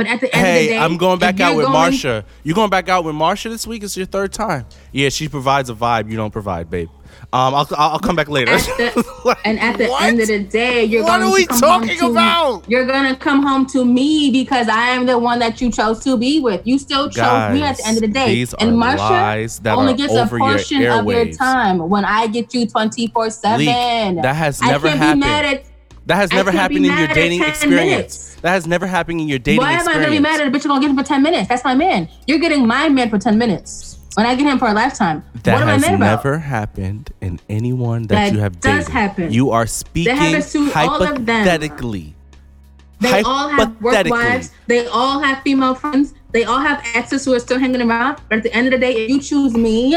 But 0.00 0.06
at 0.08 0.20
the 0.20 0.34
end 0.34 0.42
of 0.46 0.52
the 0.54 0.58
Hey, 0.60 0.66
day, 0.68 0.78
I'm 0.78 0.96
going 0.96 1.18
back 1.18 1.40
out 1.40 1.56
with 1.56 1.66
going- 1.66 1.92
Marsha. 1.92 2.24
You're 2.42 2.54
going 2.54 2.70
back 2.70 2.88
out 2.88 3.04
with 3.04 3.14
Marsha 3.14 3.50
this 3.50 3.66
week? 3.66 3.82
It's 3.82 3.96
your 3.96 4.06
third 4.06 4.32
time. 4.32 4.64
Yeah, 4.92 5.10
she 5.10 5.28
provides 5.28 5.68
a 5.68 5.74
vibe 5.74 6.10
you 6.10 6.16
don't 6.16 6.30
provide, 6.30 6.70
babe. 6.70 6.88
Um, 7.32 7.54
I'll 7.54 7.68
I'll, 7.76 7.98
come 7.98 8.16
back 8.16 8.28
later. 8.28 8.52
At 8.52 8.60
the, 8.60 9.36
and 9.44 9.60
at 9.60 9.76
the 9.78 9.88
What? 9.88 10.02
end 10.02 10.20
of 10.20 10.26
the 10.28 10.42
day, 10.44 10.84
you're 10.84 11.02
What 11.04 11.18
going 11.18 11.30
are 11.30 11.34
we 11.34 11.42
to 11.42 11.48
come 11.48 11.60
talking 11.60 11.88
home 11.90 11.98
to, 11.98 12.06
about? 12.12 12.64
You're 12.68 12.86
gonna 12.86 13.14
come 13.14 13.42
home 13.42 13.66
to 13.66 13.84
me 13.84 14.30
because 14.32 14.68
I 14.68 14.88
am 14.90 15.06
the 15.06 15.18
one 15.18 15.38
that 15.40 15.60
you 15.60 15.70
chose 15.70 16.02
to 16.04 16.16
be 16.16 16.40
with. 16.40 16.66
You 16.66 16.78
still 16.78 17.08
chose 17.10 17.52
me 17.52 17.62
at 17.62 17.76
the 17.76 17.86
end 17.86 17.96
of 17.98 18.00
the 18.02 18.08
day. 18.08 18.38
Guys, 18.38 18.54
and 18.54 18.72
Marsha 18.72 19.66
only 19.76 19.94
gets 19.94 20.12
a 20.12 20.16
your 20.16 20.26
portion 20.28 20.84
of 20.86 21.04
your 21.06 21.26
time 21.32 21.78
when 21.90 22.04
I 22.04 22.26
get 22.26 22.52
you 22.54 22.66
24 22.66 23.30
seven. 23.30 23.66
That 24.22 24.34
has 24.34 24.60
never 24.62 24.88
happened. 24.88 25.24
At, 25.24 25.64
That 26.06 26.16
has 26.16 26.32
never 26.32 26.50
happened 26.50 26.86
in 26.86 26.96
your 26.96 27.08
dating 27.08 27.42
experience. 27.42 27.90
minutes. 27.90 28.29
That 28.42 28.50
has 28.52 28.66
never 28.66 28.86
happened 28.86 29.20
in 29.20 29.28
your 29.28 29.38
dating 29.38 29.60
Why 29.60 29.72
am 29.72 29.88
I 29.88 29.94
gonna 29.94 30.10
be 30.10 30.18
mad 30.18 30.40
at 30.40 30.46
a 30.46 30.50
bitch? 30.50 30.64
You're 30.64 30.70
gonna 30.70 30.80
get 30.80 30.90
him 30.90 30.96
for 30.96 31.04
10 31.04 31.22
minutes. 31.22 31.48
That's 31.48 31.64
my 31.64 31.74
man. 31.74 32.08
You're 32.26 32.38
getting 32.38 32.66
my 32.66 32.88
man 32.88 33.10
for 33.10 33.18
10 33.18 33.36
minutes. 33.38 33.98
When 34.14 34.26
I 34.26 34.34
get 34.34 34.46
him 34.46 34.58
for 34.58 34.66
a 34.68 34.72
lifetime. 34.72 35.22
that 35.44 35.52
what 35.54 35.62
am 35.62 35.68
I 35.68 35.72
has 35.74 35.82
mad 35.82 35.94
about? 35.94 36.24
never 36.24 36.38
happened 36.38 37.10
in 37.20 37.38
anyone 37.48 38.02
that, 38.08 38.14
That 38.14 38.32
you 38.32 38.40
have 38.40 38.60
does 38.60 38.86
dated. 38.86 38.92
happen. 38.92 39.32
You 39.32 39.50
are 39.50 39.66
speaking 39.66 40.16
happens 40.16 40.50
to 40.52 40.72
all 40.74 41.02
of 41.02 41.26
them. 41.26 41.44
hypothetically. 41.46 42.14
They 42.98 43.22
all 43.22 43.48
have 43.48 43.80
work 43.80 44.06
wives. 44.08 44.50
They 44.66 44.86
all 44.86 45.20
have 45.20 45.42
female 45.42 45.74
friends. 45.74 46.12
They 46.32 46.44
all 46.44 46.58
have 46.58 46.84
exes 46.94 47.24
who 47.24 47.32
are 47.34 47.38
still 47.38 47.58
hanging 47.58 47.80
around. 47.82 48.18
But 48.28 48.38
at 48.38 48.42
the 48.42 48.52
end 48.52 48.66
of 48.66 48.72
the 48.72 48.78
day, 48.78 48.92
if 49.04 49.10
you 49.10 49.20
choose 49.20 49.54
me, 49.54 49.96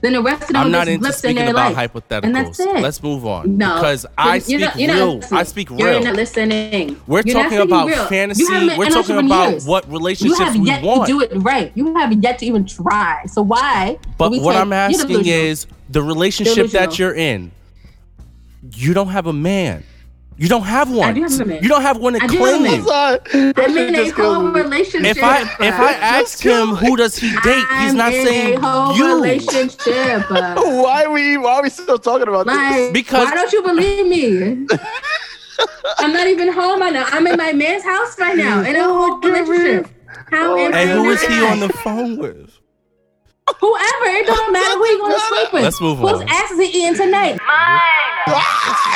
then 0.00 0.12
the 0.12 0.22
rest 0.22 0.42
of 0.42 0.48
them 0.48 0.56
I'm 0.56 0.70
not 0.70 0.86
into 0.88 1.12
speaking 1.12 1.48
about 1.48 1.74
life. 1.74 1.92
hypotheticals. 1.92 2.22
And 2.24 2.34
that's 2.34 2.60
it. 2.60 2.80
Let's 2.82 3.02
move 3.02 3.26
on. 3.26 3.56
No, 3.56 3.74
because 3.76 4.06
I 4.16 4.38
speak 4.38 4.60
not, 4.60 4.74
real. 4.76 5.20
I 5.32 5.42
speak 5.42 5.70
real. 5.70 5.80
You're 5.80 6.00
not 6.00 6.14
listening. 6.14 7.00
We're 7.06 7.22
You're 7.24 7.42
talking 7.42 7.58
about 7.58 7.88
real. 7.88 8.04
fantasy. 8.06 8.42
You 8.42 8.50
haven't 8.50 8.78
We're 8.78 8.90
talking 8.90 9.18
about 9.18 9.50
years. 9.50 9.66
what 9.66 9.86
You 9.86 9.92
relationships 9.92 10.38
have 10.38 10.54
we 10.56 10.66
yet 10.66 10.82
want. 10.84 11.06
to 11.06 11.12
do 11.12 11.20
it 11.20 11.32
right. 11.42 11.72
You 11.74 11.94
have 11.96 12.12
yet 12.22 12.38
to 12.40 12.46
even 12.46 12.64
try. 12.64 13.24
So 13.26 13.42
why? 13.42 13.98
But 14.16 14.30
we 14.30 14.40
what 14.40 14.56
I'm 14.56 14.72
asking 14.72 15.26
is 15.26 15.66
the 15.88 16.02
relationship 16.02 16.68
that 16.70 16.98
you're 16.98 17.14
in. 17.14 17.50
You 18.74 18.94
don't 18.94 19.08
have 19.08 19.26
a 19.26 19.32
man. 19.32 19.84
You 20.40 20.48
don't 20.48 20.62
have 20.62 20.88
one. 20.90 21.14
do 21.14 21.22
have 21.22 21.40
a. 21.50 21.60
You 21.62 21.68
don't 21.68 21.82
have 21.82 21.98
one 21.98 22.12
to 22.12 22.22
I 22.22 22.26
do 22.28 22.36
have 22.38 22.46
a 22.46 22.58
claim. 22.58 22.62
man. 22.62 22.84
Son, 22.84 23.18
that 23.54 23.58
I'm 23.70 23.76
in 23.76 23.94
a 23.96 24.10
whole 24.10 24.48
relationship. 24.52 25.16
If 25.16 25.22
I 25.22 25.42
if 25.42 25.74
I 25.74 25.92
asked 25.94 26.40
him 26.42 26.68
who 26.76 26.96
does 26.96 27.16
he 27.16 27.30
date, 27.42 27.56
he's 27.56 27.90
I'm 27.90 27.96
not 27.96 28.12
in 28.14 28.24
saying 28.26 28.58
a 28.58 28.60
whole 28.60 28.96
you. 28.96 29.14
relationship. 29.16 30.30
uh, 30.30 30.54
Why 30.62 31.04
are 31.04 31.10
we? 31.10 31.36
Why 31.38 31.54
are 31.54 31.62
we 31.64 31.70
still 31.70 31.98
talking 31.98 32.28
about 32.28 32.46
this? 32.46 32.92
Because- 32.92 33.24
why 33.26 33.34
don't 33.34 33.52
you 33.52 33.62
believe 33.62 34.06
me? 34.06 34.66
I'm 35.98 36.12
not 36.12 36.28
even 36.28 36.52
home 36.52 36.80
right 36.80 36.92
now. 36.92 37.06
I'm 37.10 37.26
in 37.26 37.36
my 37.36 37.52
man's 37.52 37.82
house 37.82 38.16
right 38.18 38.36
now 38.36 38.60
in 38.62 38.76
a 38.76 38.84
whole 38.84 39.18
relationship. 39.18 39.88
How 40.30 40.52
Oh, 40.54 40.56
And 40.58 40.90
who 40.90 41.10
is 41.10 41.20
he 41.22 41.44
on 41.44 41.58
the 41.60 41.68
phone 41.70 42.16
with? 42.16 42.57
Whoever. 43.60 44.06
It 44.18 44.26
don't 44.26 44.52
matter 44.52 44.76
who 44.78 44.86
you 44.86 44.98
gonna 44.98 45.18
sleep 45.28 45.52
with. 45.52 45.62
Let's 45.62 45.80
move 45.80 45.98
Whose 45.98 46.12
on. 46.12 46.28
ass 46.28 46.50
is 46.52 46.58
he 46.58 46.66
eating 46.84 46.94
tonight? 46.96 47.38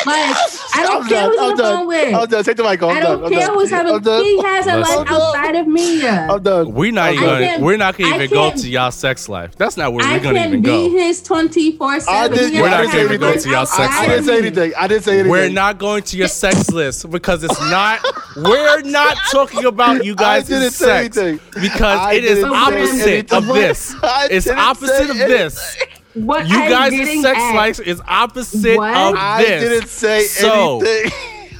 Like, 0.05 0.37
I 0.74 0.83
don't 0.83 1.03
I'm 1.05 1.09
care 1.09 1.20
done. 1.23 1.31
who's 1.31 1.39
on 1.39 1.51
I'm 1.53 1.57
the 1.57 1.62
done. 1.62 1.77
phone 1.79 1.87
with. 1.87 2.15
I'm 2.15 2.27
done. 2.29 2.45
Take 2.45 2.57
the 2.57 2.62
mic 2.65 2.83
off. 2.83 2.91
I 2.93 2.97
I'm 2.97 3.03
don't 3.03 3.16
done. 3.23 3.24
I'm 3.24 3.31
care 3.39 3.47
done. 3.47 3.55
who's 3.59 3.70
having. 3.70 3.95
I'm 3.95 4.03
done. 4.03 4.24
He 4.24 4.43
has 4.43 4.66
a 4.66 4.77
Listen. 4.79 4.97
life 4.99 5.11
outside 5.11 5.55
of 5.57 5.66
me. 5.69 6.07
I'm 6.09 6.43
done. 6.43 6.73
We're 6.74 6.93
not 6.93 7.09
I'm 7.09 7.15
even. 7.15 7.24
Gonna, 7.27 7.45
can't- 7.47 7.62
we're 7.62 7.77
not 7.77 7.97
gonna 7.97 8.11
I 8.11 8.16
even 8.16 8.31
go 8.31 8.49
can't- 8.51 8.61
to 8.62 8.69
y'all 8.69 8.91
sex 8.91 9.29
life. 9.29 9.57
That's 9.57 9.77
not 9.77 9.93
where 9.93 10.05
I 10.05 10.15
we're 10.16 10.23
gonna 10.24 10.39
can 10.41 10.49
even 10.49 10.62
be 10.62 10.69
go. 10.69 10.91
his 10.91 11.23
twenty 11.23 11.77
four 11.77 11.93
I 11.93 11.99
seven. 12.01 12.37
didn't, 12.37 12.61
We're 12.61 12.66
I 12.66 12.70
not 12.70 12.77
didn't 12.79 12.93
say 12.93 13.05
gonna 13.05 13.19
go 13.19 13.27
anything. 13.29 13.43
to 13.45 13.51
y'all 13.51 13.66
sex 13.66 13.95
I 13.95 14.07
didn't 14.07 14.24
say 14.24 14.39
anything. 14.39 14.73
I 14.77 14.89
didn't 14.89 15.05
say 15.05 15.12
anything. 15.12 15.31
We're 15.31 15.49
not 15.51 15.79
going 15.79 16.03
to 16.03 16.16
your 16.16 16.29
sex 16.29 16.70
list 16.70 17.09
because 17.11 17.45
it's 17.45 17.61
not. 17.61 18.01
We're 18.37 18.83
not 18.83 19.16
talking 19.31 19.65
about 19.65 20.05
you 20.05 20.15
guys' 20.15 20.49
didn't 20.49 20.73
say 20.73 20.85
sex 21.05 21.16
anything. 21.16 21.41
because 21.62 21.99
I 21.99 22.15
it 22.15 22.24
is 22.24 22.39
didn't 22.39 22.51
say 22.51 22.57
opposite 22.59 23.09
anything. 23.33 23.39
of 23.39 23.47
this. 23.55 23.95
I 24.03 24.27
It's 24.43 24.48
didn't 24.48 24.59
opposite 24.59 25.10
of 25.10 25.16
this. 25.16 25.77
What 26.14 26.47
You 26.48 26.56
guys' 26.69 27.23
sex 27.23 27.39
at- 27.39 27.55
life 27.55 27.81
is 27.81 28.01
opposite 28.06 28.77
What? 28.77 28.94
of 28.94 29.14
I 29.16 29.43
this. 29.43 29.62
didn't 29.62 29.89
say 29.89 30.24
So, 30.24 30.81
anything. 30.81 31.12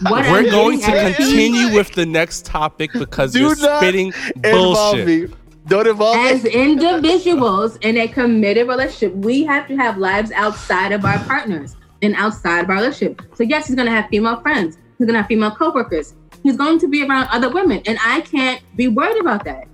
What 0.02 0.28
We're 0.30 0.50
going 0.50 0.80
to 0.80 0.86
getting 0.86 1.10
at- 1.12 1.16
continue 1.16 1.72
with 1.74 1.92
the 1.92 2.04
next 2.04 2.44
topic 2.44 2.90
because 2.92 3.32
Do 3.32 3.40
you're 3.40 3.56
not 3.56 3.78
spitting 3.78 4.12
involve 4.42 4.96
bullshit. 4.96 5.06
me. 5.06 5.34
Don't 5.68 5.86
involve 5.86 6.16
As 6.16 6.42
me. 6.42 6.50
individuals 6.50 7.76
in 7.82 7.96
a 7.96 8.09
committed 8.09 8.66
relationship, 8.66 9.14
we 9.14 9.44
have 9.44 9.68
to 9.68 9.76
have 9.76 9.96
lives 9.98 10.32
outside 10.32 10.90
of 10.90 11.04
our 11.04 11.18
partners 11.20 11.76
and 12.02 12.16
outside 12.16 12.64
of 12.64 12.68
our 12.70 12.76
relationship. 12.76 13.22
So 13.36 13.44
yes, 13.44 13.68
he's 13.68 13.76
gonna 13.76 13.92
have 13.92 14.06
female 14.10 14.40
friends. 14.40 14.76
He's 14.98 15.06
gonna 15.06 15.18
have 15.18 15.28
female 15.28 15.52
coworkers. 15.52 16.14
He's 16.42 16.56
going 16.56 16.80
to 16.80 16.88
be 16.88 17.04
around 17.04 17.28
other 17.30 17.48
women, 17.48 17.80
and 17.86 17.96
I 18.04 18.22
can't 18.22 18.60
be 18.76 18.88
worried 18.88 19.20
about 19.20 19.44
that. 19.44 19.68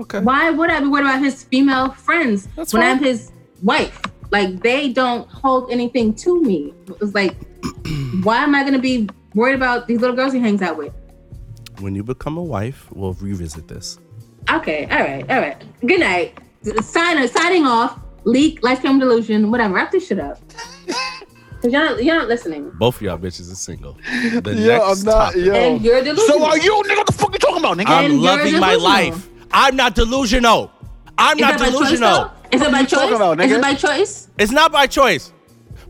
Okay. 0.00 0.20
Why 0.20 0.50
would 0.50 0.70
I 0.70 0.80
be 0.80 0.86
worried 0.86 1.02
about 1.04 1.20
his 1.20 1.44
female 1.44 1.90
friends 1.92 2.48
That's 2.56 2.72
when 2.72 2.82
fine. 2.82 2.96
I'm 2.98 3.02
his 3.02 3.32
wife? 3.62 4.00
Like 4.30 4.60
they 4.62 4.92
don't 4.92 5.28
hold 5.28 5.70
anything 5.70 6.14
to 6.16 6.40
me. 6.42 6.72
It's 7.00 7.14
like, 7.14 7.36
why 8.22 8.38
am 8.42 8.54
I 8.54 8.64
gonna 8.64 8.78
be 8.78 9.08
worried 9.34 9.56
about 9.56 9.86
these 9.88 10.00
little 10.00 10.16
girls 10.16 10.32
he 10.32 10.38
hangs 10.40 10.62
out 10.62 10.76
with? 10.78 10.92
When 11.80 11.94
you 11.94 12.02
become 12.02 12.36
a 12.38 12.42
wife, 12.42 12.86
we'll 12.92 13.14
revisit 13.14 13.68
this. 13.68 13.98
Okay, 14.50 14.84
all 14.90 14.98
right, 15.00 15.30
all 15.30 15.40
right. 15.40 15.62
Good 15.86 16.00
night. 16.00 16.38
Sign 16.82 17.26
signing 17.28 17.66
off. 17.66 17.98
Leak, 18.24 18.62
lifetime 18.62 18.98
delusion, 18.98 19.50
whatever. 19.50 19.74
Wrap 19.74 19.90
this 19.90 20.06
shit 20.06 20.18
up. 20.18 20.38
Cause 21.62 21.72
you're 21.72 21.84
not, 21.84 22.02
you're 22.02 22.16
not 22.16 22.28
listening. 22.28 22.70
Both 22.78 22.96
of 22.96 23.02
y'all 23.02 23.18
bitches 23.18 23.52
are 23.52 23.54
single. 23.54 23.98
The 24.42 24.54
Yo, 24.54 24.66
next 24.66 25.00
I'm 25.00 25.04
not. 25.04 25.12
topic. 25.26 25.44
Yo. 25.44 25.52
And 25.54 25.82
you're 25.82 26.02
delusional. 26.02 26.38
So 26.38 26.44
are 26.44 26.58
you, 26.58 26.82
nigga? 26.86 26.96
What 26.96 27.06
the 27.06 27.12
fuck 27.12 27.32
you 27.32 27.38
talking 27.38 27.58
about, 27.58 27.76
nigga? 27.76 27.86
I'm 27.88 28.10
And 28.12 28.22
loving 28.22 28.58
my 28.58 28.74
life. 28.76 29.28
I'm 29.52 29.76
not 29.76 29.94
delusional. 29.94 30.70
I'm 31.18 31.36
Is 31.38 31.40
not 31.42 31.50
that 31.52 31.58
by 31.58 31.64
choice, 31.66 31.72
delusional. 31.78 32.10
though? 32.24 32.30
Is 32.52 32.62
it 32.62 32.70
by 32.72 32.80
you 32.80 32.86
talking 32.86 33.08
choice? 33.08 33.16
about, 33.16 33.40
Is 33.40 33.50
nigga? 33.52 33.56
it 33.58 33.62
by 33.62 33.74
choice? 33.74 34.28
It's 34.38 34.52
not 34.52 34.72
by 34.72 34.86
choice. 34.86 35.32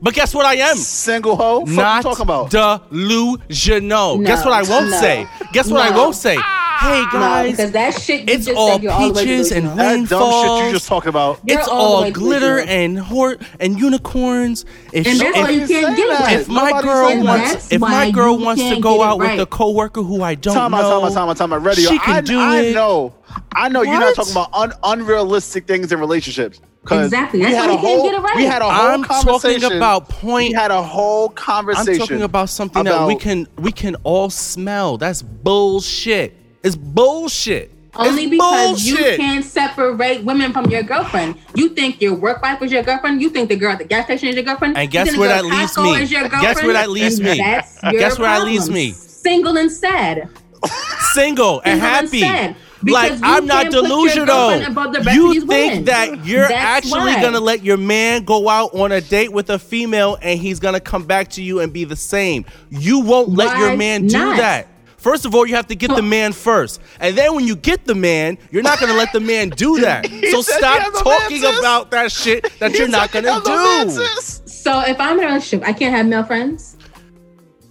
But 0.02 0.14
guess 0.14 0.34
what 0.34 0.46
I 0.46 0.54
am? 0.54 0.76
Single 0.76 1.36
hoe? 1.36 1.66
Fuck 1.66 1.74
Not 1.76 1.96
you 1.96 2.02
talking 2.10 2.22
about? 2.22 2.50
delusional. 2.50 4.16
No, 4.18 4.26
Guess 4.26 4.44
what 4.44 4.54
I 4.54 4.62
won't 4.62 4.90
no, 4.90 5.00
say? 5.00 5.26
Guess 5.52 5.70
what 5.70 5.82
I 5.82 5.90
no. 5.90 5.96
won't 6.04 6.14
say? 6.16 6.36
Ah. 6.38 6.69
Hey 6.80 7.02
No, 7.02 7.10
guys, 7.12 7.50
because 7.52 7.72
that 7.72 8.00
shit 8.00 8.20
you 8.20 8.34
it's 8.34 8.46
just 8.46 8.56
all 8.56 8.72
said 8.72 8.82
you're 8.82 8.92
all 8.92 9.08
the 9.08 9.14
way 9.14 9.24
peaches 9.24 9.52
and 9.52 9.64
delusional. 9.64 9.86
rain- 9.90 10.02
that 10.04 10.08
dumb 10.10 10.20
shit 10.22 10.30
falls. 10.46 10.64
you 10.64 10.70
just 10.72 10.88
talking 10.88 11.08
about. 11.10 11.40
You're 11.44 11.58
it's 11.58 11.68
all 11.68 12.04
all 12.04 12.10
glitter 12.10 12.58
and 12.60 12.98
hort 12.98 13.42
and 13.60 13.78
unicorns. 13.78 14.64
If 14.92 15.06
And 15.06 15.16
she- 15.18 15.22
that's 15.24 15.36
if- 15.38 15.44
why 15.44 15.50
you 15.50 15.66
can't 15.68 15.96
get 15.96 16.08
that. 16.18 16.32
it. 16.32 16.40
if 16.40 16.48
my 16.48 16.70
Nobody's 16.70 16.82
girl 16.90 17.24
wants 17.24 17.72
if 17.72 17.80
my 17.80 18.10
girl 18.10 18.38
wants 18.38 18.62
to 18.62 18.80
go 18.80 18.96
get 18.98 19.00
it 19.04 19.06
out 19.08 19.18
with 19.18 19.40
a 19.40 19.46
coworker 19.46 20.02
who 20.02 20.22
I 20.22 20.34
don't 20.34 20.54
Time 20.54 20.70
know, 20.70 20.78
out, 20.78 20.82
time 20.82 21.04
out, 21.04 21.12
time 21.12 21.28
out, 21.28 21.36
time 21.36 21.52
out. 21.52 21.64
Radio. 21.64 21.90
She 21.90 21.98
can 21.98 22.16
I, 22.16 22.20
do 22.22 22.40
I 22.40 22.56
it. 22.60 22.74
know. 22.74 23.12
I 23.54 23.68
know 23.68 23.82
you're 23.82 24.00
not 24.00 24.14
talking 24.14 24.32
about 24.32 24.48
un- 24.54 24.72
unrealistic 24.82 25.66
things 25.66 25.92
in 25.92 26.00
relationships. 26.00 26.60
Exactly. 26.90 27.40
we 27.40 27.44
That's 27.44 27.56
had 27.56 27.66
why 27.66 27.74
a 27.74 27.76
you 27.76 27.82
can't 27.82 27.98
whole, 28.00 28.10
get 28.10 28.14
it 28.18 28.22
right. 28.22 28.36
We 28.36 28.44
had 28.44 28.62
a 28.62 28.64
whole 28.64 28.86
I'm 28.94 29.04
conversation. 29.04 29.60
talking 29.60 29.76
about 29.76 30.08
We 30.08 30.14
point. 30.30 30.56
had 30.56 30.70
a 30.70 30.82
whole 30.82 31.28
conversation. 31.28 31.92
I'm 31.92 31.98
talking 31.98 32.22
about 32.22 32.48
something 32.48 32.84
that 32.84 33.06
we 33.06 33.16
can 33.16 33.46
we 33.58 33.70
can 33.70 33.96
all 34.02 34.30
smell. 34.30 34.96
That's 34.96 35.20
bullshit. 35.20 36.36
It's 36.62 36.76
bullshit. 36.76 37.70
Only 37.94 38.24
It's 38.24 38.30
because 38.30 38.86
you 38.86 38.96
can't 39.16 39.44
separate 39.44 40.22
women 40.24 40.52
from 40.52 40.66
your 40.66 40.82
girlfriend. 40.82 41.34
You 41.56 41.70
think 41.70 42.00
your 42.00 42.14
work 42.14 42.40
wife 42.40 42.62
is 42.62 42.70
your 42.70 42.82
girlfriend. 42.84 43.20
You 43.20 43.30
think 43.30 43.48
the 43.48 43.56
girl 43.56 43.72
at 43.72 43.78
the 43.78 43.84
gas 43.84 44.04
station 44.04 44.28
is 44.28 44.36
your 44.36 44.44
girlfriend. 44.44 44.76
And 44.76 44.90
guess 44.90 45.16
where 45.16 45.28
that 45.28 45.44
leaves 45.44 45.76
me? 45.76 46.06
Guess 46.06 46.62
where 46.62 46.72
that 46.74 46.90
leaves 46.90 47.20
me? 47.20 47.36
Guess 47.36 48.18
where 48.18 48.28
that 48.28 48.44
leaves 48.44 48.70
me? 48.70 48.92
Single 48.92 49.56
and 49.56 49.70
sad. 49.70 50.28
Single 51.14 51.60
and 51.60 51.72
and 51.72 51.80
happy. 51.80 52.20
sad. 52.20 52.56
Like 52.82 53.12
I'm 53.22 53.44
not 53.44 53.70
can't 53.70 53.74
put 53.74 54.14
your 54.14 54.26
girlfriend 54.26 54.62
delusional. 54.62 54.70
above 54.70 54.92
the 54.94 55.00
rest 55.00 55.08
of 55.08 55.14
You 55.14 55.46
think 55.46 55.86
that 55.86 56.24
you're 56.24 56.48
That's 56.48 56.52
actually 56.86 57.12
why. 57.12 57.20
gonna 57.20 57.40
let 57.40 57.62
your 57.62 57.76
man 57.76 58.24
go 58.24 58.48
out 58.48 58.74
on 58.74 58.92
a 58.92 59.00
date 59.02 59.32
with 59.32 59.50
a 59.50 59.58
female 59.58 60.16
and 60.22 60.40
he's 60.40 60.60
gonna 60.60 60.80
come 60.80 61.04
back 61.04 61.28
to 61.30 61.42
you 61.42 61.60
and 61.60 61.72
be 61.72 61.84
the 61.84 61.96
same. 61.96 62.46
You 62.70 63.00
won't 63.00 63.30
let 63.30 63.58
your 63.58 63.70
Why 63.70 63.76
man 63.76 64.06
do 64.06 64.16
not? 64.16 64.36
that. 64.38 64.68
First 65.00 65.24
of 65.24 65.34
all, 65.34 65.46
you 65.46 65.54
have 65.54 65.66
to 65.68 65.74
get 65.74 65.94
the 65.96 66.02
man 66.02 66.32
first. 66.32 66.80
And 67.00 67.16
then 67.16 67.34
when 67.34 67.46
you 67.46 67.56
get 67.56 67.86
the 67.86 67.94
man, 67.94 68.36
you're 68.50 68.62
not 68.62 68.78
gonna 68.78 68.92
let 68.94 69.12
the 69.12 69.20
man 69.20 69.48
do 69.48 69.80
that. 69.80 70.06
So 70.30 70.42
stop 70.42 70.92
talking 70.92 71.40
man, 71.40 71.58
about 71.58 71.90
that 71.90 72.12
shit 72.12 72.50
that 72.58 72.74
you're 72.74 72.86
not 72.88 73.10
gonna 73.10 73.36
do. 73.36 73.40
the 73.44 73.50
man, 73.50 73.90
sis." 73.90 74.42
So 74.44 74.80
if 74.80 75.00
I'm 75.00 75.18
in 75.18 75.24
a 75.24 75.28
relationship, 75.28 75.66
I 75.66 75.72
can't 75.72 75.94
have 75.94 76.06
male 76.06 76.22
friends. 76.24 76.76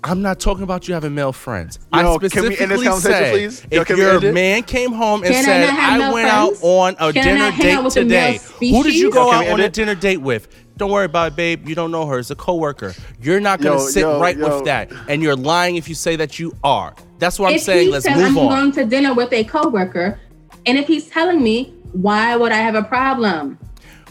I'm 0.03 0.21
not 0.21 0.39
talking 0.39 0.63
about 0.63 0.87
you 0.87 0.93
having 0.93 1.13
male 1.13 1.33
friends. 1.33 1.77
Yo, 1.93 1.99
I 1.99 2.03
can 2.03 2.11
we 2.21 2.29
specifically 2.29 2.57
end 2.63 2.71
this 2.71 2.83
conversation, 2.83 3.01
said 3.11 3.31
please? 3.33 3.67
Yo, 3.69 3.81
if 3.81 3.87
can 3.87 3.97
your 3.97 4.23
end 4.23 4.33
man 4.33 4.63
came 4.63 4.93
home 4.93 5.23
and 5.23 5.33
Can 5.33 5.43
said, 5.43 5.67
not 5.67 5.75
have 5.77 6.01
"I 6.01 6.13
went 6.13 6.29
friends? 6.29 6.63
out 6.63 6.63
on 6.65 6.95
a 6.99 7.13
Can 7.13 7.23
dinner 7.25 7.37
not 7.39 7.53
hang 7.53 7.71
out 7.73 7.77
date 7.79 7.83
with 7.83 7.93
today," 7.93 8.39
who 8.59 8.83
did 8.83 8.95
you 8.95 9.11
go 9.11 9.25
Yo, 9.27 9.31
out 9.33 9.39
we 9.41 9.45
end 9.47 9.53
on 9.55 9.59
a 9.59 9.69
dinner 9.69 9.95
date 9.95 10.21
with? 10.21 10.47
Don't 10.79 10.91
worry 10.91 11.05
about 11.05 11.33
it, 11.33 11.35
babe. 11.35 11.67
You 11.67 11.75
don't 11.75 11.91
know 11.91 12.05
her. 12.05 12.19
It's 12.19 12.31
a 12.31 12.35
coworker. 12.35 12.95
You're 13.21 13.41
not 13.41 13.59
gonna 13.59 13.75
Yo, 13.81 13.85
sit 13.87 14.01
yo, 14.01 14.19
right 14.19 14.37
yo. 14.37 14.55
with 14.57 14.65
that, 14.65 14.89
and 15.09 15.21
you're 15.21 15.35
lying 15.35 15.75
if 15.75 15.89
you 15.89 15.93
say 15.93 16.15
that 16.15 16.39
you 16.39 16.55
are. 16.63 16.95
That's 17.19 17.37
what 17.37 17.51
I'm 17.53 17.59
saying. 17.59 17.91
Let's 17.91 18.05
says 18.05 18.15
move 18.15 18.25
I'm 18.27 18.37
on. 18.37 18.47
going 18.47 18.71
to 18.71 18.85
dinner 18.85 19.13
with 19.13 19.33
a 19.33 19.43
coworker, 19.43 20.17
and 20.65 20.77
if 20.77 20.87
he's 20.87 21.07
telling 21.09 21.43
me, 21.43 21.73
why 21.91 22.35
would 22.37 22.53
I 22.53 22.57
have 22.59 22.75
a 22.75 22.83
problem? 22.83 23.59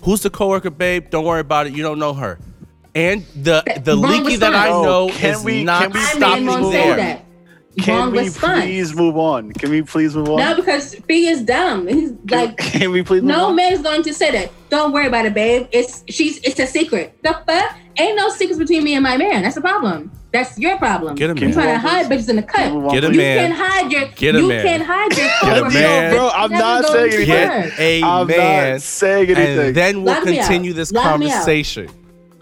Who's 0.04 0.20
the 0.22 0.28
coworker, 0.30 0.68
babe? 0.70 1.08
Don't 1.08 1.24
worry 1.24 1.40
about 1.40 1.66
it. 1.66 1.72
You 1.72 1.82
don't 1.82 1.98
know 1.98 2.12
her. 2.12 2.38
And 2.94 3.24
the 3.34 3.62
the 3.82 3.96
Wrong 3.96 4.24
leaky 4.24 4.36
that 4.36 4.54
I 4.54 4.68
know 4.68 5.08
Yo, 5.08 5.14
can 5.14 5.34
is 5.36 5.42
we- 5.44 5.64
not 5.64 5.84
can 5.84 5.92
we 5.92 6.00
I 6.00 6.04
stopping 6.04 6.44
made 6.46 7.22
Can 7.78 7.96
Wrong 7.98 8.10
we 8.12 8.18
response. 8.20 8.64
please 8.64 8.94
move 8.94 9.16
on? 9.16 9.52
Can 9.52 9.70
we 9.70 9.82
please 9.82 10.14
move 10.16 10.28
on? 10.30 10.38
No, 10.38 10.54
because 10.56 10.94
Fee 10.94 11.28
is 11.28 11.42
dumb. 11.42 11.86
He's 11.86 12.10
Can, 12.10 12.46
like, 12.46 12.56
can 12.58 12.90
we 12.90 13.02
please 13.02 13.22
move 13.22 13.30
no 13.30 13.46
on? 13.46 13.56
man 13.56 13.72
is 13.72 13.80
going 13.82 14.02
to 14.02 14.12
say 14.14 14.30
that. 14.32 14.50
Don't 14.70 14.92
worry 14.92 15.06
about 15.06 15.26
it, 15.26 15.34
babe. 15.34 15.66
It's 15.72 16.04
she's 16.08 16.38
it's 16.42 16.58
a 16.58 16.66
secret. 16.66 17.16
The 17.22 17.40
fuck? 17.46 17.76
Ain't 17.98 18.16
no 18.16 18.28
secrets 18.30 18.58
between 18.58 18.84
me 18.84 18.94
and 18.94 19.02
my 19.02 19.16
man. 19.16 19.42
That's 19.42 19.54
the 19.56 19.60
problem. 19.60 20.10
That's 20.30 20.58
your 20.58 20.76
problem. 20.76 21.14
Get 21.14 21.30
a 21.30 21.34
man. 21.34 21.42
You're 21.44 21.52
trying 21.52 21.68
to 21.68 21.78
hide 21.78 22.06
bitches 22.06 22.28
in 22.28 22.36
the 22.36 22.42
cut. 22.42 22.90
Get 22.92 23.02
a 23.02 23.08
please. 23.08 23.16
You 23.16 23.22
can't 23.22 23.54
hide 23.54 23.90
your 23.92 24.06
Get 24.08 24.34
a 24.36 24.40
you 24.40 24.48
man. 24.48 24.64
can't 24.66 24.82
hide 24.82 25.16
your 25.16 25.26
Get 25.26 25.42
a 25.42 25.60
coworker. 25.60 25.74
man. 25.74 26.12
Bro, 26.14 26.28
I'm 26.34 26.50
Never 26.50 26.62
not 26.62 26.84
saying 26.86 27.10
to 27.10 27.16
anything. 27.16 27.48
work. 27.48 27.76
Get 27.76 27.80
a 27.80 28.02
I'm 28.02 28.26
man. 28.26 28.72
not 28.74 28.82
saying 28.82 29.30
anything. 29.30 29.66
And 29.68 29.74
then 29.74 29.96
we'll 30.04 30.14
Lock 30.14 30.24
continue 30.24 30.72
this 30.74 30.92
Lock 30.92 31.18
me 31.18 31.26
out. 31.26 31.30
conversation 31.32 31.88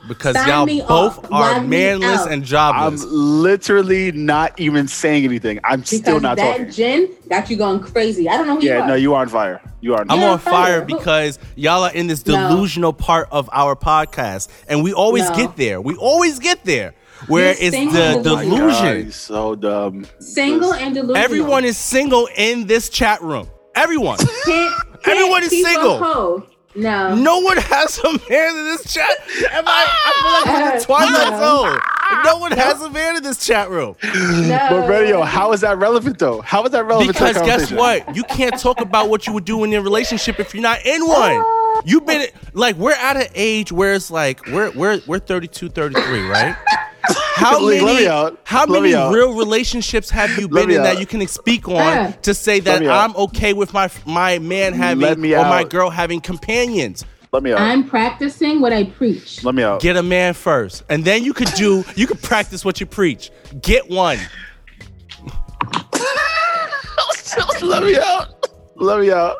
because 0.08 0.34
Sign 0.36 0.48
y'all 0.48 0.66
both 0.86 1.18
off. 1.18 1.24
are 1.32 1.54
Lock 1.54 1.62
manless 1.64 2.26
and 2.30 2.44
jobless. 2.44 3.02
I'm 3.02 3.08
literally 3.10 4.12
not 4.12 4.58
even 4.58 4.88
saying 4.88 5.24
anything. 5.24 5.60
I'm 5.64 5.80
Because 5.80 5.98
still 5.98 6.20
not 6.20 6.36
that 6.36 6.56
talking. 6.58 6.72
gin 6.72 7.08
got 7.28 7.50
you 7.50 7.56
going 7.56 7.80
crazy. 7.80 8.28
I 8.28 8.36
don't 8.36 8.46
know 8.46 8.56
who 8.56 8.62
you 8.62 8.68
Yeah, 8.70 8.86
no, 8.86 8.94
you 8.94 9.14
are 9.14 9.22
on 9.22 9.28
fire. 9.28 9.60
You 9.80 9.94
are 9.94 10.00
on 10.00 10.10
I'm 10.10 10.22
on 10.22 10.38
fire 10.38 10.80
Who- 10.84 10.96
because 10.96 11.38
y'all 11.54 11.82
are 11.84 11.92
in 11.92 12.06
this 12.06 12.24
No. 12.26 12.48
delusional 12.48 12.92
part 12.92 13.28
of 13.30 13.48
our 13.52 13.76
podcast, 13.76 14.48
and 14.68 14.82
we 14.82 14.92
always 14.92 15.28
No. 15.30 15.36
get 15.36 15.56
there. 15.56 15.80
We 15.80 15.94
always 15.96 16.38
get 16.38 16.64
there 16.64 16.94
where 17.28 17.52
You're 17.54 17.62
it's 17.74 17.92
the 17.94 18.02
and 18.02 18.26
Oh 18.26 18.34
God, 18.34 18.42
delusion. 18.42 19.12
so 19.12 19.54
dumb. 19.54 20.06
Single 20.18 20.74
and 20.74 20.94
delusional. 20.94 21.16
Everyone 21.16 21.64
is 21.64 21.76
single 21.76 22.28
in 22.36 22.66
this 22.66 22.88
chat 22.88 23.22
room. 23.22 23.48
Everyone. 23.74 24.16
Can't- 24.18 24.74
can't 25.02 25.06
Everyone 25.18 25.42
is 25.42 25.50
keep 25.50 25.66
a 25.66 25.70
single. 25.70 26.42
Hoe. 26.76 26.80
No. 26.82 27.14
No 27.14 27.38
one 27.40 27.56
has 27.56 27.98
a 27.98 28.12
man 28.30 28.56
in 28.56 28.64
this 28.66 28.92
chat. 28.92 29.08
Am 29.52 29.64
I? 29.66 29.86
I 29.88 30.12
feel 30.20 30.32
like 30.32 30.46
I'm 30.60 30.72
in 30.72 30.78
the 30.78 30.84
Twilight 30.84 31.30
No. 31.32 31.38
Zone. 31.38 31.78
No 32.24 32.38
one 32.38 32.52
has 32.52 32.80
a 32.82 32.90
man 32.90 33.16
in 33.16 33.22
this 33.22 33.44
chat 33.44 33.68
room. 33.68 33.96
no. 34.02 34.66
But 34.70 34.88
radio, 34.88 35.22
how 35.22 35.52
is 35.52 35.60
that 35.62 35.78
relevant 35.78 36.18
though? 36.18 36.40
How 36.40 36.64
is 36.64 36.70
that 36.70 36.84
relevant? 36.84 37.12
Because 37.12 37.36
to 37.36 37.44
guess 37.44 37.72
what? 37.72 38.14
You 38.14 38.22
can't 38.24 38.58
talk 38.60 38.80
about 38.80 39.08
what 39.10 39.26
you 39.26 39.32
would 39.32 39.44
do 39.44 39.64
in 39.64 39.72
your 39.72 39.82
relationship 39.82 40.38
if 40.38 40.54
you're 40.54 40.62
not 40.62 40.84
in 40.86 41.06
one. 41.06 41.42
You've 41.84 42.06
been 42.06 42.28
like 42.52 42.76
we're 42.76 42.92
at 42.92 43.16
an 43.16 43.26
age 43.34 43.70
where 43.72 43.94
it's 43.94 44.10
like 44.10 44.44
we're 44.46 44.70
we're 44.72 45.00
we're 45.06 45.18
32, 45.18 45.68
33, 45.68 46.28
right? 46.28 46.56
How 47.36 47.60
Let 47.60 47.80
me 47.80 47.84
many 47.84 48.08
out. 48.08 48.40
how 48.44 48.60
Let 48.66 48.82
me 48.82 48.92
many 48.92 48.94
out. 48.94 49.12
real 49.12 49.34
relationships 49.34 50.08
have 50.10 50.30
you 50.38 50.48
been 50.48 50.68
me 50.68 50.76
in 50.76 50.82
that 50.82 50.98
you 50.98 51.06
can 51.06 51.26
speak 51.28 51.68
on 51.68 51.76
Uh. 51.76 52.12
to 52.22 52.34
say 52.34 52.60
that. 52.60 52.86
I'm 52.86 53.14
okay 53.16 53.52
with 53.52 53.72
my 53.74 53.90
my 54.06 54.38
man 54.38 54.72
having 54.72 55.02
Let 55.02 55.18
me 55.18 55.34
or 55.34 55.42
my 55.44 55.64
girl 55.64 55.90
having 55.90 56.20
companions? 56.20 57.04
Let 57.32 57.42
me 57.42 57.52
out. 57.52 57.60
I'm 57.60 57.86
practicing 57.88 58.60
what 58.60 58.72
I 58.72 58.84
preach. 58.84 59.44
Let 59.44 59.54
me 59.54 59.62
out. 59.62 59.80
Get 59.82 59.96
a 59.96 60.02
man 60.02 60.32
first, 60.32 60.84
and 60.88 61.04
then 61.04 61.22
you 61.24 61.34
could 61.34 61.52
do 61.54 61.84
you 61.94 62.06
could 62.06 62.22
practice 62.22 62.64
what 62.64 62.80
you 62.80 62.86
preach. 62.86 63.30
Get 63.60 63.90
one. 63.90 64.18
Let 67.62 67.82
me 67.82 67.96
out. 67.98 68.48
Let 68.76 69.00
me 69.00 69.10
out. 69.10 69.36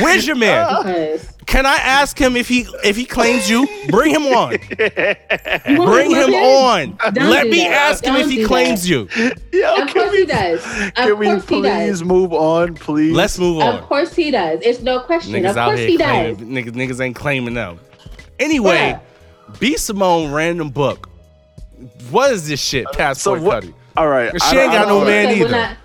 Where's 0.00 0.26
your 0.26 0.36
man? 0.36 0.66
Because 0.84 1.31
Can 1.52 1.66
I 1.66 1.76
ask 1.76 2.16
him 2.18 2.34
if 2.34 2.48
he 2.48 2.66
if 2.82 2.96
he 2.96 3.04
claims 3.04 3.48
you? 3.50 3.68
Bring 3.90 4.10
him 4.14 4.22
on. 4.22 4.56
Bring 4.56 6.10
him 6.10 6.30
look 6.30 6.30
at 6.30 6.30
it? 6.30 6.34
on. 6.34 7.12
Don't 7.12 7.28
Let 7.30 7.46
me 7.46 7.58
that. 7.64 7.90
ask 7.92 8.04
him 8.04 8.14
Don't 8.14 8.22
if 8.24 8.30
he 8.30 8.44
claims 8.46 8.82
that. 8.84 8.88
you. 8.88 9.08
Yo, 9.52 9.74
Of 9.82 9.88
can 9.88 9.92
course 9.92 10.10
we, 10.12 10.18
he 10.20 10.24
does. 10.24 10.64
Can 10.94 11.18
we 11.18 11.26
course 11.26 11.44
does. 11.44 11.44
please 11.46 12.04
move 12.04 12.32
on, 12.32 12.74
please? 12.74 13.14
Let's 13.14 13.38
move 13.38 13.58
on. 13.62 13.74
Of 13.76 13.82
course 13.84 14.14
he 14.14 14.30
does. 14.30 14.60
It's 14.62 14.80
no 14.80 15.00
question. 15.00 15.34
Niggas 15.34 15.50
of 15.50 15.56
course 15.56 15.80
he 15.80 15.98
claiming 15.98 16.36
does. 16.36 16.46
niggas, 16.46 16.70
niggas 16.72 17.00
ain't 17.04 17.16
claiming 17.16 17.52
them. 17.52 17.78
Anyway, 18.38 18.98
B 19.58 19.76
Simone 19.76 20.32
random 20.32 20.70
book. 20.70 21.10
What 22.10 22.32
is 22.32 22.48
this 22.48 22.60
shit? 22.62 22.86
Uh, 22.86 22.92
so 22.92 22.96
Passport 22.96 23.40
what? 23.42 23.60
Cuddy. 23.62 23.74
All 23.98 24.08
right. 24.08 24.30
She 24.50 24.56
I 24.56 24.62
ain't 24.62 24.70
I 24.70 24.74
got 24.78 24.88
don't- 24.88 25.00
no 25.00 25.04
man 25.04 25.28
we 25.28 25.40
either. 25.42 25.50
not- 25.50 25.76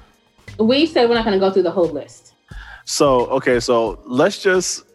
we 0.59 0.85
said 0.85 1.09
we're 1.09 1.15
not 1.15 1.25
going 1.25 1.37
to 1.37 1.45
go 1.45 1.51
through 1.51 1.63
the 1.63 1.71
whole 1.71 1.89
list 1.89 2.33
So 2.85 3.27
okay, 3.27 3.59
so 3.59 3.99
let's 4.05 4.41
just 4.41 4.85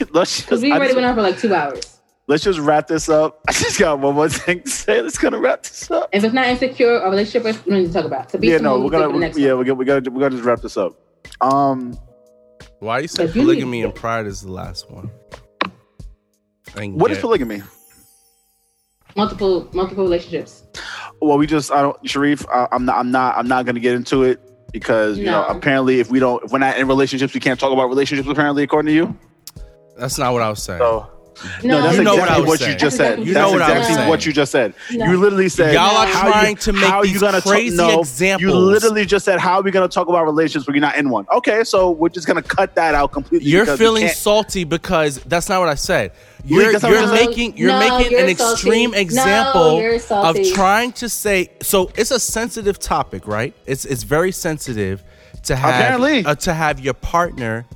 let's 0.12 0.40
because 0.42 0.60
just 0.60 0.62
we 0.62 0.72
already 0.72 0.86
just- 0.88 0.96
went 0.96 1.06
on 1.06 1.14
for 1.14 1.22
like 1.22 1.38
two 1.38 1.54
hours. 1.54 2.00
let's 2.28 2.42
just 2.44 2.58
wrap 2.58 2.86
this 2.88 3.08
up. 3.08 3.40
I 3.48 3.52
just 3.52 3.78
got 3.78 3.98
one 4.00 4.14
more 4.14 4.28
thing 4.28 4.62
to 4.62 4.70
say. 4.70 5.00
Let's 5.00 5.18
gonna 5.18 5.38
wrap 5.38 5.62
this 5.62 5.90
up. 5.90 6.08
If 6.12 6.24
it's 6.24 6.34
not 6.34 6.46
insecure 6.48 7.00
or 7.00 7.10
relationship, 7.10 7.44
we 7.44 7.52
don't 7.52 7.82
need 7.82 7.86
to 7.88 7.92
talk 7.92 8.04
about. 8.04 8.30
So 8.30 8.38
be 8.38 8.48
Yeah, 8.48 8.58
no, 8.58 8.80
we're 8.80 8.90
gonna 8.90 9.12
the 9.12 9.18
next 9.18 9.38
yeah, 9.38 9.52
we're 9.54 9.64
gonna 9.64 9.74
we 9.74 9.84
gotta 9.84 10.10
we 10.10 10.20
gotta 10.20 10.34
just 10.36 10.44
wrap 10.46 10.60
this 10.60 10.76
up. 10.76 10.94
Um, 11.40 11.98
Why 12.80 13.00
you 13.00 13.08
say 13.08 13.26
But 13.26 13.34
you 13.36 13.42
need- 13.42 13.46
polygamy 13.46 13.82
and 13.82 13.94
pride 13.94 14.26
is 14.26 14.42
the 14.42 14.52
last 14.52 14.90
one? 14.90 15.10
I 16.76 16.82
ain't 16.82 16.96
what 16.96 17.10
is 17.10 17.18
get- 17.18 17.22
polygamy? 17.22 17.62
multiple 19.16 19.68
multiple 19.72 20.04
relationships. 20.04 20.62
Well, 21.20 21.38
we 21.38 21.46
just 21.46 21.70
I 21.72 21.80
don't 21.82 21.96
Sharif. 22.08 22.46
I, 22.48 22.68
I'm 22.72 22.84
not 22.84 22.96
I'm 22.98 23.10
not 23.10 23.36
I'm 23.38 23.48
not 23.48 23.64
gonna 23.66 23.80
get 23.80 23.94
into 23.94 24.24
it 24.24 24.40
because 24.72 25.16
you 25.18 25.24
know 25.24 25.44
apparently 25.46 26.00
if 26.00 26.10
we 26.10 26.18
don't 26.18 26.44
if 26.44 26.52
we're 26.52 26.58
not 26.58 26.76
in 26.78 26.86
relationships 26.86 27.32
we 27.32 27.40
can't 27.40 27.58
talk 27.58 27.72
about 27.72 27.88
relationships 27.88 28.28
apparently 28.28 28.62
according 28.62 28.88
to 28.88 28.92
you. 28.94 29.16
That's 29.98 30.18
not 30.18 30.32
what 30.32 30.42
I 30.42 30.50
was 30.50 30.62
saying. 30.62 30.78
So 30.80 31.10
no, 31.64 31.82
that's 31.82 31.96
You 31.98 32.02
know 32.02 32.14
what 32.16 32.22
exactly 32.24 32.36
I 32.36 32.38
was 32.38 32.48
what, 32.60 32.68
you 32.68 32.76
just 32.76 32.96
said. 32.96 33.18
You 33.18 33.34
that's 33.34 33.36
know 33.36 33.52
what 33.52 33.60
I 33.62 33.68
was 33.68 33.76
exactly 33.78 33.94
saying. 33.96 34.08
what 34.08 34.26
you 34.26 34.32
just 34.32 34.52
said. 34.52 34.74
No. 34.92 35.04
You 35.10 35.16
literally 35.18 35.48
said 35.50 35.74
Y'all 35.74 35.94
are 35.96 36.06
how 36.06 36.30
trying 36.30 36.50
you- 36.52 36.56
to 36.56 36.72
make 36.72 36.84
how 36.84 37.02
these 37.02 37.12
you 37.12 37.20
gonna 37.20 37.42
crazy 37.42 37.76
no, 37.76 38.00
examples. 38.00 38.40
You 38.42 38.54
literally 38.58 39.04
just 39.04 39.24
said 39.26 39.38
how 39.38 39.56
are 39.56 39.62
we 39.62 39.70
gonna 39.70 39.86
talk 39.86 40.08
about 40.08 40.24
relationships 40.24 40.66
when 40.66 40.74
you're 40.76 40.80
not 40.80 40.96
in 40.96 41.10
one? 41.10 41.26
Okay, 41.30 41.62
so 41.62 41.90
we're 41.90 42.08
just 42.08 42.26
gonna 42.26 42.40
cut 42.42 42.74
that 42.76 42.94
out 42.94 43.12
completely. 43.12 43.48
You're 43.50 43.66
feeling 43.76 44.04
can't- 44.06 44.16
salty 44.16 44.64
because 44.64 45.18
that's 45.24 45.50
not 45.50 45.60
what 45.60 45.68
I 45.68 45.74
said. 45.74 46.12
You're, 46.42 46.72
that's 46.72 46.82
not 46.84 46.92
you're 46.92 47.02
what 47.02 47.10
I 47.12 47.18
said? 47.18 47.28
making 47.28 47.56
you're 47.58 47.68
No, 47.68 47.80
making 47.80 48.12
you're 48.12 48.20
an 48.20 48.30
extreme 48.30 48.94
example 48.94 49.78
No, 49.80 50.22
of 50.30 50.38
trying 50.54 50.92
to 50.92 51.08
say. 51.10 51.50
So 51.60 51.90
it's 51.96 52.12
a 52.12 52.20
sensitive 52.20 52.78
topic, 52.78 53.26
right? 53.28 53.52
It's 53.66 53.84
it's 53.84 54.04
very 54.04 54.32
sensitive 54.32 55.02
to 55.42 55.54
have 55.56 56.00
uh, 56.00 56.34
to 56.34 56.54
have 56.54 56.80
your 56.80 56.94
partner 56.94 57.66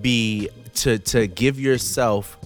be 0.00 0.48
to 0.74 0.98
to 0.98 1.26
give 1.26 1.58
yourself 1.58 2.38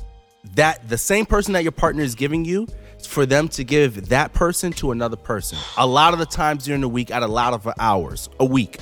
that 0.55 0.89
the 0.89 0.99
same 0.99 1.27
person 1.27 1.53
that 1.55 1.63
your 1.63 1.73
partner 1.73 2.03
is 2.03 2.15
giving 2.15 2.45
you 2.45 2.67
for 3.07 3.27
them 3.27 3.49
to 3.49 3.65
give 3.65 4.09
that 4.09 4.33
person 4.33 4.73
to 4.73 4.91
another 4.91 5.17
person 5.17 5.59
a 5.77 5.87
lot 5.87 6.13
of 6.13 6.19
the 6.19 6.27
times 6.27 6.65
during 6.65 6.81
the 6.81 6.89
week 6.89 7.11
at 7.11 7.23
a 7.23 7.27
lot 7.27 7.53
of 7.53 7.69
hours 7.79 8.29
a 8.41 8.45
week 8.45 8.79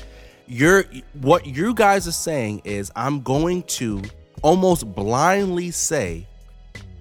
you're 0.47 0.85
what 1.21 1.47
you 1.47 1.75
guys 1.75 2.09
are 2.09 2.12
saying 2.12 2.61
is 2.65 2.91
i'm 2.97 3.21
going 3.21 3.62
to 3.65 4.03
almost 4.43 4.95
blindly 4.95 5.71
say 5.71 6.27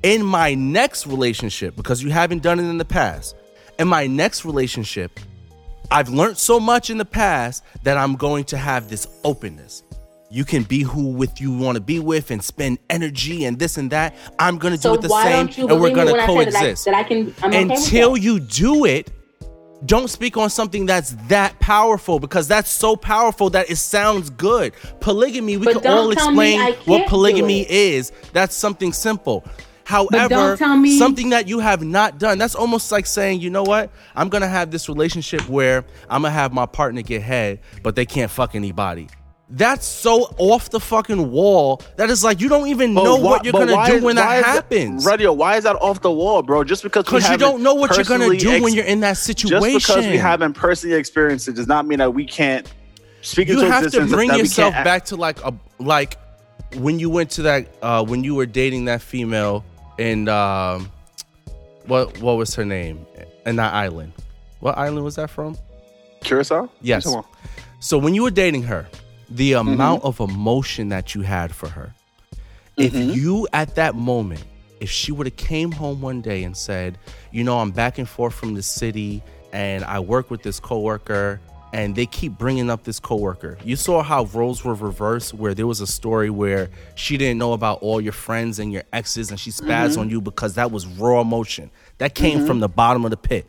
in 0.01 0.23
my 0.23 0.53
next 0.53 1.07
relationship 1.07 1.75
because 1.75 2.03
you 2.03 2.09
haven't 2.09 2.41
done 2.41 2.59
it 2.59 2.63
in 2.63 2.77
the 2.77 2.85
past 2.85 3.35
in 3.79 3.87
my 3.87 4.05
next 4.05 4.43
relationship 4.43 5.19
I've 5.93 6.09
learned 6.09 6.39
so 6.39 6.59
much 6.59 6.89
in 6.89 6.97
the 6.97 7.05
past 7.05 7.63
that 7.83 7.97
I'm 7.97 8.15
going 8.15 8.45
to 8.45 8.57
have 8.57 8.89
this 8.89 9.07
openness. 9.23 9.83
You 10.33 10.43
can 10.45 10.63
be 10.63 10.81
who 10.81 11.09
with 11.09 11.39
you 11.39 11.55
want 11.55 11.75
to 11.75 11.79
be 11.81 11.99
with 11.99 12.31
and 12.31 12.43
spend 12.43 12.79
energy 12.89 13.45
and 13.45 13.59
this 13.59 13.77
and 13.77 13.91
that. 13.91 14.15
I'm 14.39 14.57
going 14.57 14.73
to 14.75 14.81
So 14.81 14.93
do 14.95 14.99
it 14.99 15.01
the 15.03 15.09
same 15.09 15.69
and 15.69 15.79
we're 15.79 15.93
going 15.93 16.07
to 16.07 16.13
when 16.13 16.21
I 16.21 16.25
said 16.25 16.47
that 16.47 16.55
I- 16.55 16.59
coexist. 16.63 16.85
That 16.85 16.93
I, 16.95 17.03
can. 17.03 17.35
I'm 17.43 17.53
Until 17.69 18.13
that. 18.13 18.21
you 18.21 18.39
do 18.39 18.85
it, 18.85 19.11
don't 19.85 20.09
speak 20.09 20.35
on 20.35 20.49
something 20.49 20.87
that's 20.87 21.11
that 21.27 21.59
powerful 21.59 22.17
because 22.17 22.47
that's 22.47 22.71
so 22.71 22.95
powerful 22.95 23.51
that 23.51 23.69
it 23.69 23.75
sounds 23.75 24.31
good. 24.31 24.73
Polygamy, 25.01 25.57
we 25.57 25.65
But 25.65 25.83
can 25.83 25.91
all 25.91 26.09
explain 26.09 26.73
what 26.85 27.07
polygamy 27.07 27.69
is. 27.69 28.11
That's 28.31 28.55
something 28.55 28.91
simple. 28.91 29.45
However, 29.83 30.29
don't 30.29 30.57
tell 30.57 30.77
me- 30.77 30.97
something 30.97 31.29
that 31.29 31.47
you 31.47 31.59
have 31.59 31.83
not 31.83 32.17
done, 32.17 32.39
that's 32.39 32.55
almost 32.55 32.91
like 32.91 33.05
saying, 33.05 33.41
you 33.41 33.51
know 33.51 33.63
what? 33.63 33.91
I'm 34.15 34.29
gonna 34.29 34.47
have 34.47 34.71
this 34.71 34.89
relationship 34.89 35.47
where 35.47 35.85
I'm 36.09 36.23
gonna 36.23 36.33
have 36.33 36.53
my 36.53 36.65
partner 36.65 37.03
get 37.03 37.21
head, 37.21 37.59
but 37.83 37.95
they 37.95 38.05
can't 38.07 38.31
fuck 38.31 38.55
anybody. 38.55 39.09
That's 39.49 39.85
so 39.85 40.33
off 40.37 40.69
the 40.71 40.79
fucking 40.79 41.29
wall. 41.31 41.81
That 41.97 42.09
is 42.09 42.23
like 42.23 42.39
you 42.41 42.49
don't 42.49 42.67
even 42.69 42.95
But 42.95 43.03
know 43.03 43.15
why- 43.17 43.21
what 43.31 43.43
you're 43.45 43.51
gonna 43.53 43.73
why 43.75 43.89
do 43.89 44.03
when 44.03 44.15
that 44.15 44.43
happens. 44.43 45.05
Radio, 45.05 45.31
why 45.33 45.57
is 45.57 45.63
that 45.65 45.75
off 45.75 46.01
the 46.01 46.11
wall, 46.11 46.41
bro? 46.41 46.63
Just 46.63 46.81
because 46.81 47.03
Because 47.05 47.29
you 47.29 47.37
don't 47.37 47.61
know 47.61 47.73
what 47.75 47.95
you're 47.95 48.05
gonna 48.05 48.35
do 48.35 48.51
ex- 48.51 48.63
when 48.63 48.73
you're 48.73 48.85
in 48.85 49.01
that 49.01 49.17
situation. 49.17 49.79
Just 49.79 49.87
because 49.87 50.07
we 50.07 50.17
haven't 50.17 50.53
personally 50.53 50.95
experienced 50.95 51.47
it 51.47 51.55
does 51.55 51.67
not 51.67 51.85
mean 51.85 51.99
that 51.99 52.13
we 52.13 52.25
can't 52.25 52.71
speak 53.21 53.47
you 53.49 53.55
into 53.55 53.71
have 53.71 53.91
to 53.91 54.05
bring 54.07 54.33
yourself 54.33 54.73
back 54.73 55.05
to 55.05 55.15
like 55.17 55.43
a 55.43 55.53
like 55.77 56.17
when 56.77 56.97
you 56.99 57.09
went 57.09 57.29
to 57.31 57.43
that 57.43 57.67
uh 57.83 58.03
when 58.03 58.23
you 58.23 58.33
were 58.35 58.45
dating 58.47 58.85
that 58.85 59.01
female 59.01 59.63
and 59.99 60.27
um 60.29 60.89
what 61.85 62.17
what 62.19 62.37
was 62.37 62.55
her 62.55 62.65
name 62.65 63.05
in 63.45 63.57
that 63.57 63.73
island 63.73 64.11
what 64.61 64.77
island 64.77 65.03
was 65.05 65.15
that 65.15 65.29
from 65.29 65.55
Curacao. 66.21 66.69
Yes. 66.81 67.05
So 67.81 67.97
when 67.97 68.15
you 68.15 68.23
were 68.23 68.31
dating 68.31 68.63
her 68.63 68.87
the 69.35 69.51
Mm-hmm. 69.53 69.67
amount 69.69 70.03
of 70.03 70.19
emotion 70.19 70.89
that 70.89 71.15
you 71.15 71.21
had 71.21 71.53
for 71.53 71.69
her 71.69 71.93
if 72.77 72.93
Mm-hmm. 72.93 73.11
you 73.11 73.47
at 73.53 73.75
that 73.75 73.95
moment 73.95 74.43
if 74.79 74.89
she 74.89 75.11
would 75.11 75.27
have 75.27 75.35
came 75.37 75.71
home 75.71 76.01
one 76.01 76.21
day 76.21 76.43
and 76.43 76.55
said 76.57 76.97
you 77.31 77.43
know 77.43 77.59
i'm 77.59 77.71
back 77.71 77.97
and 77.97 78.07
forth 78.09 78.33
from 78.33 78.53
the 78.53 78.61
city 78.63 79.21
and 79.51 79.83
i 79.85 79.99
work 79.99 80.29
with 80.31 80.41
this 80.43 80.59
coworker 80.59 81.39
and 81.71 81.95
they 81.95 82.05
keep 82.05 82.33
bringing 82.37 82.69
up 82.69 82.83
this 82.83 82.99
coworker 82.99 83.57
you 83.63 83.75
saw 83.75 84.03
how 84.03 84.25
roles 84.25 84.63
were 84.63 84.73
reversed 84.75 85.33
where 85.33 85.53
there 85.55 85.65
was 85.67 85.81
a 85.81 85.87
story 85.87 86.29
where 86.29 86.69
she 86.95 87.17
didn't 87.17 87.37
know 87.37 87.53
about 87.53 87.79
all 87.81 87.99
your 88.01 88.13
friends 88.13 88.59
and 88.59 88.71
your 88.73 88.83
exes 88.93 89.29
and 89.31 89.39
she 89.39 89.49
spazzed 89.51 89.91
Mm-hmm. 89.91 89.99
on 90.01 90.09
you 90.09 90.19
because 90.21 90.55
that 90.55 90.69
was 90.71 90.85
raw 90.85 91.21
emotion 91.21 91.71
that 91.99 92.13
came 92.15 92.45
from 92.45 92.59
the 92.59 92.69
bottom 92.69 93.05
of 93.05 93.11
the 93.11 93.17
pit 93.17 93.45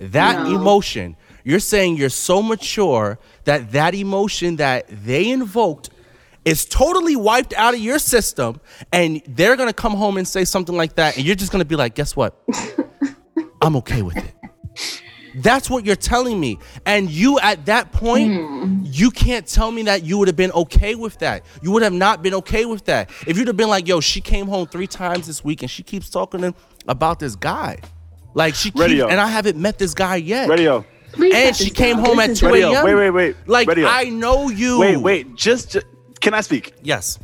that 0.00 0.44
No. 0.48 0.54
emotion 0.60 1.16
you're 1.44 1.60
saying 1.60 1.96
you're 1.96 2.08
so 2.08 2.42
mature 2.42 3.18
that 3.44 3.70
that 3.72 3.94
emotion 3.94 4.56
that 4.56 4.86
they 4.88 5.30
invoked 5.30 5.90
is 6.44 6.64
totally 6.64 7.16
wiped 7.16 7.54
out 7.54 7.74
of 7.74 7.80
your 7.80 7.98
system 7.98 8.60
and 8.92 9.22
they're 9.28 9.56
gonna 9.56 9.72
come 9.72 9.94
home 9.94 10.16
and 10.16 10.26
say 10.26 10.44
something 10.44 10.76
like 10.76 10.94
that 10.96 11.16
and 11.16 11.24
you're 11.24 11.36
just 11.36 11.52
gonna 11.52 11.64
be 11.64 11.76
like 11.76 11.94
guess 11.94 12.16
what? 12.16 12.38
I'm 13.62 13.76
okay 13.76 14.02
with 14.02 14.16
it. 14.16 14.34
That's 15.36 15.68
what 15.68 15.84
you're 15.84 15.96
telling 15.96 16.38
me. 16.38 16.58
And 16.86 17.10
you 17.10 17.38
at 17.40 17.66
that 17.66 17.92
point 17.92 18.86
you 18.86 19.10
can't 19.10 19.46
tell 19.46 19.70
me 19.70 19.82
that 19.82 20.04
you 20.04 20.18
would 20.18 20.28
have 20.28 20.36
been 20.36 20.52
okay 20.52 20.94
with 20.94 21.18
that. 21.18 21.44
You 21.62 21.72
would 21.72 21.82
have 21.82 21.92
not 21.92 22.22
been 22.22 22.34
okay 22.34 22.64
with 22.64 22.84
that. 22.86 23.10
If 23.26 23.38
you'd 23.38 23.48
have 23.48 23.56
been 23.56 23.68
like 23.68 23.86
yo 23.86 24.00
she 24.00 24.20
came 24.20 24.46
home 24.46 24.66
three 24.66 24.86
times 24.86 25.26
this 25.26 25.44
week 25.44 25.62
and 25.62 25.70
she 25.70 25.82
keeps 25.82 26.08
talking 26.08 26.54
about 26.88 27.18
this 27.20 27.36
guy. 27.36 27.78
Like 28.34 28.54
she 28.54 28.70
keeps, 28.70 28.82
and 29.08 29.20
i 29.20 29.28
haven't 29.28 29.56
met 29.56 29.78
this 29.78 29.94
guy 29.94 30.16
yet. 30.16 30.48
Radio. 30.48 30.84
Please 31.14 31.34
and 31.34 31.56
she 31.56 31.70
came 31.70 31.96
down. 31.96 32.04
home 32.04 32.16
This 32.18 32.24
at 32.24 32.30
is 32.30 32.40
2 32.40 32.46
a.m. 32.54 32.84
wait, 32.84 32.94
wait, 32.94 33.10
wait. 33.10 33.36
Like 33.46 33.68
Radio. 33.68 33.86
I 33.88 34.04
know 34.04 34.48
you. 34.48 34.78
Wait, 34.78 34.96
wait. 34.96 35.34
Just, 35.34 35.72
ju- 35.72 35.82
can 36.20 36.34
I 36.34 36.40
speak? 36.40 36.74
Yes. 36.82 37.18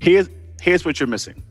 Here's 0.00 0.28
here's 0.60 0.84
what 0.84 0.98
you're 0.98 1.06
missing. 1.06 1.42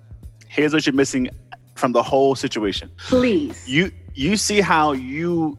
Here's 0.47 0.73
what 0.73 0.85
you're 0.85 0.93
missing 0.93 1.29
from 1.75 1.93
the 1.93 2.03
whole 2.03 2.35
situation. 2.35 2.91
Please. 2.97 3.67
You 3.67 3.91
you 4.13 4.35
see 4.35 4.59
how 4.59 4.91
you 4.91 5.57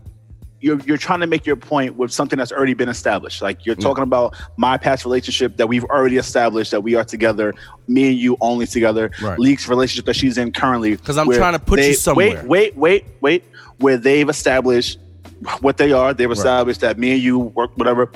you're 0.61 0.81
you're 0.81 0.97
trying 0.97 1.21
to 1.21 1.27
make 1.27 1.45
your 1.45 1.57
point 1.57 1.97
with 1.97 2.13
something 2.13 2.39
that's 2.39 2.53
already 2.53 2.75
been 2.75 2.89
established. 2.89 3.43
Like 3.43 3.67
you're 3.67 3.77
mm. 3.77 3.83
talking 3.83 4.05
about 4.05 4.35
my 4.57 4.79
past 4.79 5.05
relationship 5.05 5.57
that 5.57 5.69
we've 5.69 5.85
already 5.85 6.17
established 6.17 6.71
that 6.71 6.83
we 6.83 6.95
are 6.95 7.05
together, 7.05 7.55
me 7.89 8.09
and 8.09 8.19
you 8.19 8.37
only 8.41 8.67
together. 8.67 9.11
Right. 9.21 9.39
Leaks 9.39 9.69
relationship 9.69 10.07
that 10.07 10.15
she's 10.15 10.39
in 10.39 10.53
currently. 10.53 10.97
Because 10.97 11.19
I'm 11.19 11.31
trying 11.31 11.55
to 11.55 11.59
put 11.59 11.81
you 11.81 11.95
somewhere. 11.95 12.37
Wait, 12.37 12.45
wait, 12.45 12.77
wait, 12.77 13.07
wait. 13.21 13.45
Where 13.79 13.97
they've 13.97 14.29
established 14.29 14.99
what 15.61 15.77
they 15.77 15.93
are. 15.93 16.15
They've 16.15 16.31
established 16.31 16.81
that 16.81 16.99
me 16.99 17.13
and 17.13 17.23
you 17.23 17.39
work 17.39 17.77
whatever. 17.77 18.11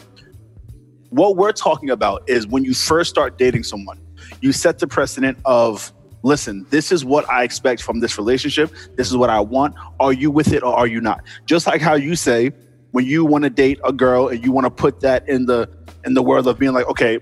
What 1.10 1.36
we're 1.36 1.52
talking 1.52 1.90
about 1.90 2.28
is 2.28 2.46
when 2.46 2.64
you 2.64 2.74
first 2.74 3.10
start 3.10 3.38
dating 3.38 3.64
someone, 3.64 4.00
you 4.40 4.52
set 4.52 4.78
the 4.78 4.86
precedent 4.86 5.38
of 5.44 5.92
listen, 6.22 6.66
this 6.70 6.90
is 6.90 7.04
what 7.04 7.28
I 7.30 7.44
expect 7.44 7.82
from 7.82 8.00
this 8.00 8.18
relationship. 8.18 8.72
This 8.96 9.08
is 9.08 9.16
what 9.16 9.30
I 9.30 9.40
want. 9.40 9.74
Are 10.00 10.12
you 10.12 10.30
with 10.30 10.52
it 10.52 10.62
or 10.62 10.74
are 10.74 10.86
you 10.86 11.00
not? 11.00 11.22
Just 11.46 11.66
like 11.66 11.80
how 11.80 11.94
you 11.94 12.16
say 12.16 12.52
when 12.90 13.04
you 13.04 13.24
want 13.24 13.44
to 13.44 13.50
date 13.50 13.78
a 13.84 13.92
girl 13.92 14.28
and 14.28 14.44
you 14.44 14.52
want 14.52 14.64
to 14.64 14.70
put 14.70 15.00
that 15.00 15.28
in 15.28 15.46
the 15.46 15.68
in 16.04 16.14
the 16.14 16.22
world 16.22 16.46
of 16.46 16.58
being 16.58 16.72
like, 16.72 16.86
okay, 16.88 17.20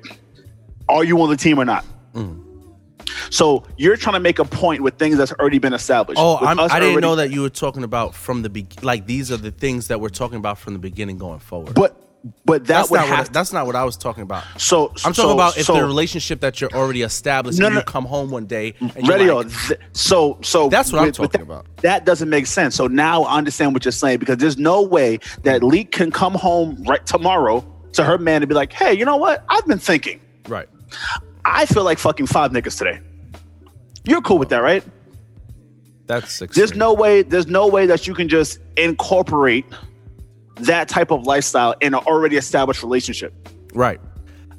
are 0.88 1.04
you 1.04 1.20
on 1.20 1.30
the 1.30 1.36
team 1.36 1.58
or 1.58 1.64
not? 1.64 1.84
Mm. 2.14 2.43
So 3.30 3.64
you're 3.76 3.96
trying 3.96 4.14
to 4.14 4.20
make 4.20 4.38
a 4.38 4.44
point 4.44 4.82
with 4.82 4.98
things 4.98 5.16
that's 5.18 5.32
already 5.32 5.58
been 5.58 5.72
established. 5.74 6.20
Oh, 6.20 6.36
I'm, 6.38 6.58
I 6.58 6.66
didn't 6.68 6.82
already- 6.82 7.00
know 7.00 7.16
that 7.16 7.30
you 7.30 7.42
were 7.42 7.50
talking 7.50 7.84
about 7.84 8.14
from 8.14 8.42
the 8.42 8.50
be- 8.50 8.66
like 8.82 9.06
these 9.06 9.30
are 9.30 9.36
the 9.36 9.50
things 9.50 9.88
that 9.88 10.00
we're 10.00 10.08
talking 10.08 10.36
about 10.38 10.58
from 10.58 10.72
the 10.72 10.78
beginning 10.78 11.18
going 11.18 11.40
forward. 11.40 11.74
But 11.74 12.00
but 12.46 12.62
that 12.64 12.88
That's 12.88 12.90
not 12.90 13.08
what 13.10 13.32
that's 13.34 13.52
not 13.52 13.66
what 13.66 13.76
I 13.76 13.84
was 13.84 13.98
talking 13.98 14.22
about. 14.22 14.44
so 14.56 14.88
I'm 15.04 15.12
talking 15.12 15.14
so- 15.14 15.34
about 15.34 15.58
if 15.58 15.66
so, 15.66 15.74
the 15.74 15.84
relationship 15.84 16.40
that 16.40 16.58
you're 16.58 16.72
already 16.72 17.02
established 17.02 17.58
No, 17.58 17.66
and 17.66 17.74
no. 17.74 17.80
you 17.80 17.84
come 17.84 18.06
home 18.06 18.30
one 18.30 18.46
day 18.46 18.72
and 18.80 19.06
radio. 19.06 19.38
like, 19.40 19.50
th- 19.66 19.78
so 19.92 20.38
so 20.42 20.70
That's 20.70 20.90
what 20.90 21.00
I'm 21.00 21.06
with- 21.08 21.18
with 21.18 21.32
talking 21.32 21.46
that, 21.46 21.52
about. 21.54 21.76
That 21.82 22.06
doesn't 22.06 22.30
make 22.30 22.46
sense. 22.46 22.74
So 22.76 22.86
now 22.86 23.24
I 23.24 23.36
understand 23.36 23.74
what 23.74 23.84
you're 23.84 23.92
saying 23.92 24.20
because 24.20 24.38
there's 24.38 24.56
no 24.56 24.80
way 24.80 25.18
that 25.42 25.62
Leak 25.62 25.92
can 25.92 26.10
come 26.10 26.32
home 26.34 26.82
right 26.88 27.04
tomorrow 27.04 27.62
to 27.92 28.02
her 28.04 28.16
man 28.16 28.40
and 28.42 28.48
be 28.48 28.54
like, 28.54 28.72
"Hey, 28.72 28.94
you 28.94 29.04
know 29.04 29.16
what? 29.16 29.44
I've 29.50 29.66
been 29.66 29.78
thinking. 29.78 30.20
right. 30.48 30.68
I 31.44 31.66
feel 31.66 31.84
like 31.84 31.98
fucking 31.98 32.26
five 32.26 32.52
niggas 32.52 32.78
today." 32.78 33.00
You're 34.04 34.20
cool 34.20 34.38
with 34.38 34.50
that, 34.50 34.62
right? 34.62 34.84
That's 36.06 36.42
extreme. 36.42 36.60
There's 36.60 36.76
no 36.76 36.92
way. 36.92 37.22
There's 37.22 37.46
no 37.46 37.66
way 37.66 37.86
that 37.86 38.06
you 38.06 38.14
can 38.14 38.28
just 38.28 38.58
incorporate 38.76 39.64
that 40.56 40.88
type 40.88 41.10
of 41.10 41.26
lifestyle 41.26 41.74
in 41.80 41.94
an 41.94 42.00
already 42.06 42.36
established 42.36 42.82
relationship. 42.82 43.32
Right. 43.72 44.00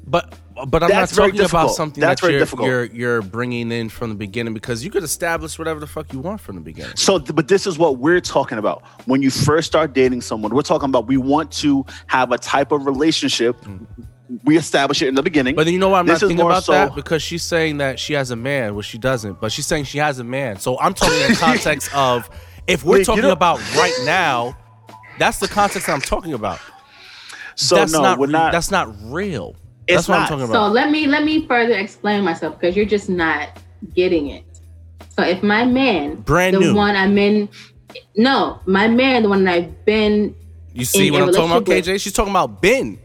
But 0.06 0.34
but 0.68 0.82
I'm 0.82 0.88
That's 0.88 1.16
not 1.16 1.26
talking 1.26 1.40
about 1.40 1.70
something 1.72 2.00
That's 2.00 2.20
that 2.20 2.26
very 2.26 2.34
you're, 2.34 2.40
difficult. 2.40 2.68
you're 2.68 2.84
you're 2.86 3.22
bringing 3.22 3.70
in 3.70 3.88
from 3.88 4.08
the 4.08 4.14
beginning 4.14 4.54
because 4.54 4.84
you 4.84 4.90
could 4.90 5.02
establish 5.02 5.58
whatever 5.58 5.80
the 5.80 5.86
fuck 5.86 6.12
you 6.12 6.20
want 6.20 6.40
from 6.40 6.54
the 6.54 6.62
beginning. 6.62 6.96
So, 6.96 7.18
but 7.18 7.48
this 7.48 7.66
is 7.66 7.78
what 7.78 7.98
we're 7.98 8.20
talking 8.20 8.58
about. 8.58 8.82
When 9.06 9.22
you 9.22 9.30
first 9.30 9.66
start 9.66 9.92
dating 9.92 10.22
someone, 10.22 10.54
we're 10.54 10.62
talking 10.62 10.88
about 10.88 11.06
we 11.06 11.18
want 11.18 11.52
to 11.52 11.84
have 12.06 12.32
a 12.32 12.38
type 12.38 12.72
of 12.72 12.86
relationship. 12.86 13.60
Mm. 13.62 13.86
We 14.44 14.56
establish 14.56 15.02
it 15.02 15.08
in 15.08 15.14
the 15.14 15.22
beginning. 15.22 15.54
But 15.54 15.64
then 15.64 15.72
you 15.74 15.78
know 15.78 15.90
why 15.90 16.00
I'm 16.00 16.06
This 16.06 16.20
not 16.20 16.26
is 16.26 16.28
thinking 16.30 16.46
about 16.46 16.64
so- 16.64 16.72
that? 16.72 16.94
Because 16.94 17.22
she's 17.22 17.42
saying 17.42 17.78
that 17.78 17.98
she 18.00 18.14
has 18.14 18.30
a 18.30 18.36
man, 18.36 18.74
which 18.74 18.86
she 18.86 18.98
doesn't, 18.98 19.40
but 19.40 19.52
she's 19.52 19.66
saying 19.66 19.84
she 19.84 19.98
has 19.98 20.18
a 20.18 20.24
man. 20.24 20.58
So 20.58 20.78
I'm 20.80 20.94
talking 20.94 21.20
in 21.22 21.30
the 21.30 21.36
context 21.40 21.94
of 21.94 22.28
if 22.66 22.84
we're 22.84 22.92
Wait, 22.94 22.98
you 23.00 23.04
talking 23.04 23.22
know- 23.22 23.30
about 23.32 23.58
right 23.76 23.94
now, 24.04 24.56
that's 25.18 25.38
the 25.38 25.48
context 25.48 25.88
I'm 25.88 26.00
talking 26.00 26.32
about. 26.34 26.58
so 27.54 27.76
that's 27.76 27.92
no, 27.92 28.02
not, 28.02 28.18
we're 28.18 28.26
not 28.26 28.38
not. 28.46 28.52
that's 28.52 28.70
not 28.70 28.94
real. 29.04 29.54
It's 29.86 30.06
that's 30.06 30.08
what 30.08 30.14
I'm 30.16 30.20
not. 30.22 30.28
talking 30.28 30.52
So 30.52 30.66
let 30.66 30.90
me 30.90 31.06
let 31.06 31.22
me 31.24 31.46
further 31.46 31.74
explain 31.78 32.24
myself 32.24 32.58
because 32.58 32.76
you're 32.76 32.84
just 32.84 33.08
not 33.08 33.50
getting 33.94 34.28
it. 34.28 34.44
So 35.16 35.22
if 35.22 35.42
my 35.42 35.64
man, 35.64 36.16
Brand 36.16 36.56
the 36.56 36.60
new. 36.60 36.74
one 36.74 36.96
I'm 36.96 37.16
in, 37.16 37.48
no, 38.16 38.60
my 38.66 38.88
man, 38.88 39.22
the 39.22 39.28
one 39.28 39.44
that 39.44 39.54
I've 39.54 39.84
been 39.84 40.34
you 40.74 40.84
see 40.84 41.06
in 41.06 41.12
what 41.14 41.22
a 41.22 41.26
I'm 41.26 41.32
talking 41.32 41.50
about, 41.52 41.68
relationship 41.68 41.94
KJ? 41.96 42.02
She's 42.02 42.12
talking 42.12 42.32
about 42.32 42.60
Ben. 42.60 42.98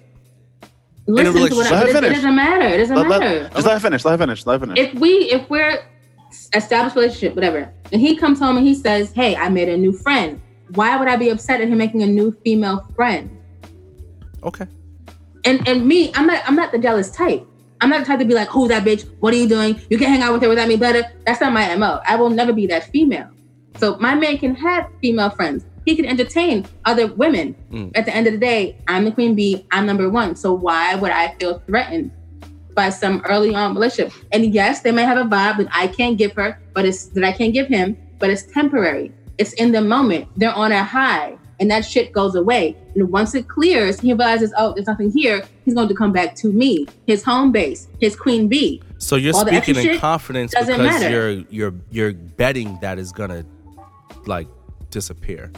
Listen 1.16 1.34
to 1.50 1.56
what. 1.56 1.72
I, 1.72 1.90
it, 1.90 1.96
it 2.04 2.14
doesn't 2.14 2.36
matter. 2.36 2.66
It 2.68 2.78
doesn't 2.78 2.96
Let- 2.96 3.08
let- 3.08 3.20
matter. 3.22 3.50
just 3.54 3.66
let 3.66 3.74
her 3.74 3.80
finish. 3.80 4.06
Let 4.06 4.12
her 4.12 4.18
finish. 4.18 4.46
Let 4.46 4.60
her 4.60 4.66
finish. 4.68 4.80
if 4.80 4.94
we 4.96 5.10
if 5.32 5.50
we're 5.50 5.80
established 6.54 6.96
relationship, 6.96 7.36
whatever, 7.36 7.72
and 7.92 8.02
he 8.02 8.16
comes 8.16 8.40
home 8.40 8.58
and 8.58 8.66
he 8.66 8.74
says, 8.76 9.12
"Hey, 9.14 9.36
I 9.36 9.50
made 9.50 9.70
a 9.70 9.78
new 9.78 9.92
friend." 9.94 10.42
Why 10.76 10.96
would 10.98 11.08
I 11.10 11.18
be 11.18 11.30
upset 11.30 11.60
at 11.60 11.68
him 11.68 11.78
making 11.78 12.02
a 12.02 12.08
new 12.08 12.32
female 12.46 12.88
friend? 12.96 13.30
Okay. 14.44 14.66
And 15.46 15.68
and 15.68 15.86
me, 15.86 16.12
I'm 16.16 16.28
not 16.28 16.44
I'm 16.48 16.56
not 16.56 16.72
the 16.72 16.78
jealous 16.80 17.12
type. 17.12 17.46
I'm 17.82 17.90
not 17.90 18.00
the 18.02 18.06
type 18.06 18.20
to 18.20 18.26
be 18.26 18.34
like, 18.34 18.48
"Who's 18.50 18.70
that 18.70 18.84
bitch? 18.86 19.08
What 19.20 19.34
are 19.34 19.38
you 19.38 19.48
doing? 19.50 19.82
You 19.90 19.98
can 19.98 20.08
hang 20.08 20.22
out 20.22 20.34
with 20.34 20.42
her 20.44 20.50
without 20.50 20.68
me 20.68 20.78
better." 20.78 21.04
That's 21.26 21.42
not 21.42 21.52
my 21.52 21.76
mo. 21.76 22.00
I 22.06 22.16
will 22.16 22.30
never 22.30 22.54
be 22.54 22.68
that 22.68 22.86
female. 22.92 23.30
So 23.78 23.98
my 23.98 24.14
man 24.16 24.38
can 24.38 24.56
have 24.56 24.88
female 25.02 25.30
friends. 25.32 25.66
He 25.86 25.96
can 25.96 26.06
entertain 26.06 26.66
other 26.86 27.08
women. 27.08 27.56
Mm. 27.72 27.92
At 27.96 28.06
the 28.06 28.16
end 28.16 28.28
of 28.28 28.34
the 28.34 28.40
day, 28.40 28.78
I'm 28.88 29.06
the 29.06 29.12
queen 29.12 29.36
bee. 29.36 29.66
I'm 29.72 29.86
number 29.86 30.10
one. 30.10 30.36
So 30.36 30.54
why 30.54 30.96
would 30.96 31.12
I 31.12 31.36
feel 31.40 31.60
threatened 31.66 32.12
by 32.76 32.90
some 32.90 33.22
early 33.26 33.54
on 33.56 33.74
relationship? 33.74 34.14
And 34.32 34.54
yes, 34.54 34.82
they 34.82 34.92
may 34.92 35.04
have 35.04 35.18
a 35.18 35.24
vibe 35.24 35.58
that 35.58 35.68
I 35.72 35.88
can't 35.88 36.18
give 36.18 36.34
her, 36.34 36.60
but 36.74 36.86
it's 36.86 37.06
that 37.08 37.24
I 37.24 37.32
can't 37.32 37.54
give 37.54 37.68
him, 37.68 37.98
but 38.20 38.30
it's 38.30 38.44
temporary. 38.44 39.12
It's 39.38 39.54
in 39.54 39.72
the 39.72 39.82
moment. 39.82 40.28
They're 40.38 40.54
on 40.54 40.72
a 40.72 40.84
high, 40.84 41.38
and 41.60 41.72
that 41.72 41.84
shit 41.84 42.12
goes 42.12 42.36
away. 42.36 42.78
And 42.96 43.10
once 43.12 43.34
it 43.34 43.48
clears, 43.48 44.00
he 44.00 44.10
realizes, 44.10 44.54
oh, 44.58 44.74
there's 44.74 44.88
nothing 44.88 45.12
here. 45.12 45.44
He's 45.66 45.74
going 45.74 45.88
to 45.88 45.96
come 45.96 46.12
back 46.12 46.36
to 46.36 46.52
me, 46.52 46.86
his 47.08 47.24
home 47.24 47.52
base, 47.52 47.88
his 48.00 48.16
queen 48.16 48.48
bee. 48.48 48.84
So 49.00 49.16
you're 49.16 49.34
All 49.34 49.48
speaking 49.48 49.76
in 49.78 49.98
confidence 49.98 50.52
because 50.54 50.68
matter. 50.68 51.10
you're 51.10 51.30
you're 51.50 51.74
you're 51.90 52.14
betting 52.14 52.78
that 52.82 53.00
is 53.00 53.12
gonna 53.12 53.44
like 54.28 54.48
disappear. 54.92 55.52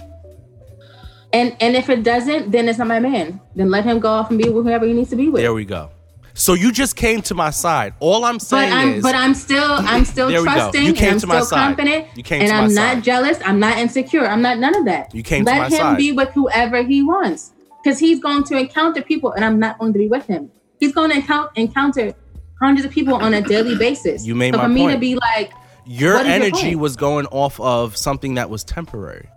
And 1.34 1.56
and 1.60 1.76
if 1.76 1.90
it 1.90 2.04
doesn't, 2.04 2.52
then 2.52 2.70
it's 2.70 2.78
not 2.80 2.88
my 2.88 3.00
man. 3.00 3.42
Then 3.56 3.70
let 3.72 3.84
him 3.86 4.00
go 4.00 4.10
off 4.10 4.30
and 4.30 4.38
be 4.42 4.50
with 4.50 4.66
whoever 4.66 4.86
he 4.86 4.94
needs 4.94 5.10
to 5.10 5.16
be 5.16 5.30
with. 5.30 5.42
There 5.42 5.54
we 5.54 5.66
go. 5.66 5.90
So 6.36 6.54
you 6.56 6.72
just 6.72 6.96
came 6.96 7.22
to 7.24 7.36
my 7.36 7.50
side. 7.52 7.94
All 8.00 8.26
I'm 8.26 8.36
but 8.38 8.42
saying 8.42 8.74
I'm 8.74 8.90
is 8.96 9.04
but 9.04 9.14
I'm 9.16 9.34
still 9.36 9.64
I'm 9.80 10.06
still 10.06 10.30
There 10.30 10.42
we 10.42 10.48
go. 10.48 10.54
trusting 10.54 10.84
You 10.84 10.94
came 10.94 11.04
and 11.10 11.14
I'm 11.16 11.20
to 11.22 11.28
my 11.28 11.36
still 11.38 11.46
side. 11.46 11.58
confident. 11.78 12.08
You 12.18 12.24
came 12.24 12.42
and 12.42 12.50
to 12.50 12.56
my 12.56 12.62
I'm 12.64 12.74
not 12.74 12.94
side. 12.96 13.04
jealous. 13.04 13.38
I'm 13.46 13.60
not 13.60 13.78
insecure. 13.78 14.26
I'm 14.28 14.42
not 14.42 14.58
none 14.60 14.76
of 14.76 14.86
that. 14.86 15.14
You 15.14 15.22
came 15.24 15.46
to 15.46 15.52
Let 15.52 15.72
him 15.72 15.78
side. 15.78 15.98
be 15.98 16.12
with 16.12 16.30
whoever 16.30 16.82
he 16.84 17.04
wants. 17.04 17.52
Because 17.84 18.00
he's 18.00 18.20
going 18.20 18.44
to 18.46 18.58
encounter 18.58 19.02
people 19.02 19.32
and 19.34 19.44
I'm 19.44 19.60
not 19.60 19.78
going 19.78 19.94
to 19.94 20.00
be 20.00 20.08
with 20.08 20.26
him. 20.26 20.50
He's 20.80 20.94
going 20.94 21.10
to 21.12 21.18
encounter 21.18 21.52
encounter 21.56 22.14
hundreds 22.62 22.86
of 22.86 22.92
people 22.92 23.16
on 23.16 23.34
a 23.34 23.42
daily 23.42 23.76
basis. 23.76 24.26
You 24.26 24.36
made 24.36 24.54
so 24.54 24.58
my 24.60 24.64
for 24.66 24.70
me 24.70 24.88
to 24.92 24.98
be 24.98 25.16
like, 25.16 25.52
your 25.86 26.16
is 26.20 26.26
your 26.26 26.34
energy 26.34 26.76
was 26.76 26.96
going 26.96 27.26
off 27.28 27.60
of 27.60 27.96
something 27.98 28.36
that 28.36 28.50
was 28.50 28.64
temporary. 28.64 29.30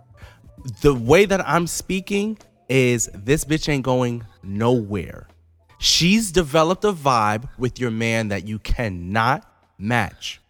The 0.81 0.93
way 0.93 1.25
that 1.25 1.47
I'm 1.47 1.67
speaking 1.67 2.37
is 2.69 3.09
this 3.13 3.45
bitch 3.45 3.69
ain't 3.69 3.83
going 3.83 4.25
nowhere. 4.43 5.27
She's 5.79 6.31
developed 6.31 6.83
a 6.83 6.91
vibe 6.91 7.47
with 7.57 7.79
your 7.79 7.91
man 7.91 8.29
that 8.29 8.47
you 8.47 8.59
cannot 8.59 9.49
match. 9.77 10.41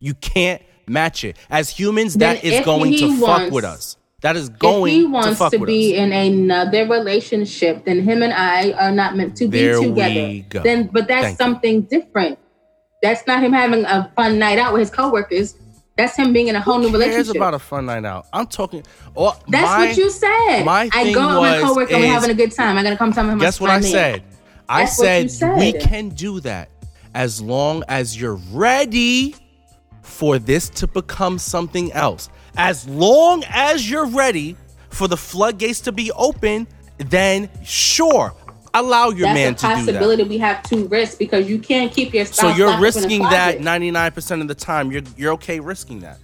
You 0.00 0.14
can't 0.14 0.60
match 0.86 1.24
it. 1.24 1.36
As 1.48 1.70
humans, 1.70 2.14
Then 2.14 2.36
that 2.36 2.44
is 2.44 2.64
going 2.64 2.92
he 2.92 2.98
to 2.98 3.20
fuck 3.20 3.50
with 3.52 3.64
us. 3.64 3.96
That 4.22 4.36
is 4.36 4.48
if 4.48 4.58
going 4.58 4.92
he 4.92 5.02
to 5.02 5.08
wants 5.08 5.38
fuck 5.38 5.52
to, 5.52 5.64
be 5.64 5.96
in 5.96 6.12
another 6.12 6.88
relationship, 6.88 7.84
then 7.84 8.00
him 8.00 8.22
and 8.22 8.32
I 8.32 8.72
are 8.72 8.92
not 8.92 9.16
meant 9.16 9.36
to 9.38 9.48
There 9.48 9.80
be 9.80 9.88
together. 9.88 10.62
Then, 10.62 10.90
but 10.92 11.08
that's 11.08 11.24
Thank 11.24 11.38
you. 11.38 11.44
something 11.44 11.82
different. 11.82 12.38
That's 13.02 13.26
not 13.26 13.42
him 13.42 13.52
having 13.52 13.84
a 13.84 14.12
fun 14.14 14.38
night 14.38 14.58
out 14.58 14.72
with 14.72 14.80
his 14.80 14.90
coworkers. 14.90 15.56
That's 15.96 16.16
him 16.16 16.32
being 16.32 16.48
in 16.48 16.56
a 16.56 16.60
whole 16.60 16.78
new 16.78 16.88
Who 16.88 16.92
cares 16.98 17.08
relationship. 17.10 17.36
about 17.36 17.54
a 17.54 17.58
fun 17.58 17.86
night 17.86 18.04
out? 18.04 18.26
I'm 18.32 18.46
talking. 18.46 18.82
Oh, 19.16 19.36
that's 19.48 19.66
my- 19.66 19.86
what 19.88 19.96
you 19.96 20.10
said. 20.10 20.64
my 20.64 20.88
I 20.92 21.12
go 21.12 21.20
out 21.20 21.40
with 21.42 21.50
my 21.50 21.58
coworker. 21.60 21.66
coworker, 21.90 21.98
we're 21.98 22.06
having 22.12 22.30
a 22.30 22.34
good 22.34 22.52
time. 22.52 22.78
I 22.78 22.82
gotta 22.82 22.96
come 22.96 23.12
tell 23.12 23.28
him. 23.28 23.38
Guess 23.38 23.60
what 23.60 23.70
I 23.70 23.80
said? 23.80 24.22
I 24.68 24.86
said, 24.86 25.30
we 25.58 25.72
can 25.74 26.08
do 26.10 26.40
that 26.40 26.70
as 27.14 27.42
long 27.42 27.84
as 27.88 28.18
you're 28.18 28.38
ready 28.52 29.34
for 30.00 30.38
this 30.38 30.70
to 30.70 30.86
become 30.86 31.38
something 31.38 31.92
else. 31.92 32.30
As 32.56 32.88
long 32.88 33.44
as 33.48 33.90
you're 33.90 34.06
ready 34.06 34.56
for 34.88 35.08
the 35.08 35.16
floodgates 35.16 35.80
to 35.82 35.92
be 35.92 36.10
open, 36.12 36.66
then 36.98 37.50
sure, 37.64 38.32
allow 38.74 39.10
your 39.10 39.28
That's 39.28 39.34
man 39.34 39.52
a 39.52 39.54
to 39.54 39.60
do 39.60 39.66
that. 39.66 39.76
possibility 39.76 40.22
we 40.24 40.38
have 40.38 40.62
to 40.64 40.86
risk 40.88 41.18
because 41.18 41.48
you 41.48 41.58
can't 41.58 41.92
keep 41.92 42.14
your 42.14 42.24
So 42.24 42.48
you're 42.48 42.68
locked 42.68 42.74
up 42.74 42.78
in 42.78 42.78
a 42.78 42.82
risking 42.82 43.22
that 43.22 43.58
99% 43.58 44.40
of 44.40 44.48
the 44.48 44.54
time. 44.54 44.90
You're 44.90 45.02
you're 45.16 45.32
okay 45.34 45.60
risking 45.60 46.00
that. 46.00 46.18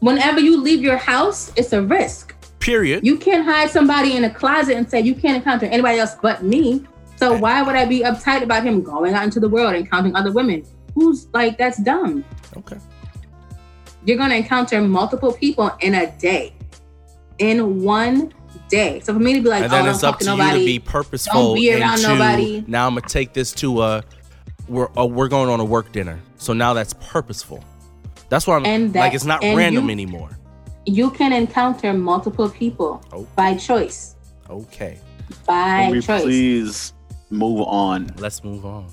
Whenever 0.00 0.40
you 0.40 0.60
leave 0.60 0.82
your 0.82 0.96
house, 0.96 1.52
it's 1.56 1.72
a 1.72 1.82
risk. 1.82 2.34
Period. 2.58 3.06
You 3.06 3.16
can't 3.16 3.44
hide 3.44 3.70
somebody 3.70 4.16
in 4.16 4.24
a 4.24 4.30
closet 4.30 4.76
and 4.76 4.88
say 4.88 5.00
you 5.00 5.14
can't 5.14 5.36
encounter 5.36 5.66
anybody 5.66 5.98
else 5.98 6.14
but 6.20 6.42
me. 6.42 6.84
So 7.16 7.36
why 7.36 7.62
would 7.62 7.76
I 7.76 7.84
be 7.84 8.00
uptight 8.00 8.42
about 8.42 8.64
him 8.64 8.82
going 8.82 9.14
out 9.14 9.24
into 9.24 9.40
the 9.40 9.48
world 9.48 9.74
and 9.74 9.84
encountering 9.84 10.16
other 10.16 10.32
women? 10.32 10.64
Who's 10.94 11.28
like 11.32 11.58
that's 11.58 11.78
dumb. 11.82 12.24
okay. 12.56 12.78
You're 14.04 14.16
gonna 14.16 14.36
encounter 14.36 14.80
multiple 14.80 15.32
people 15.32 15.70
in 15.80 15.94
a 15.94 16.10
day, 16.18 16.54
in 17.38 17.82
one 17.82 18.32
day. 18.68 19.00
So 19.00 19.12
for 19.14 19.18
me 19.20 19.34
to 19.34 19.40
be 19.42 19.48
like, 19.48 19.62
and 19.64 19.72
oh, 19.72 19.76
then 19.76 19.84
don't 19.84 19.94
it's 19.94 20.00
talk 20.02 20.14
up 20.14 20.18
to 20.20 20.24
to 20.26 20.30
you 20.32 20.36
nobody. 20.36 20.58
to 20.60 20.64
be 20.66 20.78
purposeful. 20.78 21.42
Don't 21.48 21.54
be 21.56 21.72
around 21.74 21.94
into, 22.00 22.08
nobody. 22.08 22.64
Now 22.66 22.86
I'm 22.86 22.94
gonna 22.94 23.06
take 23.08 23.32
this 23.32 23.52
to 23.54 23.82
a 23.82 24.02
we're 24.68 24.88
uh, 24.98 25.04
we're 25.06 25.28
going 25.28 25.48
on 25.48 25.60
a 25.60 25.64
work 25.64 25.92
dinner. 25.92 26.18
So 26.36 26.52
now 26.52 26.72
that's 26.74 26.94
purposeful. 26.94 27.62
That's 28.28 28.46
why 28.46 28.56
I'm 28.56 28.64
And 28.66 28.92
that- 28.92 29.00
like 29.00 29.14
it's 29.14 29.24
not 29.24 29.42
and 29.42 29.56
random 29.58 29.86
you- 29.86 29.90
anymore. 29.90 30.30
you 30.86 31.10
can 31.10 31.32
encounter 31.32 31.92
multiple 31.92 32.48
people 32.48 33.02
Oh. 33.12 33.26
by 33.36 33.54
choice. 33.54 34.16
Okay, 34.48 34.98
By 35.46 35.82
Can 35.84 35.90
we 35.92 36.00
choice. 36.00 36.22
please 36.22 36.92
move 37.30 37.60
on? 37.62 38.10
let's 38.18 38.42
move 38.42 38.64
on. 38.66 38.86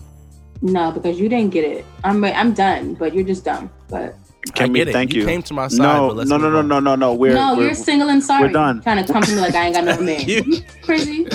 No, 0.62 0.92
because 0.92 1.20
you 1.20 1.30
didn't 1.30 1.52
get 1.52 1.64
it. 1.64 1.86
I'm 2.04 2.24
I'm 2.26 2.54
done, 2.54 2.94
but 2.96 3.14
you're 3.14 3.24
just 3.24 3.46
dumb. 3.46 3.70
But 3.90 4.16
Can 4.56 4.70
I 4.70 4.72
we? 4.72 4.80
get 4.80 4.88
it. 4.90 4.94
Thank 4.94 5.14
You 5.14 5.22
you. 5.22 5.28
came 5.28 5.42
to 5.44 5.54
my 5.54 5.68
side, 5.68 5.80
No, 5.80 6.08
but 6.10 6.18
let's 6.18 6.30
no, 6.30 6.38
no, 6.38 6.50
no, 6.50 6.62
no, 6.62 6.80
no, 6.80 6.96
no. 6.96 7.14
We're, 7.14 7.34
no, 7.34 7.56
we're 7.58 7.66
you're 7.66 7.74
single 7.74 8.10
and 8.10 8.24
sorry. 8.24 8.48
we're 8.48 8.54
done. 8.54 8.82
Trying 8.82 9.06
to 9.06 9.12
come 9.12 9.22
to 9.24 9.36
me 9.36 9.42
like 9.42 9.56
I 9.56 9.66
ain't 9.66 9.76
got 9.76 9.84
no 9.84 10.00
man. 10.02 10.22
You- 10.28 10.44
You 10.46 10.62
crazy? 10.82 11.28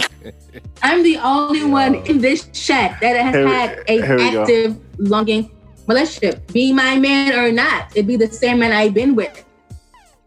I'm 0.82 1.02
the 1.02 1.18
only 1.18 1.64
one 1.64 1.94
in 2.06 2.18
this 2.20 2.46
chat 2.52 2.98
that 3.00 3.16
has 3.16 3.34
Here 3.34 3.46
had 3.48 3.84
a 3.88 4.00
here 4.00 4.16
go. 4.32 4.42
active, 4.42 4.76
longing 4.98 5.50
relationship. 5.86 6.46
Be 6.52 6.72
my 6.72 6.98
man 6.98 7.32
or 7.34 7.52
not, 7.52 7.90
it'd 7.94 8.06
be 8.06 8.16
the 8.16 8.28
same 8.28 8.58
man 8.60 8.72
I've 8.72 8.94
been 8.94 9.14
with. 9.14 9.44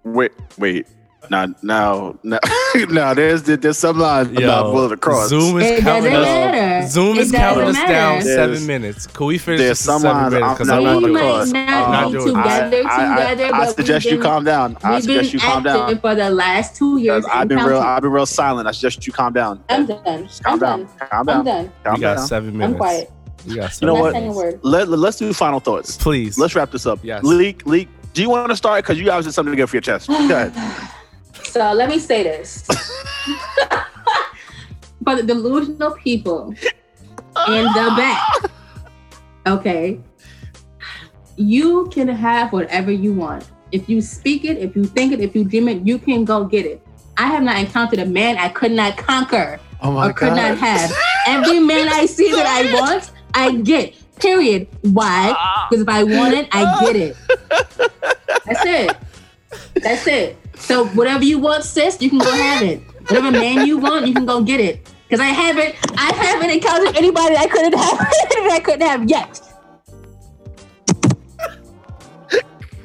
wait, 0.03 0.31
wait. 0.57 0.87
Now, 1.29 1.47
now, 1.61 2.15
now, 2.23 2.39
now 2.89 3.13
there's 3.13 3.43
there's 3.43 3.77
some 3.77 3.97
lines 3.99 4.29
I'm 4.29 4.35
Yo, 4.35 4.47
not 4.47 4.73
willing 4.73 4.89
to 4.91 4.97
cross. 4.97 5.29
Zoom 5.29 5.59
is 5.59 5.71
It 5.71 5.81
counting 5.81 6.13
us. 6.13 6.23
matter. 6.25 6.87
Zoom 6.87 7.17
It 7.17 7.21
is 7.21 7.31
counting 7.31 7.67
us 7.67 7.75
down 7.77 8.17
matter. 8.19 8.21
seven 8.25 8.65
minutes. 8.67 9.07
Can 9.07 9.25
we 9.27 9.37
finish 9.37 9.59
there's 9.59 9.79
this 9.79 9.87
in 9.87 9.91
some 9.93 10.01
seven 10.01 10.17
lines 10.17 10.33
minutes? 10.33 10.47
I'm 10.47 10.53
Because 10.53 10.67
not 10.67 10.77
I'm 10.77 10.83
not 10.83 10.97
we 10.97 11.07
to 11.07 11.13
might 11.13 11.19
cross. 11.21 11.51
not 11.51 11.91
Not 11.91 12.11
be 12.11 12.17
together, 12.19 12.43
I, 12.43 12.59
I, 13.29 13.33
together, 13.35 13.55
I, 13.55 13.57
I 13.61 13.65
but 13.65 13.75
suggest 13.75 14.05
we've 14.05 14.11
you 14.13 14.17
been, 14.19 14.25
calm 14.25 14.43
down. 14.43 14.77
I 14.83 14.99
suggest 14.99 15.31
been 15.31 15.33
you 15.33 15.39
calm 15.39 15.63
down. 15.63 15.99
for 15.99 16.15
the 16.15 16.29
last 16.29 16.75
two 16.75 16.97
years. 16.99 17.25
I've 17.25 17.41
and 17.41 17.49
been 17.49 17.59
real. 17.59 17.79
I've 17.79 18.01
been 18.01 18.11
real 18.11 18.25
silent. 18.25 18.67
I 18.67 18.71
suggest 18.71 19.05
you 19.07 19.13
calm 19.13 19.33
down. 19.33 19.63
I'm 19.69 19.85
done. 19.85 20.23
Just 20.27 20.43
calm 20.43 20.53
I'm 20.53 20.59
down. 20.59 20.79
done. 20.79 21.09
Calm 21.09 21.29
I'm 21.29 21.45
done. 21.45 21.71
Calm 21.83 21.93
We 21.95 22.01
got 22.01 22.17
down. 22.17 22.27
seven 22.27 22.57
minutes. 22.57 22.73
I'm 22.73 22.77
quiet. 22.77 23.11
We 23.47 23.55
got 23.55 23.79
You 23.81 23.87
know 23.87 23.95
what? 23.95 24.13
saying. 24.13 24.59
Let, 24.63 24.89
let's 24.89 25.17
do 25.17 25.31
final 25.33 25.59
thoughts. 25.59 25.97
Please. 25.97 26.37
Let's 26.37 26.55
wrap 26.55 26.71
this 26.71 26.85
up. 26.85 26.99
Yes. 27.03 27.23
Leak, 27.23 27.65
leak. 27.65 27.89
Do 28.13 28.21
you 28.21 28.29
want 28.29 28.49
to 28.49 28.55
start? 28.55 28.83
Because 28.83 28.97
you 28.97 29.05
guys 29.05 29.25
have 29.25 29.33
something 29.33 29.51
to 29.51 29.57
get 29.57 29.67
for 29.69 29.75
your 29.75 29.81
chest. 29.81 30.07
Go 30.07 30.15
ahead. 30.15 30.53
So 31.55 31.71
let 31.71 31.87
me 31.87 31.99
say 31.99 32.21
this. 32.21 32.67
For 35.05 35.15
the 35.15 35.23
delusional 35.23 35.91
people 35.91 36.53
in 37.47 37.63
the 37.63 37.93
back, 37.95 38.51
okay, 39.47 40.01
you 41.37 41.87
can 41.93 42.09
have 42.09 42.51
whatever 42.51 42.91
you 42.91 43.13
want. 43.13 43.47
If 43.71 43.87
you 43.87 44.01
speak 44.01 44.43
it, 44.43 44.57
if 44.57 44.75
you 44.75 44.83
think 44.83 45.13
it, 45.13 45.21
if 45.21 45.33
you 45.33 45.45
dream 45.45 45.69
it, 45.69 45.87
you 45.87 45.97
can 45.97 46.25
go 46.25 46.43
get 46.43 46.65
it. 46.65 46.85
I 47.15 47.27
have 47.27 47.43
not 47.43 47.57
encountered 47.57 47.99
a 47.99 48.05
man 48.05 48.35
I 48.37 48.49
could 48.49 48.73
not 48.73 48.97
conquer 48.97 49.57
Oh 49.79 49.93
my 49.93 50.09
or 50.09 50.13
could 50.13 50.35
not 50.35 50.57
have. 50.57 50.91
Every 51.25 51.61
man 51.61 51.87
I 51.87 52.05
see 52.05 52.31
that 52.31 52.45
I 52.45 52.81
want, 52.81 53.11
I 53.33 53.55
get. 53.55 53.95
Period. 54.19 54.67
Why? 54.81 55.33
Ah. 55.33 55.67
Because 55.69 55.83
if 55.83 55.87
I 55.87 56.03
want 56.03 56.33
it, 56.33 56.49
I 56.51 56.81
get 56.81 56.97
it. 56.97 57.15
That's 58.45 58.65
it. 58.65 58.97
That's 59.75 60.05
it. 60.07 60.37
So 60.57 60.87
whatever 60.87 61.23
you 61.23 61.39
want, 61.39 61.63
sis, 61.63 62.01
you 62.01 62.09
can 62.09 62.19
go 62.19 62.31
have 62.31 62.61
it. 62.63 62.81
Whatever 63.01 63.31
man 63.31 63.67
you 63.67 63.77
want, 63.77 64.07
you 64.07 64.13
can 64.13 64.25
go 64.25 64.41
get 64.41 64.59
it. 64.59 64.91
Because 65.07 65.19
I 65.19 65.27
haven't, 65.27 65.75
I 65.97 66.13
haven't 66.13 66.49
encountered 66.49 66.95
anybody 66.97 67.35
I 67.35 67.47
couldn't 67.47 67.77
have 67.77 67.97
that 67.99 68.49
I 68.51 68.59
couldn't 68.59 68.87
have 68.87 69.09
yet. 69.09 69.41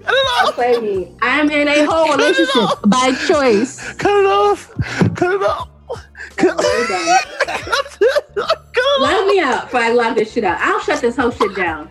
Don't 0.07 0.55
play 0.55 0.81
me. 0.81 1.15
I'm 1.23 1.51
in 1.51 1.69
a 1.69 1.85
whole 1.85 2.17
relationship 2.17 2.79
by 2.87 3.13
choice. 3.27 3.93
Cut 3.95 4.11
it 4.21 4.27
off. 4.27 4.71
Cut 5.15 5.35
it 5.35 5.43
off. 5.43 5.69
Cut, 6.37 6.57
We're 6.57 6.87
done. 6.89 7.19
cut 7.47 7.99
it 8.01 8.39
off. 8.39 9.01
Lock 9.01 9.27
me 9.27 9.41
out 9.41 9.65
before 9.65 9.81
I 9.81 9.93
lock 9.93 10.17
this 10.17 10.33
shit 10.33 10.45
out. 10.45 10.59
I'll 10.61 10.81
shut 10.81 11.01
this 11.01 11.17
whole 11.17 11.31
shit 11.31 11.55
down. 11.55 11.91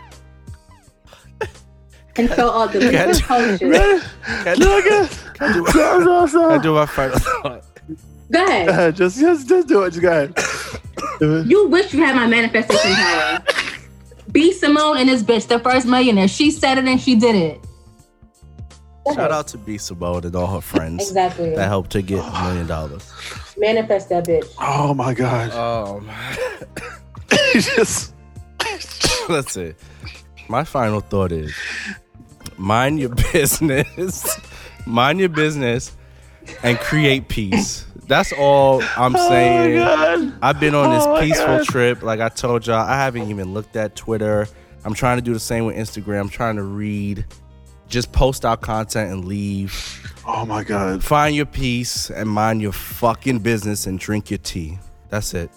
Control 2.14 2.50
all 2.50 2.68
the 2.68 2.80
Can 2.80 3.08
this 3.08 3.20
whole 3.22 3.58
shit. 3.58 4.04
Can 4.44 4.60
No, 4.60 4.82
good. 4.82 5.10
I 5.10 5.29
do, 5.40 5.64
No, 5.76 6.00
no, 6.00 6.28
can 6.28 6.52
I 6.52 6.58
do 6.62 6.74
my 6.74 6.86
final 6.86 7.20
thought? 7.20 7.64
Go 8.32 8.46
ahead. 8.46 8.96
Just, 8.96 9.20
just, 9.20 9.48
just 9.50 9.68
do 9.68 9.84
it. 9.84 9.92
Just 9.92 10.02
go 10.02 10.10
ahead. 10.12 11.50
You 11.50 11.68
wish 11.68 11.94
you 11.94 12.04
had 12.04 12.16
my 12.16 12.28
manifestation 12.28 12.94
power. 12.94 13.44
B 14.32 14.52
Simone 14.54 14.98
and 14.98 15.10
this 15.10 15.24
bitch, 15.24 15.48
the 15.48 15.60
first 15.60 15.88
millionaire. 15.88 16.28
She 16.28 16.52
said 16.52 16.78
it 16.78 16.86
and 16.86 17.00
she 17.02 17.16
did 17.16 17.36
it. 17.36 17.62
Shout 19.16 19.32
out 19.32 19.48
to 19.48 19.58
B 19.58 19.78
Simone 19.80 20.24
and 20.26 20.36
all 20.36 20.46
her 20.48 20.62
friends 20.62 21.08
Exactly. 21.08 21.56
that 21.56 21.68
helped 21.68 21.94
her 21.94 22.02
get 22.02 22.24
a 22.24 22.32
million 22.44 22.68
dollars. 22.68 23.12
Manifest 23.58 24.10
that 24.10 24.26
bitch. 24.28 24.46
Oh 24.60 24.94
my 24.94 25.14
God. 25.14 25.52
Um, 26.00 26.10
just. 27.54 28.14
that's 29.28 29.58
it. 29.58 29.76
My 30.48 30.64
final 30.64 31.00
thought 31.00 31.32
is 31.32 31.56
mind 32.58 33.00
your 33.00 33.10
business, 33.34 34.40
mind 34.86 35.20
your 35.20 35.30
business, 35.30 35.96
and 36.64 36.78
create 36.80 37.28
peace. 37.28 37.86
That's 38.08 38.32
all 38.34 38.82
I'm 38.98 39.16
Oh 39.16 39.30
saying. 39.30 39.76
God. 39.76 40.34
I've 40.42 40.60
been 40.60 40.74
on 40.74 40.90
this 40.90 41.04
Oh 41.06 41.20
peaceful 41.20 41.58
God. 41.58 41.64
trip. 41.66 42.02
Like 42.04 42.20
I 42.20 42.30
told 42.30 42.66
y'all, 42.66 42.78
I 42.78 42.96
haven't 42.96 43.30
even 43.30 43.54
looked 43.54 43.76
at 43.76 43.96
Twitter. 43.96 44.48
I'm 44.84 44.94
trying 44.94 45.18
to 45.18 45.22
do 45.22 45.34
the 45.34 45.40
same 45.40 45.66
with 45.66 45.76
Instagram. 45.76 46.22
I'm 46.22 46.30
trying 46.30 46.56
to 46.56 46.64
read, 46.64 47.26
just 47.88 48.12
post 48.12 48.46
our 48.46 48.58
content 48.58 49.12
and 49.12 49.26
leave. 49.26 50.12
Oh 50.26 50.46
my 50.46 50.64
God. 50.64 51.04
Find 51.04 51.36
your 51.36 51.46
peace 51.46 52.10
and 52.10 52.30
mind 52.30 52.62
your 52.62 52.72
fucking 52.72 53.40
business 53.40 53.86
and 53.88 54.00
drink 54.00 54.32
your 54.32 54.38
tea. 54.40 54.80
That's 55.10 55.34
it. 55.34 55.52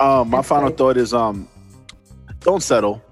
Um, 0.00 0.30
my 0.30 0.42
final 0.42 0.70
thought 0.70 0.96
is 0.96 1.12
um, 1.12 1.48
don't 2.40 2.62
settle. 2.62 3.02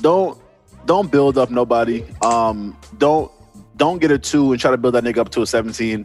Don't 0.00 0.38
don't 0.86 1.10
build 1.10 1.38
up 1.38 1.50
nobody. 1.50 2.04
Um, 2.22 2.76
don't 2.98 3.30
don't 3.78 3.98
get 4.00 4.10
a 4.10 4.18
two 4.18 4.52
and 4.52 4.60
try 4.60 4.70
to 4.70 4.76
build 4.76 4.94
that 4.94 5.04
nigga 5.04 5.18
up 5.18 5.30
to 5.30 5.42
a 5.42 5.46
seventeen. 5.46 6.04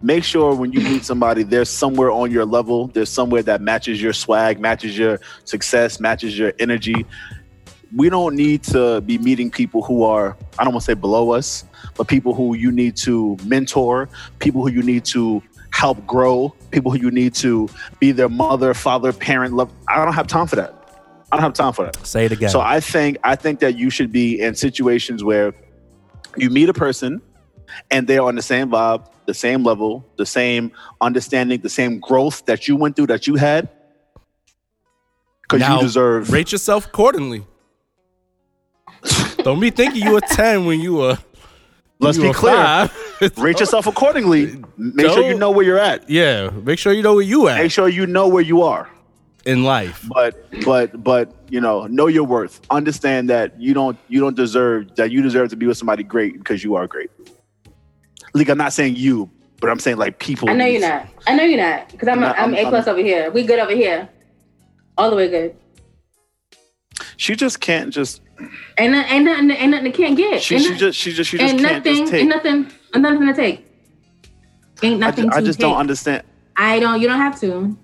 Make 0.00 0.22
sure 0.22 0.54
when 0.54 0.72
you 0.72 0.80
meet 0.80 1.04
somebody, 1.04 1.42
there's 1.42 1.68
somewhere 1.68 2.12
on 2.12 2.30
your 2.30 2.46
level. 2.46 2.86
There's 2.86 3.10
somewhere 3.10 3.42
that 3.42 3.60
matches 3.60 4.00
your 4.00 4.12
swag, 4.12 4.60
matches 4.60 4.96
your 4.96 5.18
success, 5.44 5.98
matches 5.98 6.38
your 6.38 6.52
energy. 6.60 7.04
We 7.94 8.08
don't 8.08 8.36
need 8.36 8.62
to 8.64 9.00
be 9.00 9.18
meeting 9.18 9.50
people 9.50 9.82
who 9.82 10.04
are 10.04 10.36
I 10.58 10.64
don't 10.64 10.72
want 10.72 10.84
to 10.84 10.92
say 10.92 10.94
below 10.94 11.32
us, 11.32 11.64
but 11.96 12.06
people 12.06 12.32
who 12.32 12.54
you 12.54 12.70
need 12.70 12.96
to 12.98 13.36
mentor, 13.44 14.08
people 14.38 14.62
who 14.62 14.70
you 14.70 14.82
need 14.82 15.04
to 15.06 15.42
help 15.72 16.06
grow, 16.06 16.54
people 16.70 16.92
who 16.92 16.98
you 16.98 17.10
need 17.10 17.34
to 17.34 17.68
be 17.98 18.12
their 18.12 18.28
mother, 18.28 18.74
father, 18.74 19.12
parent, 19.12 19.54
love. 19.54 19.70
I 19.88 20.04
don't 20.04 20.14
have 20.14 20.28
time 20.28 20.46
for 20.46 20.56
that. 20.56 20.74
I 21.30 21.36
don't 21.36 21.42
have 21.42 21.52
time 21.54 21.72
for 21.72 21.86
that. 21.86 22.06
Say 22.06 22.24
it 22.24 22.32
again. 22.32 22.50
So 22.50 22.60
I 22.60 22.80
think 22.80 23.18
I 23.24 23.36
think 23.36 23.60
that 23.60 23.76
you 23.76 23.90
should 23.90 24.12
be 24.12 24.40
in 24.40 24.54
situations 24.54 25.24
where 25.24 25.52
you 26.36 26.50
meet 26.50 26.68
a 26.68 26.74
person 26.74 27.20
and 27.90 28.06
they're 28.06 28.22
on 28.22 28.34
the 28.34 28.42
same 28.42 28.70
vibe, 28.70 29.06
the 29.26 29.34
same 29.34 29.62
level, 29.62 30.06
the 30.16 30.26
same 30.26 30.72
understanding, 31.00 31.60
the 31.60 31.68
same 31.68 32.00
growth 32.00 32.44
that 32.46 32.68
you 32.68 32.76
went 32.76 32.96
through 32.96 33.08
that 33.08 33.26
you 33.26 33.36
had. 33.36 33.68
Because 35.42 35.66
you 35.66 35.80
deserve 35.80 36.30
Rate 36.30 36.52
yourself 36.52 36.86
accordingly. 36.86 37.46
Don't 39.38 39.60
be 39.60 39.70
thinking 39.70 40.02
you 40.02 40.16
a 40.16 40.20
10 40.20 40.66
when 40.66 40.80
you 40.80 41.04
a 41.04 41.18
Let's 42.00 42.18
you 42.18 42.24
be 42.24 42.32
clear. 42.32 42.90
rate 43.36 43.58
yourself 43.58 43.86
accordingly. 43.86 44.62
Make 44.76 45.06
sure 45.06 45.28
you 45.28 45.36
know 45.36 45.50
where 45.50 45.64
you're 45.64 45.78
at. 45.78 46.08
Yeah, 46.08 46.50
make 46.50 46.78
sure 46.78 46.92
you 46.92 47.02
know 47.02 47.14
where 47.14 47.24
you 47.24 47.48
at 47.48 47.58
Make 47.58 47.72
sure 47.72 47.88
you 47.88 48.06
know 48.06 48.28
where 48.28 48.42
you 48.42 48.62
are. 48.62 48.88
In 49.46 49.64
life. 49.64 50.04
but 50.12 50.48
but 50.64 51.02
but 51.02 51.32
you 51.48 51.60
know 51.60 51.86
know 51.86 52.06
your 52.06 52.24
worth 52.24 52.60
understand 52.70 53.30
that 53.30 53.58
you 53.60 53.72
don't 53.72 53.96
you 54.08 54.20
don't 54.20 54.36
deserve 54.36 54.94
that 54.96 55.10
you 55.10 55.22
deserve 55.22 55.48
to 55.50 55.56
be 55.56 55.66
with 55.66 55.76
somebody 55.78 56.02
great 56.02 56.38
because 56.38 56.62
you 56.64 56.74
are 56.74 56.86
great 56.86 57.10
like 58.34 58.48
i'm 58.48 58.58
not 58.58 58.72
saying 58.72 58.96
you 58.96 59.30
but 59.60 59.70
i'm 59.70 59.78
saying 59.78 59.96
like 59.96 60.18
people 60.18 60.50
I 60.50 60.54
know 60.54 60.66
you're 60.66 60.80
not. 60.80 61.06
I 61.26 61.34
know 61.36 61.44
you're 61.44 61.58
not. 61.60 61.88
Because 61.90 62.08
I'm, 62.08 62.20
No, 62.20 62.28
I'm, 62.28 62.54
I'm- 62.54 62.66
A 62.66 62.68
plus 62.68 62.86
over 62.86 63.00
here. 63.00 63.30
We 63.30 63.42
good 63.44 63.58
over 63.58 63.74
here. 63.74 64.08
All 64.96 65.10
the 65.10 65.16
way 65.16 65.28
good. 65.28 65.56
she 67.16 67.34
just 67.36 67.60
can't 67.60 67.92
just 67.92 68.20
Ain't, 68.78 68.92
no- 68.92 69.02
ain't 69.08 69.24
nothing, 69.24 69.50
ain't 69.50 69.70
nothing 69.70 69.92
can't 69.92 70.16
get. 70.16 70.42
she, 70.42 70.58
she 70.58 70.70
no- 70.70 70.76
just 70.76 70.98
she 70.98 71.12
just 71.12 71.30
she 71.30 71.38
just 71.38 71.52
ain't 71.54 71.60
can't 71.62 71.76
nothing, 71.84 71.96
just 72.00 72.10
take 72.12 72.20
ain't 72.22 72.28
nothing, 72.28 72.70
ain't 72.94 73.02
nothing 73.02 73.26
to 73.26 73.34
take. 73.34 73.66
Ain't 74.82 75.02
i 75.02 75.06
nothing 75.06 75.24
just, 75.24 75.36
I 75.36 75.40
just 75.40 75.58
take. 75.58 75.68
don't 75.68 75.76
understand 75.76 76.22
I 76.56 76.78
don't. 76.80 77.00
You 77.00 77.08
don't 77.08 77.18
have 77.18 77.40
to. 77.40 77.76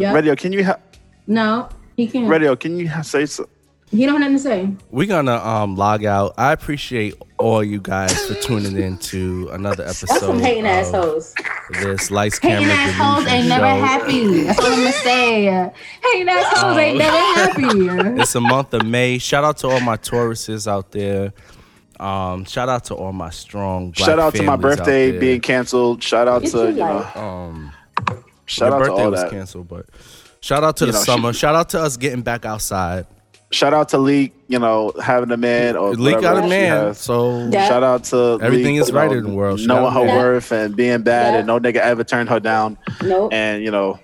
Yeah. 0.00 0.12
radio 0.14 0.34
can 0.36 0.52
you 0.52 0.64
ha- 0.64 0.78
No, 1.26 1.68
he 1.96 2.06
can't. 2.06 2.28
radio 2.28 2.56
can 2.56 2.78
you 2.78 2.88
ha- 2.88 3.02
say 3.02 3.26
so 3.26 3.48
He 3.90 4.06
don't 4.06 4.22
have 4.22 4.30
nothing 4.32 4.36
to 4.36 4.42
say. 4.42 4.86
We're 4.90 5.06
gonna 5.08 5.36
um 5.36 5.74
log 5.76 6.04
out. 6.04 6.34
I 6.38 6.52
appreciate 6.52 7.14
all 7.38 7.64
you 7.64 7.80
guys 7.80 8.14
for 8.26 8.34
tuning 8.34 8.76
in 8.78 8.98
to 8.98 9.48
another 9.52 9.84
That's 9.84 10.02
episode. 10.04 10.20
some 10.26 10.38
hating 10.40 10.64
of 10.64 10.70
assholes. 10.70 11.34
This 11.80 12.10
lights 12.10 12.38
Hating 12.38 12.66
camera 12.68 12.74
assholes 12.74 13.24
delusion 13.24 13.38
ain't 13.40 13.48
never 13.48 13.66
happy. 13.66 14.42
That's 14.44 14.58
all 14.60 14.66
I'm 14.66 14.78
gonna 14.78 14.92
say. 14.92 15.72
Hating 16.04 16.28
assholes 16.28 16.76
ain't 16.78 17.00
Oh. 17.00 17.04
never 17.04 17.22
happy. 17.40 18.20
It's 18.22 18.34
a 18.36 18.40
month 18.40 18.74
of 18.74 18.84
May. 18.86 19.18
Shout 19.18 19.42
out 19.44 19.56
to 19.58 19.68
all 19.68 19.80
my 19.80 19.96
Tauruses 19.96 20.66
out 20.68 20.92
there. 20.92 21.32
Um, 21.98 22.44
shout 22.44 22.68
out 22.68 22.84
to 22.84 22.94
all 22.94 23.12
my 23.12 23.30
strong. 23.30 23.90
Black 23.90 24.06
shout 24.08 24.18
out 24.18 24.34
to 24.36 24.42
my 24.42 24.52
families 24.56 24.78
out 24.78 24.78
birthday 24.86 25.18
being 25.18 25.40
canceled 25.40 26.02
shout 26.02 26.28
out 26.28 26.42
Get 26.42 26.52
to 26.52 26.66
you 26.70 26.72
know 26.72 26.94
life. 26.96 27.16
Um, 27.16 27.72
shout 28.50 28.70
my 28.70 28.76
out 28.76 28.78
to 28.80 28.84
birthday 28.90 29.02
all 29.04 29.10
was 29.10 29.22
that 29.22 29.30
canceled, 29.30 29.68
but 29.68 29.86
shout 30.40 30.64
out 30.64 30.76
to 30.78 30.86
You 30.86 30.92
the 30.92 30.98
know, 30.98 31.04
summer. 31.04 31.32
Shout 31.32 31.54
out 31.54 31.68
to 31.70 31.80
us 31.80 31.96
getting 31.96 32.22
back 32.22 32.44
outside. 32.44 33.06
shout 33.52 33.74
out 33.74 33.88
to 33.88 33.98
leak 33.98 34.32
you 34.46 34.58
know 34.60 34.92
having 35.02 35.30
a 35.32 35.36
man 35.36 35.76
or 35.76 35.90
Leak 35.94 36.16
whatever 36.16 36.36
got 36.40 36.44
a 36.44 36.48
man, 36.48 36.94
so 36.94 37.48
Yeah. 37.50 37.68
Shout 37.68 37.82
out 37.82 38.04
to 38.04 38.38
Everything 38.40 38.74
Leak, 38.76 38.82
is 38.82 38.90
you 38.90 38.94
right 38.96 39.10
know, 39.10 39.16
in 39.18 39.24
the 39.24 39.30
world. 39.34 39.58
She 39.60 39.66
knowing 39.66 39.84
got 39.84 39.94
her 39.94 40.00
a 40.02 40.04
man. 40.06 40.16
worth 40.18 40.52
and 40.52 40.76
being 40.76 41.02
bad, 41.02 41.32
Yeah. 41.32 41.38
and 41.38 41.46
no 41.48 41.58
nigga 41.58 41.76
ever 41.76 42.04
turned 42.04 42.28
her 42.28 42.38
down. 42.40 42.78
Nope. 43.02 43.32
And 43.32 43.62
you 43.64 43.70
know, 43.70 43.98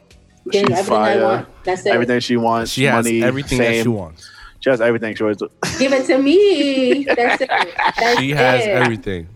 Getting 0.50 0.68
she's 0.70 0.78
everything 0.78 0.94
I 1.02 1.14
fire. 1.14 1.22
want. 1.22 1.64
That's 1.64 1.86
it. 1.86 1.92
Everything 1.92 2.20
she 2.20 2.36
wants, 2.36 2.70
she 2.72 2.84
has 2.84 3.04
money, 3.04 3.22
everything 3.22 3.58
fame. 3.58 3.72
that 3.78 3.82
she 3.82 3.88
wants. 3.88 4.30
She 4.60 4.70
has 4.70 4.80
everything 4.80 5.14
she 5.14 5.22
wants. 5.22 5.42
Give 5.78 5.92
it 5.92 6.06
to 6.06 6.18
me. 6.18 7.04
That's 7.04 7.40
it. 7.42 7.48
That's 7.48 8.18
She 8.20 8.30
has 8.30 8.64
everything. 8.66 9.28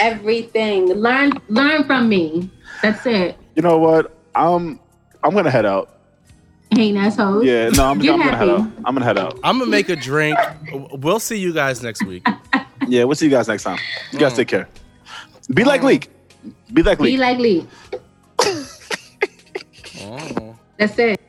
Everything. 0.00 0.86
Learn, 0.94 1.32
learn 1.48 1.84
from 1.84 2.08
me. 2.08 2.50
That's 2.82 3.04
it. 3.06 3.36
You 3.56 3.62
know 3.62 3.78
what? 3.78 4.12
I'm 4.34 4.78
I'm 5.22 5.34
gonna 5.34 5.50
head 5.50 5.66
out. 5.66 5.88
Hating 6.70 6.96
assholes. 6.96 7.44
Yeah, 7.44 7.68
no, 7.68 7.84
I'm, 7.84 8.00
I'm 8.00 8.06
gonna 8.06 8.36
head 8.36 8.48
out. 8.48 8.60
I'm 8.84 8.94
gonna 8.94 9.04
head 9.04 9.18
out. 9.18 9.38
I'm 9.44 9.58
gonna 9.58 9.70
make 9.70 9.88
a 9.90 9.96
drink. 9.96 10.38
We'll 10.92 11.20
see 11.20 11.38
you 11.38 11.52
guys 11.52 11.82
next 11.82 12.04
week. 12.04 12.26
Yeah, 12.88 13.04
we'll 13.04 13.14
see 13.14 13.26
you 13.26 13.30
guys 13.30 13.46
next 13.46 13.62
time. 13.62 13.78
You 14.10 14.18
guys 14.18 14.32
Mm. 14.32 14.36
take 14.36 14.48
care. 14.48 14.68
Be 15.54 15.62
like 15.62 15.84
Leak. 15.84 16.10
Be 16.72 16.82
like 16.82 16.98
Be 16.98 17.16
like 17.16 17.38
Lee. 17.38 17.66
Oh. 20.00 20.56
That's 20.78 20.98
it. 20.98 21.20